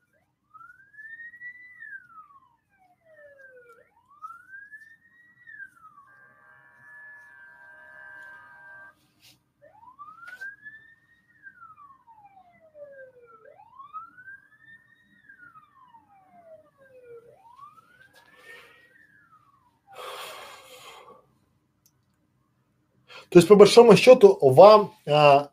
То 23.34 23.38
есть 23.38 23.48
по 23.48 23.56
большому 23.56 23.96
счету 23.96 24.38
вам 24.40 24.94
а, 25.08 25.50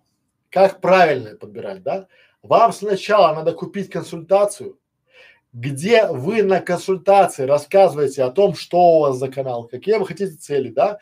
как 0.51 0.81
правильно 0.81 1.35
подбирать, 1.35 1.81
да? 1.81 2.05
Вам 2.43 2.73
сначала 2.73 3.33
надо 3.33 3.53
купить 3.53 3.89
консультацию, 3.89 4.77
где 5.51 6.05
вы 6.05 6.43
на 6.43 6.59
консультации 6.59 7.45
рассказываете 7.45 8.23
о 8.23 8.29
том, 8.29 8.53
что 8.53 8.77
у 8.77 8.99
вас 8.99 9.17
за 9.17 9.29
канал, 9.29 9.67
какие 9.67 9.95
вы 9.95 10.05
хотите 10.05 10.33
цели, 10.33 10.69
да, 10.69 10.99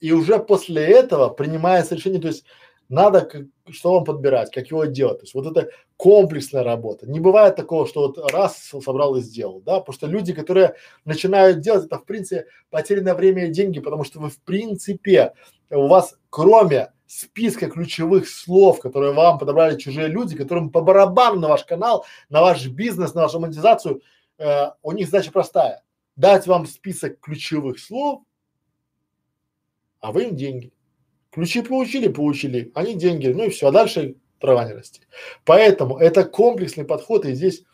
и 0.00 0.10
уже 0.10 0.40
после 0.40 0.82
этого 0.82 1.28
принимается 1.28 1.94
решение, 1.94 2.20
то 2.20 2.26
есть 2.26 2.46
надо, 2.92 3.22
как, 3.22 3.42
что 3.70 3.94
вам 3.94 4.04
подбирать, 4.04 4.50
как 4.52 4.66
его 4.68 4.84
делать. 4.84 5.20
То 5.20 5.24
есть 5.24 5.34
вот 5.34 5.46
это 5.46 5.70
комплексная 5.96 6.62
работа. 6.62 7.08
Не 7.08 7.20
бывает 7.20 7.56
такого, 7.56 7.86
что 7.86 8.02
вот 8.02 8.32
раз 8.32 8.58
собрал 8.58 9.16
и 9.16 9.22
сделал, 9.22 9.62
да, 9.62 9.80
потому 9.80 9.94
что 9.94 10.06
люди, 10.06 10.34
которые 10.34 10.74
начинают 11.06 11.60
делать, 11.60 11.86
это 11.86 11.98
в 11.98 12.04
принципе 12.04 12.46
потерянное 12.70 13.14
время 13.14 13.46
и 13.46 13.50
деньги, 13.50 13.80
потому 13.80 14.04
что 14.04 14.20
вы 14.20 14.28
в 14.28 14.38
принципе, 14.40 15.32
у 15.70 15.86
вас 15.86 16.18
кроме 16.28 16.92
списка 17.06 17.70
ключевых 17.70 18.28
слов, 18.28 18.80
которые 18.80 19.14
вам 19.14 19.38
подобрали 19.38 19.78
чужие 19.78 20.08
люди, 20.08 20.36
которым 20.36 20.70
по 20.70 20.82
барабану 20.82 21.40
на 21.40 21.48
ваш 21.48 21.64
канал, 21.64 22.04
на 22.28 22.42
ваш 22.42 22.66
бизнес, 22.66 23.14
на 23.14 23.22
вашу 23.22 23.40
монетизацию, 23.40 24.02
э, 24.36 24.66
у 24.82 24.92
них 24.92 25.06
задача 25.06 25.32
простая. 25.32 25.82
Дать 26.16 26.46
вам 26.46 26.66
список 26.66 27.20
ключевых 27.20 27.78
слов, 27.78 28.20
а 30.00 30.12
вы 30.12 30.24
им 30.24 30.36
деньги. 30.36 30.72
Ключи 31.32 31.62
получили, 31.62 32.08
получили, 32.08 32.70
они 32.74 32.94
деньги, 32.94 33.28
ну 33.28 33.44
и 33.44 33.48
все, 33.48 33.68
а 33.68 33.72
дальше 33.72 34.16
трава 34.38 34.64
не 34.64 34.74
расти. 34.74 35.00
Поэтому 35.44 35.96
это 35.96 36.24
комплексный 36.24 36.84
подход, 36.84 37.24
и 37.24 37.34
здесь, 37.34 37.64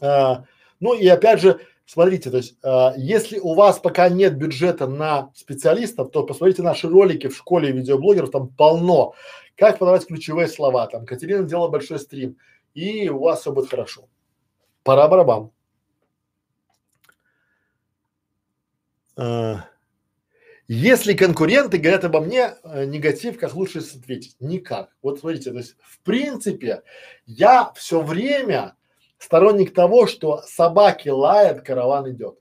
э, 0.00 0.34
ну 0.78 0.94
и 0.94 1.06
опять 1.08 1.40
же, 1.40 1.60
Смотрите, 1.92 2.30
то 2.30 2.36
есть, 2.36 2.54
э, 2.62 2.90
если 2.98 3.40
у 3.40 3.54
вас 3.54 3.80
пока 3.80 4.08
нет 4.08 4.36
бюджета 4.36 4.86
на 4.86 5.32
специалистов, 5.34 6.12
то 6.12 6.22
посмотрите 6.22 6.62
наши 6.62 6.88
ролики 6.88 7.26
в 7.26 7.36
школе 7.36 7.72
видеоблогеров, 7.72 8.30
там 8.30 8.46
полно. 8.46 9.14
Как 9.56 9.80
подавать 9.80 10.06
ключевые 10.06 10.46
слова, 10.46 10.86
там 10.86 11.04
Катерина 11.04 11.42
делала 11.42 11.66
большой 11.66 11.98
стрим, 11.98 12.36
и 12.74 13.08
у 13.08 13.18
вас 13.18 13.40
все 13.40 13.50
будет 13.50 13.70
хорошо. 13.70 14.04
Пора 14.84 15.08
барабан. 15.08 15.50
Э, 19.16 19.56
если 20.72 21.14
конкуренты 21.14 21.78
говорят 21.78 22.04
обо 22.04 22.20
мне 22.20 22.54
э, 22.62 22.84
негатив, 22.84 23.40
как 23.40 23.56
лучше 23.56 23.80
ответить? 23.80 24.36
Никак. 24.38 24.94
Вот 25.02 25.18
смотрите, 25.18 25.50
то 25.50 25.56
есть 25.56 25.74
в 25.82 25.98
принципе 26.04 26.84
я 27.26 27.72
все 27.74 28.00
время 28.00 28.76
сторонник 29.18 29.74
того, 29.74 30.06
что 30.06 30.42
собаки 30.42 31.08
лают, 31.08 31.62
караван 31.62 32.12
идет. 32.12 32.38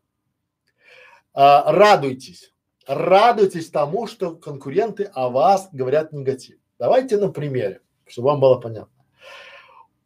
А, 1.34 1.72
радуйтесь, 1.72 2.54
радуйтесь 2.86 3.72
тому, 3.72 4.06
что 4.06 4.36
конкуренты 4.36 5.06
о 5.06 5.30
вас 5.30 5.70
говорят 5.72 6.14
негатив. 6.14 6.60
Давайте 6.78 7.18
на 7.18 7.32
примере, 7.32 7.82
чтобы 8.06 8.28
вам 8.28 8.42
было 8.42 8.60
понятно. 8.60 9.04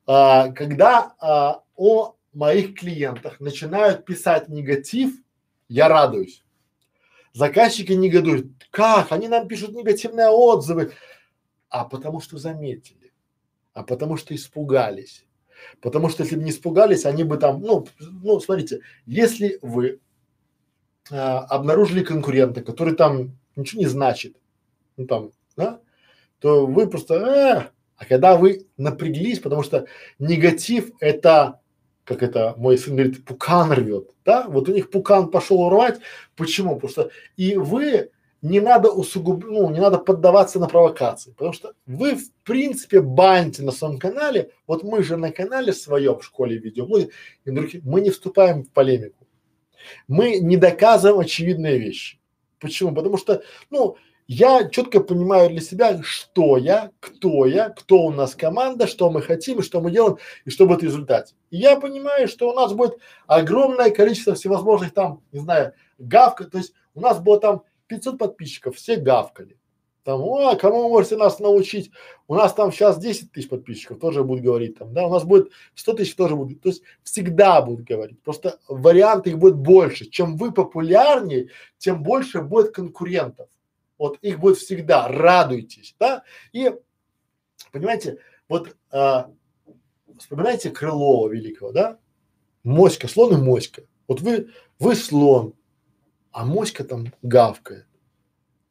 А, 0.08 0.48
когда 0.54 1.14
а, 1.20 1.64
о 1.76 2.16
моих 2.32 2.80
клиентах 2.80 3.42
начинают 3.42 4.06
писать 4.06 4.48
негатив, 4.48 5.14
я 5.68 5.90
радуюсь. 5.90 6.43
Заказчики 7.34 7.92
негодуют. 7.92 8.48
Как? 8.72 9.12
Они 9.12 9.28
нам 9.28 9.48
пишут 9.48 9.74
негативные 9.74 10.30
отзывы. 10.30 10.94
А 11.70 11.86
потому 11.86 12.22
что 12.22 12.38
заметили, 12.38 13.12
а 13.74 13.84
потому 13.84 14.16
что 14.16 14.36
испугались, 14.36 15.26
Потому 15.82 16.10
что 16.10 16.24
если 16.24 16.36
бы 16.36 16.44
не 16.44 16.52
испугались, 16.52 17.06
они 17.06 17.24
бы 17.24 17.38
там, 17.38 17.62
ну, 17.62 17.88
ну, 18.00 18.40
смотрите, 18.40 18.82
если 19.06 19.60
вы 19.62 20.00
а, 21.12 21.40
обнаружили 21.40 22.04
конкурента, 22.04 22.62
который 22.62 22.96
там 22.96 23.38
ничего 23.56 23.82
не 23.82 23.88
значит, 23.88 24.36
ну 24.98 25.06
там, 25.06 25.32
да, 25.56 25.80
то 26.40 26.66
вы 26.66 26.88
просто, 26.88 27.16
э, 27.16 27.70
а 27.98 28.06
когда 28.06 28.38
вы 28.38 28.68
напряглись, 28.78 29.40
потому 29.40 29.64
что 29.64 29.86
негатив 30.20 30.92
это, 31.00 31.62
как 32.04 32.24
это 32.24 32.54
мой 32.58 32.78
сын 32.78 32.96
говорит, 32.96 33.26
пукан 33.26 33.72
рвет, 33.72 34.10
да, 34.26 34.48
вот 34.48 34.70
у 34.70 34.74
них 34.74 34.90
пукан 34.90 35.30
пошел 35.30 35.70
рвать, 35.70 36.00
почему? 36.36 36.76
Потому 36.76 36.92
что 36.92 37.10
и 37.38 37.56
вы 37.56 38.12
не 38.42 38.60
надо 38.60 38.92
усугуб, 38.92 39.46
ну, 39.46 39.70
не 39.70 39.80
надо 39.80 39.98
поддаваться 39.98 40.60
на 40.60 40.68
провокации, 40.68 41.32
потому 41.32 41.54
что 41.54 41.74
вы 41.86 42.16
в 42.16 42.30
принципе 42.44 43.02
баните 43.02 43.64
на 43.64 43.72
своем 43.72 43.98
канале, 43.98 44.52
вот 44.68 44.84
мы 44.84 45.02
же 45.02 45.16
на 45.16 45.32
канале 45.32 45.72
своем 45.72 46.20
в 46.20 46.26
школе 46.26 46.58
видеоблоге, 46.58 47.10
и 47.46 47.52
других, 47.52 47.84
мы 47.86 48.02
не 48.02 48.10
вступаем 48.10 48.64
в 48.64 48.70
полемику, 48.70 49.26
мы 50.10 50.40
не 50.40 50.58
доказываем 50.58 51.20
очевидные 51.20 51.80
вещи. 51.80 52.20
Почему? 52.60 52.94
Потому 52.94 53.18
что, 53.18 53.44
ну, 53.70 53.98
я 54.28 54.70
четко 54.70 55.00
понимаю 55.02 55.50
для 55.50 55.62
себя, 55.62 56.02
что 56.04 56.58
я, 56.58 56.92
кто 57.00 57.46
я, 57.46 57.70
кто 57.70 58.04
у 58.04 58.12
нас 58.12 58.36
команда, 58.36 58.88
что 58.88 59.10
мы 59.10 59.22
хотим, 59.22 59.62
что 59.62 59.82
мы 59.82 59.92
делаем, 59.92 60.18
и 60.46 60.50
что 60.50 60.66
будет 60.66 60.82
в 60.82 60.86
результате. 60.86 61.36
И 61.52 61.58
я 61.58 61.80
понимаю, 61.80 62.28
что 62.28 62.50
у 62.50 62.54
нас 62.54 62.74
будет 62.74 62.98
огромное 63.28 63.92
количество 63.92 64.36
всевозможных 64.36 64.94
там, 64.94 65.22
не 65.32 65.40
знаю, 65.40 65.74
гавка, 65.98 66.46
то 66.46 66.58
есть 66.58 66.74
у 66.96 67.02
нас 67.02 67.20
было 67.20 67.40
там 67.40 67.64
500 67.88 68.18
подписчиков, 68.18 68.76
все 68.76 68.96
гавкали. 68.96 69.58
Там, 70.04 70.22
о, 70.22 70.56
кому 70.56 70.84
вы 70.84 70.90
можете 70.90 71.16
нас 71.16 71.40
научить? 71.40 71.90
У 72.28 72.36
нас 72.36 72.54
там 72.54 72.74
сейчас 72.74 72.98
10 72.98 73.32
тысяч 73.32 73.48
подписчиков, 73.48 74.00
тоже 74.00 74.24
будут 74.24 74.44
говорить 74.44 74.78
там, 74.78 74.94
да, 74.94 75.08
у 75.08 75.10
нас 75.10 75.24
будет 75.24 75.50
100 75.76 75.94
тысяч, 75.94 76.16
тоже 76.16 76.36
будут, 76.36 76.62
то 76.62 76.70
есть 76.70 76.84
всегда 77.04 77.62
будут 77.62 77.86
говорить, 77.86 78.22
просто 78.22 78.60
варианты 78.68 79.30
их 79.30 79.38
будет 79.38 79.56
больше. 79.56 80.06
Чем 80.06 80.36
вы 80.36 80.52
популярнее, 80.52 81.50
тем 81.78 82.04
больше 82.04 82.42
будет 82.42 82.72
конкурентов. 82.72 83.48
Вот 83.98 84.18
их 84.22 84.40
будет 84.40 84.58
всегда, 84.58 85.08
радуйтесь, 85.08 85.96
да, 86.00 86.24
и 86.52 86.74
понимаете, 87.72 88.20
вот 88.50 88.76
а, 88.92 89.32
вспоминайте 90.18 90.70
Крылова 90.72 91.30
великого, 91.30 91.72
да, 91.72 92.00
моська, 92.64 93.08
слон 93.08 93.34
и 93.34 93.38
моська. 93.38 93.84
Вот 94.08 94.22
вы, 94.22 94.50
вы 94.80 94.96
слон, 94.96 95.54
а 96.32 96.46
моська 96.46 96.84
там 96.84 97.14
гавкает. 97.22 97.86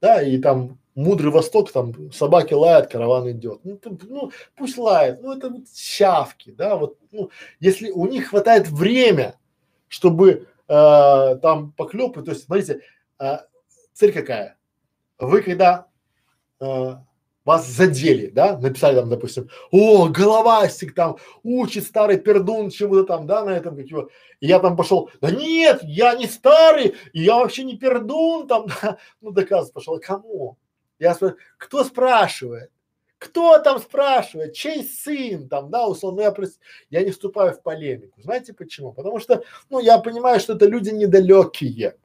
Да, 0.01 0.21
и 0.21 0.39
там 0.39 0.79
мудрый 0.95 1.31
восток, 1.31 1.71
там 1.73 2.13
собаки 2.13 2.55
лают, 2.55 2.91
караван 2.91 3.31
идет. 3.31 3.61
Ну, 3.65 3.77
там, 3.77 3.99
ну 4.03 4.33
пусть 4.57 4.77
лает, 4.77 5.23
ну 5.23 5.33
это 5.33 5.49
вот 5.49 5.69
щавки, 5.75 6.51
да, 6.51 6.77
вот, 6.77 6.99
ну, 7.13 7.31
если 7.61 7.91
у 7.91 8.07
них 8.07 8.29
хватает 8.29 8.69
время, 8.69 9.37
чтобы 9.89 10.49
э, 10.69 11.39
там 11.41 11.73
поклепать, 11.73 12.25
то 12.25 12.33
есть, 12.33 12.45
смотрите, 12.45 12.81
э, 13.19 13.39
цель 13.93 14.13
какая? 14.13 14.57
Вы 15.23 15.41
когда 15.43 15.87
э, 16.59 16.95
вас 17.45 17.69
задели, 17.69 18.27
да, 18.27 18.59
написали 18.59 18.97
там, 18.97 19.09
допустим, 19.09 19.49
о, 19.71 20.09
головастик 20.09 20.97
там 20.97 21.17
учит 21.45 21.85
старый 21.85 22.19
пердун 22.19 22.71
чему-то 22.71 23.05
там, 23.05 23.29
да, 23.29 23.45
на 23.45 23.51
этом 23.51 23.77
как 23.77 23.87
его, 23.87 24.11
и 24.41 24.49
я 24.49 24.59
там 24.59 24.77
пошел, 24.77 25.11
да 25.21 25.31
нет, 25.31 25.79
я 25.85 26.17
не 26.17 26.27
старый, 26.27 26.97
я 27.13 27.37
вообще 27.37 27.63
не 27.63 27.79
пердун 27.79 28.49
там, 28.49 28.67
да, 28.83 28.99
ну 29.21 29.31
доказывать 29.31 29.73
пошел, 29.73 30.01
кому? 30.01 30.59
Я 30.99 31.15
спрашиваю, 31.15 31.39
кто 31.57 31.85
спрашивает? 31.85 32.71
Кто 33.19 33.59
там 33.61 33.79
спрашивает? 33.79 34.55
Чей 34.55 34.83
сын 34.83 35.49
там, 35.49 35.71
да, 35.71 35.87
условно, 35.87 36.23
я, 36.23 36.33
просто, 36.33 36.59
я 36.91 37.05
не 37.05 37.13
вступаю 37.13 37.53
в 37.53 37.63
полемику. 37.63 38.21
Знаете 38.21 38.55
почему? 38.55 38.93
Потому 38.93 39.21
что, 39.21 39.45
ну, 39.71 39.79
я 39.79 39.99
понимаю, 39.99 40.41
что 40.41 40.55
это 40.55 40.67
люди 40.67 40.91
недалекие 40.91 41.97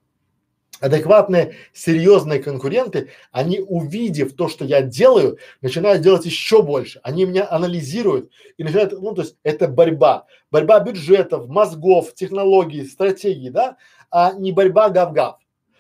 адекватные, 0.80 1.56
серьезные 1.74 2.42
конкуренты, 2.42 3.10
они 3.32 3.60
увидев 3.60 4.34
то, 4.34 4.48
что 4.48 4.66
я 4.66 4.82
делаю, 4.82 5.38
начинают 5.62 6.02
делать 6.02 6.26
еще 6.26 6.62
больше. 6.62 7.00
Они 7.04 7.26
меня 7.26 7.48
анализируют 7.50 8.32
и 8.58 8.64
начинают, 8.64 8.94
ну 8.94 9.14
то 9.14 9.22
есть 9.22 9.36
это 9.44 9.68
борьба, 9.68 10.26
борьба 10.52 10.80
бюджетов, 10.80 11.48
мозгов, 11.48 12.14
технологий, 12.14 12.86
стратегий, 12.86 13.50
да, 13.50 13.78
а 14.12 14.34
не 14.34 14.52
борьба 14.52 14.90
гав-гав. 14.90 15.40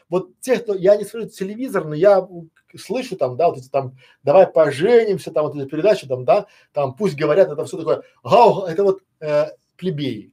Вот 0.09 0.39
те, 0.39 0.57
кто, 0.57 0.73
я 0.73 0.95
не 0.95 1.03
смотрю 1.03 1.29
телевизор, 1.29 1.85
но 1.85 1.93
я 1.93 2.25
слышу 2.77 3.17
там, 3.17 3.35
да, 3.35 3.49
вот 3.49 3.57
эти 3.57 3.67
там, 3.67 3.97
давай 4.23 4.47
поженимся, 4.47 5.31
там 5.31 5.45
вот 5.45 5.55
эти 5.55 5.67
передачи 5.67 6.07
там, 6.07 6.23
да, 6.23 6.47
там 6.71 6.93
пусть 6.95 7.15
говорят, 7.15 7.49
это 7.49 7.65
все 7.65 7.77
такое, 7.77 8.03
гау, 8.23 8.65
это 8.65 8.83
вот 8.83 9.01
э, 9.19 9.47
плебеи, 9.75 10.31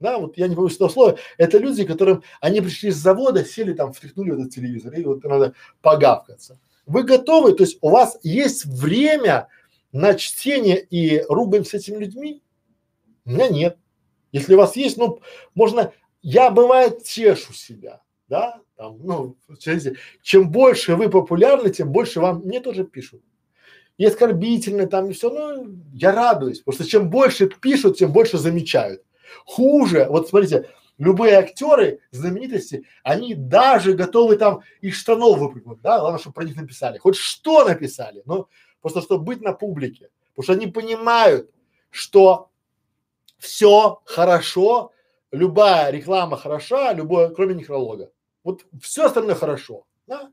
да, 0.00 0.18
вот 0.18 0.36
я 0.36 0.48
не 0.48 0.54
помню 0.54 0.70
этого 0.70 0.88
слова, 0.88 1.18
это 1.38 1.58
люди, 1.58 1.84
которым 1.84 2.22
они 2.40 2.60
пришли 2.60 2.90
с 2.90 2.96
завода, 2.96 3.44
сели 3.44 3.72
там, 3.72 3.92
втыкнули 3.92 4.30
в 4.30 4.40
этот 4.40 4.52
телевизор, 4.52 4.92
и 4.94 5.04
вот 5.04 5.24
надо 5.24 5.54
погавкаться. 5.80 6.60
Вы 6.86 7.02
готовы, 7.02 7.52
то 7.52 7.64
есть 7.64 7.78
у 7.80 7.90
вас 7.90 8.18
есть 8.22 8.64
время 8.66 9.48
на 9.92 10.14
чтение 10.14 10.80
и 10.82 11.22
ругань 11.28 11.64
с 11.64 11.74
этими 11.74 11.96
людьми? 11.98 12.42
У 13.24 13.30
меня 13.30 13.48
нет. 13.48 13.78
Если 14.32 14.54
у 14.54 14.58
вас 14.58 14.76
есть, 14.76 14.96
ну, 14.98 15.20
можно, 15.54 15.92
я 16.22 16.50
бывает 16.50 17.02
тешу 17.02 17.52
себя, 17.54 18.02
да, 18.28 18.60
там, 18.76 18.98
ну, 19.02 19.36
чем 20.22 20.50
больше 20.50 20.94
вы 20.94 21.08
популярны, 21.08 21.70
тем 21.70 21.90
больше 21.90 22.20
вам, 22.20 22.42
мне 22.42 22.60
тоже 22.60 22.84
пишут. 22.84 23.22
И 23.96 24.04
оскорбительно 24.04 24.86
там 24.86 25.08
и 25.08 25.14
все, 25.14 25.30
ну, 25.30 25.74
я 25.94 26.12
радуюсь, 26.12 26.60
потому 26.60 26.74
что 26.74 26.90
чем 26.90 27.08
больше 27.08 27.48
пишут, 27.48 27.96
тем 27.96 28.12
больше 28.12 28.36
замечают. 28.36 29.02
Хуже, 29.44 30.06
вот 30.08 30.28
смотрите, 30.28 30.68
любые 30.98 31.36
актеры, 31.36 32.00
знаменитости, 32.10 32.86
они 33.02 33.34
даже 33.34 33.92
готовы 33.94 34.36
там 34.36 34.62
из 34.80 34.96
штанов 34.96 35.38
выпрыгнуть, 35.38 35.80
да, 35.80 35.98
главное, 36.00 36.18
чтобы 36.18 36.34
про 36.34 36.44
них 36.44 36.56
написали, 36.56 36.98
хоть 36.98 37.16
что 37.16 37.64
написали, 37.64 38.22
но 38.24 38.48
просто 38.80 39.02
чтобы 39.02 39.24
быть 39.24 39.40
на 39.40 39.52
публике, 39.52 40.10
потому 40.30 40.44
что 40.44 40.52
они 40.54 40.66
понимают, 40.66 41.50
что 41.90 42.50
все 43.38 44.00
хорошо, 44.04 44.92
любая 45.30 45.90
реклама 45.90 46.36
хороша, 46.36 46.92
любое, 46.92 47.28
кроме 47.30 47.54
некролога. 47.54 48.10
Вот 48.44 48.64
все 48.80 49.06
остальное 49.06 49.34
хорошо, 49.34 49.86
да? 50.06 50.32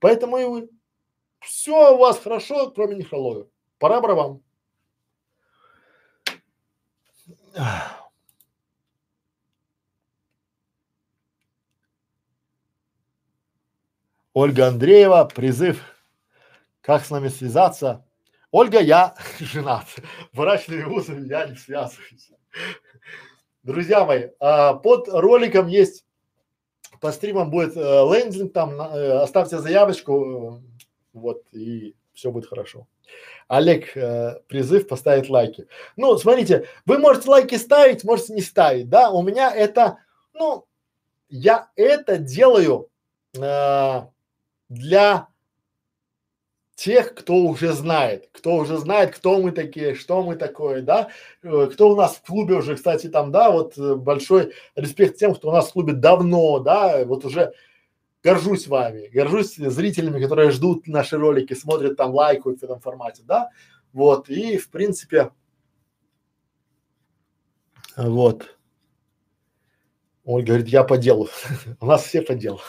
Поэтому 0.00 0.38
и 0.38 0.44
вы, 0.44 0.68
все 1.40 1.94
у 1.94 1.98
вас 1.98 2.18
хорошо, 2.18 2.70
кроме 2.70 2.96
некролога. 2.96 3.48
Пора 3.78 4.00
вам. 4.00 4.42
Ольга 14.40 14.68
Андреева, 14.68 15.24
призыв, 15.24 15.82
как 16.80 17.04
с 17.04 17.10
нами 17.10 17.26
связаться. 17.26 18.06
Ольга, 18.52 18.78
я 18.78 19.16
женат, 19.40 19.86
брачными 20.32 20.84
узами 20.84 21.26
я 21.26 21.48
не 21.48 21.56
связываюсь. 21.56 22.30
Друзья 23.64 24.04
мои, 24.04 24.28
а, 24.38 24.74
под 24.74 25.08
роликом 25.08 25.66
есть, 25.66 26.06
по 27.00 27.10
стримам 27.10 27.50
будет 27.50 27.76
э, 27.76 27.80
лендинг, 27.80 28.52
там 28.52 28.80
э, 28.80 29.22
оставьте 29.22 29.58
заявочку, 29.58 30.62
э, 30.62 30.88
вот, 31.14 31.42
и 31.50 31.96
все 32.12 32.30
будет 32.30 32.46
хорошо. 32.46 32.86
Олег, 33.48 33.96
э, 33.96 34.38
призыв 34.46 34.86
поставить 34.86 35.28
лайки. 35.28 35.66
Ну, 35.96 36.16
смотрите, 36.16 36.68
вы 36.86 36.98
можете 36.98 37.28
лайки 37.28 37.56
ставить, 37.56 38.04
можете 38.04 38.34
не 38.34 38.42
ставить, 38.42 38.88
да, 38.88 39.10
у 39.10 39.20
меня 39.20 39.52
это, 39.52 39.98
ну, 40.32 40.64
я 41.28 41.70
это 41.74 42.18
делаю 42.18 42.88
э, 43.36 44.02
для 44.68 45.28
тех, 46.74 47.14
кто 47.14 47.34
уже 47.34 47.72
знает, 47.72 48.28
кто 48.32 48.56
уже 48.56 48.78
знает, 48.78 49.14
кто 49.14 49.40
мы 49.40 49.50
такие, 49.50 49.94
что 49.94 50.22
мы 50.22 50.36
такое, 50.36 50.80
да, 50.80 51.08
э, 51.42 51.68
кто 51.72 51.90
у 51.90 51.96
нас 51.96 52.16
в 52.16 52.22
клубе 52.22 52.54
уже, 52.54 52.76
кстати, 52.76 53.08
там, 53.08 53.32
да, 53.32 53.50
вот 53.50 53.76
э, 53.76 53.96
большой 53.96 54.52
респект 54.76 55.18
тем, 55.18 55.34
кто 55.34 55.48
у 55.48 55.52
нас 55.52 55.68
в 55.68 55.72
клубе 55.72 55.92
давно, 55.92 56.60
да, 56.60 57.04
вот 57.04 57.24
уже 57.24 57.52
горжусь 58.22 58.68
вами, 58.68 59.08
горжусь 59.08 59.56
зрителями, 59.56 60.22
которые 60.22 60.52
ждут 60.52 60.86
наши 60.86 61.16
ролики, 61.16 61.54
смотрят 61.54 61.96
там, 61.96 62.14
лайкают 62.14 62.60
в 62.60 62.64
этом 62.64 62.78
формате, 62.78 63.22
да, 63.24 63.50
вот, 63.92 64.28
и 64.28 64.56
в 64.56 64.70
принципе, 64.70 65.32
вот. 67.96 68.56
Он 70.24 70.44
говорит, 70.44 70.68
я 70.68 70.84
по 70.84 70.96
делу. 70.96 71.28
У 71.80 71.86
нас 71.86 72.04
все 72.04 72.22
по 72.22 72.34
делу. 72.34 72.60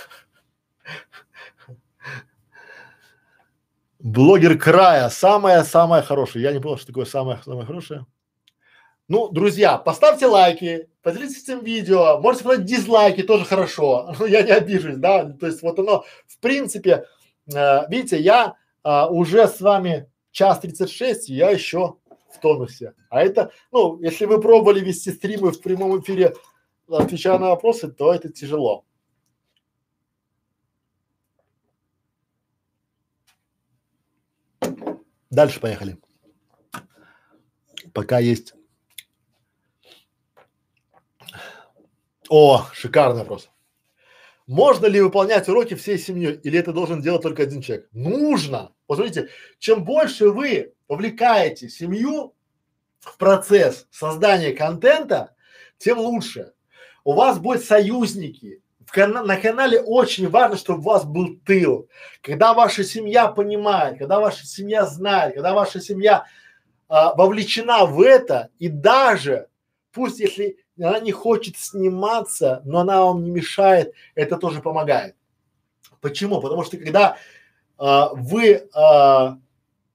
Блогер 3.99 4.57
края. 4.57 5.09
Самое-самое 5.09 6.01
хорошее. 6.01 6.43
Я 6.43 6.53
не 6.53 6.59
понял, 6.59 6.77
что 6.77 6.87
такое 6.87 7.05
самое-самое 7.05 7.65
хорошее. 7.65 8.05
Ну, 9.09 9.27
друзья, 9.29 9.77
поставьте 9.77 10.27
лайки, 10.27 10.87
поделитесь 11.01 11.43
этим 11.43 11.63
видео, 11.63 12.19
можете 12.21 12.43
поставить 12.43 12.65
дизлайки, 12.67 13.23
тоже 13.23 13.43
хорошо. 13.43 14.13
Ну, 14.19 14.25
я 14.25 14.43
не 14.43 14.51
обижусь, 14.51 14.97
да. 14.97 15.25
То 15.25 15.47
есть 15.47 15.61
вот 15.63 15.79
оно, 15.79 16.05
в 16.27 16.39
принципе, 16.39 17.05
э, 17.53 17.89
видите, 17.89 18.19
я 18.19 18.55
э, 18.83 19.05
уже 19.09 19.47
с 19.47 19.59
вами 19.59 20.09
час 20.31 20.59
36, 20.59 21.29
я 21.29 21.49
еще 21.49 21.95
в 22.31 22.39
тонусе. 22.39 22.93
А 23.09 23.21
это, 23.21 23.51
ну, 23.71 23.99
если 23.99 24.25
вы 24.25 24.39
пробовали 24.39 24.79
вести 24.79 25.11
стримы 25.11 25.51
в 25.51 25.59
прямом 25.59 25.99
эфире, 25.99 26.35
отвечая 26.87 27.39
на 27.39 27.47
вопросы, 27.49 27.89
то 27.89 28.13
это 28.13 28.29
тяжело. 28.29 28.85
Дальше 35.29 35.59
поехали. 35.59 35.97
Пока 37.93 38.19
есть. 38.19 38.53
О, 42.29 42.65
шикарный 42.73 43.21
вопрос. 43.21 43.49
Можно 44.45 44.87
ли 44.87 45.01
выполнять 45.01 45.47
уроки 45.47 45.75
всей 45.75 45.99
семьей 45.99 46.39
или 46.43 46.57
это 46.57 46.73
должен 46.73 47.01
делать 47.01 47.21
только 47.21 47.43
один 47.43 47.61
человек? 47.61 47.87
Нужно. 47.91 48.73
Посмотрите, 48.87 49.29
чем 49.59 49.83
больше 49.83 50.29
вы 50.29 50.73
вовлекаете 50.87 51.69
семью 51.69 52.35
в 52.99 53.17
процесс 53.17 53.87
создания 53.91 54.53
контента, 54.53 55.35
тем 55.77 55.99
лучше. 55.99 56.53
У 57.03 57.13
вас 57.13 57.39
будут 57.39 57.63
союзники, 57.63 58.61
кана 58.89 59.23
на 59.23 59.37
канале 59.37 59.81
очень 59.81 60.29
важно, 60.29 60.57
чтобы 60.57 60.79
у 60.79 60.83
вас 60.83 61.05
был 61.05 61.37
тыл. 61.45 61.87
Когда 62.21 62.53
ваша 62.53 62.83
семья 62.83 63.27
понимает, 63.27 63.97
когда 63.99 64.19
ваша 64.19 64.45
семья 64.45 64.85
знает, 64.85 65.35
когда 65.35 65.53
ваша 65.53 65.79
семья 65.79 66.25
а, 66.87 67.13
вовлечена 67.15 67.85
в 67.85 68.01
это, 68.01 68.49
и 68.59 68.67
даже 68.67 69.47
пусть 69.91 70.19
если 70.19 70.57
она 70.77 70.99
не 70.99 71.11
хочет 71.11 71.57
сниматься, 71.57 72.61
но 72.65 72.79
она 72.79 73.03
вам 73.03 73.23
не 73.23 73.31
мешает, 73.31 73.93
это 74.15 74.37
тоже 74.37 74.61
помогает. 74.61 75.15
Почему? 76.01 76.39
Потому 76.41 76.63
что 76.63 76.77
когда 76.77 77.17
а, 77.77 78.09
вы 78.13 78.69
а, 78.73 79.37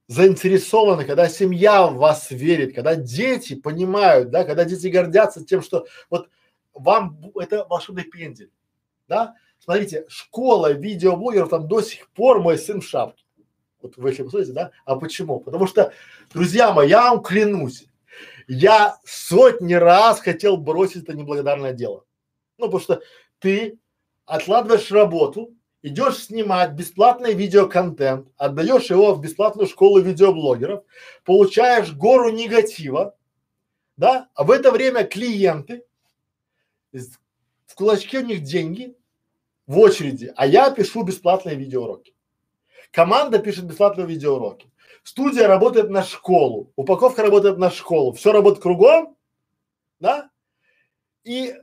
заинтересованы, 0.08 1.04
когда 1.04 1.28
семья 1.28 1.86
в 1.86 1.96
вас 1.96 2.30
верит, 2.30 2.74
когда 2.74 2.94
дети 2.94 3.54
понимают, 3.54 4.30
да, 4.30 4.44
когда 4.44 4.64
дети 4.64 4.88
гордятся 4.88 5.44
тем, 5.44 5.62
что 5.62 5.86
вот 6.10 6.28
вам 6.74 7.18
это 7.36 7.64
волшебный 7.64 8.04
пендель 8.04 8.50
да? 9.08 9.34
Смотрите, 9.58 10.04
школа 10.08 10.72
видеоблогеров 10.72 11.48
там 11.48 11.68
до 11.68 11.80
сих 11.80 12.08
пор 12.10 12.40
мой 12.40 12.58
сын 12.58 12.80
в 12.80 12.86
шапке. 12.86 13.24
Вот 13.80 13.96
вы 13.96 14.10
если 14.10 14.22
посмотрите, 14.22 14.52
да? 14.52 14.70
А 14.84 14.96
почему? 14.96 15.40
Потому 15.40 15.66
что, 15.66 15.92
друзья 16.32 16.72
мои, 16.72 16.88
я 16.88 17.10
вам 17.10 17.22
клянусь, 17.22 17.86
я 18.46 18.98
сотни 19.04 19.74
раз 19.74 20.20
хотел 20.20 20.56
бросить 20.56 21.04
это 21.04 21.14
неблагодарное 21.14 21.72
дело. 21.72 22.04
Ну, 22.58 22.66
потому 22.66 22.80
что 22.80 23.02
ты 23.38 23.78
откладываешь 24.26 24.90
работу, 24.90 25.54
идешь 25.82 26.24
снимать 26.24 26.72
бесплатный 26.72 27.34
видеоконтент, 27.34 28.28
отдаешь 28.36 28.90
его 28.90 29.14
в 29.14 29.20
бесплатную 29.20 29.66
школу 29.66 30.00
видеоблогеров, 30.00 30.82
получаешь 31.24 31.92
гору 31.92 32.30
негатива, 32.30 33.14
да, 33.96 34.28
а 34.34 34.44
в 34.44 34.50
это 34.50 34.70
время 34.72 35.04
клиенты 35.04 35.84
в 37.74 37.76
кулачке 37.76 38.20
у 38.20 38.24
них 38.24 38.44
деньги 38.44 38.96
в 39.66 39.80
очереди, 39.80 40.32
а 40.36 40.46
я 40.46 40.70
пишу 40.70 41.02
бесплатные 41.02 41.56
видеоуроки. 41.56 42.14
Команда 42.92 43.40
пишет 43.40 43.64
бесплатные 43.64 44.06
видеоуроки. 44.06 44.70
Студия 45.02 45.48
работает 45.48 45.90
на 45.90 46.04
школу, 46.04 46.72
упаковка 46.76 47.22
работает 47.22 47.58
на 47.58 47.72
школу, 47.72 48.12
все 48.12 48.30
работает 48.30 48.62
кругом, 48.62 49.16
да? 49.98 50.30
И 51.24 51.56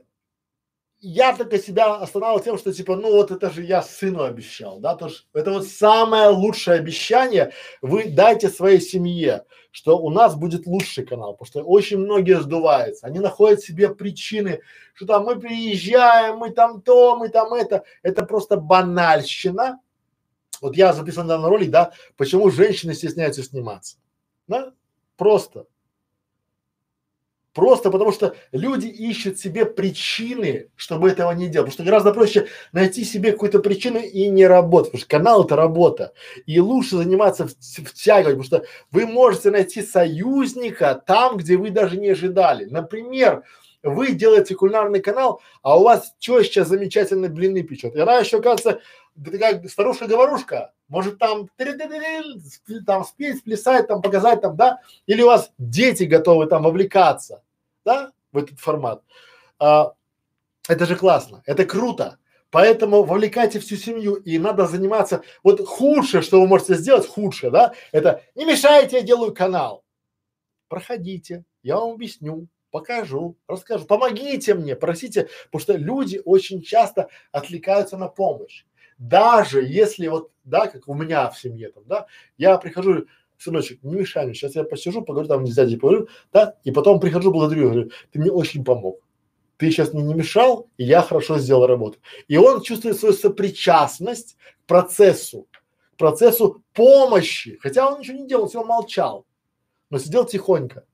я 1.02 1.36
только 1.36 1.58
себя 1.58 1.96
останавливал 1.96 2.42
тем, 2.42 2.58
что 2.58 2.72
типа, 2.72 2.94
ну 2.94 3.10
вот 3.10 3.32
это 3.32 3.50
же 3.50 3.64
я 3.64 3.82
сыну 3.82 4.22
обещал, 4.22 4.78
да, 4.78 4.94
то 4.94 5.06
есть 5.06 5.26
это 5.34 5.50
вот 5.50 5.66
самое 5.66 6.28
лучшее 6.28 6.78
обещание 6.78 7.52
вы 7.82 8.08
дайте 8.08 8.48
своей 8.48 8.80
семье, 8.80 9.44
что 9.72 9.98
у 9.98 10.10
нас 10.10 10.36
будет 10.36 10.64
лучший 10.64 11.04
канал, 11.04 11.32
потому 11.32 11.46
что 11.46 11.62
очень 11.64 11.98
многие 11.98 12.40
сдуваются, 12.40 13.08
они 13.08 13.18
находят 13.18 13.60
себе 13.60 13.92
причины, 13.92 14.60
что 14.94 15.06
там 15.06 15.24
мы 15.24 15.40
приезжаем, 15.40 16.36
мы 16.36 16.50
там 16.50 16.80
то, 16.80 17.16
мы 17.16 17.28
там 17.30 17.52
это, 17.52 17.82
это 18.02 18.24
просто 18.24 18.56
банальщина. 18.56 19.80
Вот 20.60 20.76
я 20.76 20.92
записал 20.92 21.24
на 21.24 21.48
ролик, 21.48 21.70
да, 21.70 21.92
почему 22.16 22.48
женщины 22.48 22.94
стесняются 22.94 23.42
сниматься, 23.42 23.96
да, 24.46 24.72
просто 25.16 25.66
Просто 27.54 27.90
потому 27.90 28.12
что 28.12 28.34
люди 28.52 28.86
ищут 28.86 29.38
себе 29.38 29.66
причины, 29.66 30.68
чтобы 30.76 31.10
этого 31.10 31.32
не 31.32 31.48
делать. 31.48 31.70
Потому 31.70 31.72
что 31.72 31.84
гораздо 31.84 32.12
проще 32.12 32.48
найти 32.72 33.04
себе 33.04 33.32
какую-то 33.32 33.58
причину 33.58 33.98
и 33.98 34.28
не 34.28 34.46
работать. 34.46 34.92
Потому 34.92 35.00
что 35.00 35.08
канал 35.08 35.44
это 35.44 35.56
работа. 35.56 36.12
И 36.46 36.60
лучше 36.60 36.96
заниматься 36.96 37.46
втягивать, 37.46 38.38
потому 38.38 38.44
что 38.44 38.64
вы 38.90 39.06
можете 39.06 39.50
найти 39.50 39.82
союзника 39.82 41.02
там, 41.06 41.36
где 41.36 41.56
вы 41.56 41.70
даже 41.70 41.98
не 41.98 42.10
ожидали. 42.10 42.64
Например, 42.64 43.42
вы 43.82 44.12
делаете 44.12 44.54
кулинарный 44.54 45.00
канал, 45.00 45.42
а 45.62 45.78
у 45.78 45.84
вас 45.84 46.14
теща 46.18 46.64
замечательные 46.64 47.30
блины 47.30 47.62
печет. 47.62 47.96
И 47.96 48.00
она 48.00 48.18
еще, 48.18 48.40
кажется, 48.40 48.80
как 49.38 49.68
старушка-говорушка, 49.68 50.72
может 50.88 51.18
там 51.18 51.48
там 52.86 53.04
спеть, 53.04 53.38
сплясать, 53.38 53.88
там 53.88 54.02
показать 54.02 54.40
там, 54.40 54.56
да, 54.56 54.80
или 55.06 55.22
у 55.22 55.26
вас 55.26 55.52
дети 55.58 56.04
готовы 56.04 56.46
там 56.46 56.62
вовлекаться, 56.62 57.42
да, 57.84 58.12
в 58.32 58.38
этот 58.38 58.58
формат. 58.60 59.02
А, 59.58 59.94
это 60.68 60.86
же 60.86 60.96
классно, 60.96 61.42
это 61.46 61.64
круто. 61.64 62.18
Поэтому 62.50 63.02
вовлекайте 63.02 63.60
всю 63.60 63.76
семью 63.76 64.16
и 64.16 64.38
надо 64.38 64.66
заниматься. 64.66 65.22
Вот 65.42 65.66
худшее, 65.66 66.20
что 66.22 66.38
вы 66.38 66.46
можете 66.46 66.74
сделать, 66.74 67.06
худшее, 67.06 67.50
да, 67.50 67.72
это 67.92 68.22
не 68.34 68.44
мешайте, 68.44 68.96
я 68.98 69.02
делаю 69.02 69.34
канал. 69.34 69.84
Проходите, 70.68 71.44
я 71.62 71.76
вам 71.76 71.92
объясню, 71.92 72.48
покажу, 72.70 73.36
расскажу, 73.46 73.86
помогите 73.86 74.54
мне, 74.54 74.76
просите, 74.76 75.28
потому 75.50 75.62
что 75.62 75.76
люди 75.76 76.20
очень 76.24 76.62
часто 76.62 77.08
отвлекаются 77.30 77.96
на 77.96 78.08
помощь. 78.08 78.64
Даже 79.02 79.64
если 79.64 80.06
вот, 80.06 80.30
да, 80.44 80.68
как 80.68 80.86
у 80.86 80.94
меня 80.94 81.28
в 81.28 81.36
семье 81.36 81.70
там, 81.70 81.82
да, 81.86 82.06
я 82.38 82.56
прихожу, 82.56 83.06
сыночек, 83.36 83.82
не 83.82 83.96
мешай 83.96 84.24
мне, 84.24 84.34
сейчас 84.34 84.54
я 84.54 84.62
посижу, 84.62 85.02
поговорю 85.02 85.28
там 85.28 85.44
с 85.44 85.56
дядей, 85.56 85.76
поговорю, 85.76 86.06
да, 86.32 86.54
и 86.62 86.70
потом 86.70 87.00
прихожу, 87.00 87.32
благодарю, 87.32 87.64
говорю, 87.64 87.90
ты 88.12 88.20
мне 88.20 88.30
очень 88.30 88.64
помог. 88.64 89.00
Ты 89.56 89.72
сейчас 89.72 89.92
мне 89.92 90.04
не 90.04 90.14
мешал, 90.14 90.68
и 90.76 90.84
я 90.84 91.02
хорошо 91.02 91.38
сделал 91.38 91.66
работу. 91.66 91.98
И 92.28 92.36
он 92.36 92.62
чувствует 92.62 92.96
свою 92.96 93.12
сопричастность 93.12 94.36
к 94.62 94.68
процессу, 94.68 95.48
к 95.94 95.96
процессу 95.96 96.62
помощи, 96.72 97.58
хотя 97.60 97.90
он 97.90 97.98
ничего 97.98 98.18
не 98.18 98.28
делал, 98.28 98.46
все 98.46 98.62
молчал, 98.62 99.26
но 99.90 99.98
сидел 99.98 100.26
тихонько. 100.26 100.84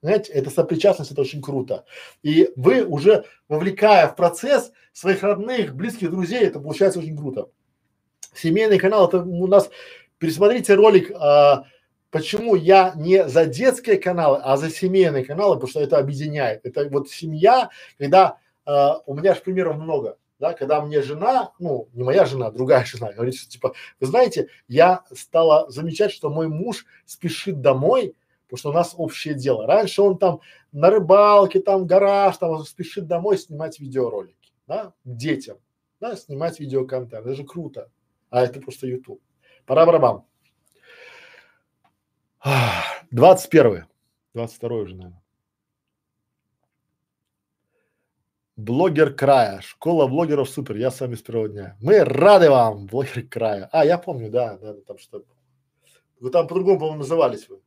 Знаете, 0.00 0.32
это 0.32 0.48
сопричастность, 0.48 1.12
это 1.12 1.20
очень 1.20 1.42
круто. 1.42 1.84
И 2.22 2.50
вы 2.56 2.86
уже 2.86 3.26
вовлекая 3.46 4.08
в 4.08 4.16
процесс 4.16 4.72
своих 4.94 5.22
родных, 5.22 5.74
близких 5.74 6.10
друзей, 6.10 6.44
это 6.44 6.60
получается 6.60 7.00
очень 7.00 7.16
круто. 7.16 7.50
Семейный 8.34 8.78
канал, 8.78 9.08
это 9.08 9.22
у 9.22 9.46
нас, 9.46 9.70
пересмотрите 10.18 10.74
ролик, 10.74 11.10
а, 11.14 11.64
почему 12.10 12.54
я 12.54 12.92
не 12.96 13.28
за 13.28 13.46
детские 13.46 13.96
каналы, 13.96 14.38
а 14.42 14.56
за 14.56 14.70
семейные 14.70 15.24
каналы, 15.24 15.56
потому 15.56 15.70
что 15.70 15.80
это 15.80 15.98
объединяет. 15.98 16.64
Это 16.64 16.88
вот 16.88 17.08
семья, 17.08 17.70
когда 17.98 18.38
а, 18.64 19.00
у 19.06 19.14
меня 19.14 19.34
же 19.34 19.40
примеров 19.40 19.76
много, 19.76 20.18
да, 20.38 20.52
когда 20.52 20.80
мне 20.80 21.02
жена, 21.02 21.52
ну, 21.58 21.88
не 21.92 22.04
моя 22.04 22.24
жена, 22.24 22.50
другая 22.50 22.84
жена, 22.84 23.12
говорит, 23.12 23.34
что 23.34 23.50
типа, 23.50 23.74
вы 24.00 24.06
знаете, 24.06 24.48
я 24.68 25.04
стала 25.12 25.70
замечать, 25.70 26.12
что 26.12 26.30
мой 26.30 26.48
муж 26.48 26.86
спешит 27.04 27.60
домой, 27.60 28.14
потому 28.46 28.58
что 28.58 28.70
у 28.70 28.72
нас 28.72 28.94
общее 28.96 29.34
дело. 29.34 29.66
Раньше 29.66 30.02
он 30.02 30.18
там 30.18 30.40
на 30.72 30.90
рыбалке, 30.90 31.60
там 31.60 31.86
гараж, 31.86 32.36
там 32.38 32.64
спешит 32.64 33.06
домой 33.06 33.36
снимать 33.38 33.80
видеоролики, 33.80 34.52
да, 34.66 34.92
детям, 35.04 35.58
да, 36.00 36.16
снимать 36.16 36.60
видеоконтент. 36.60 37.26
Это 37.26 37.34
же 37.34 37.44
круто. 37.44 37.90
А 38.30 38.42
это 38.42 38.60
просто 38.60 38.86
YouTube. 38.86 39.20
Пора 39.66 39.86
барабан. 39.86 40.24
21 43.10 43.86
22 44.34 44.76
уже, 44.76 44.94
наверное. 44.94 45.22
Блогер 48.56 49.14
края. 49.14 49.60
Школа 49.60 50.08
блогеров 50.08 50.50
супер. 50.50 50.76
Я 50.76 50.90
с 50.90 51.00
вами 51.00 51.14
с 51.14 51.22
первого 51.22 51.48
дня. 51.48 51.76
Мы 51.80 52.04
рады 52.04 52.50
вам, 52.50 52.86
блогер 52.86 53.22
края. 53.28 53.68
А, 53.72 53.84
я 53.84 53.98
помню, 53.98 54.30
да, 54.30 54.58
да, 54.58 54.74
там 54.86 54.98
что. 54.98 55.24
Вы 56.20 56.30
там 56.30 56.48
по-другому, 56.48 56.78
по-моему, 56.78 56.98
назывались 56.98 57.48
вы. 57.48 57.60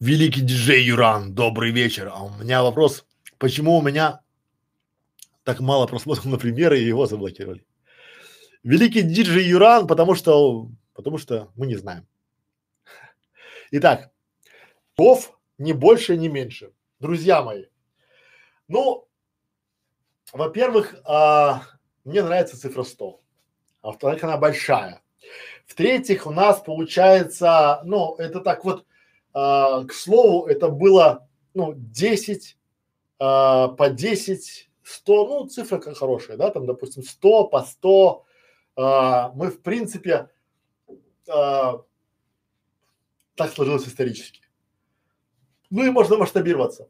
Великий 0.00 0.42
диджей 0.42 0.84
Юран, 0.84 1.34
добрый 1.34 1.70
вечер. 1.70 2.10
А 2.12 2.22
у 2.22 2.28
меня 2.28 2.62
вопрос, 2.62 3.06
почему 3.38 3.78
у 3.78 3.82
меня 3.82 4.20
так 5.42 5.60
мало 5.60 5.86
просмотров 5.86 6.26
на 6.26 6.36
примеры 6.36 6.78
и 6.78 6.84
его 6.84 7.06
заблокировали? 7.06 7.64
Великий 8.62 9.00
диджей 9.00 9.44
Юран, 9.44 9.86
потому 9.86 10.14
что, 10.14 10.68
потому 10.92 11.16
что 11.16 11.50
мы 11.56 11.66
не 11.66 11.76
знаем. 11.76 12.06
Итак, 13.70 14.10
ков 14.98 15.38
не 15.56 15.72
больше, 15.72 16.18
не 16.18 16.28
меньше. 16.28 16.72
Друзья 17.00 17.40
мои, 17.42 17.64
ну, 18.68 19.08
во-первых, 20.30 20.94
а, 21.06 21.62
мне 22.04 22.22
нравится 22.22 22.60
цифра 22.60 22.82
100, 22.82 23.20
а 23.80 23.86
во-вторых, 23.86 24.22
она 24.24 24.36
большая. 24.36 25.00
В-третьих, 25.64 26.26
у 26.26 26.32
нас 26.32 26.60
получается, 26.60 27.80
ну, 27.84 28.14
это 28.16 28.40
так 28.40 28.62
вот, 28.66 28.84
а, 29.36 29.84
к 29.84 29.92
слову, 29.92 30.46
это 30.46 30.70
было, 30.70 31.28
ну, 31.52 31.74
10, 31.76 32.56
а, 33.18 33.68
по 33.68 33.90
10, 33.90 34.70
100, 34.82 35.26
ну, 35.28 35.46
цифра 35.46 35.78
хорошая, 35.94 36.38
да, 36.38 36.50
там, 36.50 36.64
допустим, 36.64 37.02
100 37.02 37.48
по 37.48 37.60
100, 37.60 38.24
а, 38.76 39.32
мы, 39.34 39.50
в 39.50 39.60
принципе, 39.60 40.30
а, 41.28 41.82
так 43.34 43.52
сложилось 43.52 43.86
исторически. 43.86 44.40
Ну 45.68 45.84
и 45.84 45.90
можно 45.90 46.16
масштабироваться. 46.16 46.88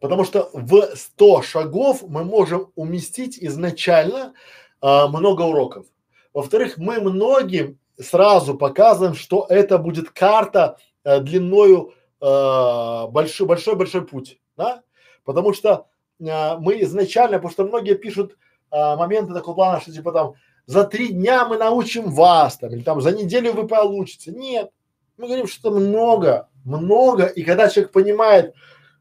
Потому 0.00 0.24
что 0.24 0.50
в 0.52 0.94
100 0.94 1.42
шагов 1.42 2.04
мы 2.06 2.22
можем 2.22 2.70
уместить 2.76 3.38
изначально 3.42 4.34
а, 4.80 5.08
много 5.08 5.42
уроков. 5.42 5.86
Во-вторых, 6.32 6.78
мы 6.78 7.00
многим 7.00 7.80
сразу 7.98 8.56
показываем, 8.56 9.14
что 9.14 9.46
это 9.48 9.78
будет 9.78 10.10
карта 10.10 10.78
э, 11.04 11.20
длиною 11.20 11.94
э, 12.20 13.06
большой, 13.08 13.46
большой, 13.46 13.76
большой 13.76 14.06
путь, 14.06 14.40
да? 14.56 14.82
Потому 15.24 15.52
что 15.52 15.86
э, 16.20 16.56
мы 16.58 16.82
изначально, 16.82 17.38
потому 17.38 17.52
что 17.52 17.64
многие 17.64 17.94
пишут 17.94 18.36
э, 18.70 18.96
моменты 18.96 19.34
такого 19.34 19.54
плана, 19.54 19.80
что 19.80 19.92
типа 19.92 20.12
там 20.12 20.34
за 20.66 20.84
три 20.84 21.08
дня 21.08 21.46
мы 21.46 21.56
научим 21.56 22.10
вас 22.10 22.58
там, 22.58 22.70
или 22.70 22.82
там 22.82 23.00
за 23.00 23.12
неделю 23.12 23.52
вы 23.52 23.66
получите. 23.66 24.32
Нет, 24.32 24.70
мы 25.16 25.26
говорим, 25.26 25.46
что 25.46 25.70
много, 25.70 26.48
много, 26.64 27.26
и 27.26 27.42
когда 27.42 27.68
человек 27.68 27.92
понимает 27.92 28.54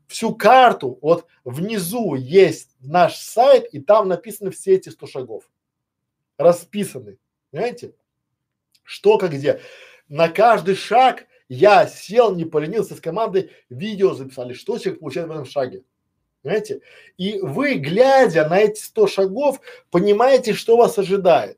всю 0.07 0.33
карту, 0.33 0.97
вот 1.01 1.25
внизу 1.43 2.15
есть 2.15 2.75
наш 2.79 3.15
сайт, 3.17 3.65
и 3.73 3.79
там 3.79 4.07
написаны 4.07 4.51
все 4.51 4.75
эти 4.75 4.89
100 4.89 5.07
шагов, 5.07 5.43
расписаны, 6.37 7.17
понимаете? 7.51 7.93
Что, 8.83 9.17
как, 9.17 9.31
где. 9.31 9.59
На 10.07 10.29
каждый 10.29 10.75
шаг 10.75 11.25
я 11.49 11.87
сел, 11.87 12.35
не 12.35 12.45
поленился 12.45 12.95
с 12.95 13.01
командой, 13.01 13.51
видео 13.69 14.13
записали, 14.13 14.53
что 14.53 14.77
человек 14.77 14.99
получает 14.99 15.27
в 15.27 15.31
этом 15.31 15.45
шаге. 15.45 15.83
Понимаете? 16.41 16.81
И 17.17 17.39
вы, 17.41 17.75
глядя 17.75 18.47
на 18.47 18.59
эти 18.59 18.79
100 18.79 19.07
шагов, 19.07 19.59
понимаете, 19.91 20.53
что 20.53 20.77
вас 20.77 20.97
ожидает. 20.97 21.57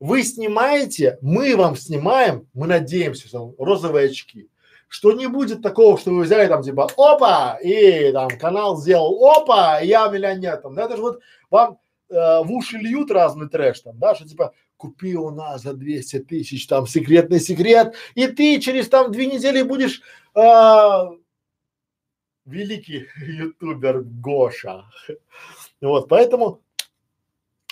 Вы 0.00 0.22
снимаете, 0.22 1.18
мы 1.22 1.56
вам 1.56 1.76
снимаем, 1.76 2.48
мы 2.52 2.66
надеемся, 2.66 3.26
что 3.28 3.54
розовые 3.58 4.10
очки. 4.10 4.48
Что 4.88 5.12
не 5.12 5.26
будет 5.26 5.62
такого, 5.62 5.98
что 5.98 6.10
вы 6.10 6.22
взяли 6.22 6.46
там 6.46 6.62
типа 6.62 6.90
опа, 6.96 7.58
и 7.62 8.12
там 8.12 8.28
канал 8.38 8.76
сделал 8.76 9.24
опа, 9.24 9.80
я 9.80 10.06
миллионер 10.08 10.58
там. 10.58 10.74
Да, 10.74 10.84
это 10.84 10.96
же 10.96 11.02
вот 11.02 11.20
вам 11.50 11.78
э, 12.10 12.14
в 12.14 12.52
уши 12.52 12.76
льют 12.76 13.10
разный 13.10 13.48
трэш 13.48 13.80
там, 13.80 13.98
да, 13.98 14.14
что 14.14 14.28
типа 14.28 14.52
купи 14.76 15.16
у 15.16 15.30
нас 15.30 15.62
за 15.62 15.74
200 15.74 16.20
тысяч 16.20 16.66
там 16.66 16.86
секретный 16.86 17.40
секрет, 17.40 17.94
и 18.14 18.26
ты 18.26 18.60
через 18.60 18.88
там 18.88 19.12
две 19.12 19.26
недели 19.26 19.62
будешь 19.62 20.02
э, 20.34 20.40
великий 22.44 23.06
ютубер 23.20 24.02
Гоша. 24.02 24.84
Вот, 25.80 26.08
поэтому, 26.08 26.62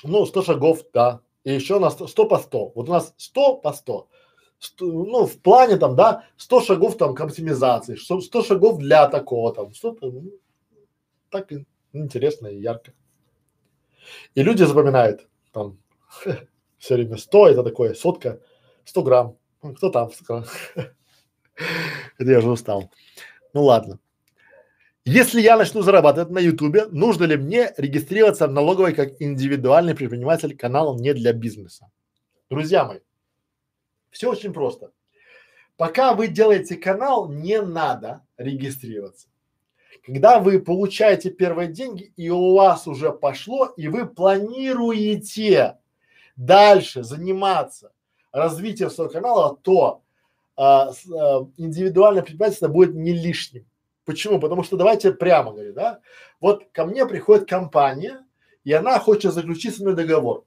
ну, 0.03 0.27
100 0.27 0.43
шагов, 0.43 0.81
да. 0.93 1.21
И 1.45 1.53
еще 1.53 1.77
у 1.77 1.81
нас 1.81 1.95
100 1.95 2.27
по 2.27 2.39
100. 2.39 2.73
Вот 2.75 2.89
у 2.89 2.93
нас 2.93 3.15
100 3.17 3.57
по 3.57 3.73
100. 3.73 4.09
100 4.59 4.87
ну, 4.87 5.27
в 5.27 5.39
плане 5.41 5.77
там, 5.77 5.97
да, 5.97 6.25
100 6.37 6.61
шагов 6.61 6.97
там 6.97 7.15
к 7.15 7.21
оптимизации, 7.21 7.97
100, 7.97 8.21
100 8.21 8.43
шагов 8.43 8.79
для 8.79 9.09
такого 9.09 9.53
там, 9.53 9.75
что-то, 9.75 10.11
ну, 10.11 10.31
так 11.31 11.51
интересно 11.93 12.47
и 12.47 12.61
ярко. 12.61 12.93
И 14.35 14.43
люди 14.43 14.63
запоминают 14.63 15.29
там 15.53 15.79
все 16.83 16.97
время 16.97 17.17
100 17.17 17.49
это 17.51 17.63
такое, 17.63 17.95
сотка, 17.95 18.41
100 18.87 19.03
грамм. 19.05 19.37
Ну, 19.63 19.73
кто 19.73 19.89
там? 19.89 20.11
Это 22.19 22.31
я 22.31 22.39
уже 22.39 22.51
устал. 22.51 22.91
Ну 23.53 23.63
ладно. 23.63 24.01
Если 25.05 25.41
я 25.41 25.57
начну 25.57 25.83
зарабатывать 25.83 26.31
на 26.31 26.41
Ютубе, 26.41 26.87
нужно 26.87 27.23
ли 27.23 27.37
мне 27.37 27.73
регистрироваться 27.77 28.49
в 28.49 28.53
налоговой 28.53 28.95
как 28.95 29.23
индивидуальный 29.23 29.95
предприниматель 29.95 30.57
канал 30.57 30.99
не 30.99 31.15
для 31.15 31.33
бизнеса? 31.33 31.89
Друзья 32.51 32.85
мои, 32.85 32.99
все 34.11 34.33
очень 34.33 34.53
просто. 34.53 34.91
Пока 35.77 36.15
вы 36.15 36.27
делаете 36.27 36.75
канал, 36.75 37.31
не 37.31 37.63
надо 37.63 38.27
регистрироваться. 38.37 39.29
Когда 40.05 40.41
вы 40.41 40.59
получаете 40.59 41.31
первые 41.31 41.69
деньги 41.69 42.13
и 42.17 42.29
у 42.29 42.57
вас 42.57 42.89
уже 42.89 43.13
пошло, 43.13 43.67
и 43.77 43.87
вы 43.87 44.05
планируете 44.05 45.79
дальше 46.37 47.03
заниматься 47.03 47.93
развитием 48.33 48.91
своего 48.91 49.13
канала, 49.13 49.59
то 49.63 50.03
а, 50.57 50.93
с, 50.93 51.07
а, 51.11 51.47
индивидуальное 51.57 52.23
предпринимательство 52.23 52.69
будет 52.69 52.95
не 52.95 53.13
лишним. 53.13 53.67
Почему? 54.05 54.41
Потому 54.41 54.65
что 54.65 54.77
давайте 54.77 55.13
прямо 55.13 55.53
говорю, 55.53 55.73
да, 55.73 56.01
вот 56.41 56.67
ко 56.73 56.85
мне 56.85 57.07
приходит 57.07 57.49
компания, 57.49 58.25
и 58.65 58.73
она 58.73 58.99
хочет 58.99 59.33
заключить 59.33 59.77
со 59.77 59.83
мной 59.83 59.95
договор. 59.95 60.45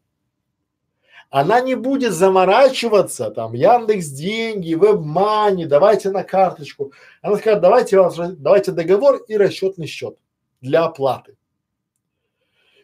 Она 1.30 1.60
не 1.60 1.76
будет 1.76 2.14
заморачиваться, 2.14 3.32
там, 3.32 3.54
Яндекс 3.54 4.08
деньги, 4.08 4.74
веб-мани, 4.74 5.66
давайте 5.66 6.12
на 6.12 6.24
карточку. 6.24 6.94
Она 7.22 7.38
скажет, 7.38 7.62
давайте, 7.62 7.98
давайте 8.38 8.72
договор 8.72 9.18
и 9.28 9.36
расчетный 9.36 9.88
счет 9.88 10.18
для 10.62 10.86
оплаты. 10.86 11.36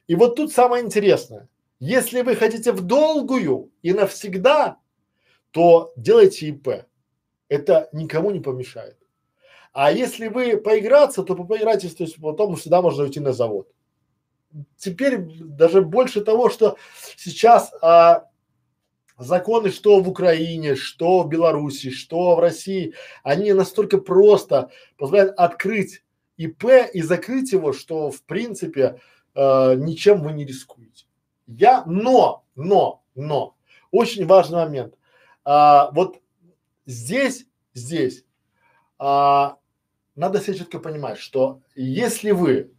И 0.07 0.15
вот 0.15 0.35
тут 0.35 0.51
самое 0.51 0.83
интересное. 0.83 1.47
Если 1.81 2.21
вы 2.21 2.35
хотите 2.35 2.73
в 2.73 2.81
долгую 2.81 3.71
и 3.81 3.91
навсегда, 3.91 4.77
то 5.49 5.91
делайте 5.97 6.49
ИП. 6.49 6.85
Это 7.49 7.89
никому 7.91 8.29
не 8.29 8.39
помешает. 8.39 8.97
А 9.73 9.91
если 9.91 10.27
вы 10.27 10.57
поиграться, 10.57 11.23
то 11.23 11.33
поиграйтесь, 11.35 11.95
то 11.95 12.03
есть 12.03 12.21
потом 12.21 12.55
всегда 12.55 12.83
можно 12.83 13.03
уйти 13.03 13.19
на 13.19 13.33
завод. 13.33 13.67
Теперь 14.77 15.17
даже 15.17 15.81
больше 15.81 16.21
того, 16.21 16.51
что 16.51 16.77
сейчас 17.17 17.73
а, 17.81 18.29
законы, 19.17 19.71
что 19.71 20.01
в 20.01 20.07
Украине, 20.07 20.75
что 20.75 21.23
в 21.23 21.29
Беларуси, 21.29 21.89
что 21.89 22.35
в 22.35 22.39
России, 22.39 22.93
они 23.23 23.53
настолько 23.53 23.97
просто 23.97 24.69
позволяют 24.97 25.33
открыть 25.35 26.03
ИП 26.37 26.65
и 26.93 27.01
закрыть 27.01 27.53
его, 27.53 27.73
что 27.73 28.11
в 28.11 28.21
принципе 28.21 28.99
э, 29.33 29.75
ничем 29.77 30.21
вы 30.21 30.33
не 30.33 30.45
рискуете. 30.45 30.90
Я, 31.57 31.83
но, 31.85 32.45
но, 32.55 33.03
но, 33.15 33.55
очень 33.91 34.25
важный 34.25 34.57
момент. 34.57 34.95
А, 35.43 35.91
вот 35.91 36.21
здесь, 36.85 37.45
здесь 37.73 38.23
а, 38.97 39.57
надо 40.15 40.39
себе 40.39 40.57
четко 40.57 40.79
понимать, 40.79 41.17
что 41.17 41.61
если 41.75 42.31
вы 42.31 42.71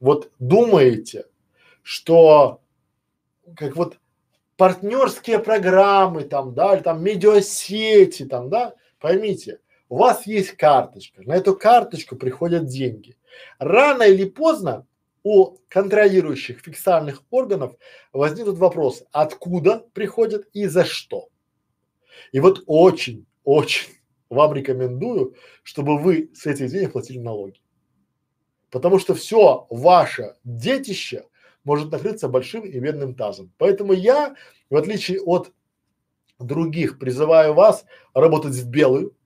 вот 0.00 0.32
думаете, 0.38 1.26
что 1.82 2.60
как 3.56 3.76
вот 3.76 3.98
партнерские 4.56 5.38
программы 5.38 6.24
там, 6.24 6.54
да, 6.54 6.74
или 6.74 6.82
там 6.82 7.02
медиасети 7.02 8.24
там, 8.24 8.50
да, 8.50 8.74
поймите, 8.98 9.60
у 9.88 9.98
вас 9.98 10.26
есть 10.26 10.52
карточка, 10.52 11.22
на 11.22 11.36
эту 11.36 11.54
карточку 11.54 12.16
приходят 12.16 12.66
деньги. 12.66 13.16
Рано 13.58 14.02
или 14.02 14.24
поздно 14.28 14.86
у 15.22 15.56
контролирующих 15.68 16.60
фиксальных 16.60 17.22
органов 17.30 17.76
возникнут 18.12 18.58
вопросы, 18.58 19.06
откуда 19.12 19.86
приходят 19.92 20.46
и 20.52 20.66
за 20.66 20.84
что. 20.84 21.28
И 22.32 22.40
вот 22.40 22.62
очень, 22.66 23.26
очень 23.44 23.92
вам 24.28 24.54
рекомендую, 24.54 25.34
чтобы 25.62 25.98
вы 25.98 26.30
с 26.34 26.46
этих 26.46 26.70
денег 26.70 26.92
платили 26.92 27.18
налоги. 27.18 27.60
Потому 28.70 28.98
что 28.98 29.14
все 29.14 29.66
ваше 29.70 30.34
детище 30.44 31.24
может 31.64 31.90
накрыться 31.90 32.28
большим 32.28 32.64
и 32.64 32.78
медным 32.78 33.14
тазом. 33.14 33.52
Поэтому 33.58 33.92
я, 33.92 34.34
в 34.70 34.76
отличие 34.76 35.20
от 35.20 35.52
других, 36.38 36.98
призываю 36.98 37.54
вас 37.54 37.84
работать 38.14 38.54
в 38.54 38.68
белую 38.68 39.16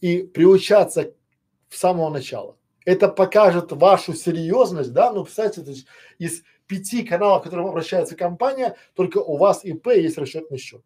и 0.00 0.22
приучаться 0.22 1.14
с 1.68 1.78
самого 1.78 2.10
начала. 2.10 2.56
Это 2.84 3.08
покажет 3.08 3.72
вашу 3.72 4.14
серьезность, 4.14 4.92
да, 4.92 5.12
ну, 5.12 5.24
кстати, 5.24 5.60
то 5.60 5.70
есть 5.70 5.86
из 6.18 6.42
пяти 6.66 7.04
каналов, 7.04 7.42
к 7.42 7.44
которым 7.44 7.66
обращается 7.66 8.16
компания, 8.16 8.76
только 8.94 9.18
у 9.18 9.36
вас 9.36 9.64
ИП 9.64 9.88
есть 9.88 10.18
расчетный 10.18 10.58
счет. 10.58 10.82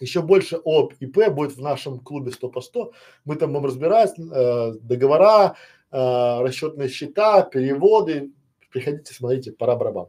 Еще 0.00 0.22
больше 0.22 0.60
об 0.64 0.92
ИП 1.00 1.30
будет 1.30 1.52
в 1.52 1.60
нашем 1.60 2.00
клубе 2.00 2.30
100 2.30 2.48
по 2.50 2.60
100. 2.60 2.92
Мы 3.24 3.36
там 3.36 3.52
будем 3.52 3.66
разбирать 3.66 4.18
э, 4.18 4.72
договора, 4.80 5.56
э, 5.90 6.40
расчетные 6.42 6.88
счета, 6.88 7.42
переводы. 7.42 8.30
Приходите, 8.70 9.14
смотрите, 9.14 9.52
пора 9.52 9.76
барабан. 9.76 10.08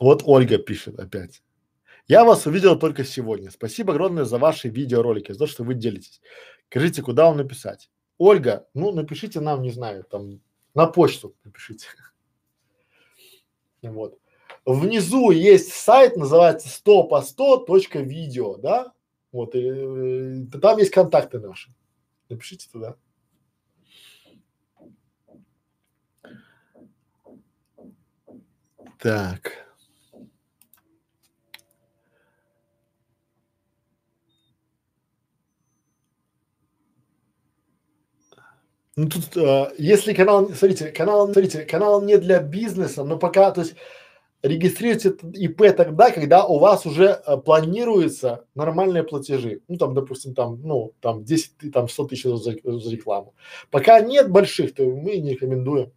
Вот 0.00 0.22
Ольга 0.24 0.58
пишет 0.58 0.98
опять. 0.98 1.42
Я 2.08 2.24
вас 2.24 2.46
увидел 2.46 2.78
только 2.78 3.04
сегодня. 3.04 3.50
Спасибо 3.50 3.92
огромное 3.92 4.24
за 4.24 4.38
ваши 4.38 4.70
видеоролики, 4.70 5.32
за 5.32 5.40
то, 5.40 5.46
что 5.46 5.62
вы 5.62 5.74
делитесь. 5.74 6.22
Скажите, 6.70 7.02
куда 7.02 7.26
вам 7.26 7.36
написать? 7.36 7.90
Ольга, 8.16 8.66
ну 8.72 8.92
напишите 8.92 9.40
нам, 9.40 9.60
не 9.60 9.70
знаю, 9.70 10.04
там 10.04 10.40
на 10.74 10.86
почту 10.86 11.36
напишите. 11.44 11.86
Вот. 13.80 14.18
Внизу 14.64 15.30
есть 15.30 15.72
сайт, 15.72 16.16
называется 16.16 16.68
100 16.68 17.04
по 17.04 17.22
100 17.22 17.58
точка 17.58 18.00
видео, 18.00 18.56
да? 18.56 18.92
Вот, 19.30 19.54
и, 19.54 19.60
и, 19.60 20.46
там 20.60 20.78
есть 20.78 20.90
контакты 20.90 21.38
наши. 21.38 21.72
Напишите 22.28 22.68
туда. 22.72 22.96
Так. 28.98 29.67
Ну 38.98 39.08
тут, 39.08 39.36
э, 39.36 39.72
если 39.78 40.12
канал, 40.12 40.48
смотрите, 40.48 40.90
канал, 40.90 41.26
смотрите, 41.26 41.64
канал 41.64 42.02
не 42.02 42.18
для 42.18 42.40
бизнеса, 42.40 43.04
но 43.04 43.16
пока, 43.16 43.52
то 43.52 43.60
есть 43.60 43.76
регистрируйте 44.42 45.10
ИП 45.34 45.76
тогда, 45.76 46.10
когда 46.10 46.44
у 46.44 46.58
вас 46.58 46.84
уже 46.84 47.22
э, 47.24 47.36
планируются 47.36 48.44
нормальные 48.56 49.04
платежи. 49.04 49.60
Ну 49.68 49.76
там, 49.76 49.94
допустим, 49.94 50.34
там, 50.34 50.60
ну 50.62 50.94
там 51.00 51.24
10, 51.24 51.72
там 51.72 51.88
100 51.88 52.04
тысяч 52.08 52.24
за, 52.24 52.38
за 52.38 52.90
рекламу. 52.90 53.34
Пока 53.70 54.00
нет 54.00 54.30
больших, 54.32 54.74
то 54.74 54.82
мы 54.82 55.18
не 55.18 55.34
рекомендуем. 55.34 55.92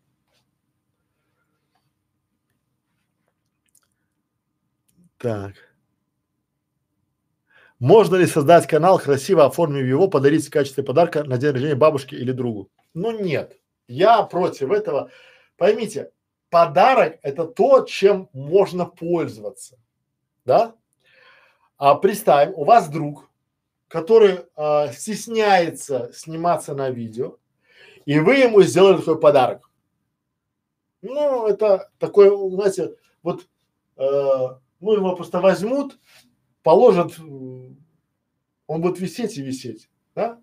Так. 5.18 5.54
Можно 7.80 8.18
ли 8.18 8.28
создать 8.28 8.68
канал, 8.68 9.00
красиво 9.00 9.46
оформив 9.46 9.88
его, 9.88 10.08
подарить 10.08 10.46
в 10.46 10.52
качестве 10.52 10.84
подарка 10.84 11.24
на 11.24 11.40
день 11.40 11.52
рождения 11.54 11.74
бабушке 11.76 12.16
или 12.16 12.32
другу? 12.32 12.70
Ну 12.94 13.12
нет, 13.12 13.58
я 13.88 14.24
против 14.24 14.72
этого. 14.72 15.12
Поймите, 15.58 16.12
подарок 16.50 17.20
это 17.24 17.46
то, 17.46 17.82
чем 17.82 18.30
можно 18.34 18.86
пользоваться, 18.86 19.80
да? 20.46 20.76
А 21.78 21.96
представим, 21.96 22.54
у 22.56 22.64
вас 22.64 22.90
друг, 22.90 23.30
который 23.88 24.46
а, 24.56 24.92
стесняется 24.92 26.12
сниматься 26.14 26.76
на 26.76 26.90
видео, 26.90 27.38
и 28.06 28.20
вы 28.20 28.36
ему 28.36 28.62
сделали 28.62 28.98
такой 28.98 29.20
подарок. 29.20 29.70
Ну, 31.02 31.48
это 31.48 31.90
такое, 31.98 32.30
знаете, 32.50 32.96
вот, 33.24 33.48
э, 33.98 34.04
ну, 34.80 34.94
его 34.94 35.16
просто 35.16 35.40
возьмут, 35.40 36.00
положат, 36.62 37.18
он 37.20 38.82
будет 38.82 39.00
висеть 39.00 39.38
и 39.38 39.42
висеть, 39.42 39.90
да? 40.14 40.40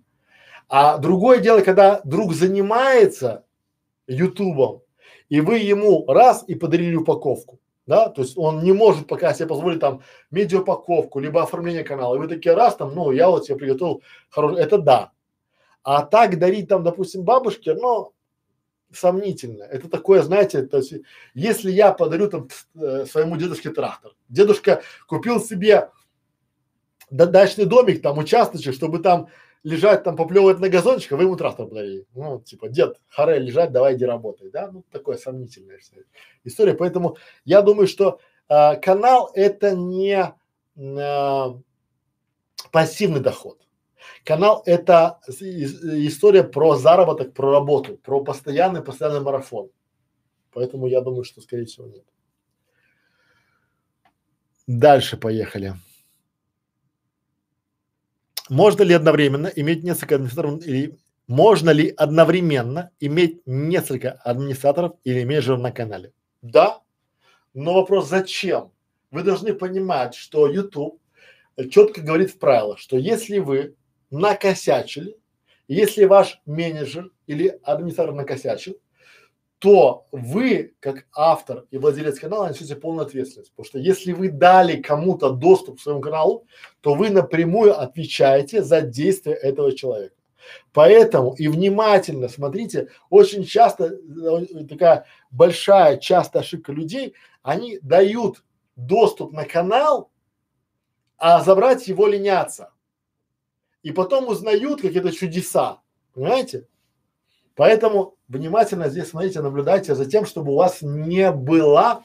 А 0.69 0.99
другое 0.99 1.39
дело, 1.39 1.61
когда 1.61 2.01
друг 2.05 2.35
занимается 2.35 3.45
ютубом, 4.07 4.83
и 5.29 5.41
вы 5.41 5.59
ему 5.59 6.05
раз 6.07 6.45
и 6.47 6.55
подарили 6.55 6.97
упаковку, 6.97 7.59
да, 7.87 8.11
то 8.11 8.21
есть 8.21 8.37
он 8.37 8.63
не 8.63 8.73
может 8.73 9.07
пока 9.07 9.33
себе 9.33 9.49
позволить 9.49 9.81
там 9.81 10.03
медиаупаковку, 10.31 11.21
либо 11.21 11.43
оформление 11.43 11.85
канала, 11.85 12.15
и 12.15 12.19
вы 12.19 12.29
такие 12.29 12.55
раз 12.55 12.77
там, 12.77 12.95
ну, 12.95 13.13
я 13.13 13.31
вот 13.31 13.47
себе 13.47 13.57
приготовил 13.57 14.03
хороший, 14.29 14.61
это 14.61 14.79
да. 14.79 15.13
А 15.83 16.03
так 16.03 16.39
дарить 16.39 16.69
там, 16.69 16.85
допустим, 16.85 17.23
бабушке, 17.23 17.73
ну, 17.73 18.13
сомнительно. 18.93 19.63
Это 19.63 19.89
такое, 19.89 20.23
знаете, 20.23 20.63
то 20.63 20.79
есть, 20.79 20.93
если 21.33 21.71
я 21.71 21.93
подарю 21.93 22.29
там 22.29 22.49
э, 22.75 23.07
своему 23.07 23.39
дедушке 23.39 23.71
трактор, 23.71 24.13
дедушка 24.29 24.83
купил 25.07 25.41
себе 25.41 25.91
дачный 27.11 27.65
домик, 27.65 28.03
там 28.03 28.19
участочек, 28.19 28.75
чтобы 28.75 28.99
там 28.99 29.29
лежать 29.63 30.05
там 30.05 30.17
поплевывать 30.17 30.61
на 30.61 30.69
газончик, 30.69 31.13
а 31.13 31.17
вы 31.17 31.25
ему 31.25 31.37
трактор 31.37 31.67
подарили. 31.67 32.07
Ну, 32.15 32.41
типа, 32.41 32.69
дед, 32.69 33.01
харе 33.09 33.39
лежать, 33.39 33.73
давай 33.73 33.97
иди 33.97 34.05
работай, 34.05 34.51
да? 34.51 34.71
Ну, 34.71 34.85
такое 34.91 35.17
сомнительная 35.17 35.79
история. 36.45 36.75
Поэтому 36.75 37.17
я 37.45 37.63
думаю, 37.63 37.87
что 37.87 38.21
э, 38.49 38.77
канал 38.77 39.31
это 39.35 39.75
не 39.75 40.35
э, 40.77 41.47
пассивный 42.71 43.21
доход. 43.21 43.59
Канал 44.25 44.63
это 44.67 45.21
история 45.29 46.45
про 46.45 46.77
заработок, 46.77 47.35
про 47.35 47.51
работу, 47.51 47.97
про 47.97 48.23
постоянный, 48.23 48.83
постоянный 48.83 49.21
марафон. 49.21 49.71
Поэтому 50.53 50.87
я 50.87 51.01
думаю, 51.01 51.25
что 51.25 51.41
скорее 51.41 51.67
всего 51.67 51.87
нет. 51.87 52.05
Дальше 54.67 55.17
поехали. 55.17 55.75
Можно 58.49 58.83
ли 58.83 58.95
одновременно 58.95 59.47
иметь 59.49 59.85
несколько 59.85 60.15
администраторов 60.17 60.67
или 60.67 60.99
можно 61.27 61.71
ли 61.71 61.93
одновременно 61.95 62.91
иметь 63.01 63.43
несколько 63.47 64.13
администраторов 64.13 64.93
или 65.05 65.25
менеджеров 65.25 65.61
на 65.61 65.73
канале? 65.73 66.13
Да, 66.41 66.81
но 67.53 67.75
вопрос 67.75 68.09
зачем? 68.09 68.73
Вы 69.11 69.23
должны 69.23 69.53
понимать, 69.53 70.15
что 70.15 70.49
YouTube 70.49 71.01
четко 71.71 72.01
говорит 72.01 72.31
в 72.31 72.39
правилах, 72.39 72.79
что 72.79 72.97
если 72.97 73.39
вы 73.39 73.75
накосячили, 74.11 75.17
если 75.67 76.05
ваш 76.05 76.41
менеджер 76.47 77.11
или 77.27 77.59
администратор 77.63 78.15
накосячил, 78.15 78.79
то 79.59 80.07
вы, 80.13 80.75
как 80.81 81.07
автор 81.15 81.65
и 81.71 81.79
владелец 81.79 82.21
канала, 82.21 82.49
несете 82.49 82.77
полную 82.77 83.07
ответственность. 83.07 83.51
Потому 83.51 83.67
что 83.67 83.79
если 83.79 84.13
вы 84.13 84.31
дали 84.31 84.81
кому-то 84.81 85.31
доступ 85.31 85.79
к 85.79 85.81
своему 85.81 86.01
каналу, 86.01 86.47
то 86.81 86.95
вы 86.95 87.11
напрямую 87.11 87.79
отвечаете 87.79 88.63
за 88.63 88.83
действия 88.83 89.35
этого 89.35 89.75
человека. 89.75 90.15
Поэтому 90.73 91.35
и 91.35 91.49
внимательно 91.49 92.29
смотрите, 92.29 92.89
очень 93.11 93.45
часто 93.45 93.95
э, 93.95 94.65
такая 94.69 95.05
большая 95.31 95.99
частая 95.99 96.43
ошибка 96.43 96.73
людей, 96.73 97.15
они 97.43 97.79
дают 97.83 98.45
доступ 98.77 99.33
на 99.33 99.45
канал, 99.45 100.11
а 101.17 101.43
забрать 101.43 101.89
его 101.89 102.07
ленятся. 102.07 102.73
И 103.83 103.93
потом 103.93 104.29
узнают 104.29 104.81
какие-то 104.81 105.13
чудеса, 105.13 105.81
понимаете? 106.15 106.67
Поэтому 107.59 108.15
внимательно 108.29 108.89
здесь 108.89 109.09
смотрите, 109.09 109.41
наблюдайте 109.41 109.97
за 109.97 110.07
тем, 110.07 110.27
чтобы 110.27 110.53
у 110.53 110.55
вас 110.55 110.79
не 110.81 111.33
было 111.33 112.05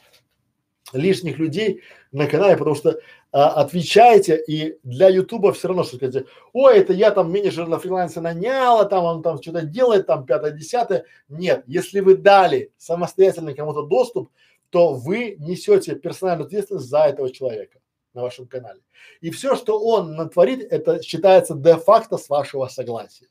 лишних 0.92 1.38
людей 1.38 1.82
на 2.10 2.26
канале, 2.26 2.56
потому 2.56 2.74
что 2.74 2.98
а, 3.30 3.50
отвечаете 3.62 4.42
и 4.48 4.80
для 4.82 5.08
Ютуба 5.10 5.52
все 5.52 5.68
равно 5.68 5.84
что 5.84 5.94
скажете, 5.94 6.26
ой, 6.52 6.78
это 6.78 6.92
я 6.92 7.12
там 7.12 7.30
менеджер 7.30 7.68
на 7.68 7.78
фрилансе 7.78 8.20
наняла, 8.20 8.84
там 8.84 9.04
он 9.04 9.22
там 9.22 9.40
что-то 9.40 9.62
делает, 9.62 10.08
там 10.08 10.26
пятое, 10.26 10.50
десятое. 10.50 11.04
Нет, 11.28 11.62
если 11.68 12.00
вы 12.00 12.16
дали 12.16 12.72
самостоятельно 12.76 13.54
кому-то 13.54 13.82
доступ, 13.82 14.30
то 14.70 14.92
вы 14.92 15.36
несете 15.38 15.94
персональную 15.94 16.46
ответственность 16.46 16.88
за 16.88 17.04
этого 17.04 17.30
человека 17.30 17.78
на 18.14 18.22
вашем 18.22 18.46
канале. 18.46 18.80
И 19.20 19.30
все, 19.30 19.56
что 19.56 19.78
он 19.78 20.14
натворит, 20.14 20.60
это 20.70 21.02
считается 21.02 21.54
де-факто 21.54 22.16
с 22.16 22.28
вашего 22.28 22.68
согласия. 22.68 23.26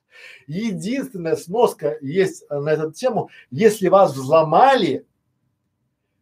Единственная 0.46 1.36
сноска 1.36 1.98
есть 2.02 2.48
на 2.50 2.70
эту 2.70 2.92
тему, 2.92 3.30
если 3.50 3.88
вас 3.88 4.14
взломали, 4.14 5.06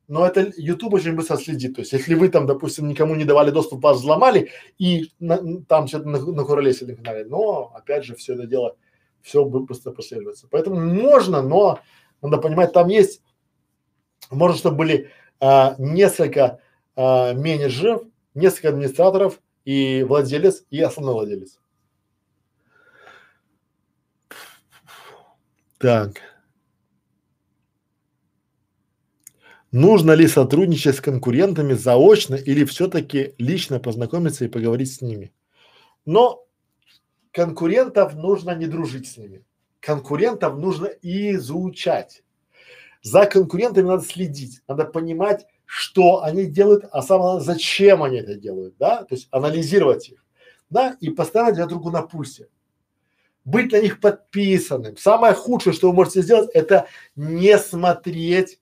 но 0.08 0.26
это 0.26 0.52
YouTube 0.58 0.94
очень 0.94 1.16
быстро 1.16 1.38
следит. 1.38 1.76
То 1.76 1.82
есть, 1.82 1.94
если 1.94 2.16
вы 2.16 2.30
там, 2.30 2.46
допустим, 2.46 2.88
никому 2.88 3.16
не 3.16 3.26
давали 3.26 3.50
доступ, 3.50 3.84
вас 3.84 3.98
взломали 3.98 4.52
и 4.78 5.10
на, 5.20 5.64
там 5.64 5.88
что-то 5.88 6.08
на, 6.08 6.20
накуролесили 6.20 6.92
на 6.92 7.04
канале, 7.04 7.26
но 7.26 7.72
опять 7.74 8.06
же 8.06 8.16
все 8.16 8.34
это 8.34 8.46
дело, 8.46 8.76
все 9.22 9.46
быстро 9.46 9.92
прослеживается. 9.92 10.48
Поэтому 10.52 10.80
можно, 10.80 11.42
но 11.42 11.80
надо 12.22 12.38
понимать, 12.38 12.74
там 12.74 12.90
есть, 12.90 13.24
можно, 14.30 14.58
чтобы 14.58 14.78
были 14.78 15.10
а, 15.40 15.76
несколько 15.80 16.60
а, 16.96 17.34
менеджеров, 17.34 18.04
несколько 18.34 18.70
администраторов 18.70 19.42
и 19.66 20.04
владелец, 20.04 20.66
и 20.70 20.82
основной 20.82 21.14
владелец. 21.14 21.60
Так. 25.78 26.22
Нужно 29.72 30.12
ли 30.12 30.28
сотрудничать 30.28 30.98
с 30.98 31.02
конкурентами 31.02 31.74
заочно 31.74 32.36
или 32.36 32.66
все-таки 32.66 33.36
лично 33.38 33.80
познакомиться 33.80 34.46
и 34.46 34.50
поговорить 34.50 34.94
с 34.94 35.02
ними? 35.02 35.34
Но 36.06 36.46
конкурентов 37.32 38.16
нужно 38.16 38.54
не 38.54 38.68
дружить 38.68 39.08
с 39.08 39.18
ними. 39.18 39.46
Конкурентов 39.80 40.58
нужно 40.58 40.88
изучать. 41.02 42.24
За 43.02 43.26
конкурентами 43.26 43.88
надо 43.88 44.04
следить, 44.04 44.62
надо 44.68 44.86
понимать, 44.86 45.48
что 45.74 46.22
они 46.22 46.48
делают, 46.48 46.84
а 46.92 47.02
самое 47.02 47.22
главное, 47.22 47.46
зачем 47.46 48.04
они 48.04 48.18
это 48.18 48.36
делают, 48.36 48.76
да, 48.78 49.06
то 49.06 49.16
есть 49.16 49.30
анализировать 49.32 50.10
их, 50.10 50.26
да, 50.70 50.98
и 51.00 51.10
постоянно 51.10 51.54
держать 51.54 51.70
другу 51.70 51.90
на 51.92 52.02
пульсе. 52.02 52.50
Быть 53.46 53.72
на 53.72 53.80
них 53.80 54.02
подписанным. 54.02 54.98
Самое 54.98 55.34
худшее, 55.34 55.72
что 55.72 55.88
вы 55.88 55.96
можете 55.96 56.24
сделать, 56.24 56.50
это 56.54 56.88
не 57.16 57.58
смотреть 57.58 58.60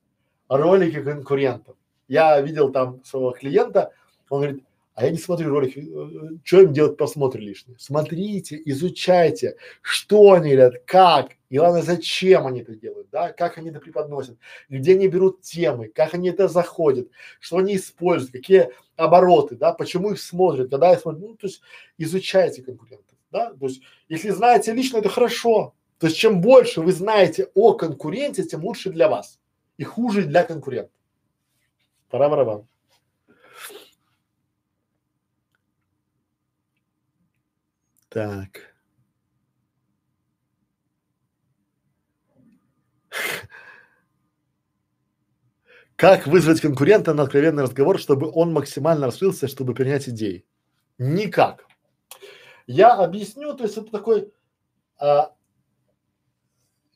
ролики 0.47 1.01
конкурентов. 1.01 1.77
Я 2.07 2.39
видел 2.41 2.71
там 2.71 3.03
своего 3.03 3.31
клиента, 3.31 3.91
он 4.29 4.41
говорит, 4.41 4.63
а 4.99 5.05
я 5.05 5.11
не 5.11 5.17
смотрю 5.17 5.51
ролики, 5.51 5.79
э, 5.79 6.37
что 6.43 6.61
им 6.61 6.73
делать 6.73 6.97
просмотры 6.97 7.39
лишние? 7.39 7.79
Смотрите, 7.79 8.61
изучайте, 8.65 9.55
что 9.81 10.33
они 10.33 10.51
говорят, 10.51 10.83
как, 10.85 11.37
и 11.47 11.57
главное, 11.57 11.83
зачем 11.83 12.45
они 12.45 12.59
это 12.59 12.75
делают, 12.75 13.07
да, 13.09 13.31
как 13.31 13.57
они 13.57 13.69
это 13.69 13.79
преподносят, 13.79 14.37
где 14.67 14.95
они 14.95 15.07
берут 15.07 15.41
темы, 15.41 15.87
как 15.87 16.15
они 16.15 16.27
это 16.27 16.49
заходят, 16.49 17.07
что 17.39 17.59
они 17.59 17.77
используют, 17.77 18.33
какие 18.33 18.71
обороты, 18.97 19.55
да, 19.55 19.71
почему 19.71 20.11
их 20.11 20.19
смотрят, 20.19 20.69
когда 20.69 20.91
их 20.91 20.99
смотрят, 20.99 21.21
ну, 21.21 21.35
то 21.35 21.47
есть 21.47 21.61
изучайте 21.97 22.61
конкурентов, 22.61 23.15
да, 23.31 23.53
то 23.53 23.67
есть 23.67 23.81
если 24.09 24.31
знаете 24.31 24.73
лично, 24.73 24.97
это 24.97 25.07
хорошо, 25.07 25.75
то 25.97 26.07
есть 26.07 26.19
чем 26.19 26.41
больше 26.41 26.81
вы 26.81 26.91
знаете 26.91 27.47
о 27.53 27.71
конкуренте, 27.71 28.43
тем 28.43 28.65
лучше 28.65 28.89
для 28.89 29.07
вас 29.07 29.39
и 29.77 29.85
хуже 29.85 30.23
для 30.23 30.43
конкурента. 30.43 30.91
Пора 32.09 32.27
барабан. 32.27 32.67
Так. 38.09 38.73
Как 45.95 46.27
вызвать 46.27 46.61
конкурента 46.61 47.13
на 47.13 47.23
откровенный 47.23 47.63
разговор, 47.63 47.99
чтобы 47.99 48.31
он 48.33 48.53
максимально 48.53 49.07
раскрылся, 49.07 49.47
чтобы 49.47 49.73
принять 49.73 50.07
идеи? 50.07 50.45
Никак. 50.97 51.65
Я 52.67 52.93
объясню, 52.93 53.53
то 53.53 53.63
есть 53.63 53.77
это 53.77 53.91
такой 53.91 54.31
а, 54.97 55.33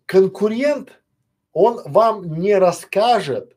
конкурент, 0.06 1.02
он 1.52 1.82
вам 1.86 2.40
не 2.40 2.58
расскажет, 2.58 3.53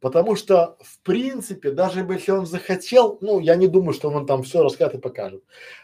потому 0.00 0.36
что 0.36 0.76
в 0.80 1.00
принципе, 1.00 1.70
даже 1.70 2.00
если 2.00 2.32
он 2.32 2.46
захотел, 2.46 3.18
ну, 3.20 3.38
я 3.40 3.56
не 3.56 3.66
думаю, 3.66 3.94
что 3.94 4.10
он 4.10 4.26
там 4.26 4.42
все 4.42 4.62
расскажет 4.62 4.96
и 4.96 5.00
покажет. 5.00 5.42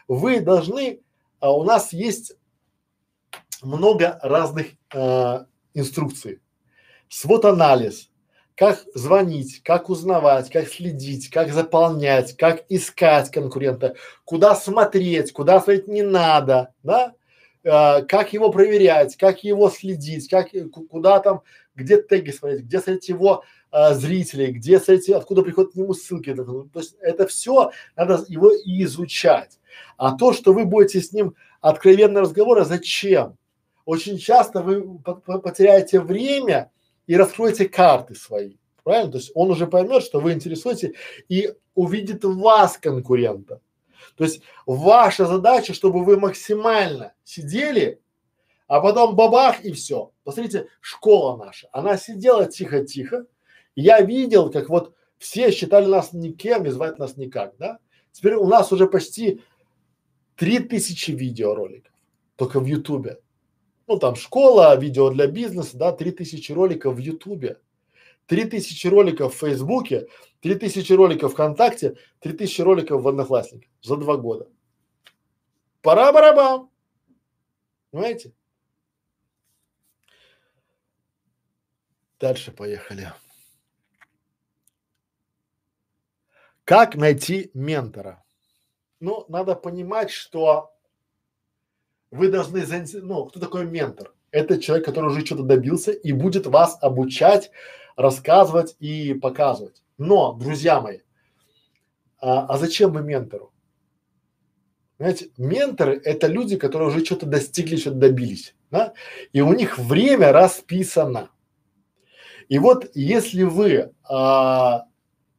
Вы 0.09 0.41
должны, 0.41 1.01
а, 1.41 1.53
у 1.53 1.65
нас 1.65 1.93
есть 1.93 2.37
много 3.63 4.19
разных 4.23 4.69
а, 4.95 5.47
инструкций. 5.75 6.41
Свод-анализ, 7.09 8.11
как 8.57 8.85
звонить, 8.95 9.63
как 9.63 9.89
узнавать, 9.89 10.51
как 10.51 10.69
следить, 10.69 11.31
как 11.31 11.53
заполнять, 11.53 12.37
как 12.37 12.65
искать 12.69 13.31
конкурента, 13.31 13.97
куда 14.25 14.55
смотреть, 14.55 15.33
куда 15.33 15.61
смотреть 15.61 15.89
не 15.89 16.03
надо, 16.03 16.73
да, 16.83 17.15
э, 17.65 18.03
как 18.03 18.33
его 18.33 18.51
проверять, 18.51 19.17
как 19.17 19.43
его 19.45 19.71
следить, 19.71 20.29
как, 20.29 20.51
куда 20.91 21.21
там, 21.21 21.43
где 21.75 22.01
теги 22.01 22.31
смотреть, 22.31 22.63
где 22.63 22.81
смотреть 22.81 23.09
его 23.09 23.45
э, 23.73 23.95
зрителей, 23.95 24.53
где 24.53 24.79
смотреть, 24.79 25.11
откуда 25.11 25.43
приходят 25.43 25.73
к 25.73 25.75
нему 25.75 25.95
ссылки. 25.95 26.35
То 26.35 26.69
есть 26.75 26.95
это 27.01 27.27
все 27.27 27.73
надо 27.97 28.25
его 28.29 28.51
изучать. 28.65 29.59
А 29.97 30.17
то, 30.17 30.33
что 30.33 30.53
вы 30.53 30.65
будете 30.65 31.01
с 31.01 31.13
ним 31.13 31.35
откровенно 31.61 32.21
разговора, 32.21 32.65
зачем? 32.65 33.37
Очень 33.85 34.19
часто 34.19 34.63
вы 34.63 34.99
потеряете 35.01 36.01
время 36.01 36.71
и 37.07 37.17
раскроете 37.17 37.69
карты 37.69 38.15
свои. 38.15 38.57
Правильно? 38.85 39.13
То 39.13 39.19
есть 39.19 39.33
он 39.35 39.51
уже 39.51 39.67
поймет, 39.67 40.03
что 40.03 40.21
вы 40.21 40.33
интересуете 40.33 40.95
и 41.29 41.53
увидит 41.75 42.25
вас 42.25 42.79
конкурента. 42.79 43.61
То 44.17 44.25
есть 44.25 44.43
ваша 44.67 45.27
задача, 45.27 45.75
чтобы 45.75 46.05
вы 46.05 46.19
максимально 46.19 47.15
сидели, 47.25 48.01
а 48.67 48.81
потом 48.81 49.17
бабах 49.17 49.65
и 49.65 49.73
все. 49.73 50.13
Посмотрите, 50.25 50.69
школа 50.81 51.37
наша, 51.37 51.69
она 51.73 51.97
сидела 51.97 52.47
тихо-тихо. 52.47 53.27
Я 53.75 54.01
видел, 54.01 54.51
как 54.51 54.69
вот 54.69 54.95
все 55.19 55.51
считали 55.51 55.87
нас 55.87 56.13
никем 56.13 56.67
и 56.67 56.71
звать 56.71 56.99
нас 56.99 57.17
никак, 57.17 57.57
да? 57.59 57.79
Теперь 58.13 58.35
у 58.35 58.47
нас 58.47 58.73
уже 58.73 58.87
почти 58.87 59.43
три 60.37 60.59
тысячи 60.59 61.13
видеороликов 61.13 61.93
только 62.37 62.61
в 62.61 62.67
Ютубе. 62.67 63.21
Ну 63.87 63.99
там 63.99 64.17
школа, 64.17 64.77
видео 64.77 65.11
для 65.11 65.27
бизнеса, 65.27 65.77
да, 65.77 65.93
три 65.93 66.11
тысячи 66.11 66.53
роликов 66.53 66.97
в 66.97 66.99
Ютубе. 66.99 67.61
Три 68.27 68.45
тысячи 68.45 68.87
роликов 68.87 69.35
в 69.35 69.39
Фейсбуке, 69.39 70.07
три 70.41 70.55
тысячи 70.55 70.93
роликов 70.93 71.33
ВКонтакте, 71.33 71.97
три 72.21 72.33
тысячи 72.33 72.61
роликов 72.61 73.03
в 73.03 73.09
Одноклассниках 73.09 73.69
за 73.81 73.97
два 73.97 74.17
года. 74.17 74.49
Пора 75.83 76.13
барабан. 76.13 76.69
Понимаете? 77.91 78.33
Дальше 82.21 82.53
поехали. 82.53 83.13
Как 86.73 86.97
найти 86.97 87.51
ментора? 87.53 88.25
Ну, 88.99 89.27
надо 89.29 89.55
понимать, 89.55 90.11
что 90.11 90.73
вы 92.11 92.29
должны, 92.29 92.65
ну, 93.03 93.27
кто 93.27 93.41
такой 93.41 93.67
ментор? 93.67 94.15
Это 94.31 94.59
человек, 94.59 94.87
который 94.87 95.11
уже 95.11 95.23
что-то 95.23 95.43
добился 95.43 95.93
и 95.93 96.13
будет 96.13 96.47
вас 96.47 96.79
обучать 96.81 97.51
рассказывать 97.95 98.75
и 98.81 99.13
показывать. 99.13 99.83
Но, 99.99 100.33
друзья 100.33 100.81
мои, 100.81 101.01
а, 102.19 102.47
а 102.47 102.57
зачем 102.57 102.93
вы 102.93 103.03
ментору? 103.03 103.53
Знаете, 104.99 105.29
менторы– 105.37 106.01
это 106.05 106.27
люди, 106.27 106.57
которые 106.57 106.89
уже 106.89 107.05
что-то 107.05 107.27
достигли, 107.27 107.77
что-то 107.77 107.97
добились, 107.97 108.55
да? 108.71 108.95
И 109.35 109.43
у 109.43 109.53
них 109.53 109.77
время 109.77 110.33
расписано. 110.33 111.29
И 112.49 112.59
вот 112.59 112.91
если 112.95 113.43
вы 113.43 113.93
а, 114.05 114.87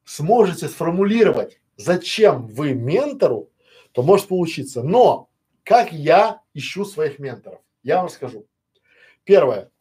сможете 0.05 0.67
сформулировать, 0.67 1.59
зачем 1.77 2.47
вы 2.47 2.73
ментору, 2.73 3.49
то 3.91 4.03
может 4.03 4.27
получиться. 4.27 4.83
Но 4.83 5.29
как 5.63 5.91
я 5.91 6.41
ищу 6.53 6.85
своих 6.85 7.19
менторов? 7.19 7.59
Я 7.83 7.99
вам 7.99 8.09
скажу. 8.09 8.45
Первое. 9.23 9.71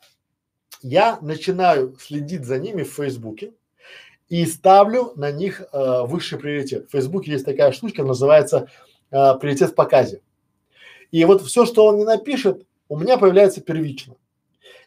Я 0.82 1.18
начинаю 1.20 1.96
следить 2.00 2.44
за 2.44 2.58
ними 2.58 2.82
в 2.82 2.92
Фейсбуке 2.92 3.52
и 4.28 4.44
ставлю 4.46 5.12
на 5.16 5.30
них 5.30 5.60
э, 5.60 6.02
высший 6.06 6.38
приоритет. 6.38 6.88
В 6.88 6.92
Фейсбуке 6.92 7.32
есть 7.32 7.44
такая 7.44 7.70
штучка, 7.72 8.02
называется 8.02 8.68
э, 9.10 9.34
приоритет 9.40 9.70
в 9.70 9.74
показе. 9.74 10.22
И 11.10 11.24
вот 11.24 11.42
все, 11.42 11.66
что 11.66 11.86
он 11.86 11.98
не 11.98 12.04
напишет, 12.04 12.66
у 12.88 12.98
меня 12.98 13.18
появляется 13.18 13.60
первично. 13.60 14.16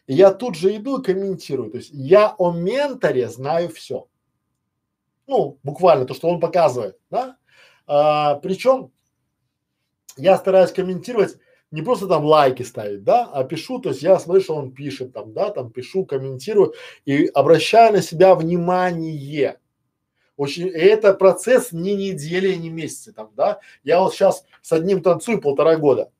И 0.06 0.14
я 0.14 0.32
тут 0.32 0.56
же 0.56 0.76
иду 0.76 0.98
и 0.98 1.04
комментирую. 1.04 1.70
То 1.70 1.78
есть 1.78 1.90
я 1.92 2.34
о 2.38 2.52
менторе 2.52 3.28
знаю 3.28 3.70
все. 3.70 4.06
Ну, 5.26 5.58
буквально 5.62 6.04
то, 6.06 6.14
что 6.14 6.28
он 6.28 6.40
показывает, 6.40 6.98
да. 7.10 7.36
А, 7.86 8.36
причем 8.36 8.92
я 10.16 10.36
стараюсь 10.36 10.72
комментировать 10.72 11.36
не 11.70 11.82
просто 11.82 12.06
там 12.06 12.24
лайки 12.24 12.62
ставить, 12.62 13.02
да, 13.04 13.28
а 13.32 13.44
пишу, 13.44 13.80
то 13.80 13.90
есть 13.90 14.02
я 14.02 14.18
смотрю, 14.18 14.42
что 14.42 14.54
он 14.54 14.72
пишет 14.72 15.12
там, 15.12 15.32
да, 15.32 15.50
там 15.50 15.70
пишу, 15.70 16.04
комментирую 16.06 16.74
и 17.04 17.26
обращаю 17.26 17.92
на 17.92 18.02
себя 18.02 18.34
внимание. 18.34 19.58
Очень, 20.36 20.68
и 20.68 20.70
это 20.70 21.14
процесс 21.14 21.72
не 21.72 21.94
недели, 21.96 22.54
не 22.54 22.70
месяца 22.70 23.12
там, 23.12 23.30
да. 23.36 23.60
Я 23.84 24.00
вот 24.00 24.14
сейчас 24.14 24.44
с 24.62 24.72
одним 24.72 25.02
танцую 25.02 25.40
полтора 25.40 25.76
года, 25.76 26.12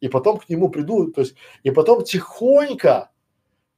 и 0.00 0.08
потом 0.08 0.38
к 0.38 0.48
нему 0.48 0.68
приду, 0.68 1.10
то 1.10 1.22
есть, 1.22 1.34
и 1.62 1.70
потом 1.70 2.04
тихонько 2.04 3.10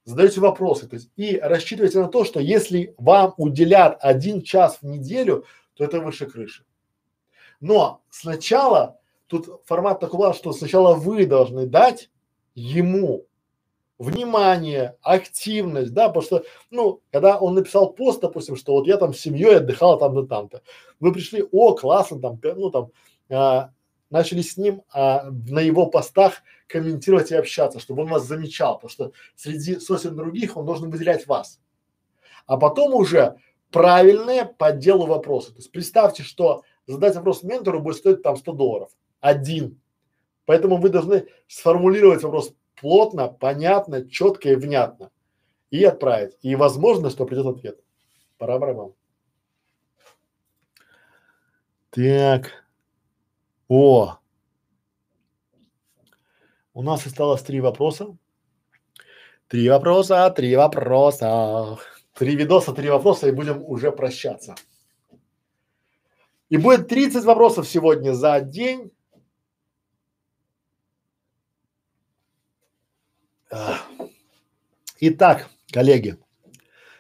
задаете 0.05 0.41
вопросы, 0.41 0.89
то 0.89 0.95
есть, 0.95 1.11
и 1.17 1.39
рассчитывайте 1.39 2.01
на 2.01 2.09
то, 2.09 2.25
что 2.25 2.41
если 2.41 2.95
вам 2.99 3.35
уделят 3.37 3.99
один 4.01 4.43
час 4.43 4.79
в 4.81 4.87
неделю, 4.87 5.45
то 5.75 5.85
это 5.85 6.01
выше 6.01 6.27
крыши. 6.27 6.65
Но 7.61 8.03
сначала 8.11 8.99
тут 9.29 9.63
формат 9.65 10.01
такой, 10.01 10.35
что 10.35 10.53
сначала 10.53 10.95
вы 10.95 11.27
должны 11.27 11.67
дать 11.67 12.11
ему 12.55 13.27
внимание, 13.99 14.97
активность, 15.01 15.93
да, 15.93 16.09
потому 16.09 16.25
что, 16.25 16.45
ну, 16.71 17.01
когда 17.13 17.39
он 17.39 17.55
написал 17.55 17.93
пост, 17.93 18.21
допустим, 18.21 18.57
что 18.57 18.73
вот 18.73 18.89
я 18.89 18.97
там 18.97 19.15
с 19.15 19.21
семьей 19.21 19.59
отдыхал 19.59 19.97
там-то, 19.99 20.25
там-то, 20.25 20.63
вы 20.99 21.13
пришли, 21.13 21.45
о, 21.53 21.75
классно, 21.75 22.21
там, 22.21 22.41
ну, 22.43 22.71
там, 22.71 22.91
а, 23.31 23.71
начали 24.13 24.43
с 24.43 24.57
ним 24.57 24.83
а, 24.93 25.25
на 25.31 25.59
его 25.59 25.87
постах 25.87 26.43
комментировать 26.69 27.33
и 27.33 27.35
общаться, 27.35 27.81
чтобы 27.81 28.03
он 28.03 28.11
вас 28.11 28.25
замечал, 28.25 28.77
потому 28.77 28.91
что 28.91 29.13
среди 29.35 29.81
сотен 29.81 30.15
других 30.15 30.57
он 30.57 30.67
должен 30.67 30.91
выделять 30.91 31.27
вас. 31.27 31.61
А 32.47 32.57
потом 32.57 32.95
уже 32.95 33.37
правильные 33.71 34.45
по 34.45 34.71
делу 34.73 35.07
вопросы. 35.07 35.51
То 35.51 35.57
есть 35.57 35.73
представьте, 35.73 36.23
что 36.23 36.63
задать 36.87 37.17
вопрос 37.17 37.43
ментору 37.43 37.81
будет 37.81 37.97
стоить 37.97 38.23
там 38.23 38.37
100 38.37 38.53
долларов 38.53 38.91
один. 39.21 39.81
Поэтому 40.45 40.77
вы 40.77 40.91
должны 40.91 41.27
сформулировать 41.49 42.23
вопрос 42.23 42.53
плотно, 42.81 43.29
понятно, 43.29 44.09
четко 44.09 44.51
и 44.51 44.57
внятно 44.57 45.11
и 45.71 45.83
отправить. 45.85 46.37
И 46.43 46.55
возможно, 46.55 47.09
что 47.09 47.25
придет 47.25 47.47
ответ. 47.47 47.81
Пора 48.37 48.59
барабан. 48.59 48.93
Так. 51.91 52.62
О. 53.69 54.19
У 56.75 56.83
нас 56.83 57.07
осталось 57.07 57.43
три 57.43 57.61
вопроса. 57.61 58.17
Три 59.49 59.69
вопроса, 59.69 60.31
три 60.31 60.57
вопроса. 60.57 61.79
Три 62.15 62.37
видоса, 62.37 62.73
три 62.73 62.91
вопроса 62.91 63.29
и 63.29 63.33
будем 63.33 63.63
уже 63.65 63.91
прощаться. 63.91 64.55
И 66.51 66.59
будет 66.59 66.89
30 66.89 67.25
вопросов 67.25 67.67
сегодня 67.67 68.13
за 68.13 68.41
день. 68.41 68.93
Итак, 75.01 75.49
коллеги, 75.73 76.19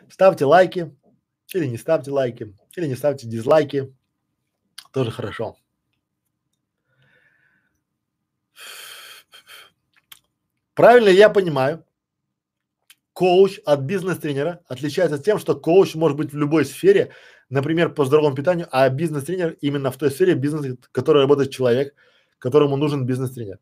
ставьте 0.08 0.46
лайки 0.46 0.96
или 1.52 1.66
не 1.66 1.76
ставьте 1.76 2.10
лайки, 2.10 2.56
или 2.76 2.86
не 2.86 2.96
ставьте 2.96 3.26
дизлайки, 3.26 3.94
тоже 4.90 5.10
хорошо. 5.10 5.56
Правильно 10.74 11.08
я 11.08 11.28
понимаю, 11.28 11.84
коуч 13.12 13.60
от 13.64 13.80
бизнес-тренера 13.80 14.60
отличается 14.66 15.18
тем, 15.18 15.38
что 15.38 15.54
коуч 15.54 15.94
может 15.94 16.16
быть 16.16 16.32
в 16.32 16.36
любой 16.36 16.64
сфере, 16.64 17.12
например, 17.50 17.94
по 17.94 18.04
здоровому 18.04 18.34
питанию, 18.34 18.68
а 18.70 18.88
бизнес-тренер 18.88 19.56
именно 19.60 19.90
в 19.90 19.96
той 19.96 20.10
сфере 20.10 20.34
бизнеса, 20.34 20.76
в 20.80 20.90
которой 20.90 21.22
работает 21.22 21.50
человек, 21.50 21.94
которому 22.38 22.76
нужен 22.76 23.06
бизнес-тренер. 23.06 23.58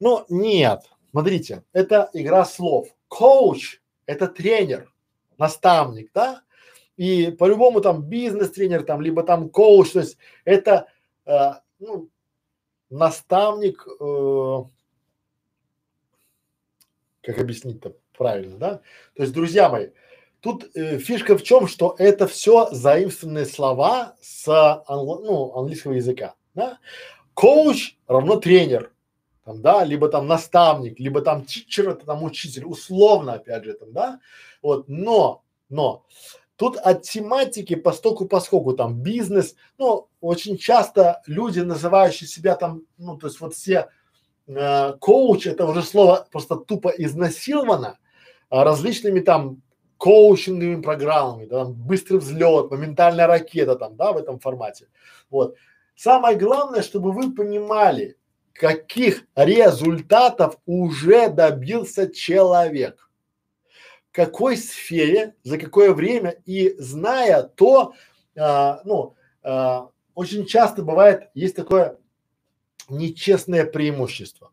Но 0.00 0.26
нет, 0.28 0.80
Смотрите, 1.14 1.62
это 1.72 2.10
игра 2.12 2.44
слов. 2.44 2.88
Коуч– 3.06 3.80
это 4.06 4.26
тренер, 4.26 4.92
наставник, 5.38 6.10
да? 6.12 6.42
И 6.96 7.30
по-любому 7.30 7.80
там 7.80 8.02
бизнес-тренер, 8.02 8.82
там, 8.82 9.00
либо 9.00 9.22
там 9.22 9.48
коуч, 9.48 9.92
то 9.92 10.00
есть 10.00 10.18
это 10.44 10.88
э, 11.24 11.52
ну, 11.78 12.08
наставник, 12.90 13.86
э, 13.86 14.62
как 17.24 17.38
объяснить-то 17.38 17.94
правильно, 18.16 18.58
да? 18.58 18.80
То 19.14 19.22
есть, 19.22 19.32
друзья 19.32 19.68
мои, 19.68 19.88
тут 20.40 20.70
э, 20.76 20.98
фишка 20.98 21.36
в 21.36 21.42
чем, 21.42 21.66
что 21.66 21.94
это 21.98 22.26
все 22.26 22.68
заимствованные 22.70 23.46
слова 23.46 24.14
с 24.20 24.46
англо, 24.86 25.20
ну, 25.20 25.56
английского 25.56 25.92
языка, 25.92 26.34
да? 26.54 26.78
Коуч 27.34 27.96
равно 28.06 28.36
тренер, 28.36 28.92
там, 29.44 29.60
да, 29.62 29.84
либо 29.84 30.08
там 30.08 30.26
наставник, 30.26 31.00
либо 31.00 31.20
там 31.20 31.44
тичер, 31.44 31.90
это 31.90 32.06
там 32.06 32.22
учитель, 32.22 32.64
условно, 32.64 33.34
опять 33.34 33.64
же, 33.64 33.74
там, 33.74 33.92
да, 33.92 34.20
вот, 34.62 34.88
но, 34.88 35.42
но, 35.68 36.04
тут 36.56 36.76
от 36.76 37.02
тематики 37.02 37.74
постоку 37.74 38.26
поскольку 38.26 38.74
там 38.74 39.02
бизнес, 39.02 39.56
ну, 39.78 40.08
очень 40.20 40.56
часто 40.56 41.22
люди, 41.26 41.60
называющие 41.60 42.28
себя 42.28 42.54
там, 42.54 42.82
ну, 42.98 43.16
то 43.16 43.26
есть 43.26 43.40
вот 43.40 43.54
все 43.54 43.88
э, 44.46 44.92
коуч, 45.00 45.46
это 45.46 45.66
уже 45.66 45.82
слово 45.82 46.26
просто 46.30 46.56
тупо 46.56 46.88
изнасиловано 46.88 47.98
а, 48.50 48.64
различными 48.64 49.20
там 49.20 49.62
коучинговыми 49.98 50.82
программами, 50.82 51.46
да, 51.46 51.64
там, 51.64 51.72
быстрый 51.72 52.18
взлет, 52.18 52.70
моментальная 52.70 53.26
ракета 53.26 53.76
там, 53.76 53.96
да, 53.96 54.12
в 54.12 54.16
этом 54.16 54.38
формате, 54.38 54.88
вот. 55.30 55.56
Самое 55.96 56.36
главное, 56.36 56.82
чтобы 56.82 57.12
вы 57.12 57.32
понимали, 57.32 58.16
каких 58.52 59.24
результатов 59.34 60.58
уже 60.66 61.28
добился 61.28 62.12
человек, 62.12 63.08
в 64.10 64.14
какой 64.14 64.56
сфере, 64.56 65.34
за 65.42 65.58
какое 65.58 65.92
время 65.92 66.36
и 66.44 66.74
зная 66.78 67.42
то, 67.42 67.94
а, 68.36 68.80
ну, 68.84 69.14
а, 69.42 69.88
очень 70.14 70.46
часто 70.46 70.82
бывает, 70.82 71.28
есть 71.34 71.56
такое 71.56 71.98
нечестное 72.88 73.64
преимущество. 73.64 74.50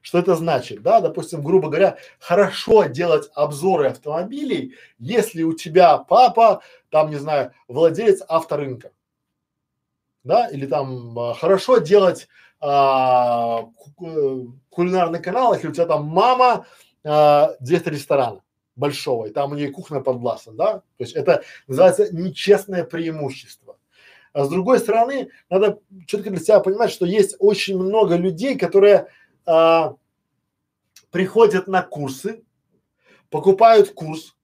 Что 0.00 0.18
это 0.18 0.34
значит? 0.34 0.82
Да, 0.82 1.00
допустим, 1.00 1.42
грубо 1.42 1.68
говоря, 1.68 1.96
хорошо 2.18 2.84
делать 2.84 3.30
обзоры 3.34 3.88
автомобилей, 3.88 4.74
если 4.98 5.42
у 5.42 5.52
тебя 5.52 5.98
папа, 5.98 6.62
там, 6.90 7.10
не 7.10 7.16
знаю, 7.16 7.52
владелец 7.68 8.22
авторынка. 8.28 8.90
Да, 10.24 10.48
или 10.48 10.66
там 10.66 11.18
а, 11.18 11.34
хорошо 11.34 11.78
делать 11.78 12.28
а, 12.60 13.64
кулинарный 14.70 15.20
канал, 15.20 15.54
если 15.54 15.68
у 15.68 15.72
тебя 15.72 15.86
там 15.86 16.04
мама 16.04 16.66
а, 17.04 17.56
директор 17.60 17.92
ресторана 17.92 18.42
большого, 18.76 19.26
и 19.26 19.30
там 19.30 19.52
у 19.52 19.54
нее 19.54 19.70
кухня 19.70 20.00
подвластна, 20.00 20.52
да, 20.52 20.72
то 20.78 20.84
есть 20.98 21.14
это 21.14 21.42
называется 21.66 22.14
нечестное 22.14 22.84
преимущество. 22.84 23.61
А 24.32 24.44
с 24.44 24.48
другой 24.48 24.78
стороны, 24.78 25.30
надо 25.50 25.80
четко 26.06 26.30
для 26.30 26.40
себя 26.40 26.60
понимать, 26.60 26.90
что 26.90 27.04
есть 27.04 27.36
очень 27.38 27.78
много 27.78 28.16
людей, 28.16 28.56
которые 28.56 29.08
а, 29.44 29.96
приходят 31.10 31.66
на 31.66 31.82
курсы, 31.82 32.42
покупают 33.28 33.90
курс 33.90 34.36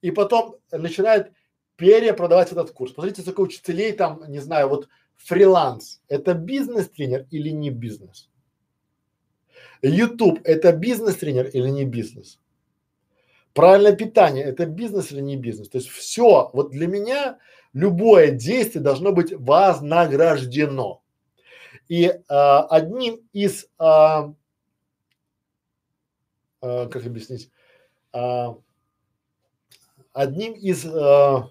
и 0.00 0.10
потом 0.10 0.56
начинают 0.70 1.32
перепродавать 1.76 2.52
этот 2.52 2.70
курс. 2.70 2.92
Посмотрите, 2.92 3.22
сколько 3.22 3.40
учителей 3.40 3.92
там, 3.92 4.24
не 4.28 4.38
знаю, 4.38 4.68
вот 4.68 4.88
Фриланс– 5.16 6.00
это 6.08 6.34
бизнес-тренер 6.34 7.26
или 7.30 7.50
не 7.50 7.70
бизнес? 7.70 8.30
YouTube– 9.82 10.40
это 10.44 10.72
бизнес-тренер 10.72 11.48
или 11.48 11.68
не 11.68 11.84
бизнес? 11.84 12.38
Правильное 13.52 13.94
питание– 13.94 14.44
это 14.44 14.64
бизнес 14.64 15.12
или 15.12 15.20
не 15.20 15.36
бизнес? 15.36 15.68
То 15.68 15.78
есть 15.78 15.88
все, 15.88 16.50
вот 16.52 16.70
для 16.70 16.86
меня 16.86 17.38
любое 17.72 18.30
действие 18.30 18.82
должно 18.82 19.12
быть 19.12 19.32
вознаграждено. 19.32 21.02
И 21.88 22.12
а, 22.28 22.62
одним 22.66 23.20
из, 23.32 23.66
а, 23.78 24.32
а, 26.60 26.86
как 26.86 27.06
объяснить, 27.06 27.50
а, 28.12 28.56
одним 30.12 30.52
из 30.52 30.86
а, 30.86 31.50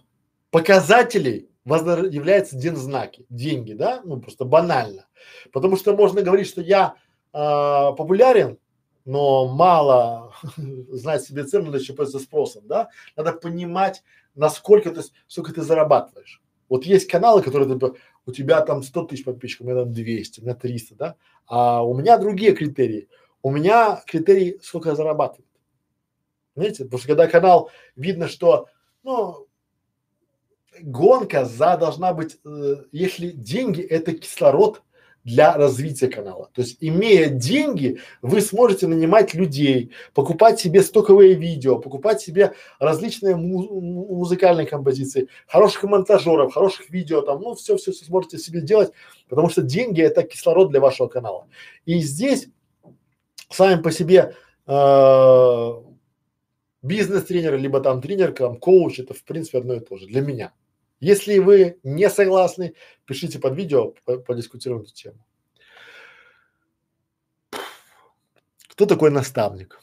показателей 0.49 1.49
является 1.65 2.57
дензнаки, 2.57 3.25
деньги, 3.29 3.73
да, 3.73 4.01
ну 4.03 4.19
просто 4.19 4.45
банально. 4.45 5.07
Потому 5.51 5.77
что 5.77 5.95
можно 5.95 6.21
говорить, 6.21 6.47
что 6.47 6.61
я 6.61 6.95
а, 7.33 7.91
популярен, 7.91 8.57
но 9.05 9.47
мало 9.47 10.33
знать 10.57 11.23
себе 11.23 11.43
цену, 11.43 11.65
надо 11.65 11.79
еще 11.79 11.93
пользоваться 11.93 12.27
спросом, 12.27 12.67
да? 12.67 12.89
Надо 13.15 13.33
понимать, 13.33 14.03
насколько 14.35 14.91
ты, 14.91 15.01
сколько 15.27 15.53
ты 15.53 15.61
зарабатываешь. 15.61 16.41
Вот 16.69 16.85
есть 16.85 17.07
каналы, 17.07 17.41
которые 17.41 17.71
типа, 17.71 17.95
у 18.25 18.31
тебя 18.31 18.61
там 18.61 18.83
100 18.83 19.05
тысяч 19.05 19.25
подписчиков, 19.25 19.67
у 19.67 19.69
меня 19.69 19.83
там 19.83 19.93
200, 19.93 20.39
у 20.39 20.43
меня 20.43 20.55
300, 20.55 20.95
да? 20.95 21.15
А 21.47 21.83
у 21.85 21.93
меня 21.93 22.17
другие 22.17 22.53
критерии. 22.53 23.09
У 23.41 23.51
меня 23.51 24.01
критерий, 24.05 24.59
сколько 24.61 24.89
я 24.89 24.95
зарабатываю. 24.95 25.45
Понимаете? 26.53 26.85
Потому 26.85 26.99
что 26.99 27.07
когда 27.07 27.27
канал 27.27 27.71
видно, 27.95 28.27
что, 28.27 28.67
ну, 29.03 29.47
гонка 30.81 31.45
за 31.45 31.77
должна 31.77 32.13
быть, 32.13 32.37
э, 32.45 32.85
если 32.91 33.31
деньги 33.31 33.81
это 33.81 34.13
кислород 34.13 34.83
для 35.23 35.53
развития 35.53 36.07
канала. 36.07 36.49
То 36.53 36.61
есть, 36.61 36.77
имея 36.79 37.29
деньги, 37.29 37.99
вы 38.21 38.41
сможете 38.41 38.87
нанимать 38.87 39.33
людей, 39.33 39.91
покупать 40.13 40.59
себе 40.59 40.81
стоковые 40.81 41.33
видео, 41.33 41.79
покупать 41.79 42.21
себе 42.21 42.53
различные 42.79 43.35
му- 43.35 43.81
музыкальные 43.81 44.65
композиции, 44.65 45.27
хороших 45.47 45.83
монтажеров, 45.83 46.53
хороших 46.53 46.89
видео, 46.89 47.21
там, 47.21 47.41
ну, 47.41 47.53
все, 47.55 47.77
все, 47.77 47.91
все 47.91 48.05
сможете 48.05 48.37
себе 48.37 48.61
делать, 48.61 48.91
потому 49.29 49.49
что 49.49 49.61
деньги 49.61 50.01
это 50.01 50.23
кислород 50.23 50.71
для 50.71 50.79
вашего 50.79 51.07
канала. 51.07 51.47
И 51.85 51.99
здесь 51.99 52.47
сами 53.49 53.81
по 53.81 53.91
себе 53.91 54.35
э, 54.65 55.71
бизнес-тренер, 56.81 57.57
либо 57.57 57.79
там 57.79 58.01
тренер, 58.01 58.31
там, 58.31 58.57
коуч, 58.57 58.99
это 58.99 59.13
в 59.13 59.23
принципе 59.23 59.59
одно 59.59 59.75
и 59.75 59.79
то 59.79 59.97
же 59.97 60.07
для 60.07 60.21
меня. 60.21 60.53
Если 61.01 61.39
вы 61.39 61.79
не 61.81 62.09
согласны, 62.11 62.75
пишите 63.05 63.39
под 63.39 63.55
видео, 63.55 63.95
подискутируем 64.27 64.83
эту 64.83 64.93
тему. 64.93 65.17
Кто 68.69 68.85
такой 68.85 69.09
наставник? 69.09 69.81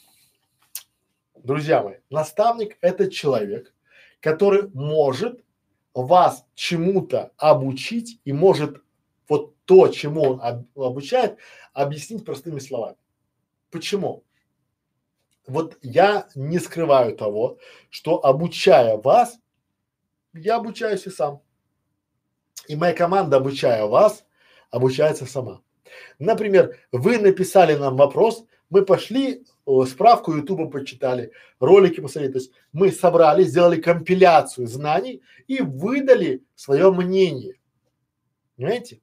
Друзья 1.35 1.82
мои, 1.82 1.97
наставник– 2.09 2.78
это 2.81 3.11
человек, 3.11 3.74
который 4.20 4.70
может 4.74 5.45
вас 5.93 6.47
чему-то 6.55 7.32
обучить 7.36 8.20
и 8.24 8.32
может 8.32 8.81
вот 9.28 9.57
то, 9.65 9.89
чему 9.89 10.23
он 10.23 10.40
об, 10.40 10.66
обучает, 10.78 11.36
объяснить 11.73 12.24
простыми 12.24 12.61
словами. 12.61 12.97
Почему? 13.70 14.23
Вот 15.49 15.78
я 15.82 16.28
не 16.36 16.61
скрываю 16.61 17.16
того, 17.16 17.59
что 17.90 18.24
обучая 18.24 18.97
вас, 18.97 19.39
я 20.39 20.56
обучаюсь 20.56 21.06
и 21.06 21.10
сам. 21.10 21.43
И 22.66 22.77
моя 22.77 22.93
команда, 22.93 23.39
обучая 23.39 23.85
вас, 23.85 24.24
обучается 24.70 25.27
сама. 25.27 25.62
Например, 26.19 26.77
вы 26.93 27.19
написали 27.19 27.74
нам 27.74 27.97
вопрос, 27.97 28.44
мы 28.70 28.85
пошли, 28.85 29.44
о, 29.65 29.86
справку 29.86 30.35
Ютуба 30.35 30.69
почитали, 30.69 31.32
ролики 31.59 32.01
посмотрели, 32.01 32.32
то 32.32 32.39
есть 32.39 32.52
мы 32.73 32.93
собрали, 32.93 33.43
сделали 33.44 33.81
компиляцию 33.81 34.66
знаний 34.66 35.23
и 35.47 35.62
выдали 35.62 36.44
свое 36.55 36.93
мнение. 36.93 37.55
Понимаете? 38.56 39.01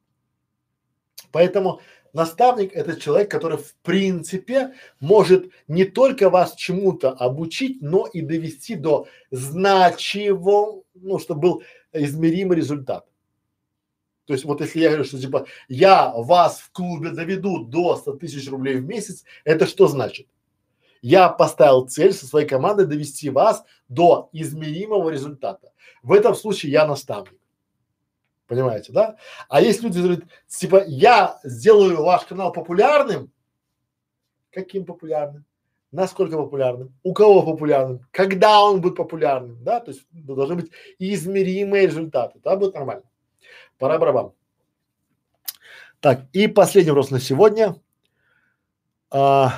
Поэтому 1.31 1.81
наставник– 2.15 2.73
это 2.73 2.99
человек, 2.99 3.29
который 3.29 3.57
в 3.57 3.75
принципе 3.83 4.73
может 4.99 5.51
не 5.67 5.85
только 5.85 6.29
вас 6.29 6.55
чему-то 6.55 7.11
обучить, 7.11 7.81
но 7.81 8.07
и 8.07 8.21
довести 8.21 8.75
до 8.75 9.07
значимого 9.31 10.85
ну, 10.95 11.19
чтобы 11.19 11.41
был 11.41 11.63
измеримый 11.93 12.57
результат. 12.57 13.05
То 14.25 14.33
есть 14.33 14.45
вот 14.45 14.61
если 14.61 14.79
я 14.79 14.89
говорю, 14.89 15.03
что 15.03 15.19
типа 15.19 15.45
я 15.67 16.11
вас 16.11 16.59
в 16.59 16.71
клубе 16.71 17.11
доведу 17.11 17.63
до 17.63 17.95
100 17.95 18.13
тысяч 18.13 18.49
рублей 18.49 18.77
в 18.77 18.85
месяц, 18.85 19.23
это 19.43 19.67
что 19.67 19.87
значит? 19.87 20.27
Я 21.01 21.29
поставил 21.29 21.87
цель 21.87 22.13
со 22.13 22.25
своей 22.25 22.47
командой 22.47 22.87
довести 22.87 23.29
вас 23.29 23.63
до 23.87 24.29
измеримого 24.33 25.11
результата. 25.11 25.71
В 26.01 26.11
этом 26.11 26.33
случае 26.33 26.71
я 26.71 26.87
наставник. 26.87 27.39
Понимаете, 28.47 28.91
да? 28.91 29.17
А 29.49 29.61
есть 29.61 29.81
люди, 29.81 29.95
которые 29.95 30.17
говорят, 30.17 30.33
типа, 30.47 30.83
я 30.85 31.39
сделаю 31.43 32.03
ваш 32.03 32.25
канал 32.25 32.51
популярным. 32.51 33.31
Каким 34.51 34.85
популярным? 34.85 35.45
насколько 35.95 36.37
популярным, 36.37 36.93
у 37.03 37.13
кого 37.13 37.41
популярным, 37.41 38.05
когда 38.11 38.61
он 38.61 38.81
будет 38.81 38.95
популярным, 38.95 39.63
да, 39.63 39.79
то 39.79 39.91
есть 39.91 40.05
должны 40.11 40.55
быть 40.55 40.71
измеримые 40.99 41.87
результаты, 41.87 42.39
да, 42.43 42.55
будет 42.55 42.75
нормально. 42.75 43.03
Пора 43.77 43.97
барабан. 43.97 44.33
Так, 45.99 46.25
и 46.33 46.47
последний 46.47 46.91
вопрос 46.91 47.11
на 47.11 47.19
сегодня. 47.19 47.75
А, 49.09 49.53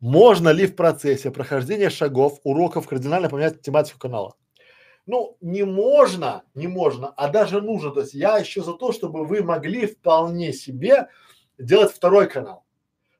можно 0.00 0.50
ли 0.50 0.66
в 0.66 0.76
процессе 0.76 1.30
прохождения 1.30 1.90
шагов, 1.90 2.40
уроков 2.44 2.86
кардинально 2.86 3.28
поменять 3.28 3.62
тематику 3.62 3.98
канала? 3.98 4.36
Ну, 5.06 5.36
не 5.40 5.64
можно, 5.64 6.44
не 6.54 6.66
можно, 6.66 7.08
а 7.08 7.28
даже 7.28 7.60
нужно. 7.60 7.90
То 7.90 8.00
есть 8.00 8.14
я 8.14 8.38
еще 8.38 8.62
за 8.62 8.72
то, 8.72 8.92
чтобы 8.92 9.26
вы 9.26 9.42
могли 9.42 9.86
вполне 9.86 10.52
себе 10.52 11.08
делать 11.58 11.92
второй 11.92 12.28
канал. 12.28 12.64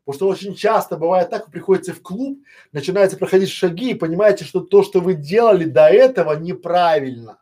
Потому 0.04 0.16
что 0.16 0.28
очень 0.28 0.54
часто 0.54 0.96
бывает 0.96 1.30
так, 1.30 1.46
вы 1.46 1.52
приходите 1.52 1.92
в 1.92 2.02
клуб, 2.02 2.38
начинаете 2.72 3.16
проходить 3.16 3.50
шаги 3.50 3.92
и 3.92 3.94
понимаете, 3.94 4.44
что 4.44 4.60
то, 4.60 4.82
что 4.82 5.00
вы 5.00 5.14
делали 5.14 5.64
до 5.64 5.88
этого, 5.88 6.34
неправильно. 6.34 7.38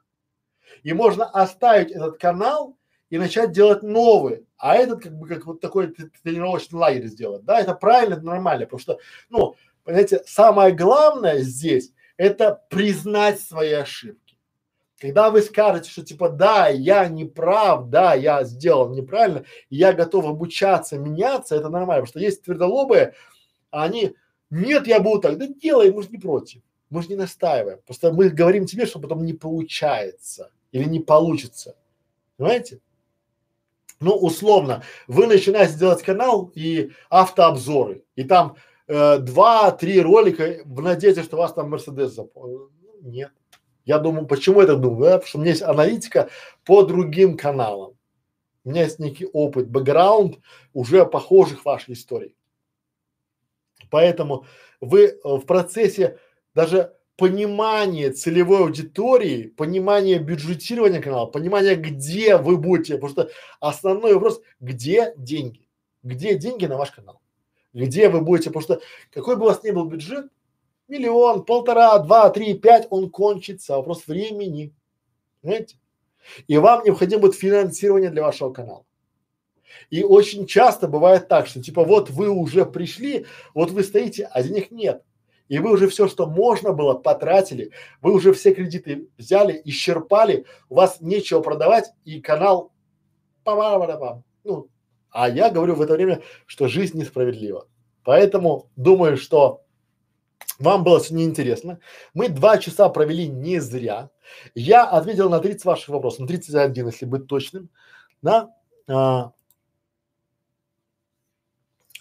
И 0.84 0.92
можно 0.92 1.24
оставить 1.24 1.90
этот 1.90 2.18
канал 2.18 2.76
и 3.10 3.18
начать 3.18 3.52
делать 3.52 3.82
новый, 3.82 4.46
а 4.56 4.76
этот 4.76 5.02
как 5.02 5.12
бы 5.16 5.26
как 5.26 5.44
вот 5.46 5.60
такой 5.60 5.94
тренировочный 6.22 6.78
лагерь 6.78 7.06
сделать. 7.06 7.44
Да, 7.44 7.60
это 7.60 7.74
правильно, 7.74 8.14
это 8.14 8.24
нормально, 8.24 8.66
потому 8.66 8.80
что, 8.80 8.98
ну, 9.28 9.54
понимаете, 9.84 10.22
самое 10.26 10.72
главное 10.72 11.40
здесь 11.40 11.92
это 12.16 12.62
признать 12.70 13.40
свои 13.40 13.72
ошибки. 13.72 14.21
Когда 15.02 15.30
вы 15.30 15.42
скажете, 15.42 15.90
что 15.90 16.04
типа 16.04 16.28
да, 16.28 16.68
я 16.68 17.08
не 17.08 17.24
прав, 17.24 17.88
да, 17.88 18.14
я 18.14 18.44
сделал 18.44 18.88
неправильно, 18.94 19.44
я 19.68 19.92
готов 19.92 20.26
обучаться, 20.26 20.96
меняться, 20.96 21.56
это 21.56 21.68
нормально, 21.70 22.02
потому 22.02 22.06
что 22.06 22.20
есть 22.20 22.44
твердолобые, 22.44 23.14
а 23.72 23.82
они, 23.82 24.14
нет, 24.48 24.86
я 24.86 25.00
буду 25.00 25.22
так, 25.22 25.38
да 25.38 25.48
делай, 25.48 25.90
мы 25.90 26.04
же 26.04 26.10
не 26.10 26.18
против, 26.18 26.62
мы 26.88 27.02
же 27.02 27.08
не 27.08 27.16
настаиваем, 27.16 27.80
просто 27.84 28.12
мы 28.12 28.28
говорим 28.28 28.64
тебе, 28.64 28.86
что 28.86 29.00
потом 29.00 29.24
не 29.24 29.32
получается 29.32 30.52
или 30.70 30.84
не 30.84 31.00
получится, 31.00 31.74
понимаете? 32.36 32.78
Ну, 33.98 34.14
условно, 34.14 34.84
вы 35.08 35.26
начинаете 35.26 35.78
делать 35.78 36.04
канал 36.04 36.52
и 36.54 36.92
автообзоры, 37.10 38.04
и 38.14 38.22
там 38.22 38.54
э, 38.86 39.18
два-три 39.18 40.00
ролика 40.00 40.58
в 40.64 40.80
надежде, 40.80 41.24
что 41.24 41.38
вас 41.38 41.52
там 41.54 41.70
Мерседес 41.70 42.12
запомнил. 42.12 42.70
Ну, 42.80 43.10
нет. 43.10 43.32
Я 43.84 43.98
думаю, 43.98 44.26
почему 44.26 44.60
я 44.60 44.66
так 44.66 44.80
думаю? 44.80 45.02
Да? 45.02 45.18
Потому 45.18 45.28
что 45.28 45.38
у 45.38 45.40
меня 45.40 45.50
есть 45.50 45.62
аналитика 45.62 46.30
по 46.64 46.82
другим 46.82 47.36
каналам. 47.36 47.96
У 48.64 48.70
меня 48.70 48.84
есть 48.84 48.98
некий 48.98 49.26
опыт, 49.26 49.68
бэкграунд 49.68 50.38
уже 50.72 51.04
похожих 51.04 51.64
вашей 51.64 51.94
историй. 51.94 52.36
Поэтому 53.90 54.46
вы 54.80 55.06
э, 55.06 55.18
в 55.24 55.40
процессе 55.40 56.18
даже 56.54 56.96
понимания 57.16 58.10
целевой 58.10 58.60
аудитории, 58.60 59.48
понимания 59.48 60.18
бюджетирования 60.18 61.00
канала, 61.00 61.26
понимания, 61.26 61.74
где 61.74 62.36
вы 62.36 62.56
будете, 62.56 62.94
потому 62.94 63.12
что 63.12 63.30
основной 63.60 64.14
вопрос, 64.14 64.40
где 64.60 65.12
деньги, 65.16 65.68
где 66.02 66.36
деньги 66.38 66.66
на 66.66 66.76
ваш 66.76 66.92
канал, 66.92 67.20
где 67.74 68.08
вы 68.08 68.22
будете, 68.22 68.50
потому 68.50 68.62
что 68.62 68.80
какой 69.12 69.36
бы 69.36 69.42
у 69.42 69.46
вас 69.46 69.62
ни 69.62 69.70
был 69.70 69.84
бюджет, 69.84 70.26
миллион, 70.92 71.44
полтора, 71.44 71.98
два, 71.98 72.30
три, 72.30 72.54
пять, 72.54 72.86
он 72.90 73.10
кончится. 73.10 73.76
Вопрос 73.76 74.06
времени. 74.06 74.74
Понимаете? 75.40 75.76
И 76.46 76.58
вам 76.58 76.84
необходимо 76.84 77.22
будет 77.22 77.34
финансирование 77.34 78.10
для 78.10 78.22
вашего 78.22 78.52
канала. 78.52 78.84
И 79.90 80.04
очень 80.04 80.46
часто 80.46 80.86
бывает 80.86 81.28
так, 81.28 81.46
что 81.46 81.62
типа 81.62 81.84
вот 81.84 82.10
вы 82.10 82.28
уже 82.28 82.66
пришли, 82.66 83.26
вот 83.54 83.70
вы 83.70 83.82
стоите, 83.82 84.28
а 84.30 84.42
денег 84.42 84.70
нет. 84.70 85.02
И 85.48 85.58
вы 85.58 85.72
уже 85.72 85.88
все, 85.88 86.08
что 86.08 86.26
можно 86.26 86.72
было, 86.72 86.94
потратили, 86.94 87.72
вы 88.00 88.12
уже 88.12 88.32
все 88.32 88.54
кредиты 88.54 89.08
взяли, 89.18 89.60
исчерпали, 89.64 90.46
у 90.68 90.76
вас 90.76 91.00
нечего 91.00 91.40
продавать, 91.40 91.90
и 92.04 92.20
канал 92.20 92.72
па 93.44 94.22
Ну, 94.44 94.68
а 95.10 95.28
я 95.28 95.50
говорю 95.50 95.74
в 95.74 95.82
это 95.82 95.94
время, 95.94 96.22
что 96.46 96.68
жизнь 96.68 96.98
несправедлива. 96.98 97.66
Поэтому 98.04 98.70
думаю, 98.76 99.16
что 99.16 99.61
вам 100.58 100.84
было 100.84 101.00
сегодня 101.00 101.24
интересно. 101.24 101.80
Мы 102.14 102.28
два 102.28 102.58
часа 102.58 102.88
провели 102.88 103.28
не 103.28 103.60
зря. 103.60 104.10
Я 104.54 104.84
ответил 104.84 105.28
на 105.30 105.40
30 105.40 105.64
ваших 105.64 105.88
вопросов, 105.88 106.20
на 106.20 106.26
31, 106.26 106.86
если 106.86 107.06
быть 107.06 107.26
точным. 107.26 107.68
Да? 108.22 108.54
А, 108.88 109.32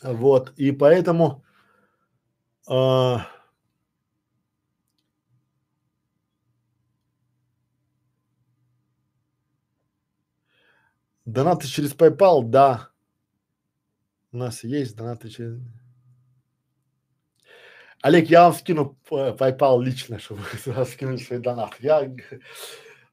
вот, 0.04 0.54
и 0.58 0.72
поэтому 0.72 1.44
а, 2.68 3.28
Донаты 11.26 11.68
через 11.68 11.94
PayPal, 11.94 12.44
да. 12.44 12.90
У 14.32 14.38
нас 14.38 14.64
есть 14.64 14.96
донаты 14.96 15.30
через... 15.30 15.60
Олег, 18.02 18.32
я 18.32 18.46
вам 18.46 18.54
скину 18.54 18.98
PayPal 19.10 19.82
лично, 19.84 20.18
чтобы 20.18 20.42
вы 20.66 20.86
скинули 20.86 21.18
свои 21.18 21.38
донаты. 21.38 21.76
Я... 21.82 22.12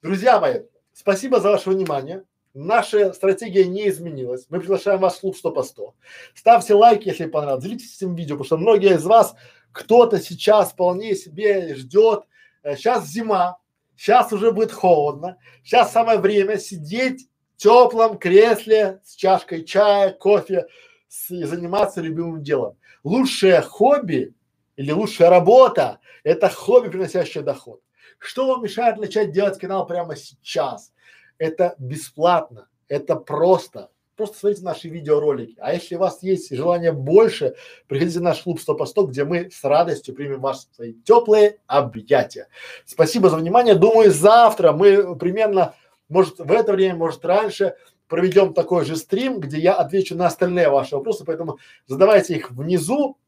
Друзья 0.02 0.40
мои, 0.40 0.60
спасибо 0.94 1.40
за 1.40 1.50
ваше 1.50 1.68
внимание. 1.68 2.24
Наша 2.54 3.12
стратегия 3.12 3.66
не 3.66 3.90
изменилась. 3.90 4.46
Мы 4.48 4.60
приглашаем 4.60 5.00
вас 5.00 5.16
в 5.16 5.20
клуб 5.20 5.36
100 5.36 5.50
по 5.50 5.62
100. 5.62 5.94
Ставьте 6.34 6.72
лайки, 6.72 7.08
если 7.08 7.26
понравилось. 7.26 7.64
Делитесь 7.64 7.96
этим 7.96 8.14
видео, 8.14 8.36
потому 8.36 8.46
что 8.46 8.56
многие 8.56 8.94
из 8.94 9.04
вас, 9.04 9.34
кто-то 9.72 10.18
сейчас 10.18 10.72
вполне 10.72 11.14
себе 11.14 11.74
ждет. 11.74 12.22
Сейчас 12.64 13.04
э, 13.04 13.08
зима, 13.08 13.58
сейчас 13.94 14.32
уже 14.32 14.52
будет 14.52 14.72
холодно. 14.72 15.36
Сейчас 15.64 15.92
самое 15.92 16.18
время 16.18 16.56
сидеть 16.56 17.28
в 17.56 17.62
теплом 17.62 18.16
кресле 18.16 19.00
с 19.04 19.14
чашкой 19.16 19.64
чая, 19.64 20.12
кофе 20.14 20.66
с, 21.08 21.30
и 21.30 21.44
заниматься 21.44 22.00
любимым 22.00 22.42
делом. 22.42 22.78
Лучшее 23.04 23.60
хобби 23.60 24.34
или 24.78 24.92
лучшая 24.92 25.28
работа– 25.28 25.98
это 26.22 26.48
хобби, 26.48 26.88
приносящее 26.88 27.42
доход. 27.42 27.82
Что 28.20 28.46
вам 28.46 28.62
мешает 28.62 28.96
начать 28.96 29.32
делать 29.32 29.58
канал 29.58 29.86
прямо 29.86 30.14
сейчас? 30.14 30.92
Это 31.36 31.74
бесплатно, 31.78 32.68
это 32.86 33.16
просто. 33.16 33.90
Просто 34.14 34.38
смотрите 34.38 34.62
наши 34.62 34.88
видеоролики. 34.88 35.56
А 35.58 35.74
если 35.74 35.96
у 35.96 35.98
вас 35.98 36.22
есть 36.22 36.54
желание 36.54 36.92
больше, 36.92 37.56
приходите 37.88 38.20
в 38.20 38.22
наш 38.22 38.42
клуб 38.42 38.60
100 38.60 38.74
по 38.76 38.86
100, 38.86 39.06
где 39.06 39.24
мы 39.24 39.50
с 39.50 39.64
радостью 39.64 40.14
примем 40.14 40.40
вас 40.40 40.68
в 40.70 40.76
свои 40.76 40.94
теплые 40.94 41.58
объятия. 41.66 42.46
Спасибо 42.84 43.30
за 43.30 43.36
внимание. 43.36 43.74
Думаю, 43.74 44.12
завтра 44.12 44.72
мы 44.72 45.16
примерно, 45.16 45.74
может 46.08 46.38
в 46.38 46.52
это 46.52 46.72
время, 46.72 46.94
может 46.94 47.24
раньше, 47.24 47.74
проведем 48.06 48.54
такой 48.54 48.84
же 48.84 48.94
стрим, 48.94 49.40
где 49.40 49.58
я 49.58 49.74
отвечу 49.74 50.16
на 50.16 50.26
остальные 50.26 50.68
ваши 50.68 50.94
вопросы, 50.94 51.24
поэтому 51.24 51.58
задавайте 51.86 52.36
их 52.36 52.52
внизу 52.52 53.18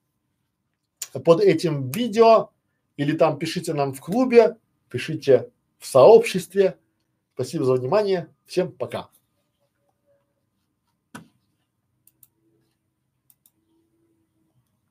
под 1.12 1.41
этим 1.41 1.91
видео 1.91 2.51
или 2.97 3.16
там 3.16 3.39
пишите 3.39 3.74
нам 3.74 3.93
в 3.95 4.01
клубе, 4.01 4.57
пишите 4.89 5.51
в 5.78 5.87
сообществе. 5.87 6.77
Спасибо 7.35 7.65
за 7.65 7.74
внимание. 7.74 8.28
Всем 8.47 8.70
пока. 8.70 9.09